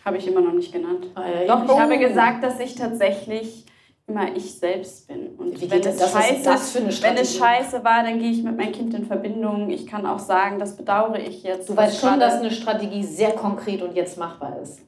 Habe 0.09 0.17
ich 0.17 0.25
immer 0.27 0.41
noch 0.41 0.53
nicht 0.53 0.73
genannt. 0.73 1.05
Äh, 1.15 1.45
Doch, 1.45 1.63
ich 1.63 1.69
oh. 1.69 1.79
habe 1.79 1.99
gesagt, 1.99 2.43
dass 2.43 2.59
ich 2.59 2.73
tatsächlich 2.73 3.63
immer 4.07 4.35
ich 4.35 4.57
selbst 4.57 5.07
bin. 5.07 5.35
Und 5.37 5.61
Wie 5.61 5.69
wenn 5.69 5.81
geht 5.81 5.85
es, 5.85 5.97
das? 5.97 6.11
Scheiße, 6.11 6.43
das 6.43 6.71
für 6.71 6.79
eine 6.79 6.91
wenn 7.03 7.17
es 7.17 7.37
scheiße 7.37 7.83
war, 7.83 8.01
dann 8.01 8.17
gehe 8.17 8.31
ich 8.31 8.41
mit 8.41 8.57
meinem 8.57 8.71
Kind 8.71 8.91
in 8.95 9.05
Verbindung. 9.05 9.69
Ich 9.69 9.85
kann 9.85 10.07
auch 10.07 10.17
sagen, 10.17 10.57
das 10.57 10.75
bedauere 10.75 11.19
ich 11.19 11.43
jetzt. 11.43 11.69
Du 11.69 11.77
weißt 11.77 12.01
schon, 12.01 12.19
dass 12.19 12.39
eine 12.39 12.49
Strategie 12.49 13.03
sehr 13.03 13.33
konkret 13.33 13.83
und 13.83 13.95
jetzt 13.95 14.17
machbar 14.17 14.57
ist. 14.63 14.79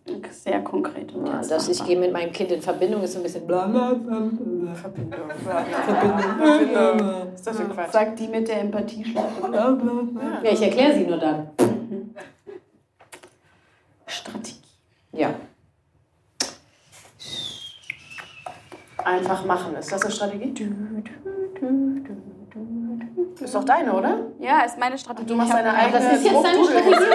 sehr 0.43 0.61
konkret 0.61 1.13
und 1.13 1.28
Ja, 1.28 1.36
jetzt 1.36 1.51
dass 1.51 1.69
ich 1.69 1.78
machbar. 1.78 1.88
gehe 1.89 1.99
mit 1.99 2.13
meinem 2.13 2.32
Kind 2.32 2.51
in 2.51 2.63
Verbindung 2.63 3.03
ist 3.03 3.13
so 3.13 3.19
ein 3.19 3.24
bisschen 3.24 3.45
bla 3.45 3.67
bla 3.67 3.93
bla. 3.93 4.22
bla. 4.22 4.74
Verbindung. 4.74 5.19
Verbindung. 6.41 7.34
Ist 7.36 7.45
das 7.45 7.57
für 7.57 7.65
Quatsch? 7.65 7.91
Sagt 7.91 8.17
die 8.19 8.28
mit 8.28 8.47
der 8.47 8.61
Empathieschleife. 8.61 9.51
Ja, 9.53 10.51
ich 10.51 10.63
erkläre 10.63 10.95
sie 10.95 11.03
nur 11.03 11.17
dann. 11.17 11.51
Strategie. 14.07 14.61
Ja. 15.14 15.34
Einfach 19.03 19.45
machen. 19.45 19.76
Ist 19.76 19.91
das 19.91 20.01
eine 20.03 20.12
Strategie? 20.12 20.53
Ist 23.39 23.55
doch 23.55 23.64
deine, 23.64 23.93
oder? 23.93 24.28
Ja, 24.39 24.62
ist 24.62 24.78
meine 24.78 24.97
Strategie. 24.97 25.28
Du 25.28 25.36
machst 25.36 25.53
deine 25.53 25.74
eigene 25.74 25.99
Das 25.99 26.14
ist 26.14 26.26
jetzt 26.26 26.43
deine. 26.43 26.64
Strategie. 26.64 27.05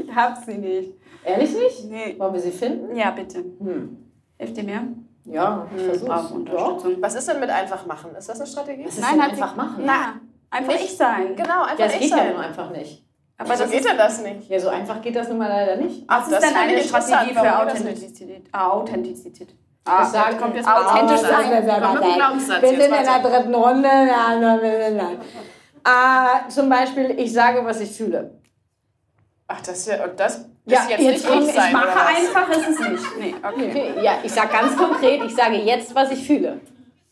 Ich 0.00 0.14
hab 0.14 0.44
sie 0.44 0.58
nicht. 0.58 0.94
Ehrlich 1.24 1.52
nicht? 1.52 1.84
Nee. 1.90 2.16
Wollen 2.18 2.32
wir 2.34 2.40
sie 2.40 2.50
finden? 2.50 2.96
Ja, 2.96 3.10
bitte. 3.10 3.38
Hm. 3.38 3.96
Hilft 4.38 4.56
dir 4.56 4.64
mir? 4.64 4.82
Ja, 5.24 5.66
ich 5.76 5.86
Brauche 5.86 5.98
versuch's. 5.98 6.30
Unterstützung. 6.32 6.96
Was 7.02 7.14
ist 7.14 7.28
denn 7.28 7.40
mit 7.40 7.50
einfach 7.50 7.84
machen? 7.86 8.14
Ist 8.16 8.28
das 8.28 8.40
eine 8.40 8.48
Strategie? 8.48 8.86
Was 8.86 8.94
ist 8.98 9.00
Nein, 9.02 9.20
einfach 9.20 9.54
machen? 9.54 9.82
Na, 9.84 10.14
einfach 10.50 10.74
ich 10.74 10.96
sein. 10.96 11.36
Genau, 11.36 11.62
einfach 11.62 11.78
Ja, 11.78 11.86
es 11.86 11.94
ich 11.94 12.00
geht 12.00 12.10
ja 12.10 12.16
sein. 12.16 12.32
nur 12.32 12.40
einfach 12.40 12.70
nicht. 12.70 13.04
Aber 13.40 13.50
Wieso 13.50 13.62
das 13.62 13.70
geht 13.70 13.80
ist, 13.80 13.88
denn 13.88 13.98
das 13.98 14.20
nicht? 14.22 14.48
Ja, 14.48 14.58
so 14.58 14.68
einfach 14.68 15.00
geht 15.00 15.14
das 15.14 15.28
nun 15.28 15.38
mal 15.38 15.48
leider 15.48 15.76
nicht. 15.76 16.02
Ach, 16.08 16.26
was 16.26 16.32
ist 16.32 16.40
denn 16.42 16.48
finde 16.48 16.60
eine 16.60 16.74
ich. 16.80 16.88
Strategie 16.88 17.28
für 17.34 17.34
das 17.34 17.44
nicht? 17.44 17.96
Authentizität? 17.96 18.46
Ah, 18.52 18.68
Authentizität. 18.70 19.48
Ich 20.02 20.08
sage, 20.08 20.36
kommt 20.36 20.54
jetzt 20.56 20.68
authentisch 20.68 21.22
mal 21.22 21.30
sein. 21.30 21.66
Dem 21.66 22.14
Glaubenssatz 22.14 22.62
Wir 22.62 22.68
sind 22.68 22.80
jetzt 22.80 22.98
in 22.98 23.04
der 23.04 23.18
dritten 23.22 23.54
Runde. 23.54 23.88
Nein, 23.88 24.40
nein, 24.40 24.60
nein, 24.60 24.96
nein. 24.96 25.18
Ah, 25.84 26.48
zum 26.48 26.68
Beispiel, 26.68 27.14
ich 27.18 27.32
sage, 27.32 27.64
was 27.64 27.80
ich 27.80 27.90
fühle. 27.92 28.38
Ach, 29.46 29.60
das 29.60 29.78
ist 29.78 29.86
ja, 29.86 30.04
und 30.04 30.18
das 30.20 30.36
ist 30.38 30.46
Ja, 30.66 30.80
jetzt, 30.90 31.00
jetzt 31.00 31.24
nicht 31.24 31.26
komm, 31.26 31.42
ich 31.44 31.48
ich 31.48 31.54
sein, 31.54 31.72
Mache 31.72 31.86
oder 31.86 31.94
was? 31.94 32.36
einfach 32.36 32.48
ist 32.50 32.68
es 32.68 32.80
nicht. 32.90 33.04
Nee, 33.18 33.34
okay. 33.42 33.70
Okay, 33.70 33.92
Ja, 34.02 34.18
ich 34.22 34.32
sage 34.32 34.48
ganz 34.52 34.76
konkret, 34.76 35.22
ich 35.24 35.34
sage 35.34 35.54
jetzt, 35.56 35.94
was 35.94 36.10
ich 36.10 36.26
fühle. 36.26 36.60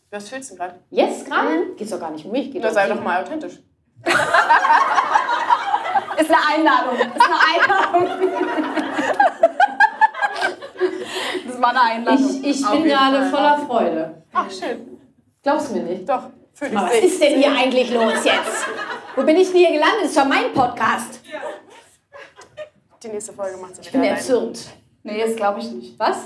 Was 0.09 0.29
fühlst 0.29 0.51
du 0.51 0.55
gerade? 0.55 0.79
Jetzt 0.89 1.25
gerade? 1.25 1.73
Geht 1.75 1.91
doch 1.91 1.99
gar 1.99 2.11
nicht 2.11 2.25
um 2.25 2.31
mich. 2.31 2.51
Geht 2.51 2.61
Na, 2.61 2.69
um 2.69 2.73
sei 2.73 2.87
doch 2.87 3.01
mal 3.03 3.21
authentisch. 3.21 3.59
Ist 6.17 6.31
eine 6.31 6.47
Einladung. 6.55 6.97
Ist 6.97 7.21
eine 7.25 7.39
Einladung. 7.53 8.07
das 11.47 11.61
war 11.61 11.69
eine 11.69 11.81
Einladung. 11.81 12.41
Ich, 12.43 12.45
ich 12.61 12.69
bin 12.69 12.83
gerade 12.85 13.29
voller 13.29 13.57
Freude. 13.59 14.23
Ach, 14.33 14.49
schön. 14.49 14.99
Glaubst 15.43 15.69
du 15.69 15.73
mir 15.75 15.83
nicht? 15.83 16.07
Doch, 16.09 16.23
fühl 16.53 16.73
Was 16.73 16.91
dich 16.91 17.03
ist 17.05 17.21
denn 17.21 17.37
hier 17.39 17.51
eigentlich 17.51 17.91
los 17.93 18.23
jetzt? 18.23 18.65
Wo 19.15 19.23
bin 19.23 19.35
ich 19.37 19.47
denn 19.51 19.57
hier 19.57 19.71
gelandet? 19.71 20.01
Das 20.03 20.09
ist 20.09 20.17
doch 20.17 20.25
mein 20.25 20.53
Podcast. 20.53 21.21
Die 23.03 23.07
nächste 23.09 23.33
Folge 23.33 23.57
macht 23.57 23.75
sie 23.75 23.81
Ich 23.81 23.87
wieder 23.87 23.99
bin 23.99 24.01
alleine. 24.01 24.17
erzürnt. 24.19 24.59
nee, 25.03 25.23
das 25.23 25.35
glaube 25.35 25.59
ich 25.59 25.69
nicht. 25.71 25.99
Was? 25.99 26.17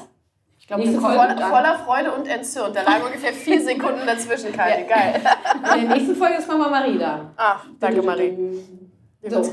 Ich 0.71 0.77
glaube, 0.77 0.83
Nächste 0.89 1.01
Folge 1.01 1.43
an. 1.43 1.51
Voller 1.51 1.79
Freude 1.79 2.11
und 2.13 2.27
entzürnt. 2.29 2.75
Da 2.77 2.83
lagen 2.83 3.03
ungefähr 3.05 3.33
vier 3.33 3.61
Sekunden 3.65 4.05
dazwischen, 4.05 4.53
Kathi. 4.53 4.83
Geil. 4.83 5.21
In 5.75 5.81
der 5.89 5.97
nächsten 5.97 6.15
Folge 6.15 6.35
ist 6.35 6.47
Mama 6.47 6.69
Marie 6.69 6.97
da. 6.97 7.29
Ach, 7.35 7.65
danke, 7.77 8.01
Marie. 8.01 8.37
Wir 9.19 9.43
So. 9.43 9.51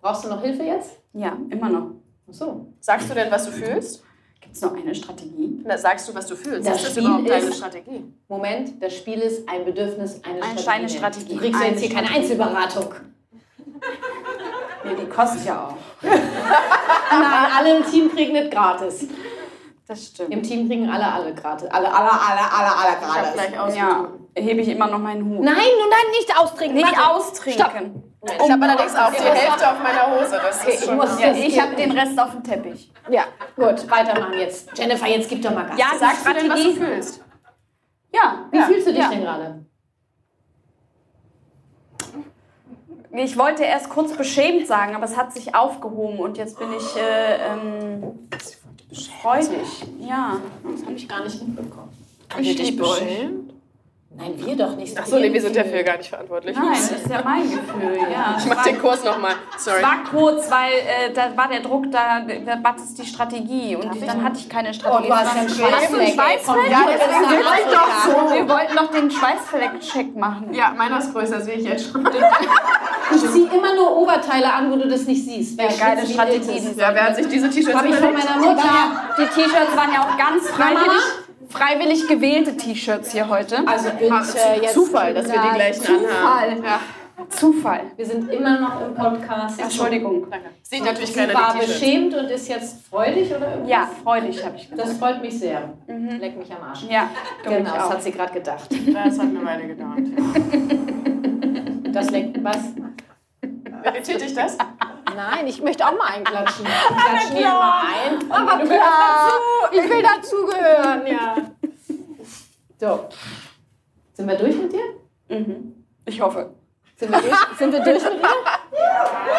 Brauchst 0.00 0.24
du 0.24 0.28
noch 0.28 0.40
Hilfe 0.40 0.62
jetzt? 0.62 0.98
Ja, 1.14 1.36
immer 1.50 1.68
noch. 1.68 1.86
Ach 2.30 2.32
so. 2.34 2.66
Sagst 2.78 3.10
du 3.10 3.14
denn, 3.14 3.28
was 3.30 3.44
du 3.46 3.50
fühlst? 3.50 4.04
Gibt 4.40 4.54
es 4.54 4.62
noch 4.62 4.72
eine 4.76 4.94
Strategie? 4.94 5.60
Na, 5.64 5.76
sagst 5.76 6.08
du, 6.08 6.14
was 6.14 6.26
du 6.28 6.36
fühlst? 6.36 6.68
Das 6.68 6.76
ist 6.76 6.84
das 6.84 6.92
Spiel 6.92 7.04
überhaupt 7.06 7.28
deine 7.28 7.44
ist- 7.46 7.56
Strategie? 7.56 8.04
Moment, 8.28 8.80
das 8.82 8.96
Spiel 8.96 9.18
ist 9.20 9.48
ein 9.48 9.64
Bedürfnis, 9.64 10.20
eine 10.22 10.34
Eine 10.44 10.58
Strategie. 10.58 10.70
eine 10.70 10.88
Strategie. 10.88 11.34
Du 11.34 11.40
kriegst 11.40 11.60
ja 11.60 11.66
Eine 11.66 11.74
jetzt 11.76 11.84
hier 11.84 11.94
keine. 11.94 12.08
Einzelberatung. 12.10 12.94
Nee, 14.84 14.96
die 15.00 15.06
kostet 15.08 15.44
ja 15.44 15.68
auch. 15.68 15.76
Nein, 16.02 17.50
alle 17.56 17.76
im 17.78 17.84
Team 17.86 18.10
kriegen 18.10 18.32
nicht 18.32 18.50
gratis. 18.50 19.06
Das 19.88 20.06
stimmt. 20.06 20.30
Im 20.30 20.42
Team 20.42 20.68
kriegen 20.68 20.88
alle, 20.88 21.04
alle 21.12 21.34
gratis. 21.34 21.68
Alle, 21.70 21.92
alle, 21.92 22.10
alle, 22.10 22.52
alle, 22.52 22.76
alle 22.76 22.96
Ich 23.00 23.18
hab 23.18 23.34
gleich 23.34 23.52
Ja, 23.52 23.64
ausgetrunken. 23.64 24.28
hebe 24.36 24.60
ich 24.60 24.68
immer 24.68 24.86
noch 24.86 24.98
meinen 24.98 25.24
Hut. 25.24 25.40
Nein, 25.44 25.54
nun 25.54 25.90
nein, 25.90 26.10
nicht 26.12 26.38
austrinken. 26.40 26.76
Nicht 26.76 26.96
Warte. 26.96 27.10
austrinken. 27.10 28.02
Ich 28.24 28.50
habe 28.52 28.64
allerdings 28.64 28.94
auch 28.94 29.10
die 29.10 29.16
Hälfte 29.22 29.68
auf 29.70 29.82
meiner 29.82 30.14
Hose. 30.14 30.40
Das 30.40 30.64
ist 30.64 30.78
ich 30.78 30.84
schon... 30.84 30.96
muss- 30.96 31.20
Ja, 31.20 31.32
ich 31.32 31.60
habe 31.60 31.74
den 31.74 31.90
Rest 31.90 32.18
auf 32.18 32.30
dem 32.30 32.44
Teppich. 32.44 32.92
Ja, 33.10 33.24
gut, 33.56 33.90
weitermachen 33.90 34.34
jetzt. 34.38 34.70
Jennifer, 34.78 35.08
jetzt 35.08 35.28
gib 35.28 35.42
doch 35.42 35.50
mal 35.52 35.66
Gas. 35.66 35.76
Ja, 35.78 35.86
Sagst 35.98 36.24
du 36.26 36.32
denn, 36.32 36.48
was 36.48 36.54
du 36.62 36.70
Strategie. 36.70 36.78
fühlst? 36.80 37.24
Ja. 38.14 38.46
Wie 38.52 38.60
fühlst 38.62 38.86
du 38.86 38.92
dich 38.92 39.02
ja. 39.02 39.08
denn 39.08 39.20
gerade? 39.22 39.66
Ich 43.14 43.36
wollte 43.36 43.64
erst 43.64 43.90
kurz 43.90 44.12
beschämt 44.16 44.66
sagen, 44.66 44.94
aber 44.94 45.04
es 45.04 45.16
hat 45.16 45.32
sich 45.34 45.54
aufgehoben 45.54 46.18
und 46.18 46.38
jetzt 46.38 46.58
bin 46.58 46.68
ich 46.72 46.96
äh, 46.96 47.36
ähm, 47.46 48.28
freudig. 48.92 49.66
Ja. 50.00 50.40
Das 50.62 50.84
habe 50.84 50.94
ich 50.94 51.08
gar 51.08 51.24
nicht 51.24 51.46
mitbekommen. 51.46 51.90
Kann 52.28 52.44
ich 52.44 52.56
dich 52.56 52.76
beschämen? 52.76 53.51
Nein, 54.14 54.34
wir 54.36 54.56
doch 54.56 54.76
nicht. 54.76 54.98
Achso, 54.98 55.18
nee, 55.18 55.32
wir 55.32 55.40
sind 55.40 55.56
dafür 55.56 55.82
gar 55.82 55.96
nicht 55.96 56.10
verantwortlich. 56.10 56.54
Nein, 56.54 56.68
das 56.70 56.90
ist 56.90 57.08
ja 57.08 57.22
mein 57.24 57.42
Gefühl, 57.42 57.98
ja. 58.12 58.36
Ich 58.38 58.46
mach 58.46 58.62
den 58.62 58.78
Kurs 58.78 59.02
nochmal. 59.04 59.32
Sorry. 59.56 59.78
Es 59.78 59.82
war 59.82 60.04
kurz, 60.10 60.50
weil 60.50 60.72
äh, 60.72 61.12
da 61.14 61.34
war 61.36 61.48
der 61.48 61.60
Druck 61.60 61.90
da, 61.90 62.22
was 62.62 62.82
ist 62.82 62.98
die 62.98 63.06
Strategie? 63.06 63.74
Und 63.74 63.90
dann 64.06 64.22
hatte 64.22 64.38
ich 64.38 64.48
keine 64.48 64.74
Strategie. 64.74 65.04
Oh, 65.04 65.08
du 65.08 65.16
hast 65.16 65.36
einen 65.36 65.48
Schweißfleck. 65.48 66.14
Schweißfleck? 66.14 66.70
Ja, 66.70 66.84
das 66.84 66.94
ist 66.94 67.30
wir, 67.30 67.40
nach 67.40 67.52
wollten 67.52 67.70
doch 67.70 68.28
so. 68.28 68.34
wir 68.34 68.48
wollten 68.48 68.74
noch 68.74 68.90
den 68.90 69.10
Schweißfleck-Check 69.10 70.14
machen. 70.14 70.52
Ja, 70.52 70.74
meiner 70.76 70.98
ist 70.98 71.12
größer, 71.12 71.40
sehe 71.40 71.54
ich 71.54 71.64
jetzt 71.64 71.90
schon. 71.90 72.08
Ich 73.14 73.30
ziehe 73.30 73.46
immer 73.46 73.74
nur 73.74 73.96
Oberteile 73.96 74.52
an, 74.52 74.70
wo 74.70 74.76
du 74.76 74.88
das 74.88 75.06
nicht 75.06 75.24
siehst. 75.24 75.58
Wer 75.58 75.70
Ja, 75.70 75.76
geile 75.76 76.06
Strategien. 76.06 76.74
Ja, 76.76 76.94
wer 76.94 77.04
hat 77.04 77.16
sich 77.16 77.28
diese 77.28 77.50
T-Shirts 77.50 77.76
Habe 77.76 77.88
ich 77.88 77.94
von 77.96 78.12
meiner 78.12 78.38
Mutter. 78.38 78.70
Die 79.18 79.26
T-Shirts 79.26 79.76
waren 79.76 79.92
ja 79.92 80.00
auch 80.02 80.16
ganz 80.16 80.48
freiwillig, 80.48 81.02
freiwillig 81.52 82.08
gewählte 82.08 82.56
T-Shirts 82.56 83.12
hier 83.12 83.28
heute. 83.28 83.58
Also 83.66 83.90
und, 83.90 84.00
äh, 84.00 84.62
jetzt 84.62 84.74
Zufall, 84.74 85.14
dass 85.14 85.26
wir 85.26 85.40
die 85.40 85.54
gleichen 85.54 85.86
anhaben. 85.86 86.06
Zufall. 86.06 86.64
Ja. 86.64 86.80
Zufall. 87.28 87.80
Wir 87.96 88.06
sind 88.06 88.30
immer 88.30 88.58
noch 88.60 88.80
im 88.86 88.94
Podcast. 88.94 89.60
Entschuldigung. 89.60 90.26
Sieht 90.62 90.84
natürlich 90.84 91.12
Sie 91.12 91.20
keiner 91.20 91.34
war 91.34 91.54
beschämt 91.54 92.14
und 92.14 92.24
ist 92.24 92.48
jetzt 92.48 92.86
freudig 92.88 93.30
oder 93.34 93.50
irgendwas? 93.50 93.70
Ja, 93.70 93.90
freudig 94.02 94.44
habe 94.44 94.56
ich 94.56 94.70
gesagt. 94.70 94.88
Das 94.88 94.98
freut 94.98 95.22
mich 95.22 95.38
sehr. 95.38 95.72
Leck 95.86 96.36
mich 96.36 96.50
am 96.52 96.62
Arsch. 96.68 96.84
Ja, 96.88 97.10
Genau, 97.44 97.74
das 97.74 97.90
hat 97.90 98.02
sie 98.02 98.10
gerade 98.12 98.32
gedacht. 98.32 98.68
Das 98.92 99.18
hat 99.18 99.26
eine 99.26 99.44
Weile 99.44 99.66
gedauert. 99.68 99.98
Das 101.92 102.10
leckt 102.10 102.42
was? 102.42 102.56
Dich 103.84 104.34
das? 104.34 104.56
Nein, 105.14 105.46
ich 105.46 105.60
möchte 105.62 105.86
auch 105.86 105.96
mal 105.96 106.06
einklatschen. 106.14 106.66
Ich 106.90 106.96
klatsche 106.96 107.34
hier 107.36 107.48
mal 107.48 107.82
ein. 107.86 108.32
Aber 108.32 108.64
klar, 108.64 109.30
ich 109.72 109.90
will 109.90 110.02
dazugehören, 110.02 111.06
ja. 111.06 111.36
So. 112.78 113.08
Sind 114.14 114.28
wir 114.28 114.36
durch 114.36 114.56
mit 114.56 114.72
dir? 114.72 114.84
Mhm. 115.28 115.84
Ich 116.06 116.20
hoffe. 116.20 116.54
Sind 116.96 117.10
wir 117.12 117.20
durch, 117.20 117.34
sind 117.58 117.72
wir 117.72 117.80
durch 117.80 118.02
mit 118.04 118.22
dir? 118.22 118.28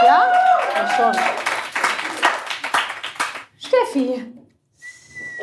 Ja? 0.04 0.32
Ja, 0.76 0.90
schon. 1.14 1.22
Steffi. 3.58 4.34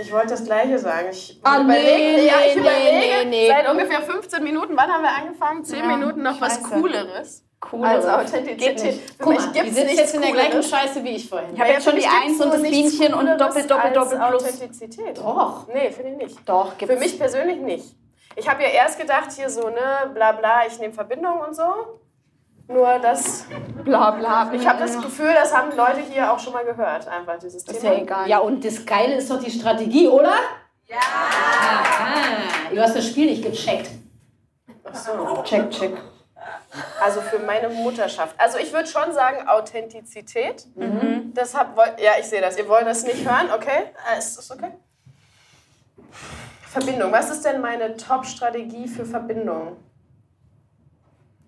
Ich 0.02 0.12
wollte 0.12 0.28
das 0.28 0.44
Gleiche 0.44 0.78
sagen. 0.78 1.08
Ich 1.10 1.38
Ah, 1.42 1.58
nee, 1.58 1.64
überlege, 1.64 2.22
ja, 2.26 2.34
ich 2.48 2.54
nee, 2.54 2.60
überlege 2.60 3.18
nee, 3.18 3.24
nee. 3.24 3.48
seit 3.48 3.68
ungefähr 3.68 4.00
15 4.02 4.42
Minuten. 4.42 4.76
Wann 4.76 4.90
haben 4.90 5.02
wir 5.02 5.10
angefangen? 5.14 5.64
10 5.64 5.78
Ja, 5.78 5.84
Minuten 5.86 6.22
noch 6.22 6.40
was 6.40 6.54
scheiße. 6.56 6.70
Cooleres. 6.70 7.44
Cooleres. 7.60 8.06
Als 8.06 8.32
Authentizität. 8.32 8.94
Für 8.94 9.00
Guck 9.18 9.32
mich 9.32 9.40
mal, 9.40 9.52
gibt 9.52 9.66
die 9.66 9.68
es 9.68 9.74
sitzt 9.74 9.86
nichts 9.86 10.00
jetzt 10.00 10.14
in 10.14 10.22
der 10.22 10.32
gleichen. 10.32 10.62
Scheiße 10.62 11.04
wie 11.04 11.10
ich 11.10 11.28
vorhin. 11.28 11.54
Ich 11.54 11.60
habe 11.60 11.70
jetzt 11.70 11.84
schon 11.84 11.96
die 11.96 12.06
Eins 12.06 12.40
und 12.40 12.54
das 12.54 12.62
Bienchen 12.62 13.14
und 13.14 13.26
Doppel, 13.38 13.66
Doppel, 13.66 13.92
Doppel 13.92 14.18
plus. 14.18 14.44
Authentizität. 14.44 15.18
Doch. 15.18 15.68
Nee, 15.68 15.90
finde 15.90 16.12
ich 16.12 16.16
nicht. 16.16 16.48
Doch, 16.48 16.72
Für 16.74 16.96
mich 16.96 17.18
persönlich 17.18 17.58
nicht. 17.58 17.94
Ich 18.36 18.48
habe 18.48 18.62
ja 18.62 18.68
erst 18.70 18.98
gedacht, 18.98 19.32
hier 19.32 19.50
so, 19.50 19.68
ne, 19.68 20.10
bla 20.14 20.32
bla, 20.32 20.66
ich 20.66 20.78
nehme 20.78 20.94
Verbindung 20.94 21.40
und 21.40 21.54
so. 21.54 22.00
Nur 22.68 22.98
das, 23.00 23.46
bla 23.84 24.12
bla. 24.12 24.50
ich 24.54 24.66
habe 24.66 24.78
das 24.78 24.96
Gefühl, 25.02 25.34
das 25.34 25.52
haben 25.52 25.76
Leute 25.76 26.00
hier 26.08 26.32
auch 26.32 26.38
schon 26.38 26.52
mal 26.52 26.64
gehört, 26.64 27.08
einfach 27.08 27.36
dieses 27.38 27.64
Ist 27.64 27.80
Thema. 27.80 27.94
ja 27.94 28.00
egal. 28.00 28.28
Ja, 28.28 28.38
und 28.38 28.64
das 28.64 28.86
Geile 28.86 29.16
ist 29.16 29.28
doch 29.28 29.42
die 29.42 29.50
Strategie, 29.50 30.06
oder? 30.06 30.34
Ja. 30.86 30.98
Aha. 30.98 32.70
Du 32.72 32.80
hast 32.80 32.94
das 32.94 33.06
Spiel 33.06 33.26
nicht 33.26 33.42
gecheckt. 33.42 33.90
Ach 34.84 34.94
so. 34.94 35.42
check, 35.42 35.68
check. 35.70 35.92
Also 37.00 37.20
für 37.20 37.38
meine 37.40 37.68
Mutterschaft. 37.68 38.34
Also 38.38 38.58
ich 38.58 38.72
würde 38.72 38.88
schon 38.88 39.12
sagen 39.12 39.48
Authentizität. 39.48 40.66
Deshalb 40.76 41.76
wollt, 41.76 42.00
ja, 42.00 42.12
ich 42.20 42.26
sehe 42.26 42.40
das. 42.40 42.56
Ihr 42.58 42.68
wollt 42.68 42.86
das 42.86 43.02
nicht 43.04 43.24
hören, 43.28 43.50
okay? 43.54 43.84
Äh, 44.14 44.18
Ist 44.18 44.36
das 44.38 44.50
okay? 44.50 44.70
Verbindung. 46.62 47.10
Was 47.12 47.30
ist 47.30 47.44
denn 47.44 47.60
meine 47.60 47.96
Top-Strategie 47.96 48.86
für 48.86 49.04
Verbindung? 49.04 49.76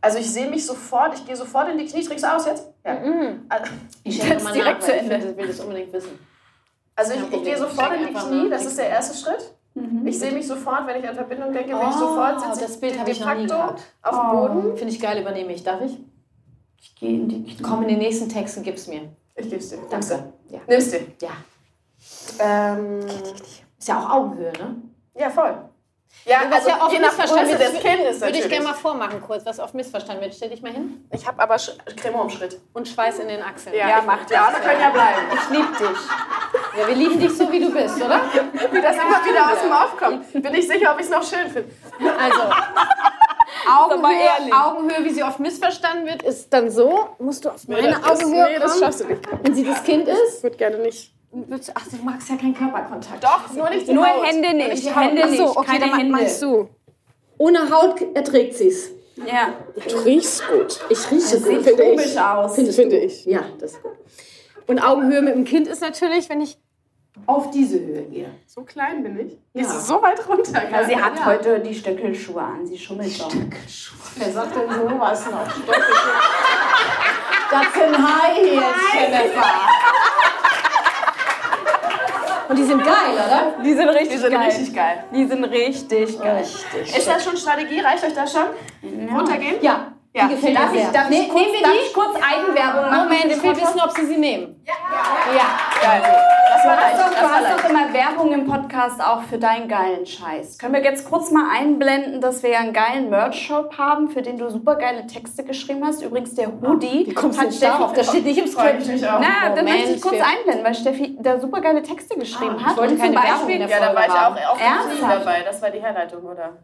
Also 0.00 0.18
ich 0.18 0.30
sehe 0.32 0.50
mich 0.50 0.66
sofort, 0.66 1.14
ich 1.14 1.24
gehe 1.24 1.36
sofort 1.36 1.68
in 1.68 1.78
die 1.78 1.86
Knie. 1.86 2.02
Trinkst 2.04 2.24
du 2.24 2.34
aus 2.34 2.46
jetzt? 2.46 2.66
Ja. 2.84 2.98
Also- 3.48 3.70
Ich 4.02 4.18
Jetzt 4.18 4.42
mal 4.42 4.52
direkt 4.52 4.80
nach, 4.80 4.86
zu 4.88 4.92
Ende. 4.96 5.16
Ich 5.16 5.36
will- 5.36 5.46
das 5.46 5.60
unbedingt 5.60 5.92
wissen. 5.92 6.18
Also 6.96 7.12
ich, 7.14 7.20
ich 7.32 7.44
gehe 7.44 7.56
sofort 7.56 7.92
in 7.94 8.08
die 8.08 8.12
Knie, 8.12 8.50
das 8.50 8.66
ist 8.66 8.76
der 8.78 8.88
erste 8.88 9.16
Schritt. 9.16 9.54
Ich 10.04 10.18
sehe 10.18 10.32
mich 10.32 10.46
sofort, 10.46 10.86
wenn 10.86 11.02
ich 11.02 11.08
an 11.08 11.14
Verbindung 11.14 11.52
denke, 11.52 11.70
bin 11.70 11.78
ich 11.88 11.96
Oh, 11.96 11.98
sofort 11.98 12.40
sitze 12.42 12.60
das 12.60 12.78
Bild 12.78 12.98
habe 12.98 13.10
ich 13.10 13.20
noch 13.20 13.34
nie 13.34 13.46
gehabt. 13.46 13.82
auf 14.02 14.20
dem 14.20 14.30
Boden. 14.30 14.76
Finde 14.76 14.92
ich 14.92 15.00
geil, 15.00 15.20
übernehme 15.20 15.52
ich. 15.52 15.62
Darf 15.64 15.80
ich? 15.80 15.98
Ich 16.78 16.94
gehe 16.96 17.10
in 17.14 17.28
die 17.28 17.44
Knie. 17.44 17.62
Komm, 17.62 17.82
in 17.82 17.88
den 17.88 17.98
nächsten 17.98 18.28
Texten 18.28 18.62
gib's 18.62 18.86
mir. 18.86 19.08
Ich 19.34 19.44
gebe 19.48 19.56
es 19.56 19.70
dir. 19.70 19.78
Danke. 19.88 20.32
Ja. 20.50 20.58
Nimmst 20.66 20.92
du. 20.92 20.98
Ja. 21.22 21.30
Ähm, 22.38 23.00
Ist 23.78 23.88
ja 23.88 23.98
auch 24.00 24.10
Augenhöhe, 24.10 24.52
ne? 24.52 24.76
ja, 25.14 25.30
voll. 25.30 25.54
Ja, 26.26 26.40
Was 26.50 26.56
also 26.66 26.68
ja 26.68 26.84
oft 26.84 27.00
missverstanden 27.00 27.58
wird. 27.58 27.60
des 27.74 27.80
Kindes 27.80 28.20
Würde 28.20 28.38
ich 28.38 28.48
gerne 28.48 28.64
mal 28.66 28.74
vormachen, 28.74 29.20
kurz, 29.22 29.46
was 29.46 29.58
oft 29.58 29.74
missverstanden 29.74 30.22
wird. 30.22 30.34
Stell 30.34 30.50
dich 30.50 30.60
mal 30.62 30.70
hin. 30.70 31.04
Ich 31.10 31.26
habe 31.26 31.42
aber 31.42 31.54
Sch- 31.56 31.72
Creme 31.96 32.16
am 32.16 32.28
Schritt. 32.30 32.60
Und 32.74 32.86
Schweiß 32.86 33.18
in 33.20 33.28
den 33.28 33.42
Achseln. 33.42 33.74
Ja, 33.74 34.00
ich- 34.00 34.04
macht 34.04 34.28
Die 34.30 34.36
Arme 34.36 34.58
können 34.58 34.80
ja 34.80 34.90
bleiben. 34.90 35.22
Ich 35.34 35.50
liebe 35.50 35.68
dich. 35.78 35.98
Ja, 36.78 36.88
wir 36.88 36.94
lieben 36.94 37.20
dich 37.20 37.32
so, 37.36 37.50
wie 37.52 37.60
du 37.60 37.70
bist, 37.70 37.96
oder? 37.96 38.20
Wie 38.70 38.80
das 38.80 38.96
immer 38.96 39.24
wieder 39.24 39.52
aus 39.52 39.62
dem 39.62 39.72
Aufkommt. 39.72 40.32
Bin 40.42 40.54
ich 40.54 40.66
sicher, 40.66 40.92
ob 40.92 40.98
ich 41.00 41.04
es 41.06 41.10
noch 41.10 41.22
schön 41.22 41.48
finde. 41.50 41.70
Also, 42.18 42.40
Augenhöhe, 43.70 44.52
Augenhöhe, 44.52 45.04
wie 45.04 45.10
sie 45.10 45.22
oft 45.22 45.38
missverstanden 45.38 46.06
wird, 46.06 46.22
ist 46.22 46.52
dann 46.52 46.70
so. 46.70 47.08
Musst 47.18 47.44
du 47.44 47.50
auf 47.50 47.68
meine 47.68 47.96
Augenhöhe 48.04 48.48
nee, 48.52 48.58
das 48.58 48.72
kommen, 48.72 48.82
schaffst 48.84 49.00
du 49.00 49.06
nicht. 49.06 49.20
wenn 49.42 49.54
sie 49.54 49.64
das 49.64 49.82
Kind 49.84 50.08
ist. 50.08 50.38
Ich 50.38 50.42
würde 50.42 50.56
gerne 50.56 50.78
nicht. 50.78 51.12
Ach, 51.74 51.86
du 51.88 51.96
magst 52.04 52.28
ja 52.28 52.36
keinen 52.36 52.54
Körperkontakt. 52.54 53.22
Doch, 53.22 53.52
nur 53.54 53.70
nicht 53.70 53.86
die 53.88 53.92
Nur 53.94 54.06
Haut. 54.06 54.24
Hände 54.26 54.48
Nur 54.56 54.68
nicht. 54.68 54.84
die 54.84 54.90
Haut. 54.94 55.02
Hände 55.04 55.22
Ach 55.24 55.28
nicht. 55.30 55.38
so, 55.38 55.56
okay, 55.56 55.66
Keine 55.66 55.80
dann 55.86 55.98
Hände. 55.98 56.12
meinst 56.12 56.42
du. 56.42 56.68
Ohne 57.38 57.70
Haut 57.70 58.02
erträgt 58.14 58.56
sie's. 58.56 58.90
Ja. 59.16 59.54
Du 59.88 59.96
riechst 59.98 60.42
gut. 60.48 60.80
Ich 60.90 61.10
rieche 61.10 61.40
gut. 61.40 61.64
Sieht 61.64 61.78
komisch 61.78 62.16
aus. 62.16 62.54
Findest 62.54 62.78
Finde 62.78 62.96
du? 62.98 63.04
ich. 63.04 63.24
Ja, 63.24 63.40
das 63.60 63.72
ist 63.72 63.82
gut. 63.82 63.92
Und 64.66 64.78
Augenhöhe 64.80 65.22
mit 65.22 65.34
dem 65.34 65.44
Kind 65.44 65.66
ist 65.68 65.80
natürlich, 65.80 66.28
wenn 66.28 66.40
ich 66.40 66.58
auf 67.26 67.50
diese 67.50 67.78
Höhe 67.80 68.02
gehe. 68.02 68.30
So 68.46 68.62
klein 68.62 69.02
bin 69.02 69.18
ich. 69.20 69.38
Ja. 69.54 69.62
Ist 69.62 69.86
so 69.86 70.00
weit 70.02 70.26
runter? 70.28 70.70
Ja, 70.70 70.84
sie 70.84 70.96
hat 70.96 71.18
Ja. 71.18 71.26
heute 71.26 71.60
die 71.60 71.74
Stöckelschuhe 71.74 72.40
an. 72.42 72.66
Sie 72.66 72.78
schummelt 72.78 73.20
doch. 73.20 73.30
Wer 74.16 74.32
sagt 74.32 74.56
denn 74.56 74.70
sowas 74.70 75.26
noch? 75.30 75.46
das 77.50 77.74
sind 77.74 77.98
High 77.98 78.36
Heels, 78.38 78.64
Jennifer. 78.94 79.44
Und 82.48 82.58
die 82.58 82.64
sind 82.64 82.82
geil, 82.84 83.12
oder? 83.14 83.54
Die 83.64 83.72
sind 83.72 83.88
richtig 83.88 84.10
Die 84.10 84.18
sind 84.18 84.32
geil. 84.32 84.42
richtig 84.48 84.74
geil. 84.74 85.04
Die 85.14 85.26
sind 85.26 85.44
richtig 85.44 86.18
geil. 86.20 86.36
Richtig. 86.38 86.96
Ist 86.98 87.08
das 87.08 87.24
schon 87.24 87.36
Strategie? 87.36 87.80
Reicht 87.80 88.04
euch 88.04 88.12
das 88.14 88.30
schon? 88.32 88.44
Runtergehen? 89.10 89.56
Ja, 89.62 89.91
Ja. 90.14 90.26
die 90.28 90.34
gefällt 90.34 90.56
Darf 90.58 90.70
mir 90.72 90.78
ich, 90.78 90.84
sehr. 90.84 90.92
darf 90.92 91.10
ich, 91.10 91.28
kurz, 91.28 91.40
nehmen 91.42 91.52
wir 91.54 91.62
darf 91.62 91.72
die? 91.72 91.86
ich 91.86 91.94
kurz 91.94 92.16
Eigenwerbung 92.16 92.90
machen? 92.90 93.08
Moment, 93.08 93.24
ich 93.32 93.42
will 93.42 93.56
wissen, 93.56 93.80
ob 93.82 93.90
Sie 93.92 94.04
sie 94.06 94.18
nehmen. 94.18 94.62
Ja. 94.66 94.74
Geil. 95.82 96.02
Das 96.54 96.66
war 96.66 96.76
Du 96.76 96.82
leicht. 96.82 96.94
hast, 96.94 97.00
doch, 97.00 97.10
Das 97.10 97.30
du 97.30 97.34
hast 97.48 97.64
doch 97.64 97.70
immer 97.70 97.92
Werbung 97.94 98.32
im 98.32 98.46
Podcast 98.46 99.00
auch 99.02 99.22
für 99.22 99.38
deinen 99.38 99.68
geilen 99.68 100.04
Scheiß. 100.04 100.58
Können 100.58 100.74
wir 100.74 100.84
jetzt 100.84 101.08
kurz 101.08 101.30
mal 101.30 101.48
einblenden, 101.58 102.20
dass 102.20 102.42
wir 102.42 102.50
ja 102.50 102.58
einen 102.58 102.74
geilen 102.74 103.08
Merch-Shop 103.08 103.78
haben, 103.78 104.10
für 104.10 104.20
den 104.20 104.36
du 104.36 104.50
super 104.50 104.76
geile 104.76 105.06
Texte 105.06 105.44
geschrieben 105.44 105.82
hast? 105.84 106.02
Übrigens, 106.02 106.34
der 106.34 106.48
Hoodie 106.60 107.04
Wie 107.06 107.14
kommst 107.14 107.38
du 107.38 107.42
hat 107.44 107.50
jetzt 107.50 107.62
darauf? 107.62 107.94
Das 107.94 108.08
steht 108.08 108.26
nicht 108.26 108.38
im 108.38 108.46
Skript. 108.46 108.86
mich 108.86 109.08
auch. 109.08 109.18
Na, 109.18 109.54
dann 109.54 109.64
möchte 109.64 109.92
ich 109.92 110.02
kurz 110.02 110.16
einblenden, 110.20 110.62
weil 110.62 110.74
Steffi 110.74 111.16
da 111.20 111.40
super 111.40 111.62
geile 111.62 111.82
Texte 111.82 112.16
geschrieben 112.18 112.56
Ah, 112.60 112.64
hat. 112.66 112.72
ich 112.72 112.76
wollte 112.76 112.92
Und 112.94 113.00
keine 113.00 113.16
Werbung 113.16 113.48
in 113.48 113.58
der 113.60 113.68
Ja, 113.68 113.80
da 113.80 113.94
war 113.94 114.04
ich 114.06 114.12
auch 114.12 114.50
auf 114.52 114.58
dem 114.58 115.08
dabei. 115.08 115.42
Das 115.42 115.62
war 115.62 115.70
die 115.70 115.80
Herleitung, 115.80 116.22
oder? 116.22 116.58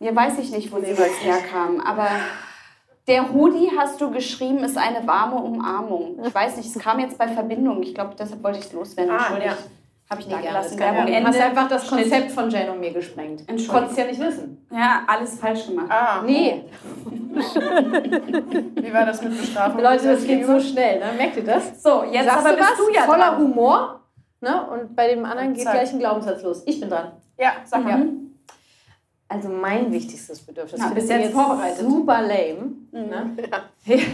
Ja, 0.00 0.16
weiß 0.16 0.38
ich 0.38 0.50
nicht, 0.50 0.72
wo 0.72 0.80
sie 0.80 0.94
herkam, 0.94 1.80
aber 1.86 2.08
der 3.06 3.32
Hoodie, 3.32 3.70
hast 3.76 4.00
du 4.00 4.10
geschrieben, 4.10 4.58
ist 4.58 4.76
eine 4.76 5.06
warme 5.06 5.36
Umarmung. 5.36 6.18
Ich 6.24 6.34
weiß 6.34 6.56
nicht, 6.56 6.74
es 6.74 6.82
kam 6.82 6.98
jetzt 6.98 7.16
bei 7.18 7.28
Verbindung. 7.28 7.82
Ich 7.82 7.94
glaube, 7.94 8.14
deshalb 8.18 8.42
wollte 8.42 8.58
ich 8.58 8.64
es 8.66 8.72
loswerden. 8.72 9.12
Ah, 9.12 9.16
Entschuldigt. 9.18 9.46
ja. 9.50 9.56
Habe 10.08 10.20
ich 10.20 10.28
gerne, 10.28 10.46
gelassen. 10.46 10.78
Werbung. 10.78 11.06
Du 11.06 11.24
hast 11.26 11.40
einfach 11.40 11.68
das 11.68 11.88
Konzept 11.88 12.30
von 12.30 12.48
Jane 12.48 12.70
und 12.72 12.78
mir 12.78 12.92
gesprengt. 12.92 13.40
Entschuldigung. 13.40 13.74
Konntest 13.76 13.98
ja 13.98 14.04
nicht 14.06 14.20
wissen. 14.20 14.66
Ja, 14.70 15.02
alles 15.06 15.38
falsch 15.40 15.66
gemacht. 15.66 15.90
Ah, 15.90 16.22
Nee, 16.24 16.64
wie 17.36 18.92
war 18.94 19.04
das 19.04 19.20
mit 19.22 19.36
Bestrafung? 19.36 19.82
Leute, 19.82 20.06
das 20.12 20.24
geht 20.24 20.46
so 20.46 20.60
schnell, 20.60 21.00
ne? 21.00 21.06
Merkt 21.16 21.36
ihr 21.36 21.44
das? 21.44 21.82
So, 21.82 22.04
jetzt 22.04 22.24
Sagst 22.26 22.46
aber 22.46 22.56
bist 22.56 22.70
was? 22.70 22.76
du 22.86 22.92
ja 22.94 23.02
Voller 23.02 23.30
dran. 23.30 23.38
Humor. 23.38 24.00
Ne? 24.40 24.66
Und 24.70 24.94
bei 24.94 25.08
dem 25.12 25.24
anderen 25.24 25.54
geht 25.54 25.64
gleich 25.64 25.92
ein 25.92 25.98
Glaubenssatz 25.98 26.42
los. 26.42 26.62
Ich 26.66 26.78
bin 26.80 26.88
dran. 26.88 27.12
Ja, 27.38 27.52
sag 27.64 27.82
mal. 27.84 28.08
Also 29.28 29.48
mein 29.48 29.90
wichtigstes 29.92 30.40
Bedürfnis. 30.40 30.80
Ja, 30.80 30.86
finde 30.86 30.94
bist 30.94 31.10
jetzt 31.10 31.32
vorbereitet. 31.32 31.80
Super 31.80 32.22
lame. 32.22 32.72
Ne? 32.92 33.36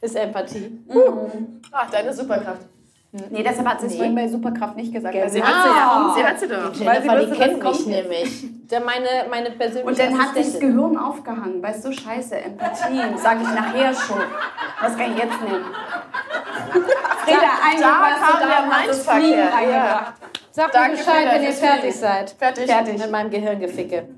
Ist 0.00 0.16
Empathie. 0.16 0.80
Ach, 1.70 1.90
deine 1.90 2.12
Superkraft. 2.12 2.62
Nee, 3.12 3.42
deshalb 3.42 3.68
hat 3.68 3.78
sie 3.78 3.88
es 3.88 3.96
vorhin 3.96 4.14
bei 4.14 4.26
Superkraft 4.26 4.74
nicht 4.74 4.90
gesagt. 4.90 5.12
Genau. 5.12 5.28
Sie 5.28 5.42
hat 5.42 5.62
sie 5.62 5.68
ja. 5.68 6.14
Sie 6.16 6.24
hat 6.24 6.40
sie 6.40 6.48
doch. 6.48 6.72
Die 6.72 6.82
Jennifer, 6.82 7.26
die 7.26 7.38
kennt 7.38 7.62
mich 7.62 7.86
nämlich. 7.86 8.44
Der 8.70 8.80
meine, 8.80 9.06
meine 9.28 9.50
persönliche 9.50 9.86
Und 9.86 9.98
dann 9.98 10.18
hat 10.18 10.34
sich 10.34 10.46
das 10.46 10.58
Gehirn 10.58 10.96
aufgehangen. 10.96 11.62
Weißt 11.62 11.84
du, 11.84 11.92
scheiße, 11.92 12.36
Empathie. 12.36 13.00
Sag 13.16 13.42
ich 13.42 13.48
nachher 13.48 13.92
schon. 13.92 14.16
Was 14.80 14.96
kann 14.96 15.12
ich 15.12 15.18
jetzt 15.18 15.42
nehmen? 15.42 15.64
Rede 17.26 17.48
einfach, 17.62 18.00
was 18.00 18.32
du 18.32 18.48
da 18.48 18.66
meinst. 18.66 19.10
Fliegen 19.10 19.40
reingebracht. 19.40 20.14
Sag 20.52 20.72
mir 20.72 20.96
Bescheid, 20.96 21.28
wenn 21.32 21.42
ihr 21.42 21.52
fertig 21.52 21.94
seid. 21.94 22.30
Fertig. 22.30 22.64
Fertig. 22.64 22.98
Mit 22.98 23.10
meinem 23.10 23.30
Gehirngeficke. 23.30 24.08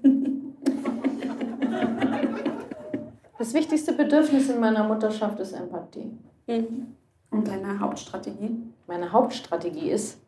Das 3.39 3.53
wichtigste 3.53 3.93
Bedürfnis 3.93 4.49
in 4.49 4.61
meiner 4.61 4.85
Mutterschaft 4.85 5.41
ist 5.41 5.53
Empathie. 5.53 6.17
Mhm. 6.47 6.95
Und 7.35 7.49
deine 7.49 7.81
Hauptstrategie? 7.81 8.63
Meine 8.87 9.11
Hauptstrategie 9.11 9.91
ist, 9.91 10.19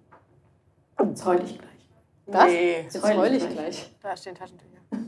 Jetzt 0.99 1.24
heul 1.24 1.41
ich 1.45 1.59
gleich. 1.59 1.89
was? 2.27 2.47
Nee. 2.47 2.81
Jetzt 2.83 3.03
heul 3.03 3.33
ich 3.33 3.39
gleich. 3.43 3.55
gleich. 3.55 3.91
Da 4.03 4.16
stehen 4.16 4.35
Taschentücher. 4.35 4.81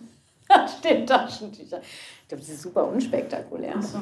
Da 0.49 0.67
stehen 0.67 1.07
Taschentücher. 1.07 1.81
Ich 1.83 2.29
glaube, 2.29 2.41
das 2.41 2.49
ist 2.49 2.63
super 2.63 2.89
unspektakulär. 2.89 3.77
Achso. 3.77 3.99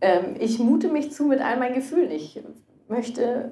Ähm, 0.00 0.36
ich 0.38 0.58
mute 0.58 0.88
mich 0.88 1.12
zu 1.12 1.24
mit 1.24 1.42
all 1.42 1.58
meinen 1.58 1.74
Gefühlen. 1.74 2.10
Ich 2.10 2.40
möchte 2.88 3.50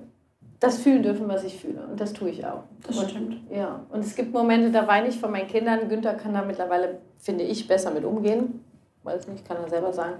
das 0.60 0.78
fühlen 0.78 1.02
dürfen, 1.02 1.28
was 1.28 1.44
ich 1.44 1.60
fühle. 1.60 1.86
Und 1.86 2.00
das 2.00 2.14
tue 2.14 2.30
ich 2.30 2.46
auch. 2.46 2.62
Das 2.86 2.96
und, 2.96 3.10
stimmt. 3.10 3.50
Ja, 3.50 3.84
und 3.90 4.00
es 4.00 4.14
gibt 4.14 4.32
Momente, 4.32 4.70
da 4.70 4.86
weine 4.86 5.08
ich 5.08 5.20
von 5.20 5.30
meinen 5.30 5.48
Kindern. 5.48 5.90
Günther 5.90 6.14
kann 6.14 6.32
da 6.32 6.42
mittlerweile, 6.42 7.00
finde 7.18 7.44
ich, 7.44 7.68
besser 7.68 7.90
mit 7.90 8.04
umgehen. 8.04 8.64
Weiß 9.02 9.28
nicht, 9.28 9.46
kann 9.46 9.58
er 9.58 9.68
selber 9.68 9.92
sagen. 9.92 10.16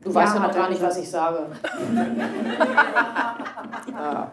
Du 0.00 0.10
Ja, 0.10 0.14
weißt 0.14 0.34
ja 0.36 0.40
noch 0.40 0.54
gar 0.54 0.70
nicht, 0.70 0.80
was 0.80 0.96
ich 0.98 1.10
sage. 1.10 1.46
ja. 3.92 4.30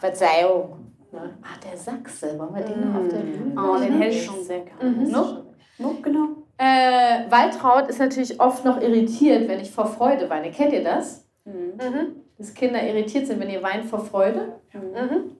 Verzeihung. 0.00 0.78
Ne? 1.12 1.34
Ah, 1.42 1.58
der 1.62 1.76
Sachse. 1.76 2.38
Wollen 2.38 2.54
wir 2.54 2.62
den 2.62 2.92
noch 2.92 3.00
auf 3.00 3.08
der 3.08 3.18
Bühne? 3.18 3.54
Oh, 3.60 3.76
den 3.78 4.00
ich 4.02 4.24
schon 4.24 4.42
sehr 4.42 4.60
gerne. 4.60 4.90
Mhm. 4.90 5.10
No? 5.10 5.44
No, 5.78 5.94
genau. 6.02 6.28
Äh, 6.56 7.30
Waltraud 7.30 7.88
ist 7.88 7.98
natürlich 7.98 8.40
oft 8.40 8.64
noch 8.64 8.80
irritiert, 8.80 9.48
wenn 9.48 9.60
ich 9.60 9.70
vor 9.70 9.86
Freude 9.86 10.30
weine. 10.30 10.50
Kennt 10.50 10.72
ihr 10.72 10.84
das? 10.84 11.26
Mhm. 11.44 12.16
Dass 12.38 12.54
Kinder 12.54 12.82
irritiert 12.82 13.26
sind, 13.26 13.40
wenn 13.40 13.50
ihr 13.50 13.62
weint 13.62 13.84
vor 13.84 14.04
Freude? 14.04 14.60
Mhm. 14.72 15.36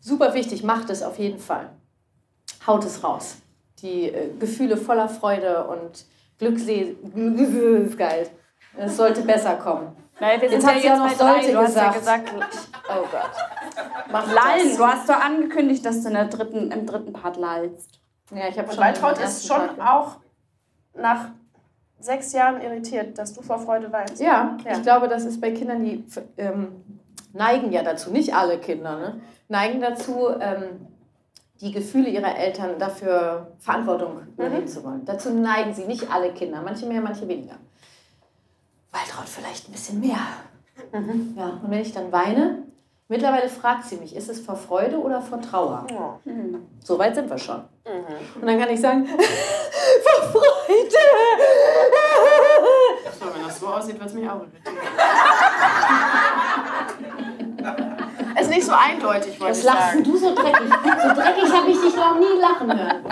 Super 0.00 0.34
wichtig, 0.34 0.62
macht 0.62 0.90
es 0.90 1.02
auf 1.02 1.18
jeden 1.18 1.38
Fall. 1.38 1.70
Haut 2.66 2.84
es 2.84 3.02
raus. 3.02 3.36
Die 3.82 4.10
äh, 4.10 4.30
Gefühle 4.38 4.76
voller 4.76 5.08
Freude 5.08 5.64
und 5.68 6.04
Glückseligkeit. 6.38 8.30
Es 8.76 8.96
sollte 8.96 9.22
besser 9.22 9.54
kommen. 9.56 9.88
Naja, 10.20 10.40
wir 10.40 10.50
Jetzt 10.50 10.66
hat 10.66 10.80
sie 10.80 10.90
auch 10.90 10.98
noch 10.98 11.10
sollte 11.10 11.52
Du 11.52 11.58
hast 11.58 11.76
ja 11.76 11.92
gesagt. 11.92 12.26
gesagt, 12.26 12.68
Oh 12.90 13.06
Gott. 13.10 13.30
Mach 14.10 14.26
lallen. 14.32 14.76
Du 14.76 14.84
hast 14.86 15.08
doch 15.08 15.20
angekündigt, 15.20 15.84
dass 15.84 16.02
du 16.02 16.08
in 16.08 16.14
der 16.14 16.24
dritten, 16.26 16.70
im 16.72 16.86
dritten 16.86 17.12
Part 17.12 17.36
lallst. 17.36 18.00
Ja, 18.34 18.48
ich 18.48 18.58
habe 18.58 18.68
schon. 18.70 18.78
Waltraud 18.82 19.18
ist 19.18 19.46
schon 19.46 19.76
Part- 19.76 19.80
auch 19.80 20.16
nach 20.94 21.26
sechs 22.00 22.32
Jahren 22.32 22.60
irritiert, 22.60 23.16
dass 23.18 23.32
du 23.32 23.42
vor 23.42 23.58
Freude 23.58 23.90
weinst. 23.92 24.20
Ja, 24.20 24.56
Ja. 24.64 24.72
ich 24.72 24.82
glaube, 24.82 25.08
das 25.08 25.24
ist 25.24 25.40
bei 25.40 25.50
Kindern, 25.52 25.84
die 25.84 26.04
ähm, 26.36 26.84
neigen 27.32 27.72
ja 27.72 27.82
dazu, 27.82 28.10
nicht 28.10 28.34
alle 28.34 28.58
Kinder, 28.58 28.96
ne? 28.98 29.20
neigen 29.48 29.80
dazu, 29.80 30.28
ähm, 30.40 30.86
die 31.60 31.72
Gefühle 31.72 32.08
ihrer 32.08 32.36
Eltern 32.36 32.78
dafür 32.78 33.48
Verantwortung 33.58 34.20
übernehmen 34.36 34.68
zu 34.68 34.84
wollen. 34.84 35.04
Dazu 35.04 35.30
neigen 35.32 35.74
sie, 35.74 35.84
nicht 35.86 36.08
alle 36.12 36.32
Kinder, 36.32 36.60
manche 36.62 36.86
mehr, 36.86 37.00
manche 37.00 37.26
weniger. 37.26 37.56
Waltraud 38.98 39.28
vielleicht 39.28 39.68
ein 39.68 39.72
bisschen 39.72 40.00
mehr. 40.00 40.18
Ja, 41.36 41.46
und 41.62 41.70
wenn 41.70 41.80
ich 41.80 41.92
dann 41.92 42.10
weine, 42.12 42.62
mittlerweile 43.08 43.48
fragt 43.48 43.84
sie 43.84 43.96
mich, 43.96 44.14
ist 44.14 44.28
es 44.28 44.40
vor 44.40 44.56
Freude 44.56 44.98
oder 44.98 45.20
vor 45.20 45.40
Trauer? 45.40 45.86
Ja. 45.90 46.18
So 46.84 46.98
weit 46.98 47.14
sind 47.14 47.28
wir 47.30 47.38
schon. 47.38 47.56
Mhm. 47.84 48.40
Und 48.40 48.46
dann 48.46 48.58
kann 48.58 48.70
ich 48.70 48.80
sagen, 48.80 49.06
vor 49.06 50.30
Freude! 50.30 50.98
So, 53.18 53.26
wenn 53.34 53.46
das 53.46 53.60
so 53.60 53.66
aussieht, 53.68 53.98
wird 53.98 54.08
es 54.08 54.14
mich 54.14 54.28
auch 54.28 54.40
irritieren. 54.40 54.76
Es 58.40 58.46
ist 58.46 58.50
nicht 58.54 58.66
so 58.66 58.72
eindeutig, 58.72 59.40
wollte 59.40 59.50
Was 59.50 59.58
ich 59.58 59.64
lachst 59.64 59.94
denn 59.94 60.04
sagen. 60.04 60.12
du 60.12 60.16
so 60.16 60.32
dreckig? 60.34 60.68
So 61.02 61.08
dreckig 61.08 61.52
habe 61.52 61.70
ich 61.70 61.80
dich 61.80 61.96
noch 61.96 62.18
nie 62.20 62.38
lachen 62.40 62.78
hören. 62.78 63.04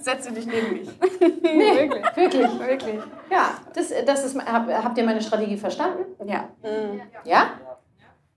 Setze 0.00 0.32
dich 0.32 0.46
neben 0.46 0.72
mich. 0.72 0.88
Nee, 1.42 1.88
wirklich, 1.90 2.16
wirklich, 2.16 2.58
wirklich. 2.60 3.00
Ja, 3.30 3.50
das, 3.74 3.92
das 4.06 4.24
ist, 4.24 4.38
hab, 4.46 4.68
habt 4.68 4.96
ihr 4.98 5.04
meine 5.04 5.20
Strategie 5.20 5.56
verstanden? 5.56 6.04
Ja. 6.26 6.48
Ja? 7.24 7.50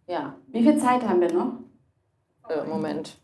Ja. 0.07 0.35
Wie 0.47 0.63
viel 0.63 0.77
Zeit 0.77 1.03
haben 1.03 1.21
wir 1.21 1.31
noch? 1.31 1.53
Äh, 2.49 2.63
Moment. 2.67 3.17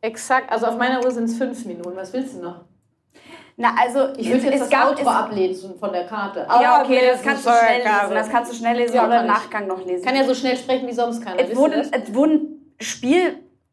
Exakt, 0.00 0.52
also 0.52 0.66
auf 0.66 0.76
meiner 0.76 1.02
Uhr 1.02 1.10
sind 1.10 1.24
es 1.24 1.36
fünf 1.38 1.64
Minuten. 1.64 1.96
Was 1.96 2.12
willst 2.12 2.34
du 2.36 2.42
noch? 2.42 2.64
Na, 3.56 3.74
also 3.80 4.08
Ich 4.16 4.26
würde 4.28 4.44
jetzt 4.46 4.54
es 4.54 4.60
das 4.60 4.70
gab, 4.70 4.90
Outro 4.90 5.08
ablesen 5.08 5.78
von 5.78 5.92
der 5.92 6.06
Karte. 6.06 6.40
Ja, 6.40 6.74
Aber 6.76 6.84
okay, 6.84 7.00
das 7.06 7.22
kannst 7.22 7.46
du 7.46 7.50
schnell 7.50 7.82
Karte. 7.82 8.02
lesen. 8.06 8.14
Das 8.14 8.28
kannst 8.30 8.52
du 8.52 8.56
schnell 8.56 8.76
lesen 8.76 8.96
Ja, 8.96 9.06
oder 9.06 9.20
im 9.20 9.26
ich. 9.26 9.32
Nachgang 9.32 9.66
noch 9.66 9.84
lesen. 9.84 10.04
kann 10.04 10.16
ja 10.16 10.24
so 10.24 10.34
schnell 10.34 10.56
sprechen 10.56 10.86
wie 10.88 10.92
sonst 10.92 11.24
keiner. 11.24 11.40
es, 11.40 11.56
wurden, 11.56 11.80
es 11.90 12.14
wurden 12.14 12.72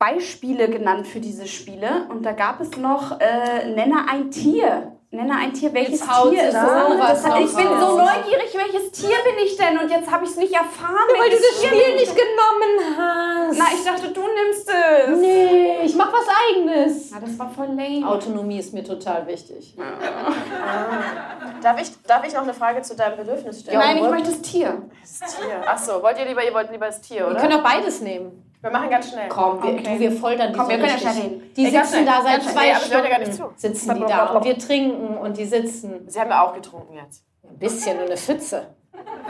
Spielbeispiele 0.02 0.69
genannt 0.69 1.07
für 1.07 1.19
diese 1.19 1.48
Spiele 1.48 2.07
und 2.10 2.23
da 2.26 2.32
gab 2.32 2.60
es 2.60 2.76
noch 2.78 3.19
äh, 3.19 3.68
Nenne 3.69 4.06
ein 4.10 4.32
Tier. 4.32 4.94
Nenne 5.14 5.36
ein 5.36 5.53
Tier, 5.53 5.73
welches 5.73 5.99
Tier 5.99 6.48
ist 6.48 6.53
Das 6.53 7.26
hat- 7.28 7.40
Ich 7.41 7.53
bin 7.53 7.68
so 7.68 7.98
neugierig, 7.98 8.56
welches 8.56 8.91
Tier 8.94 9.10
bin 9.26 9.45
ich 9.45 9.57
denn? 9.57 9.78
Und 9.78 9.91
jetzt 9.91 10.10
habe 10.10 10.23
ich 10.23 10.32
es 10.32 10.38
nicht 10.38 10.53
erfahren. 10.53 10.95
Weil 11.19 11.30
du 11.30 11.36
das 11.36 11.60
Tier 11.60 11.68
Spiel 11.69 11.95
nicht 11.95 12.15
genommen 12.15 12.98
hast. 12.98 13.57
Na, 13.60 13.65
ich 13.76 13.84
dachte, 13.84 14.07
du 14.14 14.22
nimmst 14.22 14.69
es. 14.69 15.19
Nee, 15.19 15.82
ich 15.84 15.95
mach 15.95 16.14
was 16.14 16.26
eigenes. 16.49 17.11
Na, 17.11 17.19
das 17.19 17.38
war 17.38 17.49
voll 17.49 17.68
lame. 17.68 18.07
Autonomie 18.07 18.60
ist 18.60 18.73
mir 18.73 18.86
total 18.86 19.28
wichtig. 19.28 19.76
Darf 21.61 21.80
ich, 21.82 21.91
darf 22.07 22.26
ich 22.26 22.34
noch 22.34 22.41
eine 22.44 22.53
Frage 22.53 22.82
zu 22.82 22.95
deinem 22.95 23.18
Bedürfnis 23.18 23.60
stellen? 23.60 23.78
Nein, 23.80 23.98
ich 23.98 24.10
möchte 24.10 24.30
das 24.32 24.41
Tier. 24.41 24.82
Das 25.02 25.36
Tier. 25.36 25.69
Achso, 25.69 26.02
wollt 26.02 26.18
ihr 26.18 26.26
lieber, 26.26 26.44
ihr 26.44 26.53
wollt 26.53 26.72
lieber 26.72 26.88
das 26.88 27.02
Tier, 27.02 27.18
Wir 27.19 27.28
oder? 27.28 27.40
können 27.41 27.53
auch 27.60 27.64
beides 27.64 28.02
nehmen. 28.02 28.51
Wir 28.62 28.70
machen 28.72 28.90
ganz 28.92 29.10
schnell. 29.10 29.28
Komm, 29.30 29.64
wir, 29.64 29.70
Okay. 29.74 29.84
du, 29.96 30.00
wir 30.00 30.12
foltern 30.12 30.52
die 30.54 30.58
Komm, 30.58 30.66
so 30.66 30.72
wir 30.72 30.78
können 30.78 30.92
ja 30.92 30.98
schnell 31.00 31.14
reden. 31.24 31.54
Die 31.56 31.66
Ey, 31.66 31.72
sitzen 31.72 32.06
da 32.06 32.22
seit 32.22 32.44
zwei 32.44 32.62
Nee, 32.66 33.10
gar 33.10 33.20
nicht 33.20 33.34
Stunden. 33.34 33.56
zu. 33.58 33.68
Sitzen 33.68 33.96
die 33.96 34.06
da 34.06 34.26
und 34.28 34.44
wir 34.44 34.58
trinken 34.60 35.18
und 35.18 35.38
die 35.38 35.46
sitzen. 35.46 36.08
Sie 36.08 36.20
haben 36.20 36.30
ja 36.30 36.44
auch 36.46 36.54
getrunken 36.54 36.96
jetzt. 36.96 37.24
Ein 37.44 37.58
bisschen, 37.58 37.98
nur 37.98 38.06
eine 38.06 38.18
Pfütze. 38.18 38.68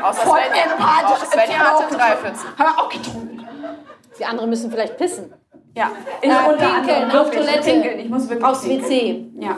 Außer 0.02 0.22
Voll 0.22 0.40
empathisch. 0.40 1.28
Svenja 1.30 1.58
hatte 1.60 1.96
drei 1.96 2.16
Pfützen. 2.18 2.48
Haben 2.58 2.76
wir 2.76 2.82
auch 2.84 2.90
getrunken. 2.90 3.48
Die 4.20 4.26
anderen 4.26 4.50
müssen 4.50 4.70
vielleicht 4.70 4.98
pissen. 4.98 5.34
Ja. 5.76 5.92
Ich 6.22 6.30
Äh, 6.30 6.34
pinkeln, 6.58 7.12
auf 7.12 7.32
Toilette. 7.32 7.62
Pinkeln. 7.62 8.00
Ich 8.00 8.10
muss 8.10 8.28
wirklich 8.28 8.46
Aufs. 8.46 8.68
WC. 8.68 9.28
Ja. 9.40 9.58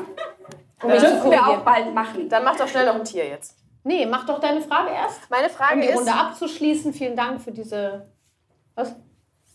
Um 0.84 0.90
Das 0.91 1.02
dürfen 1.02 1.32
wir 1.32 1.48
auch 1.48 1.58
bald 1.62 1.94
machen. 1.95 2.30
Dann 2.30 2.44
mach 2.44 2.56
doch 2.56 2.68
schnell 2.68 2.86
noch 2.86 2.95
ein 2.95 3.04
Tier 3.04 3.26
jetzt. 3.28 3.58
Nee, 3.84 4.06
mach 4.06 4.26
doch 4.26 4.40
deine 4.40 4.62
Frage 4.62 4.91
erst. 4.91 5.30
Meine 5.32 5.48
Um 5.48 5.54
Frage 5.54 5.82
die 5.82 5.88
ist. 5.88 5.98
Runde 5.98 6.14
abzuschließen. 6.14 6.94
Vielen 6.94 7.16
Dank 7.16 7.41
für 7.41 7.52
diese. 7.52 8.08
Was? 8.76 8.95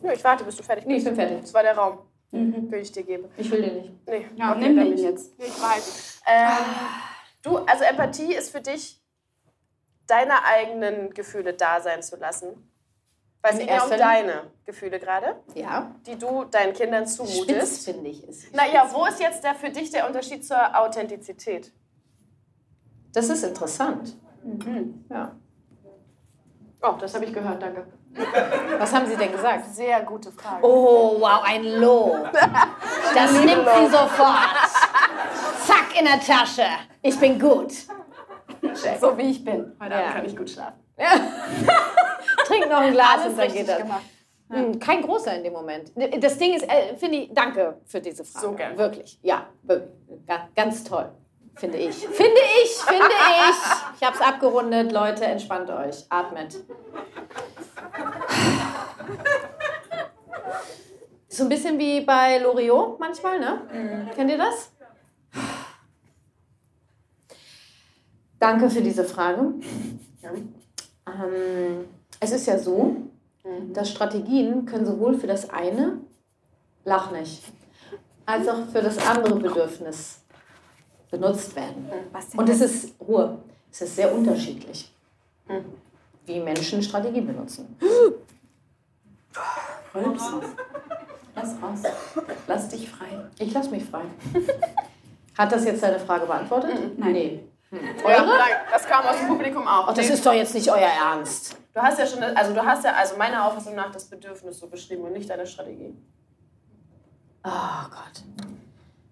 Nö, 0.00 0.12
ich 0.12 0.22
warte, 0.24 0.44
bis 0.44 0.56
du 0.56 0.62
fertig 0.62 0.86
Nee, 0.86 0.96
ich 0.96 1.04
bist. 1.04 1.16
bin 1.16 1.26
fertig. 1.26 1.40
Das 1.42 1.54
war 1.54 1.62
der 1.62 1.76
Raum, 1.76 1.98
den 2.32 2.72
ich 2.72 2.92
dir 2.92 3.02
gebe. 3.02 3.28
Ich 3.36 3.50
will 3.50 3.62
den 3.62 3.76
nicht. 3.76 4.06
Nee, 4.06 4.26
Ja, 4.36 4.52
okay, 4.52 4.60
nimm 4.60 4.76
den 4.76 4.90
nicht. 4.90 5.02
jetzt. 5.02 5.38
Nee, 5.38 5.46
ich 5.46 5.56
ihn. 5.56 5.82
Ähm, 6.26 6.48
du, 7.42 7.56
also 7.58 7.84
Empathie 7.84 8.34
ist 8.34 8.50
für 8.50 8.60
dich, 8.60 9.02
deine 10.06 10.44
eigenen 10.44 11.10
Gefühle 11.12 11.52
da 11.54 11.80
sein 11.80 12.02
zu 12.02 12.16
lassen. 12.16 12.64
Weil 13.42 13.52
es 13.54 13.60
In 13.60 13.66
geht 13.66 13.76
ja 13.76 13.84
um 13.84 13.90
deine 13.90 14.50
Gefühle 14.64 14.98
gerade, 14.98 15.36
Ja. 15.54 15.94
die 16.06 16.16
du 16.16 16.44
deinen 16.44 16.72
Kindern 16.72 17.06
Spitz, 17.06 17.16
zumutest. 17.16 17.84
finde 17.84 18.10
ich. 18.10 18.26
Ist 18.26 18.54
Naja, 18.54 18.88
wo 18.92 19.04
ist 19.06 19.20
jetzt 19.20 19.44
der, 19.44 19.54
für 19.54 19.70
dich 19.70 19.90
der 19.90 20.06
Unterschied 20.08 20.44
zur 20.44 20.76
Authentizität? 20.76 21.72
Das 23.12 23.28
ist 23.28 23.42
interessant. 23.44 24.16
Mhm. 24.42 25.04
Ja. 25.08 25.36
Oh, 26.82 26.94
das 27.00 27.14
habe 27.14 27.24
ich 27.26 27.32
gehört, 27.32 27.62
danke. 27.62 27.86
Was 28.78 28.92
haben 28.92 29.06
Sie 29.06 29.16
denn 29.16 29.32
gesagt? 29.32 29.66
Sehr 29.74 30.00
gute 30.02 30.30
Frage. 30.32 30.64
Oh, 30.66 31.16
wow, 31.20 31.42
ein 31.44 31.64
Lob. 31.64 32.30
Das 33.14 33.32
nimmt 33.32 33.48
sie 33.66 33.86
sofort. 33.86 34.54
Zack, 35.66 35.98
in 35.98 36.04
der 36.04 36.20
Tasche. 36.20 36.62
Ich 37.02 37.18
bin 37.18 37.38
gut. 37.40 37.72
So 39.00 39.16
wie 39.16 39.30
ich 39.30 39.42
bin. 39.44 39.74
Heute 39.82 39.92
Ja. 39.94 39.98
Abend 40.00 40.12
kann 40.14 40.24
ich 40.26 40.36
gut 40.36 40.50
schlafen. 40.50 40.78
Trink 42.46 42.68
noch 42.68 42.78
ein 42.80 42.92
Glas 42.92 43.20
Alles 43.22 43.26
und 43.32 43.38
dann 43.38 43.52
geht 43.52 43.68
das. 43.68 43.78
gemacht. 43.78 44.02
Hm, 44.50 44.78
Kein 44.78 45.02
großer 45.02 45.34
in 45.36 45.44
dem 45.44 45.52
Moment. 45.54 45.92
Das 46.22 46.36
Ding 46.38 46.54
ist, 46.54 46.64
äh, 46.64 46.96
finde 46.96 47.16
ich, 47.18 47.30
danke 47.34 47.78
für 47.86 48.00
diese 48.00 48.24
Frage. 48.24 48.46
So 48.46 48.52
gern. 48.52 48.76
Wirklich, 48.78 49.18
ja, 49.22 49.46
wirklich. 49.62 49.90
Ganz 50.54 50.84
toll. 50.84 51.10
Finde 51.58 51.78
ich. 51.78 51.96
Finde 51.96 52.40
ich, 52.62 52.70
finde 52.70 53.06
ich. 53.06 54.00
Ich 54.00 54.06
habe 54.06 54.14
es 54.14 54.20
abgerundet. 54.20 54.92
Leute, 54.92 55.24
entspannt 55.24 55.68
euch. 55.70 56.04
Atmet. 56.08 56.56
So 61.28 61.42
ein 61.42 61.48
bisschen 61.48 61.78
wie 61.78 62.00
bei 62.00 62.38
Loriot 62.38 63.00
manchmal, 63.00 63.40
ne? 63.40 64.08
Kennt 64.14 64.30
ihr 64.30 64.38
das? 64.38 64.70
Danke 68.38 68.70
für 68.70 68.80
diese 68.80 69.04
Frage. 69.04 69.54
Ähm, 71.06 71.88
es 72.20 72.30
ist 72.30 72.46
ja 72.46 72.56
so, 72.58 72.96
dass 73.72 73.90
Strategien 73.90 74.64
können 74.64 74.86
sowohl 74.86 75.18
für 75.18 75.26
das 75.26 75.50
eine, 75.50 75.98
lach 76.84 77.10
nicht, 77.10 77.42
als 78.26 78.46
auch 78.46 78.66
für 78.70 78.80
das 78.80 78.98
andere 79.04 79.34
Bedürfnis 79.36 80.20
benutzt 81.10 81.54
werden. 81.56 81.88
Was 82.12 82.30
denn 82.30 82.40
Und 82.40 82.48
es 82.48 82.60
ist 82.60 82.94
Ruhe. 83.00 83.38
Es 83.70 83.82
ist 83.82 83.96
sehr 83.96 84.12
unterschiedlich, 84.14 84.92
wie 86.26 86.40
Menschen 86.40 86.82
Strategie 86.82 87.20
benutzen. 87.20 87.76
Rülpsen. 89.94 90.40
Lass 91.34 91.54
raus. 91.62 91.82
Lass 92.46 92.68
dich 92.68 92.90
frei. 92.90 93.06
Ich 93.38 93.52
lasse 93.52 93.70
mich 93.70 93.84
frei. 93.84 94.02
Hat 95.36 95.52
das 95.52 95.64
jetzt 95.64 95.82
deine 95.82 96.00
Frage 96.00 96.26
beantwortet? 96.26 96.98
Nein. 96.98 97.12
Nee. 97.12 97.44
Ja, 97.70 98.24
das 98.72 98.86
kam 98.86 99.04
aus 99.04 99.18
dem 99.18 99.28
Publikum 99.28 99.68
auch. 99.68 99.88
Ach, 99.88 99.94
das 99.94 100.08
ist 100.08 100.24
doch 100.24 100.32
jetzt 100.32 100.54
nicht 100.54 100.70
euer 100.70 100.88
Ernst. 100.88 101.56
Du 101.74 101.80
hast 101.80 101.98
ja 101.98 102.06
schon, 102.06 102.22
also 102.22 102.54
du 102.54 102.64
hast 102.64 102.82
ja 102.84 102.92
also 102.94 103.16
meiner 103.16 103.44
Auffassung 103.44 103.74
nach 103.74 103.92
das 103.92 104.06
Bedürfnis 104.06 104.58
so 104.58 104.66
beschrieben 104.66 105.04
und 105.04 105.12
nicht 105.12 105.28
deine 105.28 105.46
Strategie. 105.46 105.94
Oh 107.44 107.88
Gott. 107.90 108.24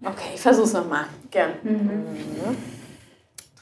Okay, 0.05 0.31
ich 0.35 0.40
versuch's 0.40 0.73
nochmal. 0.73 1.05
Gern. 1.31 1.55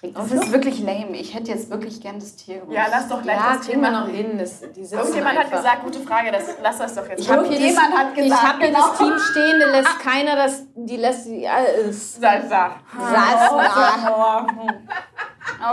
Trink 0.01 0.15
Das 0.15 0.25
auf. 0.25 0.33
ist 0.33 0.53
wirklich 0.53 0.81
lame. 0.81 1.17
Ich 1.17 1.33
hätte 1.35 1.51
jetzt 1.53 1.71
wirklich 1.71 2.01
gern 2.01 2.19
das 2.19 2.37
Tier 2.37 2.59
gemacht. 2.61 2.75
Ja, 2.75 2.87
lass 2.91 3.09
doch 3.09 3.23
gleich 3.23 3.37
Ja, 3.37 3.57
das 3.57 3.67
Thema. 3.67 3.91
noch 3.91 4.09
hin. 4.09 4.37
Das, 4.39 4.63
Irgendjemand 4.63 5.39
hat 5.39 5.45
einfach. 5.47 5.59
gesagt, 5.59 5.85
gute 5.85 6.01
Frage, 6.01 6.33
das, 6.33 6.43
lass 6.63 6.79
das 6.79 6.95
doch 6.95 7.09
jetzt. 7.09 7.21
Ich 7.21 7.31
habe 7.31 7.45
hier, 7.47 7.59
das, 7.59 7.67
Jemand 7.69 7.97
hat 7.97 8.07
ich 8.17 8.25
gesagt, 8.25 8.43
hab 8.43 8.59
hier 8.59 8.67
genau. 8.69 8.89
das 8.89 8.99
Team 8.99 9.19
stehen, 9.31 9.61
da 9.61 9.67
lässt 9.71 9.99
keiner 10.03 10.37
das, 10.37 10.63
die 10.75 10.97
lässt 10.97 11.27
die 11.27 11.49
alles. 11.49 12.17
Salsa. 12.17 12.73
Salsa. 12.99 14.47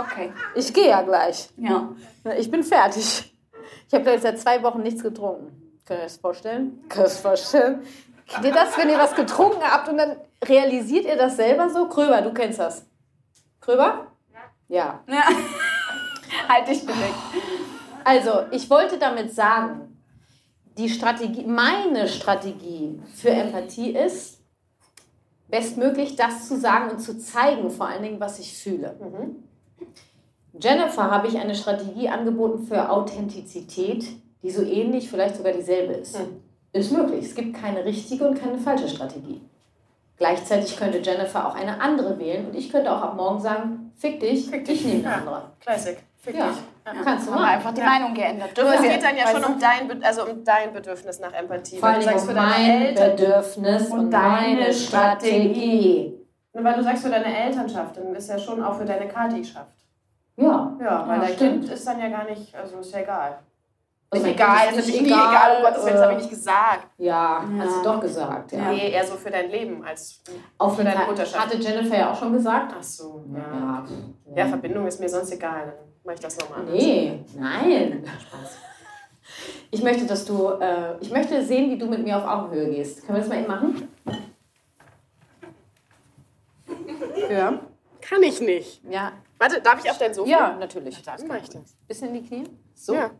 Okay. 0.00 0.32
Ich 0.54 0.72
gehe 0.72 0.88
ja 0.88 1.02
gleich. 1.02 1.50
Ja. 1.56 1.88
Ich 2.38 2.50
bin 2.50 2.62
fertig. 2.62 3.34
Ich 3.88 3.94
habe 3.94 4.10
jetzt 4.10 4.22
seit 4.22 4.38
zwei 4.38 4.62
Wochen 4.62 4.80
nichts 4.82 5.02
getrunken. 5.02 5.48
Könnt 5.84 6.00
ihr 6.00 6.04
das 6.04 6.16
vorstellen? 6.16 6.80
Könnt 6.88 7.00
ihr 7.00 7.02
das 7.04 7.18
vorstellen? 7.20 7.82
Kennt 8.26 8.44
ihr 8.44 8.52
das, 8.52 8.76
wenn 8.76 8.88
ihr 8.88 8.98
was 8.98 9.14
getrunken 9.14 9.62
habt 9.62 9.88
und 9.88 9.98
dann 9.98 10.16
realisiert 10.44 11.04
ihr 11.04 11.16
das 11.16 11.36
selber 11.36 11.70
so? 11.70 11.88
Kröber, 11.88 12.22
du 12.22 12.32
kennst 12.32 12.58
das. 12.58 12.86
Kröber? 13.60 14.06
Ja. 14.68 15.00
ja. 15.06 15.24
halt 16.48 16.68
dich 16.68 16.80
bedeckt. 16.80 17.14
Also, 18.04 18.42
ich 18.50 18.68
wollte 18.70 18.98
damit 18.98 19.32
sagen, 19.32 19.92
die 20.78 20.88
Strategie, 20.88 21.44
meine 21.44 22.08
Strategie 22.08 23.00
für 23.14 23.30
Empathie 23.30 23.90
ist, 23.90 24.40
bestmöglich 25.48 26.16
das 26.16 26.48
zu 26.48 26.58
sagen 26.58 26.90
und 26.90 27.00
zu 27.00 27.18
zeigen, 27.18 27.70
vor 27.70 27.86
allen 27.86 28.02
Dingen, 28.02 28.20
was 28.20 28.38
ich 28.38 28.56
fühle. 28.56 28.96
Jennifer 30.58 31.10
habe 31.10 31.28
ich 31.28 31.38
eine 31.38 31.54
Strategie 31.54 32.08
angeboten 32.08 32.66
für 32.66 32.90
Authentizität, 32.90 34.06
die 34.42 34.50
so 34.50 34.62
ähnlich, 34.62 35.10
vielleicht 35.10 35.36
sogar 35.36 35.52
dieselbe 35.52 35.92
ist. 35.94 36.18
Ist 36.72 36.90
möglich. 36.92 37.26
Es 37.26 37.34
gibt 37.34 37.60
keine 37.60 37.84
richtige 37.84 38.26
und 38.26 38.40
keine 38.40 38.58
falsche 38.58 38.88
Strategie. 38.88 39.40
Gleichzeitig 40.16 40.76
könnte 40.76 40.98
Jennifer 40.98 41.46
auch 41.48 41.54
eine 41.54 41.80
andere 41.80 42.18
wählen 42.18 42.46
und 42.46 42.54
ich 42.54 42.70
könnte 42.70 42.90
auch 42.92 43.02
ab 43.02 43.16
morgen 43.16 43.40
sagen, 43.40 43.92
fick 43.96 44.20
dich, 44.20 44.48
Fick 44.48 44.62
ich 44.68 44.82
dich. 44.82 44.84
nehme 44.84 44.98
eine 45.00 45.10
Ja. 45.10 45.14
andere. 45.18 45.42
Classic. 45.60 45.98
Fick 46.16 46.36
Ja, 46.36 46.46
dich. 46.48 47.02
kannst 47.04 47.26
du 47.26 47.32
machen. 47.32 47.44
einfach 47.44 47.74
die 47.74 47.80
Ja. 47.80 47.86
Meinung 47.86 48.14
geändert. 48.14 48.50
Nur 48.56 48.72
es 48.72 48.80
geht 48.82 49.02
dann 49.02 49.16
ja 49.16 49.24
Weil 49.26 49.42
schon 49.42 49.52
um 49.54 49.58
dein, 49.58 50.04
also 50.04 50.24
um 50.24 50.44
dein 50.44 50.72
Bedürfnis 50.72 51.18
nach 51.18 51.32
Empathie. 51.32 51.78
Vor 51.78 51.88
Weil 51.88 51.94
allem 51.96 52.04
du 52.04 52.10
sagst 52.10 52.22
um 52.22 52.28
für 52.28 52.34
deine 52.34 52.48
mein 52.48 52.82
Eltern. 52.82 53.16
Bedürfnis 53.16 53.88
und, 53.90 54.10
deine 54.10 54.72
Strategie. 54.72 56.14
Und 56.52 56.64
weil 56.64 56.74
du 56.74 56.82
sagst 56.84 57.02
für 57.02 57.10
deine 57.10 57.36
Elternschaft, 57.36 57.96
dann 57.96 58.14
ist 58.14 58.28
ja 58.28 58.38
schon 58.38 58.62
auch 58.62 58.74
für 58.78 58.84
deine 58.84 59.08
Katischaft. 59.08 59.76
Ja. 60.36 60.76
Ja, 60.80 61.08
weil 61.08 61.16
Ja, 61.18 61.24
dein 61.26 61.34
stimmt. 61.34 61.60
Kind 61.64 61.72
ist 61.72 61.86
dann 61.86 61.98
ja 62.00 62.08
gar 62.08 62.24
nicht, 62.24 62.54
also 62.54 62.78
ist 62.78 62.92
ja 62.94 63.00
egal. 63.00 63.38
Also 64.12 64.26
mein 64.26 64.34
egal, 64.34 64.68
ist 64.68 64.86
nicht 64.88 65.00
nicht 65.00 65.10
egal, 65.10 65.56
um 65.56 65.62
Gottes 65.62 65.84
Willen, 65.86 65.94
das 65.94 66.02
habe 66.02 66.12
ich 66.12 66.18
nicht 66.18 66.30
gesagt. 66.30 66.86
Ja, 66.98 67.42
hast 67.58 67.76
du 67.78 67.82
doch 67.82 67.98
gesagt. 67.98 68.52
Ja. 68.52 68.70
Nee, 68.70 68.90
eher 68.90 69.06
so 69.06 69.14
für 69.14 69.30
dein 69.30 69.50
Leben 69.50 69.82
als 69.82 70.22
Auf 70.58 70.76
für 70.76 70.84
deine 70.84 70.98
Fall. 70.98 71.06
Mutterschaft. 71.06 71.46
Hatte 71.46 71.56
Jennifer 71.56 71.96
ja 71.96 72.12
auch 72.12 72.18
schon 72.18 72.34
gesagt. 72.34 72.74
Ach 72.78 72.82
so, 72.82 73.24
ja. 73.32 73.38
Ja. 73.38 73.86
Ja, 74.36 74.46
Verbindung 74.48 74.86
ist 74.86 75.00
mir 75.00 75.08
sonst 75.08 75.32
egal, 75.32 75.64
dann 75.64 75.74
mache 76.04 76.16
ich 76.16 76.20
das 76.20 76.38
nochmal. 76.38 76.62
Nee, 76.64 77.24
nein. 77.38 78.04
Spaß. 78.04 78.58
Ich 79.70 79.82
möchte, 79.82 80.04
dass 80.04 80.26
du, 80.26 80.48
äh, 80.60 80.98
ich 81.00 81.10
möchte 81.10 81.42
sehen, 81.42 81.70
wie 81.70 81.78
du 81.78 81.86
mit 81.86 82.04
mir 82.04 82.18
auf 82.18 82.26
Augenhöhe 82.26 82.68
gehst. 82.68 83.06
Können 83.06 83.16
wir 83.16 83.20
das 83.20 83.30
mal 83.30 83.38
eben 83.38 83.48
machen? 83.48 83.88
Ja. 87.30 87.60
Kann 88.02 88.22
ich 88.22 88.42
nicht. 88.42 88.82
Ja. 88.90 89.12
Warte, 89.38 89.62
darf 89.62 89.82
ich 89.82 89.90
auf 89.90 89.96
dein 89.96 90.12
Sofa? 90.12 90.28
Ja, 90.28 90.56
natürlich. 90.58 91.00
Dann 91.02 91.26
mache 91.26 91.38
ich 91.38 91.48
das. 91.48 91.74
Bisschen 91.88 92.08
in 92.08 92.22
die 92.22 92.28
Knie. 92.28 92.44
So. 92.74 92.94
Ja. 92.94 93.10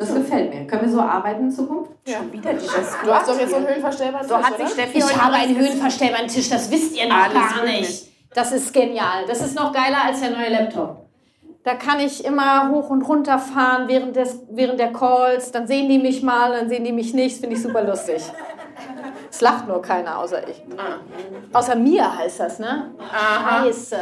Das 0.00 0.14
gefällt 0.14 0.54
mir. 0.54 0.66
Können 0.66 0.82
wir 0.82 0.88
so 0.90 1.00
arbeiten 1.00 1.44
in 1.44 1.50
Zukunft? 1.50 1.90
Schon 2.08 2.32
wieder 2.32 2.54
dieses 2.54 2.72
Du 3.04 3.12
hast 3.12 3.28
doch 3.28 3.38
jetzt 3.38 3.50
so 3.50 3.56
einen 3.56 3.68
höhenverstellbaren 3.68 4.26
So 4.26 4.36
Tisch, 4.36 4.46
hat 4.46 4.56
sich? 4.56 4.68
Steffi 4.70 4.98
Ich 4.98 5.16
habe 5.22 5.34
einen 5.34 5.56
höhenverstellbaren 5.56 6.26
Tisch, 6.26 6.48
das 6.48 6.70
wisst 6.70 6.96
ihr 6.96 7.06
noch 7.06 7.16
Alles 7.16 7.34
gar 7.34 7.54
möglich. 7.56 7.80
nicht. 7.80 8.06
Das 8.34 8.52
ist 8.52 8.72
genial. 8.72 9.26
Das 9.28 9.42
ist 9.42 9.54
noch 9.54 9.72
geiler 9.72 10.04
als 10.06 10.20
der 10.20 10.30
neue 10.30 10.48
Laptop. 10.48 11.04
Da 11.64 11.74
kann 11.74 12.00
ich 12.00 12.24
immer 12.24 12.70
hoch 12.70 12.88
und 12.88 13.02
runter 13.02 13.38
fahren 13.38 13.86
während, 13.88 14.16
des, 14.16 14.40
während 14.50 14.80
der 14.80 14.92
Calls. 14.94 15.52
Dann 15.52 15.66
sehen 15.66 15.90
die 15.90 15.98
mich 15.98 16.22
mal, 16.22 16.52
dann 16.52 16.70
sehen 16.70 16.84
die 16.84 16.92
mich 16.92 17.12
nicht. 17.12 17.34
Das 17.34 17.40
finde 17.40 17.56
ich 17.56 17.62
super 17.62 17.82
lustig. 17.84 18.22
Es 19.30 19.40
lacht 19.42 19.68
nur 19.68 19.82
keiner, 19.82 20.18
außer 20.18 20.48
ich. 20.48 20.62
Außer 21.52 21.76
mir 21.76 22.16
heißt 22.16 22.40
das, 22.40 22.58
ne? 22.58 22.94
Aha. 23.12 23.64
Scheiße. 23.64 23.96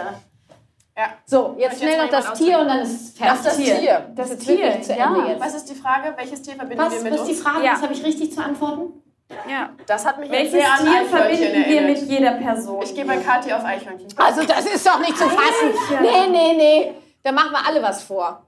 Ja. 0.98 1.10
So, 1.24 1.54
jetzt 1.56 1.78
schnell 1.78 1.96
noch 1.96 2.10
das 2.10 2.32
Tier 2.32 2.58
und 2.58 2.66
dann 2.66 2.80
ist 2.80 2.90
es 2.90 3.10
fertig. 3.16 3.44
Das 3.44 3.56
Tier. 3.56 4.10
Das 4.16 4.30
Das 4.30 4.38
Tier, 4.40 4.82
zu 4.82 4.94
ja. 4.96 5.06
Ende 5.14 5.28
jetzt. 5.30 5.40
Was 5.40 5.54
ist 5.54 5.70
die 5.70 5.76
Frage? 5.76 6.12
Welches 6.16 6.42
Tier 6.42 6.56
verbindet 6.56 6.84
Was, 6.86 6.92
wir 6.92 7.02
mit 7.02 7.12
was 7.12 7.20
ist 7.20 7.26
die 7.28 7.32
uns? 7.34 7.42
Frage? 7.42 7.64
Ja. 7.64 7.72
Was 7.74 7.82
habe 7.82 7.92
ich 7.92 8.04
richtig 8.04 8.32
zu 8.32 8.42
antworten? 8.42 9.00
Ja. 9.48 9.70
Das 9.86 10.04
hat 10.04 10.18
mich 10.18 10.28
Welches 10.28 10.50
sehr 10.54 10.72
an 10.72 10.78
Tier 10.80 10.90
Eichhörnchen 10.90 11.38
verbinden 11.38 11.64
wir 11.70 11.80
mit 11.82 11.98
jeder 12.02 12.32
Person? 12.32 12.82
Ich 12.82 12.92
gehe 12.96 13.04
bei 13.04 13.16
Kathi 13.18 13.52
auf 13.52 13.64
Eichhörnchen. 13.64 14.08
Also 14.16 14.42
das 14.42 14.66
ist 14.66 14.84
doch 14.84 14.98
nicht 14.98 15.16
zu 15.16 15.28
fassen. 15.28 15.70
Nee, 16.02 16.26
nee, 16.32 16.54
nee. 16.56 16.94
Da 17.22 17.30
machen 17.30 17.52
wir 17.52 17.64
alle 17.64 17.80
was 17.80 18.02
vor. 18.02 18.44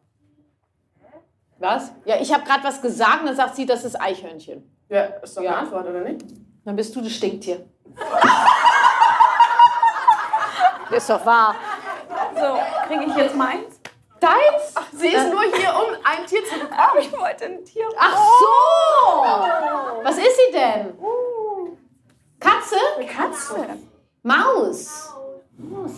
Was? 1.59 1.93
Ja, 2.05 2.17
ich 2.21 2.35
habe 2.35 2.43
gerade 2.43 2.65
was 2.65 2.83
gesagt 2.83 3.21
und 3.21 3.27
dann 3.27 3.37
sagt 3.37 3.55
sie, 3.55 3.65
das 3.65 3.85
ist 3.85 3.95
Eichhörnchen. 4.01 4.69
Ja, 4.89 5.03
ist 5.23 5.37
doch 5.37 5.43
Ja. 5.43 5.51
eine 5.51 5.59
Antwort, 5.61 5.87
oder 5.87 6.01
nicht? 6.01 6.23
Dann 6.65 6.75
bist 6.75 6.97
du 6.97 7.01
das 7.01 7.13
Stinktier. 7.13 7.65
ist 10.91 11.09
doch 11.09 11.25
wahr. 11.25 11.55
So, 12.41 12.59
kriege 12.89 13.05
ich 13.11 13.17
jetzt 13.17 13.37
meins? 13.37 13.81
Deins? 14.21 14.75
Sie 14.93 15.09
ist 15.09 15.31
nur 15.31 15.43
hier, 15.43 15.71
um 15.75 15.95
ein 16.05 16.27
Tier 16.27 16.45
zu 16.45 16.55
bekommen. 16.59 16.99
Ich 17.01 17.13
wollte 17.13 17.45
ein 17.47 17.65
Tier. 17.65 17.87
Ach 17.99 18.17
so. 18.17 20.05
Was 20.05 20.17
ist 20.19 20.37
sie 20.37 20.53
denn? 20.53 20.95
Katze? 22.39 22.77
Katze. 23.07 23.67
Maus? 24.23 25.15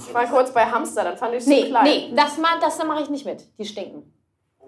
Ich 0.07 0.15
war 0.15 0.27
kurz 0.27 0.53
bei 0.53 0.65
Hamster, 0.65 1.05
dann 1.05 1.17
fand 1.17 1.35
ich 1.35 1.41
es 1.41 1.47
Nee, 1.47 1.63
zu 1.63 1.69
klein. 1.69 1.85
nee, 1.85 2.13
das, 2.17 2.37
ma- 2.39 2.59
das 2.61 2.79
da 2.79 2.85
mache 2.85 3.03
ich 3.03 3.11
nicht 3.11 3.25
mit. 3.25 3.47
Die 3.59 3.65
stinken. 3.65 4.13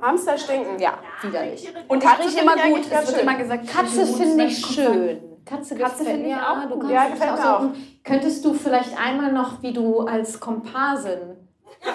Hamster 0.01 0.39
stinken. 0.39 0.79
Ja, 0.79 0.99
widerlich. 1.23 1.69
Und 1.89 2.01
Katze 2.03 2.29
ich 2.29 2.39
immer 2.41 2.57
ich 2.57 2.63
gut. 2.75 2.81
Es 2.85 2.91
wird 2.91 3.09
schön. 3.11 3.19
immer 3.21 3.35
gesagt, 3.35 3.67
Katze 3.69 4.07
gut, 4.07 4.17
finde 4.17 4.45
ich 4.45 4.67
schön. 4.67 5.23
Katze, 5.45 5.77
Katze 5.77 5.99
gefällt 5.99 6.09
finde 6.21 6.29
ich 6.29 6.35
auch 6.37 6.69
du 6.69 6.79
gut. 6.79 6.91
Ja, 6.91 7.05
es 7.07 7.13
gefällt 7.13 7.33
mir 7.39 7.55
aussuchen. 7.57 7.99
Könntest 8.05 8.45
du 8.45 8.55
vielleicht 8.55 8.99
einmal 8.99 9.33
noch, 9.33 9.63
wie 9.63 9.73
du 9.73 10.01
als 10.01 10.39
Komparsin 10.41 11.44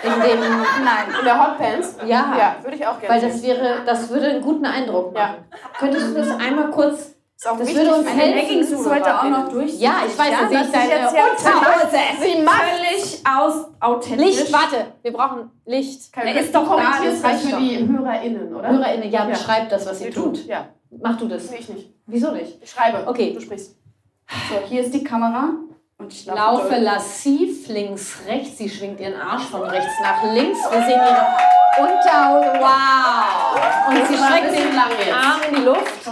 in 0.04 0.22
dem... 0.22 0.40
Nein. 0.40 1.16
In 1.20 1.26
der 1.26 1.40
Hotpants? 1.48 1.96
Ja, 2.06 2.34
Ja, 2.38 2.56
würde 2.62 2.78
ich 2.78 2.86
auch 2.86 3.00
gerne. 3.00 3.16
weil 3.16 3.30
das 3.30 3.42
wäre, 3.44 3.82
das 3.86 4.10
würde 4.10 4.28
einen 4.28 4.42
guten 4.42 4.66
Eindruck 4.66 5.16
Ja. 5.16 5.22
machen. 5.28 5.36
Könntest 5.80 6.08
du 6.10 6.14
das 6.14 6.30
einmal 6.30 6.70
kurz... 6.72 7.16
ist 7.36 7.48
auch 7.48 7.58
das 7.58 7.68
wichtig 7.68 7.76
würde 7.86 7.96
uns 8.00 8.08
helfen. 8.10 8.36
Leggings 8.36 8.70
ist 8.72 8.90
heute 8.90 9.20
auch 9.20 9.24
noch 9.24 9.50
durch. 9.50 9.80
Ja, 9.80 9.94
ich 10.06 10.18
weiß, 10.18 10.30
Ja, 10.32 10.42
da 10.42 10.48
sehe 10.48 10.58
das 10.58 10.68
ich 10.68 10.74
ist 10.74 10.76
deine 10.76 11.02
jetzt 11.02 11.16
ja 11.16 11.24
Unterhose. 11.24 11.98
Sie 12.22 12.42
macht 12.44 12.62
völlig 12.64 13.24
aus 13.28 13.66
authentisch. 13.80 14.26
Licht, 14.26 14.54
warte, 14.54 14.86
wir 15.02 15.14
brauchen 15.14 15.52
Licht. 15.66 16.14
Kein 16.14 16.28
Er 16.28 16.42
ist 16.42 16.54
doch 16.54 16.76
da, 16.78 16.84
das 17.04 17.22
das 17.22 17.24
reicht 17.24 17.44
für 17.46 17.58
die 17.58 17.88
HörerInnen, 17.88 18.56
oder? 18.56 18.70
HörerInnen, 18.70 19.10
ja, 19.12 19.20
Ja. 19.24 19.26
beschreibt 19.26 19.72
das, 19.72 19.86
was 19.88 20.00
Sie 20.00 20.06
ihr 20.06 20.14
tut. 20.14 20.46
Ja, 20.46 20.68
Mach 21.02 21.18
du 21.18 21.28
das. 21.28 21.50
nee, 21.52 21.58
ich 21.60 21.70
nicht. 21.70 21.94
Wieso 22.08 22.32
nicht? 22.32 22.62
Ich 22.64 22.70
schreibe. 22.72 23.08
Okay. 23.08 23.34
Du 23.34 23.40
sprichst. 23.42 23.76
So, 24.50 24.56
hier 24.68 24.82
ist 24.82 24.94
die 24.94 25.04
Kamera. 25.04 25.50
Und 26.02 26.14
ich 26.14 26.26
laufe, 26.26 26.70
durch. 26.70 26.82
lassiv, 26.82 27.68
links, 27.68 28.20
rechts. 28.26 28.58
Sie 28.58 28.70
schwingt 28.70 29.02
ihren 29.02 29.20
Arsch 29.20 29.44
von 29.44 29.62
rechts 29.64 29.92
nach 30.02 30.24
links. 30.34 30.60
Wir 30.72 30.82
sehen 30.84 31.02
ihre 31.02 31.28
Unterhose. 31.84 32.60
Wow! 32.62 33.90
Und 33.90 34.08
sie 34.08 34.16
streckt 34.16 34.54
den. 34.56 35.14
Arm 35.14 35.42
in 35.50 35.56
die 35.56 35.62
Luft. 35.62 36.10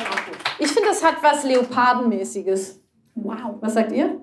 Ich 0.60 0.68
finde, 0.72 0.90
das 0.90 1.02
hat 1.04 1.16
was 1.22 1.44
Leopardenmäßiges. 1.46 2.82
Wow. 3.16 3.56
Was 3.62 3.74
sagt 3.76 3.94
ihr? 3.94 4.20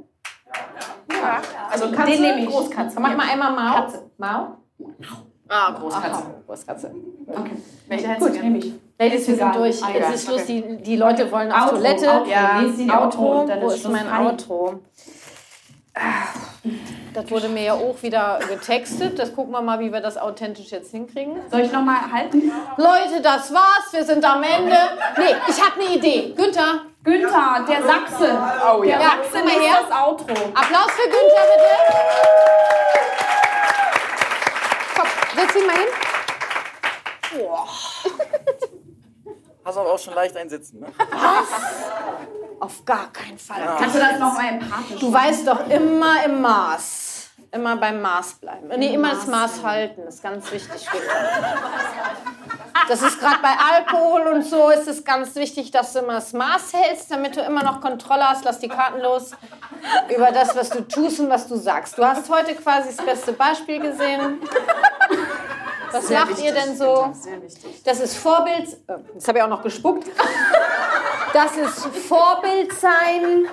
Ja. 1.10 1.40
Also 1.70 1.90
Katze, 1.90 2.12
Den 2.12 2.20
nehme 2.20 2.40
ich. 2.40 2.50
Großkatze. 2.50 3.00
Mach 3.00 3.16
mal 3.16 3.26
einmal 3.30 3.52
Mau. 3.52 3.74
Katze. 3.76 4.10
Mau? 4.18 4.58
Ah, 5.48 5.70
Großkatze. 5.72 6.10
Aha, 6.10 6.34
Großkatze. 6.46 6.94
Okay. 7.26 7.50
Welche 7.88 8.08
Gut, 8.16 8.32
gern? 8.32 8.42
nehme 8.44 8.58
ich. 8.58 8.72
Ladies, 8.98 9.26
wir 9.28 9.36
sind 9.36 9.54
durch. 9.56 9.82
Ah, 9.82 9.88
Jetzt 9.92 10.00
ja, 10.08 10.10
ist 10.14 10.24
Schluss. 10.26 10.42
okay. 10.42 10.64
Die, 10.68 10.82
die 10.82 10.96
Leute 10.96 11.30
wollen 11.32 11.50
auf 11.50 11.70
Toilette. 11.70 12.10
Outro. 12.12 12.30
Ja. 12.30 13.02
Outro. 13.02 13.48
Wo 13.60 13.68
ist 13.68 13.88
mein. 13.88 14.26
Outro? 14.26 14.80
Das 17.12 17.30
wurde 17.30 17.48
mir 17.48 17.62
ja 17.62 17.74
auch 17.74 18.02
wieder 18.02 18.40
getextet. 18.48 19.18
Das 19.18 19.32
gucken 19.34 19.52
wir 19.52 19.62
mal, 19.62 19.78
wie 19.78 19.92
wir 19.92 20.00
das 20.00 20.16
authentisch 20.16 20.70
jetzt 20.70 20.90
hinkriegen. 20.90 21.36
Soll 21.50 21.60
ich 21.60 21.70
nochmal 21.72 22.10
halten? 22.12 22.50
Leute, 22.76 23.20
das 23.22 23.52
war's. 23.54 23.92
Wir 23.92 24.04
sind 24.04 24.24
am 24.24 24.42
Ende. 24.42 24.76
Nee, 25.16 25.36
ich 25.46 25.60
habe 25.62 25.80
eine 25.80 25.94
Idee. 25.94 26.34
Günther, 26.36 26.80
Günther, 27.04 27.64
der 27.68 27.82
Sachse. 27.82 28.36
Oh 28.76 28.82
ja. 28.82 29.00
Ja, 29.00 29.10
Sachse 29.22 29.44
mal 29.44 29.52
ist 29.52 29.60
her. 29.60 29.78
das 29.88 29.96
Outro. 29.96 30.34
Applaus 30.54 30.90
für 30.90 31.08
Günther, 31.08 31.44
bitte. 31.54 31.74
Komm, 34.96 35.06
setz 35.36 35.52
dich 35.52 35.66
mal 35.66 35.76
hin. 35.76 35.88
Hast 39.64 39.78
aber 39.78 39.92
auch 39.92 39.98
schon 39.98 40.14
leicht 40.14 40.36
einsitzen, 40.36 40.80
ne? 40.80 40.86
Auf 42.60 42.84
gar 42.84 43.12
keinen 43.12 43.38
Fall. 43.38 43.60
Kannst 43.78 43.94
du 43.96 43.98
das 44.00 44.18
nochmal 44.18 44.46
empathisch 44.54 45.00
Du 45.00 45.12
weißt 45.12 45.46
doch 45.46 45.68
immer 45.68 46.24
im 46.24 46.40
Maß. 46.40 47.30
immer 47.52 47.76
beim 47.76 48.00
Maß 48.00 48.34
bleiben. 48.34 48.68
Nee, 48.76 48.94
immer 48.94 49.10
das 49.10 49.26
Maß 49.26 49.62
halten, 49.62 50.02
das 50.04 50.16
ist 50.16 50.22
ganz 50.22 50.50
wichtig. 50.50 50.88
Das 52.88 53.00
ist 53.02 53.18
gerade 53.20 53.38
bei 53.40 53.54
Alkohol 53.72 54.22
und 54.32 54.42
so, 54.42 54.68
ist 54.70 54.88
es 54.88 55.04
ganz 55.04 55.34
wichtig, 55.36 55.70
dass 55.70 55.92
du 55.92 56.00
immer 56.00 56.14
das 56.14 56.32
Maß 56.32 56.72
hältst, 56.74 57.10
damit 57.10 57.36
du 57.36 57.40
immer 57.40 57.62
noch 57.62 57.80
Kontrolle 57.80 58.28
hast. 58.28 58.44
Lass 58.44 58.58
die 58.58 58.68
Karten 58.68 59.00
los 59.00 59.30
über 60.14 60.32
das, 60.32 60.54
was 60.56 60.70
du 60.70 60.80
tust 60.86 61.20
und 61.20 61.30
was 61.30 61.46
du 61.48 61.56
sagst. 61.56 61.96
Du 61.96 62.04
hast 62.04 62.28
heute 62.28 62.54
quasi 62.56 62.94
das 62.94 63.04
beste 63.04 63.32
Beispiel 63.32 63.80
gesehen. 63.80 64.40
Was 65.94 66.08
Sehr 66.08 66.18
macht 66.20 66.30
wichtig, 66.30 66.44
ihr 66.46 66.52
denn 66.54 66.76
so? 66.76 67.12
Das 67.84 68.00
ist 68.00 68.16
Vorbild. 68.16 68.68
äh, 68.88 68.96
Jetzt 69.14 69.28
habe 69.28 69.38
ich 69.38 69.44
auch 69.44 69.48
noch 69.48 69.62
gespuckt. 69.62 70.08
Das 71.32 71.56
ist 71.56 71.86
Vorbild 72.08 72.72
sein, 72.72 73.46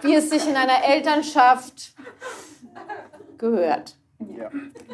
wie 0.00 0.14
es 0.14 0.30
sich 0.30 0.48
in 0.48 0.56
einer 0.56 0.82
Elternschaft 0.84 1.92
gehört. 3.36 3.94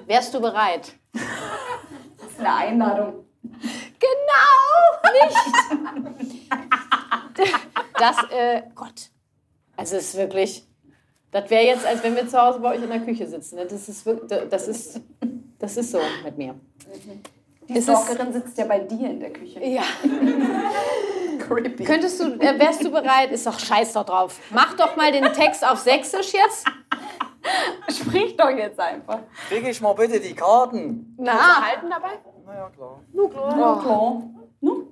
Wärst 0.07 0.35
du 0.35 0.41
bereit? 0.41 0.93
Das 1.13 1.23
ist 2.33 2.41
eine 2.41 2.53
Einladung. 2.55 3.27
Genau, 3.43 5.25
nicht. 5.27 5.37
Das, 7.99 8.17
äh, 8.31 8.63
Gott. 8.75 9.11
Also 9.77 9.97
es 9.97 10.09
ist 10.09 10.17
wirklich, 10.17 10.67
das 11.31 11.49
wäre 11.51 11.65
jetzt, 11.65 11.87
als 11.87 12.03
wenn 12.03 12.17
wir 12.17 12.27
zu 12.29 12.41
Hause 12.41 12.59
bei 12.59 12.75
euch 12.75 12.83
in 12.83 12.89
der 12.91 13.01
Küche 13.01 13.27
sitzen. 13.29 13.55
ne? 13.57 13.67
Das 13.67 13.89
ist, 13.89 14.05
wirklich- 14.05 14.49
das 14.51 14.67
ist, 14.69 15.01
das 15.63 15.77
ist 15.77 15.93
so 15.93 16.01
mit 16.25 16.37
mir. 16.37 16.57
Die 17.69 17.79
Ist 17.79 17.85
Stalkerin 17.85 18.33
sitzt 18.33 18.59
ja 18.59 18.65
bei 18.65 18.81
dir 18.81 19.11
in 19.11 19.21
der 19.21 19.33
Küche. 19.33 19.65
Ja. 19.65 19.85
Creepy. 21.39 21.85
Könntest 21.85 22.21
du, 22.21 22.33
äh, 22.41 22.59
wärst 22.59 22.85
du 22.85 22.91
bereit? 22.91 23.31
Ist 23.31 23.47
doch 23.47 23.59
scheiß 23.59 23.93
doch 23.93 24.05
drauf. 24.05 24.41
Mach 24.51 24.75
doch 24.75 24.97
mal 24.97 25.13
den 25.13 25.25
Text 25.33 25.65
auf 25.65 25.79
Sächsisch 25.79 26.33
jetzt. 26.33 26.67
Sprich 27.89 28.37
doch 28.37 28.51
jetzt 28.51 28.81
einfach. 28.81 29.21
Kriege 29.49 29.71
ich 29.71 29.81
mal 29.81 29.93
bitte 29.93 30.19
die 30.19 30.35
Karten? 30.35 31.15
Na, 31.17 31.65
Halten 31.65 31.89
dabei? 31.89 32.19
Na 32.45 32.55
ja, 32.55 32.69
klar. 32.71 33.01
Oh. 33.15 34.23
Nu, 34.61 34.89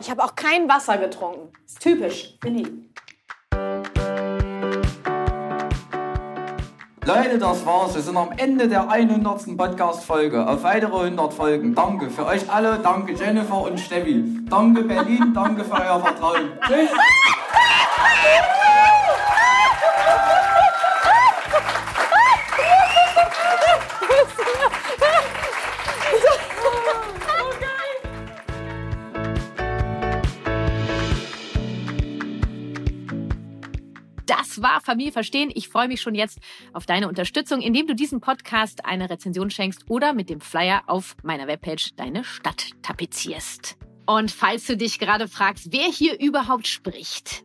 ich 0.00 0.08
habe 0.08 0.22
auch 0.22 0.36
kein 0.36 0.68
Wasser 0.68 0.96
getrunken. 0.98 1.52
Ist 1.66 1.80
typisch. 1.80 2.38
Willi. 2.42 2.87
Leute, 7.08 7.38
das 7.38 7.64
war's. 7.64 7.94
Wir 7.94 8.02
sind 8.02 8.18
am 8.18 8.32
Ende 8.36 8.68
der 8.68 8.90
100. 8.90 9.56
Podcast-Folge. 9.56 10.46
Auf 10.46 10.62
weitere 10.62 10.94
100 10.94 11.32
Folgen. 11.32 11.74
Danke 11.74 12.10
für 12.10 12.26
euch 12.26 12.50
alle. 12.50 12.78
Danke 12.82 13.14
Jennifer 13.14 13.62
und 13.62 13.80
Steffi. 13.80 14.22
Danke 14.50 14.82
Berlin. 14.82 15.32
Danke 15.32 15.64
für 15.64 15.72
euer 15.72 16.00
Vertrauen. 16.00 16.52
Tschüss. 16.66 16.90
War 34.62 34.80
Familie 34.80 35.12
verstehen. 35.12 35.50
Ich 35.54 35.68
freue 35.68 35.88
mich 35.88 36.00
schon 36.00 36.14
jetzt 36.14 36.38
auf 36.72 36.86
deine 36.86 37.08
Unterstützung, 37.08 37.60
indem 37.60 37.86
du 37.86 37.94
diesem 37.94 38.20
Podcast 38.20 38.84
eine 38.84 39.10
Rezension 39.10 39.50
schenkst 39.50 39.84
oder 39.88 40.12
mit 40.12 40.30
dem 40.30 40.40
Flyer 40.40 40.82
auf 40.86 41.16
meiner 41.22 41.46
Webpage 41.46 41.94
deine 41.96 42.24
Stadt 42.24 42.70
tapezierst. 42.82 43.76
Und 44.06 44.30
falls 44.30 44.66
du 44.66 44.76
dich 44.76 44.98
gerade 44.98 45.28
fragst, 45.28 45.72
wer 45.72 45.84
hier 45.84 46.18
überhaupt 46.18 46.66
spricht. 46.66 47.44